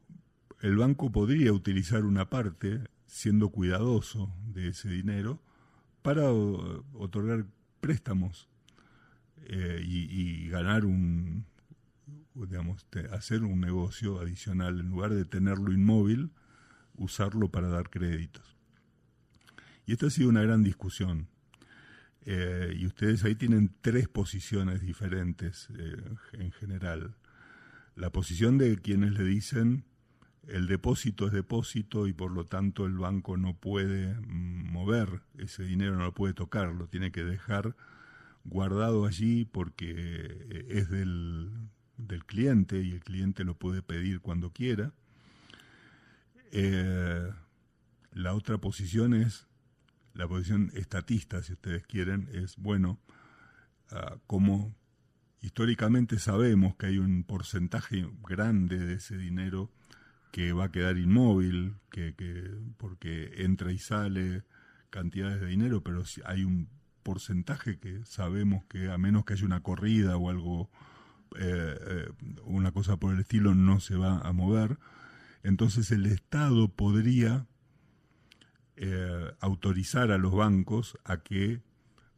el 0.60 0.76
banco 0.76 1.10
podría 1.10 1.52
utilizar 1.52 2.04
una 2.04 2.28
parte, 2.28 2.80
siendo 3.06 3.48
cuidadoso 3.48 4.34
de 4.52 4.68
ese 4.68 4.90
dinero, 4.90 5.40
para 6.02 6.30
otorgar 6.30 7.46
préstamos 7.80 8.48
eh, 9.46 9.82
y, 9.82 10.48
ganar 10.48 10.84
un, 10.84 11.46
digamos, 12.34 12.86
hacer 13.12 13.42
un 13.42 13.60
negocio 13.60 14.20
adicional, 14.20 14.80
en 14.80 14.90
lugar 14.90 15.14
de 15.14 15.24
tenerlo 15.24 15.72
inmóvil, 15.72 16.30
usarlo 16.96 17.50
para 17.50 17.68
dar 17.68 17.90
créditos. 17.90 18.53
Y 19.86 19.92
esta 19.92 20.06
ha 20.06 20.10
sido 20.10 20.28
una 20.28 20.42
gran 20.42 20.62
discusión. 20.62 21.28
Eh, 22.26 22.74
y 22.78 22.86
ustedes 22.86 23.22
ahí 23.24 23.34
tienen 23.34 23.74
tres 23.82 24.08
posiciones 24.08 24.80
diferentes 24.80 25.68
eh, 25.78 25.96
en 26.32 26.52
general. 26.52 27.16
La 27.96 28.10
posición 28.10 28.56
de 28.56 28.78
quienes 28.78 29.12
le 29.12 29.24
dicen 29.24 29.84
el 30.48 30.66
depósito 30.66 31.26
es 31.26 31.32
depósito 31.32 32.06
y 32.06 32.12
por 32.12 32.30
lo 32.30 32.46
tanto 32.46 32.86
el 32.86 32.98
banco 32.98 33.36
no 33.36 33.56
puede 33.56 34.14
mover 34.20 35.22
ese 35.38 35.64
dinero, 35.64 35.96
no 35.96 36.04
lo 36.04 36.14
puede 36.14 36.34
tocar, 36.34 36.72
lo 36.74 36.86
tiene 36.86 37.12
que 37.12 37.24
dejar 37.24 37.76
guardado 38.44 39.06
allí 39.06 39.46
porque 39.46 39.90
eh, 39.90 40.66
es 40.68 40.90
del, 40.90 41.50
del 41.96 42.24
cliente 42.24 42.82
y 42.82 42.92
el 42.92 43.00
cliente 43.00 43.44
lo 43.44 43.54
puede 43.54 43.82
pedir 43.82 44.20
cuando 44.20 44.50
quiera. 44.50 44.92
la 48.12 48.34
otra 48.34 48.58
posición 48.58 49.12
es 49.14 49.46
la 50.14 50.28
posición 50.28 50.70
estatista, 50.74 51.42
si 51.42 51.52
ustedes 51.52 51.86
quieren, 51.86 52.28
es, 52.32 52.56
bueno, 52.56 53.00
ah, 53.90 54.16
como 54.26 54.74
históricamente 55.40 56.18
sabemos 56.18 56.74
que 56.76 56.86
hay 56.86 56.98
un 56.98 57.24
porcentaje 57.24 58.08
grande 58.22 58.78
de 58.78 58.94
ese 58.94 59.18
dinero 59.18 59.70
que 60.32 60.52
va 60.52 60.64
a 60.64 60.72
quedar 60.72 60.96
inmóvil, 60.96 61.76
que, 61.90 62.14
porque 62.76 63.44
entra 63.44 63.70
y 63.70 63.78
sale 63.78 64.42
cantidades 64.90 65.40
de 65.40 65.48
dinero, 65.48 65.82
pero 65.82 66.04
si 66.04 66.22
hay 66.24 66.44
un 66.44 66.68
porcentaje 67.02 67.78
que 67.78 68.04
sabemos 68.04 68.64
que 68.64 68.90
a 68.90 68.98
menos 68.98 69.24
que 69.24 69.34
haya 69.34 69.44
una 69.44 69.62
corrida 69.62 70.16
o 70.16 70.30
algo, 70.30 70.70
eh, 71.38 71.76
eh, 71.78 72.08
una 72.44 72.72
cosa 72.72 72.96
por 72.96 73.12
el 73.14 73.20
estilo, 73.20 73.54
no 73.54 73.80
se 73.80 73.96
va 73.96 74.18
a 74.20 74.32
mover, 74.32 74.78
entonces 75.42 75.90
el 75.90 76.06
Estado 76.06 76.68
podría 76.68 77.46
eh, 78.76 79.32
autorizar 79.40 80.10
a 80.10 80.18
los 80.18 80.34
bancos 80.34 80.98
a 81.04 81.22
que, 81.22 81.62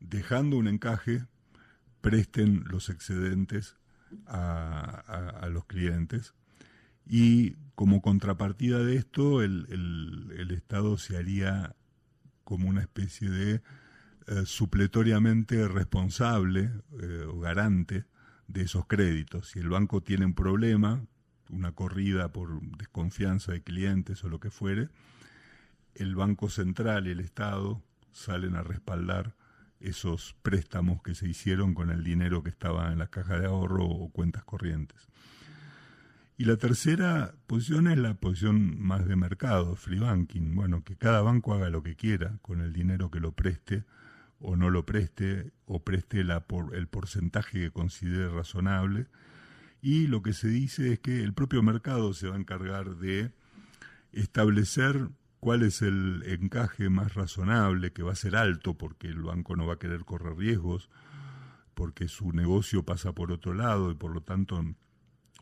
dejando 0.01 0.57
un 0.57 0.69
encaje, 0.69 1.27
presten 2.01 2.65
los 2.67 2.89
excedentes 2.89 3.77
a, 4.27 5.49
los 5.51 5.67
clientes. 5.67 6.35
Y 7.07 7.57
como 7.75 8.01
contrapartida 8.01 8.79
de 8.79 8.97
esto, 8.97 9.43
el, 9.43 10.51
Estado 10.51 10.97
se 10.99 11.17
haría 11.17 11.77
como 12.45 12.69
una 12.69 12.81
especie 12.81 13.29
de 13.29 13.63
eh, 14.27 14.43
supletoriamente 14.45 15.69
responsable 15.69 16.71
eh, 17.01 17.25
o 17.29 17.39
garante 17.39 18.05
de 18.49 18.63
esos 18.63 18.87
créditos. 18.87 19.51
Si 19.51 19.59
el 19.59 19.69
banco 19.69 20.03
tiene 20.03 20.25
un 20.25 20.35
problema, 20.35 21.05
una 21.51 21.73
corrida 21.73 22.33
por 22.33 22.61
desconfianza 22.79 23.53
de 23.53 23.63
clientes 23.63 24.25
o 24.25 24.29
lo 24.29 24.41
que 24.41 24.51
fuere, 24.51 24.89
el 25.99 26.15
Banco 26.15 26.49
Central 26.49 27.07
y 27.07 27.11
el 27.11 27.21
Estado 27.21 27.83
salen 28.13 28.57
a 28.57 28.63
respaldar 28.63 29.35
esos 29.81 30.35
préstamos 30.43 31.03
que 31.03 31.15
se 31.15 31.29
hicieron 31.29 31.75
con 31.75 31.91
el 31.91 32.03
dinero 32.03 32.43
que 32.43 32.51
estaba 32.51 32.93
en 32.93 32.99
la 32.99 33.09
caja 33.09 33.39
de 33.39 33.47
ahorro 33.47 33.85
o 33.85 34.11
cuentas 34.11 34.45
corrientes. 34.45 35.09
Y 36.39 36.45
la 36.45 36.57
tercera 36.57 37.35
posición 37.47 37.89
es 37.89 37.97
la 37.97 38.15
posición 38.15 38.79
más 38.79 39.07
de 39.07 39.17
mercado, 39.17 39.75
free 39.75 39.99
banking. 39.99 40.55
Bueno, 40.55 40.85
que 40.85 40.97
cada 40.97 41.23
banco 41.23 41.55
haga 41.55 41.71
lo 41.71 41.83
que 41.83 41.97
quiera 41.97 42.39
con 42.43 42.61
el 42.61 42.73
dinero 42.73 43.11
que 43.11 43.21
lo 43.21 43.33
preste 43.33 43.85
o 44.39 44.55
no 44.55 44.69
lo 44.69 44.85
preste, 44.85 45.53
o 45.65 45.83
preste 45.83 46.23
la 46.25 46.41
por, 46.41 46.75
el 46.77 46.89
porcentaje 46.89 47.59
que 47.59 47.71
considere 47.71 48.29
razonable. 48.29 49.07
Y 49.81 50.09
lo 50.09 50.23
que 50.23 50.35
se 50.35 50.49
dice 50.49 50.93
es 50.93 50.99
que 50.99 51.23
el 51.23 51.33
propio 51.33 51.63
mercado 51.63 52.13
se 52.13 52.29
va 52.29 52.37
a 52.37 52.39
encargar 52.39 52.97
de 52.97 53.33
establecer 54.13 55.09
cuál 55.47 55.63
es 55.63 55.81
el 55.81 56.25
encaje 56.27 56.91
más 56.91 57.15
razonable, 57.15 57.93
que 57.93 58.03
va 58.03 58.11
a 58.11 58.17
ser 58.17 58.35
alto 58.35 58.75
porque 58.75 59.07
el 59.07 59.23
banco 59.23 59.55
no 59.55 59.65
va 59.65 59.75
a 59.75 59.79
querer 59.79 60.05
correr 60.05 60.37
riesgos, 60.37 60.91
porque 61.75 62.09
su 62.09 62.33
negocio 62.33 62.83
pasa 62.83 63.13
por 63.13 63.31
otro 63.31 63.55
lado 63.55 63.93
y 63.93 63.95
por 63.95 64.11
lo 64.11 64.23
tanto 64.23 64.61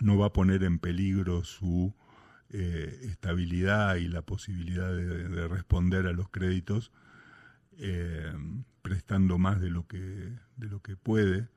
no 0.00 0.18
va 0.18 0.26
a 0.26 0.32
poner 0.34 0.62
en 0.62 0.78
peligro 0.78 1.42
su 1.42 1.94
eh, 2.50 2.98
estabilidad 3.04 3.96
y 3.96 4.08
la 4.08 4.20
posibilidad 4.20 4.94
de, 4.94 5.48
responder 5.48 6.06
a 6.06 6.12
los 6.12 6.28
créditos 6.28 6.92
eh, 7.78 8.30
prestando 8.82 9.38
más 9.38 9.58
de 9.58 9.70
lo 9.70 9.86
que, 9.86 9.96
de 9.96 10.66
lo 10.68 10.82
que 10.82 10.98
puede. 10.98 11.48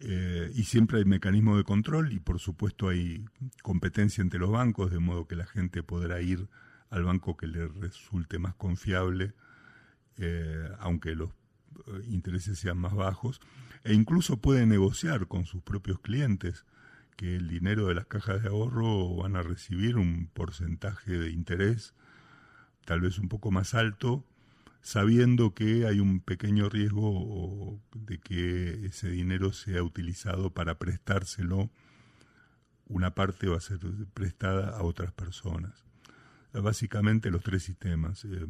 Eh, 0.00 0.50
y 0.56 0.64
siempre 0.64 0.98
hay 0.98 1.04
mecanismo 1.04 1.56
de 1.56 1.62
control 1.62 2.12
y 2.12 2.18
por 2.18 2.40
supuesto 2.40 2.88
hay 2.88 3.24
competencia 3.62 4.22
entre 4.22 4.40
los 4.40 4.50
bancos, 4.50 4.90
de 4.90 4.98
modo 4.98 5.28
que 5.28 5.36
la 5.36 5.46
gente 5.46 5.84
podrá 5.84 6.20
ir 6.20 6.48
al 6.94 7.02
banco 7.02 7.36
que 7.36 7.48
le 7.48 7.66
resulte 7.66 8.38
más 8.38 8.54
confiable, 8.54 9.34
eh, 10.16 10.68
aunque 10.78 11.16
los 11.16 11.30
eh, 11.30 12.04
intereses 12.06 12.56
sean 12.60 12.78
más 12.78 12.94
bajos, 12.94 13.40
e 13.82 13.94
incluso 13.94 14.36
puede 14.36 14.64
negociar 14.64 15.26
con 15.26 15.44
sus 15.44 15.60
propios 15.60 15.98
clientes 15.98 16.64
que 17.16 17.34
el 17.34 17.48
dinero 17.48 17.88
de 17.88 17.96
las 17.96 18.06
cajas 18.06 18.42
de 18.42 18.48
ahorro 18.48 19.16
van 19.16 19.34
a 19.34 19.42
recibir 19.42 19.96
un 19.96 20.28
porcentaje 20.32 21.18
de 21.18 21.30
interés 21.30 21.94
tal 22.84 23.00
vez 23.00 23.18
un 23.18 23.28
poco 23.28 23.50
más 23.50 23.74
alto, 23.74 24.24
sabiendo 24.82 25.54
que 25.54 25.86
hay 25.86 25.98
un 26.00 26.20
pequeño 26.20 26.68
riesgo 26.68 27.80
de 27.94 28.18
que 28.18 28.86
ese 28.86 29.08
dinero 29.08 29.52
sea 29.52 29.82
utilizado 29.82 30.50
para 30.50 30.78
prestárselo, 30.78 31.70
una 32.86 33.14
parte 33.14 33.48
va 33.48 33.56
a 33.56 33.60
ser 33.60 33.80
prestada 34.12 34.76
a 34.76 34.82
otras 34.82 35.12
personas 35.12 35.84
básicamente 36.60 37.30
los 37.30 37.42
tres 37.42 37.62
sistemas. 37.62 38.24
Eh, 38.24 38.46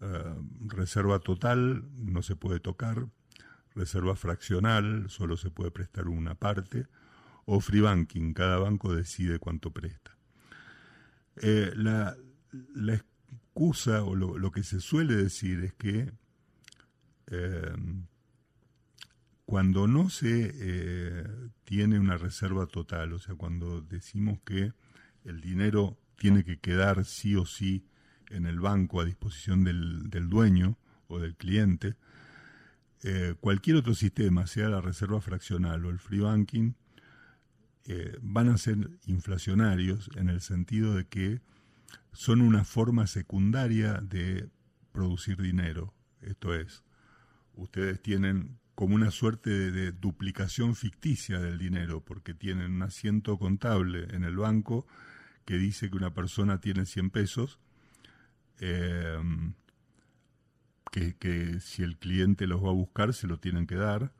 eh, 0.00 0.34
reserva 0.66 1.18
total 1.20 1.84
no 1.96 2.22
se 2.22 2.36
puede 2.36 2.60
tocar, 2.60 3.06
reserva 3.74 4.16
fraccional 4.16 5.08
solo 5.08 5.36
se 5.36 5.50
puede 5.50 5.70
prestar 5.70 6.08
una 6.08 6.34
parte, 6.34 6.86
o 7.44 7.60
free 7.60 7.80
banking, 7.80 8.34
cada 8.34 8.58
banco 8.58 8.94
decide 8.94 9.38
cuánto 9.38 9.72
presta. 9.72 10.16
Eh, 11.36 11.72
la, 11.74 12.16
excusa 12.92 14.04
o 14.04 14.14
lo, 14.14 14.52
que 14.52 14.62
se 14.62 14.80
suele 14.80 15.14
decir 15.14 15.64
es 15.64 15.72
que 15.74 16.12
cuando 19.46 19.86
no 19.86 20.10
se 20.10 21.50
tiene 21.64 21.98
una 21.98 22.18
reserva 22.18 22.66
total, 22.66 23.14
o 23.14 23.18
sea, 23.18 23.34
cuando 23.34 23.80
decimos 23.80 24.38
que 24.44 24.72
el 25.24 25.40
dinero 25.40 25.98
tiene 26.22 26.44
que 26.44 26.60
quedar 26.60 27.04
sí 27.04 27.34
o 27.34 27.44
sí 27.46 27.84
en 28.30 28.46
el 28.46 28.60
banco 28.60 29.00
a 29.00 29.04
disposición 29.04 29.64
del, 29.64 30.08
dueño 30.28 30.78
o 31.08 31.18
del 31.18 31.34
cliente, 31.34 31.96
eh, 33.02 33.34
cualquier 33.40 33.74
otro 33.74 33.92
sistema, 33.96 34.46
sea 34.46 34.68
la 34.68 34.80
reserva 34.80 35.20
fraccional 35.20 35.84
o 35.84 35.90
el 35.90 35.98
free 35.98 36.20
banking, 36.20 36.74
eh, 37.86 38.16
van 38.22 38.50
a 38.50 38.56
ser 38.56 38.88
inflacionarios 39.06 40.10
en 40.14 40.28
el 40.28 40.40
sentido 40.40 40.94
de 40.94 41.08
que 41.08 41.40
son 42.12 42.40
una 42.40 42.62
forma 42.62 43.08
secundaria 43.08 43.94
de 43.94 44.48
producir 44.92 45.42
dinero. 45.42 45.92
Esto 46.20 46.54
es, 46.54 46.84
ustedes 47.54 48.00
tienen 48.00 48.60
como 48.76 48.94
una 48.94 49.10
suerte 49.10 49.72
de, 49.72 49.90
duplicación 49.90 50.76
ficticia 50.76 51.40
del 51.40 51.58
dinero, 51.58 52.00
porque 52.00 52.32
tienen 52.32 52.74
un 52.74 52.82
asiento 52.82 53.40
contable 53.40 54.06
en 54.14 54.22
el 54.22 54.36
banco 54.36 54.86
que 55.44 55.56
dice 55.58 55.90
que 55.90 55.96
una 55.96 56.14
persona 56.14 56.60
tiene 56.60 56.86
100 56.86 57.10
pesos, 57.10 57.58
em, 58.58 59.54
que, 60.90 61.16
que 61.16 61.60
si 61.60 61.82
el 61.82 61.96
cliente 61.98 62.46
los 62.46 62.62
va 62.62 62.68
a 62.68 62.72
buscar 62.72 63.14
se 63.14 63.26
lo 63.26 63.38
tienen 63.38 63.66
que 63.66 63.76
dar, 63.76 64.12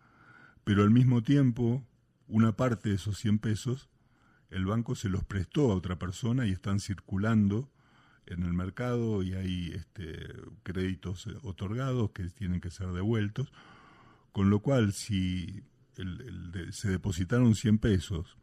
pero 0.64 0.82
al 0.82 0.90
mismo 0.90 1.22
tiempo 1.22 1.86
una 2.28 2.52
parte 2.56 2.88
de 2.90 2.94
esos 2.96 3.18
100 3.18 3.38
pesos 3.38 3.88
el 4.50 4.66
banco 4.66 4.94
se 4.94 5.08
los 5.08 5.24
prestó 5.24 5.72
a 5.72 5.76
otra 5.76 5.98
persona 5.98 6.46
y 6.46 6.52
están 6.52 6.78
circulando 6.80 7.70
en 8.26 8.42
el 8.42 8.52
mercado 8.52 9.22
y 9.22 9.34
hay 9.34 9.72
este, 9.74 10.34
créditos 10.62 11.26
otorgados 11.42 12.10
que 12.12 12.24
tienen 12.30 12.60
que 12.60 12.70
ser 12.70 12.88
devueltos 12.88 13.52
con 14.32 14.48
lo 14.48 14.60
cual, 14.60 14.92
si 14.92 15.62
se 16.70 16.88
depositaron 16.88 17.54
100 17.54 17.78
pesos 17.78 18.38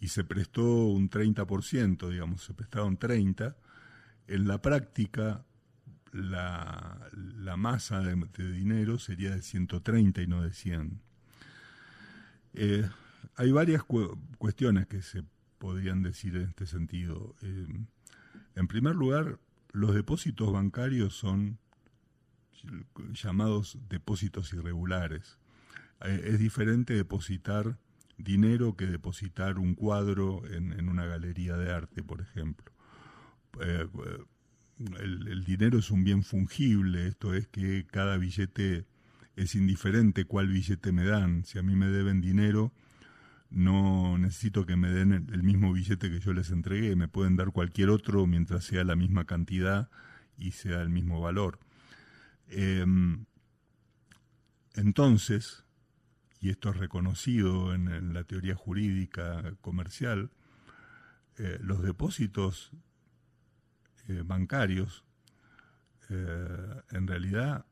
y 0.00 0.08
se 0.08 0.24
prestó 0.24 0.64
un 0.64 1.10
30%, 1.10 2.08
digamos, 2.08 2.42
se 2.42 2.54
prestaron 2.54 2.96
30, 2.96 3.56
en 4.26 4.48
la 4.48 4.62
práctica 4.62 5.44
la, 6.12 7.10
masa 7.56 8.00
de, 8.00 8.16
dinero 8.52 8.98
sería 8.98 9.30
de 9.30 9.42
130 9.42 10.22
y 10.22 10.26
no 10.26 10.42
de 10.42 10.52
100. 10.52 11.00
Eh, 12.54 12.88
hay 13.36 13.52
varias 13.52 13.84
cuestiones 14.38 14.86
que 14.86 15.02
se 15.02 15.22
podrían 15.58 16.02
decir 16.02 16.36
en 16.36 16.48
este 16.48 16.66
sentido. 16.66 17.34
Eh, 17.42 17.66
en 18.54 18.66
primer 18.66 18.96
lugar, 18.96 19.38
los 19.72 19.94
depósitos 19.94 20.52
bancarios 20.52 21.14
son 21.14 21.58
llamados 23.12 23.78
depósitos 23.88 24.52
irregulares. 24.52 25.38
Eh, 26.02 26.22
es 26.24 26.38
diferente 26.38 26.94
depositar 26.94 27.78
dinero 28.22 28.76
que 28.76 28.86
depositar 28.86 29.58
un 29.58 29.74
cuadro 29.74 30.42
en, 30.50 30.88
una 30.88 31.06
galería 31.06 31.56
de 31.56 31.72
arte, 31.72 32.02
por 32.02 32.20
ejemplo. 32.20 32.72
Eh, 33.60 33.86
el, 34.98 35.28
el, 35.28 35.44
dinero 35.44 35.78
es 35.78 35.90
un 35.90 36.04
bien 36.04 36.22
fungible, 36.22 37.06
esto 37.06 37.34
es 37.34 37.48
que 37.48 37.86
cada 37.86 38.16
billete 38.16 38.86
es 39.36 39.54
indiferente 39.54 40.24
cuál 40.24 40.48
billete 40.48 40.92
me 40.92 41.04
dan. 41.04 41.44
Si 41.44 41.58
a 41.58 41.62
mí 41.62 41.76
me 41.76 41.88
deben 41.88 42.20
dinero, 42.20 42.72
no 43.50 44.16
necesito 44.16 44.64
que 44.64 44.76
me 44.76 44.90
den 44.90 45.12
el, 45.12 45.42
mismo 45.42 45.72
billete 45.72 46.10
que 46.10 46.20
yo 46.20 46.32
les 46.32 46.50
entregué, 46.50 46.94
me 46.94 47.08
pueden 47.08 47.36
dar 47.36 47.50
cualquier 47.50 47.90
otro 47.90 48.26
mientras 48.26 48.64
sea 48.64 48.84
la 48.84 48.96
misma 48.96 49.24
cantidad 49.24 49.90
y 50.38 50.52
sea 50.52 50.80
el 50.82 50.88
mismo 50.88 51.20
valor. 51.20 51.58
Em, 52.48 53.26
entonces, 54.74 55.64
y 56.40 56.48
esto 56.48 56.70
es 56.70 56.78
reconocido 56.78 57.74
en, 57.74 58.14
la 58.14 58.24
teoría 58.24 58.54
jurídica 58.54 59.54
comercial, 59.60 60.30
eh, 61.36 61.58
los 61.60 61.82
depósitos 61.82 62.72
eh, 64.08 64.22
bancarios, 64.24 65.04
eh, 66.08 66.82
en 66.90 67.06
realidad 67.06 67.66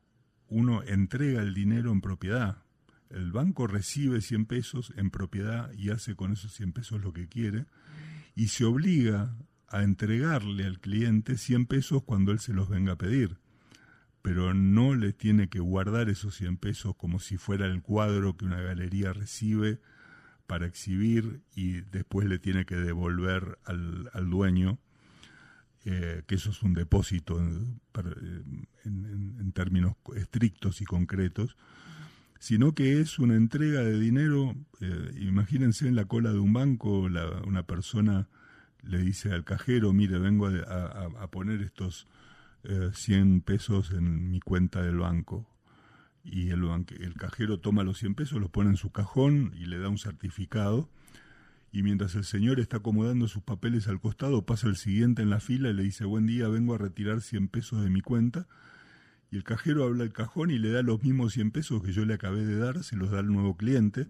uno 0.47 0.83
entrega 0.83 1.41
el 1.41 1.53
dinero 1.53 1.91
en 1.91 2.01
propiedad. 2.01 2.63
El 3.09 3.31
banco 3.31 3.65
recibe 3.65 4.21
100 4.21 4.45
pesos 4.45 4.93
en 4.95 5.09
propiedad 5.09 5.71
y 5.73 5.89
hace 5.89 6.15
con 6.15 6.31
esos 6.31 6.53
100 6.53 6.73
pesos 6.73 7.01
lo 7.01 7.11
que 7.11 7.27
quiere 7.27 7.65
y 8.35 8.47
se 8.47 8.65
obliga 8.65 9.35
a 9.67 9.83
entregarle 9.83 10.65
al 10.65 10.79
cliente 10.79 11.37
100 11.37 11.65
pesos 11.65 12.03
cuando 12.03 12.31
él 12.31 12.39
se 12.39 12.53
los 12.53 12.69
venga 12.69 12.93
a 12.93 12.97
pedir 12.97 13.37
pero 14.21 14.53
no 14.53 14.95
le 14.95 15.13
tiene 15.13 15.49
que 15.49 15.59
guardar 15.59 16.09
esos 16.09 16.35
100 16.35 16.57
pesos 16.57 16.95
como 16.95 17.19
si 17.19 17.37
fuera 17.37 17.65
el 17.67 17.81
cuadro 17.81 18.35
que 18.35 18.45
una 18.45 18.61
galería 18.61 19.13
recibe 19.13 19.79
para 20.45 20.65
exhibir 20.65 21.41
y 21.55 21.81
después 21.81 22.27
le 22.27 22.39
tiene 22.39 22.65
que 22.65 22.75
devolver 22.75 23.59
al, 23.65 24.29
dueño, 24.29 24.79
eh, 25.85 26.23
que 26.27 26.35
eso 26.35 26.49
es 26.49 26.63
un 26.63 26.73
depósito 26.73 27.39
en, 27.39 27.79
términos 29.53 29.95
estrictos 30.15 30.81
y 30.81 30.85
concretos, 30.85 31.55
sino 32.39 32.73
que 32.73 32.99
es 32.99 33.19
una 33.19 33.35
entrega 33.35 33.81
de 33.81 33.99
dinero, 33.99 34.55
eh, 34.79 35.11
imagínense 35.19 35.87
en 35.87 35.95
la 35.95 36.05
cola 36.05 36.31
de 36.31 36.39
un 36.39 36.53
banco, 36.53 36.99
una 36.99 37.63
persona 37.63 38.27
le 38.81 38.99
dice 38.99 39.33
al 39.33 39.43
cajero, 39.43 39.91
mire, 39.91 40.17
vengo 40.17 40.47
a 40.47 41.27
poner 41.29 41.61
estos 41.61 42.07
100 42.63 43.37
eh, 43.37 43.41
pesos 43.45 43.91
en 43.91 44.29
mi 44.29 44.39
cuenta 44.39 44.81
del 44.81 44.97
banco. 44.97 45.47
Y 46.23 46.49
el, 46.49 46.63
el 46.99 47.13
cajero 47.15 47.59
toma 47.59 47.83
los 47.83 47.97
100 47.99 48.15
pesos, 48.15 48.39
los 48.39 48.49
pone 48.49 48.69
en 48.69 48.77
su 48.77 48.91
cajón 48.91 49.53
y 49.55 49.65
le 49.65 49.79
da 49.79 49.89
un 49.89 49.97
certificado. 49.97 50.89
Y 51.71 51.83
mientras 51.83 52.15
el 52.15 52.23
señor 52.23 52.59
está 52.59 52.77
acomodando 52.77 53.27
sus 53.27 53.43
papeles 53.43 53.87
al 53.87 53.99
costado, 53.99 54.45
pasa 54.45 54.67
el 54.67 54.75
siguiente 54.75 55.21
en 55.21 55.29
la 55.29 55.39
fila 55.39 55.69
y 55.69 55.73
le 55.73 55.83
dice, 55.83 56.05
buen 56.05 56.25
día, 56.25 56.47
vengo 56.47 56.73
a 56.73 56.77
retirar 56.77 57.21
100 57.21 57.47
pesos 57.47 57.83
de 57.83 57.89
mi 57.89 58.01
cuenta. 58.01 58.47
Y 59.31 59.37
el 59.37 59.43
cajero 59.43 59.83
habla 59.83 60.03
al 60.03 60.11
cajón 60.11 60.49
y 60.49 60.57
le 60.57 60.71
da 60.71 60.81
los 60.81 61.03
mismos 61.03 61.33
100 61.33 61.51
pesos 61.51 61.83
que 61.83 61.91
yo 61.91 62.05
le 62.05 62.15
acabé 62.15 62.43
de 62.45 62.57
dar, 62.57 62.83
se 62.83 62.95
los 62.95 63.11
da 63.11 63.19
al 63.19 63.27
nuevo 63.27 63.55
cliente. 63.55 64.07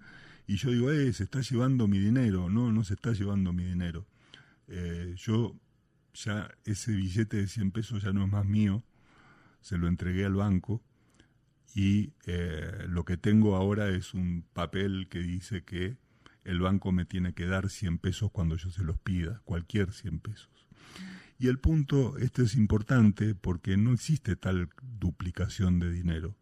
Y 0.48 0.56
yo 0.56 0.72
digo, 0.72 0.92
eh, 0.92 1.12
se 1.14 1.26
está 1.26 1.42
llevando 1.42 1.88
mi 1.88 2.00
dinero. 2.00 2.50
No, 2.50 2.72
no 2.72 2.84
se 2.84 2.94
está 2.94 3.12
llevando 3.12 3.52
mi 3.52 3.66
dinero. 3.66 4.08
Eh, 4.68 5.14
yo 5.18 5.56
ya 6.14 6.50
ese 6.66 6.92
billete 6.92 7.38
de 7.38 7.48
100 7.48 7.72
pesos 7.72 8.04
ya 8.04 8.14
no 8.14 8.24
es 8.24 8.32
más 8.32 8.46
mío, 8.46 8.84
se 9.62 9.78
lo 9.78 9.88
entregué 9.88 10.26
al 10.26 10.36
banco 10.36 10.82
y 11.76 12.14
eh, 12.26 12.86
lo 12.88 13.06
que 13.06 13.18
tengo 13.18 13.56
ahora 13.56 13.90
es 13.90 14.14
un 14.14 14.46
papel 14.54 15.08
que 15.10 15.20
dice 15.20 15.64
que 15.64 15.98
el 16.44 16.60
banco 16.62 16.92
me 16.92 17.06
tiene 17.06 17.34
que 17.34 17.46
dar 17.46 17.70
100 17.70 18.00
pesos 18.00 18.32
cuando 18.32 18.56
yo 18.56 18.72
se 18.72 18.84
los 18.84 18.98
pida, 19.00 19.42
cualquier 19.46 19.92
100 19.92 20.20
pesos. 20.20 20.50
Y 21.38 21.48
el 21.48 21.60
punto, 21.60 22.18
este 22.18 22.44
es 22.44 22.56
importante 22.56 23.36
porque 23.36 23.78
no 23.78 23.94
existe 23.94 24.36
tal 24.36 24.70
duplicación 25.00 25.80
de 25.80 25.92
dinero. 25.92 26.36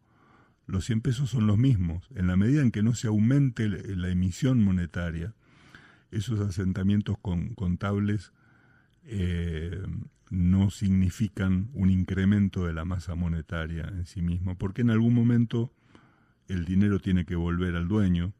Los 0.66 0.86
100 0.86 1.02
pesos 1.02 1.30
son 1.30 1.46
los 1.46 1.56
mismos. 1.56 2.08
En 2.14 2.26
la 2.26 2.36
medida 2.36 2.62
en 2.62 2.72
que 2.72 2.82
no 2.82 2.94
se 2.94 3.06
aumente 3.06 3.68
la 3.68 4.08
emisión 4.08 4.62
monetaria, 4.62 5.34
esos 6.10 6.40
asentamientos 6.40 7.16
contables 7.54 8.32
eh, 9.04 9.82
no 10.30 10.70
significan 10.70 11.70
un 11.72 11.90
incremento 11.90 12.66
de 12.66 12.74
la 12.74 12.84
masa 12.84 13.14
monetaria 13.14 13.88
en 13.88 14.06
sí 14.06 14.22
mismo, 14.22 14.56
porque 14.56 14.82
en 14.82 14.90
algún 14.90 15.14
momento 15.14 15.72
el 16.48 16.64
dinero 16.64 16.98
tiene 16.98 17.24
que 17.24 17.36
volver 17.36 17.76
al 17.76 17.88
dueño 17.88 18.32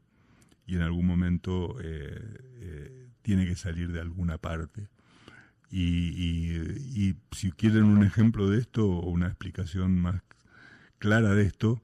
y 0.66 0.76
en 0.76 0.82
algún 0.82 1.06
momento 1.06 1.76
eh, 1.82 2.20
eh, 2.60 3.08
tiene 3.22 3.46
que 3.46 3.56
salir 3.56 3.92
de 3.92 4.00
alguna 4.00 4.38
parte. 4.38 4.88
Y, 5.70 7.14
si 7.32 7.52
quieren 7.52 7.84
un 7.84 8.02
ejemplo 8.02 8.48
de 8.48 8.58
esto 8.58 8.88
o 8.88 9.10
una 9.10 9.26
explicación 9.26 10.00
más 10.00 10.22
clara 10.98 11.34
de 11.34 11.44
esto, 11.44 11.82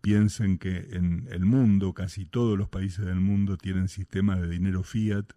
piensen 0.00 0.58
que 0.58 0.88
en 0.92 1.26
el 1.30 1.44
mundo, 1.44 1.94
casi 1.94 2.26
todos 2.26 2.56
los 2.56 2.68
países 2.68 3.04
del 3.04 3.20
mundo 3.20 3.56
tienen 3.56 3.88
sistemas 3.88 4.40
de 4.40 4.48
dinero 4.48 4.82
fiat 4.84 5.32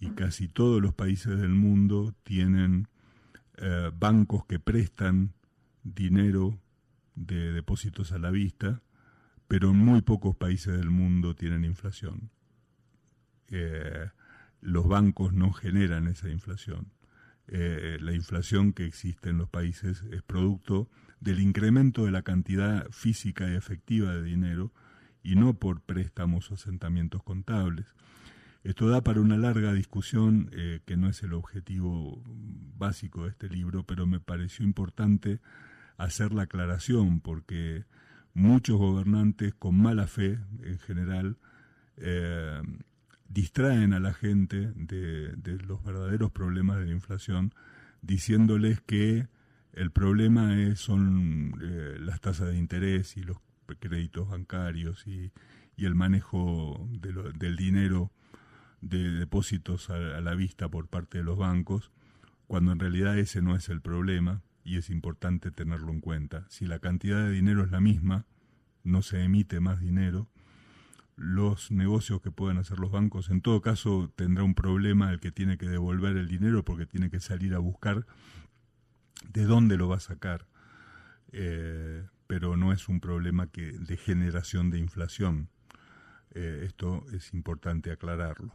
y 0.00 0.10
casi 0.12 0.48
todos 0.48 0.80
los 0.80 0.94
países 0.94 1.38
del 1.38 1.50
mundo 1.50 2.14
tienen 2.24 2.88
eh, 3.58 3.90
bancos 3.94 4.46
que 4.46 4.58
prestan 4.58 5.34
dinero 5.82 6.58
de 7.14 7.52
depósitos 7.52 8.12
a 8.12 8.18
la 8.18 8.30
vista, 8.30 8.82
pero 9.46 9.70
en 9.70 9.76
muy 9.76 10.00
pocos 10.00 10.34
países 10.34 10.76
del 10.76 10.88
mundo 10.90 11.36
tienen 11.36 11.66
inflación. 11.66 12.30
Eh, 13.48 14.08
los 14.62 14.88
bancos 14.88 15.34
no 15.34 15.52
generan 15.52 16.06
esa 16.06 16.30
inflación. 16.30 16.92
Eh, 17.48 17.98
la 18.00 18.14
inflación 18.14 18.72
que 18.72 18.86
existe 18.86 19.28
en 19.28 19.36
los 19.36 19.50
países 19.50 20.02
es 20.10 20.22
producto 20.22 20.88
del 21.20 21.40
incremento 21.40 22.06
de 22.06 22.12
la 22.12 22.22
cantidad 22.22 22.88
física 22.90 23.50
y 23.50 23.56
efectiva 23.56 24.14
de 24.14 24.22
dinero 24.22 24.72
y 25.22 25.34
no 25.34 25.54
por 25.54 25.82
préstamos 25.82 26.50
o 26.50 26.54
asentamientos 26.54 27.22
contables. 27.22 27.94
Esto 28.62 28.88
da 28.88 29.02
para 29.02 29.20
una 29.20 29.38
larga 29.38 29.72
discusión 29.72 30.50
eh, 30.52 30.80
que 30.84 30.96
no 30.96 31.08
es 31.08 31.22
el 31.22 31.32
objetivo 31.32 32.22
básico 32.76 33.24
de 33.24 33.30
este 33.30 33.48
libro, 33.48 33.84
pero 33.84 34.06
me 34.06 34.20
pareció 34.20 34.64
importante 34.66 35.40
hacer 35.96 36.32
la 36.32 36.42
aclaración 36.42 37.20
porque 37.20 37.84
muchos 38.34 38.76
gobernantes 38.78 39.54
con 39.54 39.80
mala 39.80 40.06
fe 40.06 40.38
en 40.62 40.78
general 40.78 41.38
eh, 41.96 42.60
distraen 43.28 43.94
a 43.94 44.00
la 44.00 44.12
gente 44.12 44.72
de, 44.74 45.58
los 45.66 45.82
verdaderos 45.82 46.30
problemas 46.30 46.78
de 46.78 46.86
la 46.86 46.92
inflación 46.92 47.54
diciéndoles 48.02 48.80
que 48.80 49.28
el 49.72 49.90
problema 49.90 50.74
son 50.76 51.54
eh, 51.62 51.96
las 52.00 52.20
tasas 52.20 52.48
de 52.48 52.58
interés 52.58 53.16
y 53.16 53.22
los 53.22 53.38
créditos 53.78 54.28
bancarios 54.28 55.06
y, 55.06 55.32
el 55.78 55.94
manejo 55.94 56.86
del 56.90 57.56
dinero 57.56 58.12
de 58.80 59.10
depósitos 59.10 59.90
a, 59.90 59.98
la 59.98 60.34
vista 60.34 60.68
por 60.68 60.88
parte 60.88 61.18
de 61.18 61.24
los 61.24 61.38
bancos, 61.38 61.90
cuando 62.46 62.72
en 62.72 62.78
realidad 62.78 63.18
ese 63.18 63.42
no 63.42 63.54
es 63.54 63.68
el 63.68 63.80
problema 63.80 64.42
y 64.64 64.76
es 64.76 64.90
importante 64.90 65.50
tenerlo 65.50 65.92
en 65.92 66.00
cuenta. 66.00 66.46
Si 66.48 66.66
la 66.66 66.78
cantidad 66.78 67.24
de 67.24 67.30
dinero 67.30 67.64
es 67.64 67.70
la 67.70 67.80
misma, 67.80 68.26
no 68.82 69.02
se 69.02 69.22
emite 69.22 69.60
más 69.60 69.80
dinero, 69.80 70.28
los 71.16 71.70
negocios 71.70 72.22
que 72.22 72.30
pueden 72.30 72.56
hacer 72.56 72.78
los 72.78 72.90
bancos, 72.90 73.28
en 73.28 73.42
todo 73.42 73.60
caso 73.60 74.10
tendrá 74.16 74.42
un 74.42 74.54
problema 74.54 75.10
el 75.12 75.20
que 75.20 75.30
tiene 75.30 75.58
que 75.58 75.68
devolver 75.68 76.16
el 76.16 76.28
dinero 76.28 76.64
porque 76.64 76.86
tiene 76.86 77.10
que 77.10 77.20
salir 77.20 77.54
a 77.54 77.58
buscar 77.58 78.06
de 79.28 79.44
dónde 79.44 79.76
lo 79.76 79.88
va 79.88 79.96
a 79.96 80.00
sacar. 80.00 80.46
Eh, 81.32 82.06
pero 82.26 82.56
no 82.56 82.72
es 82.72 82.88
un 82.88 83.00
problema 83.00 83.48
que, 83.48 83.72
de 83.72 83.96
generación 83.96 84.70
de 84.70 84.78
inflación. 84.78 85.48
Eh, 86.30 86.62
esto 86.64 87.04
es 87.12 87.34
importante 87.34 87.90
aclararlo. 87.90 88.54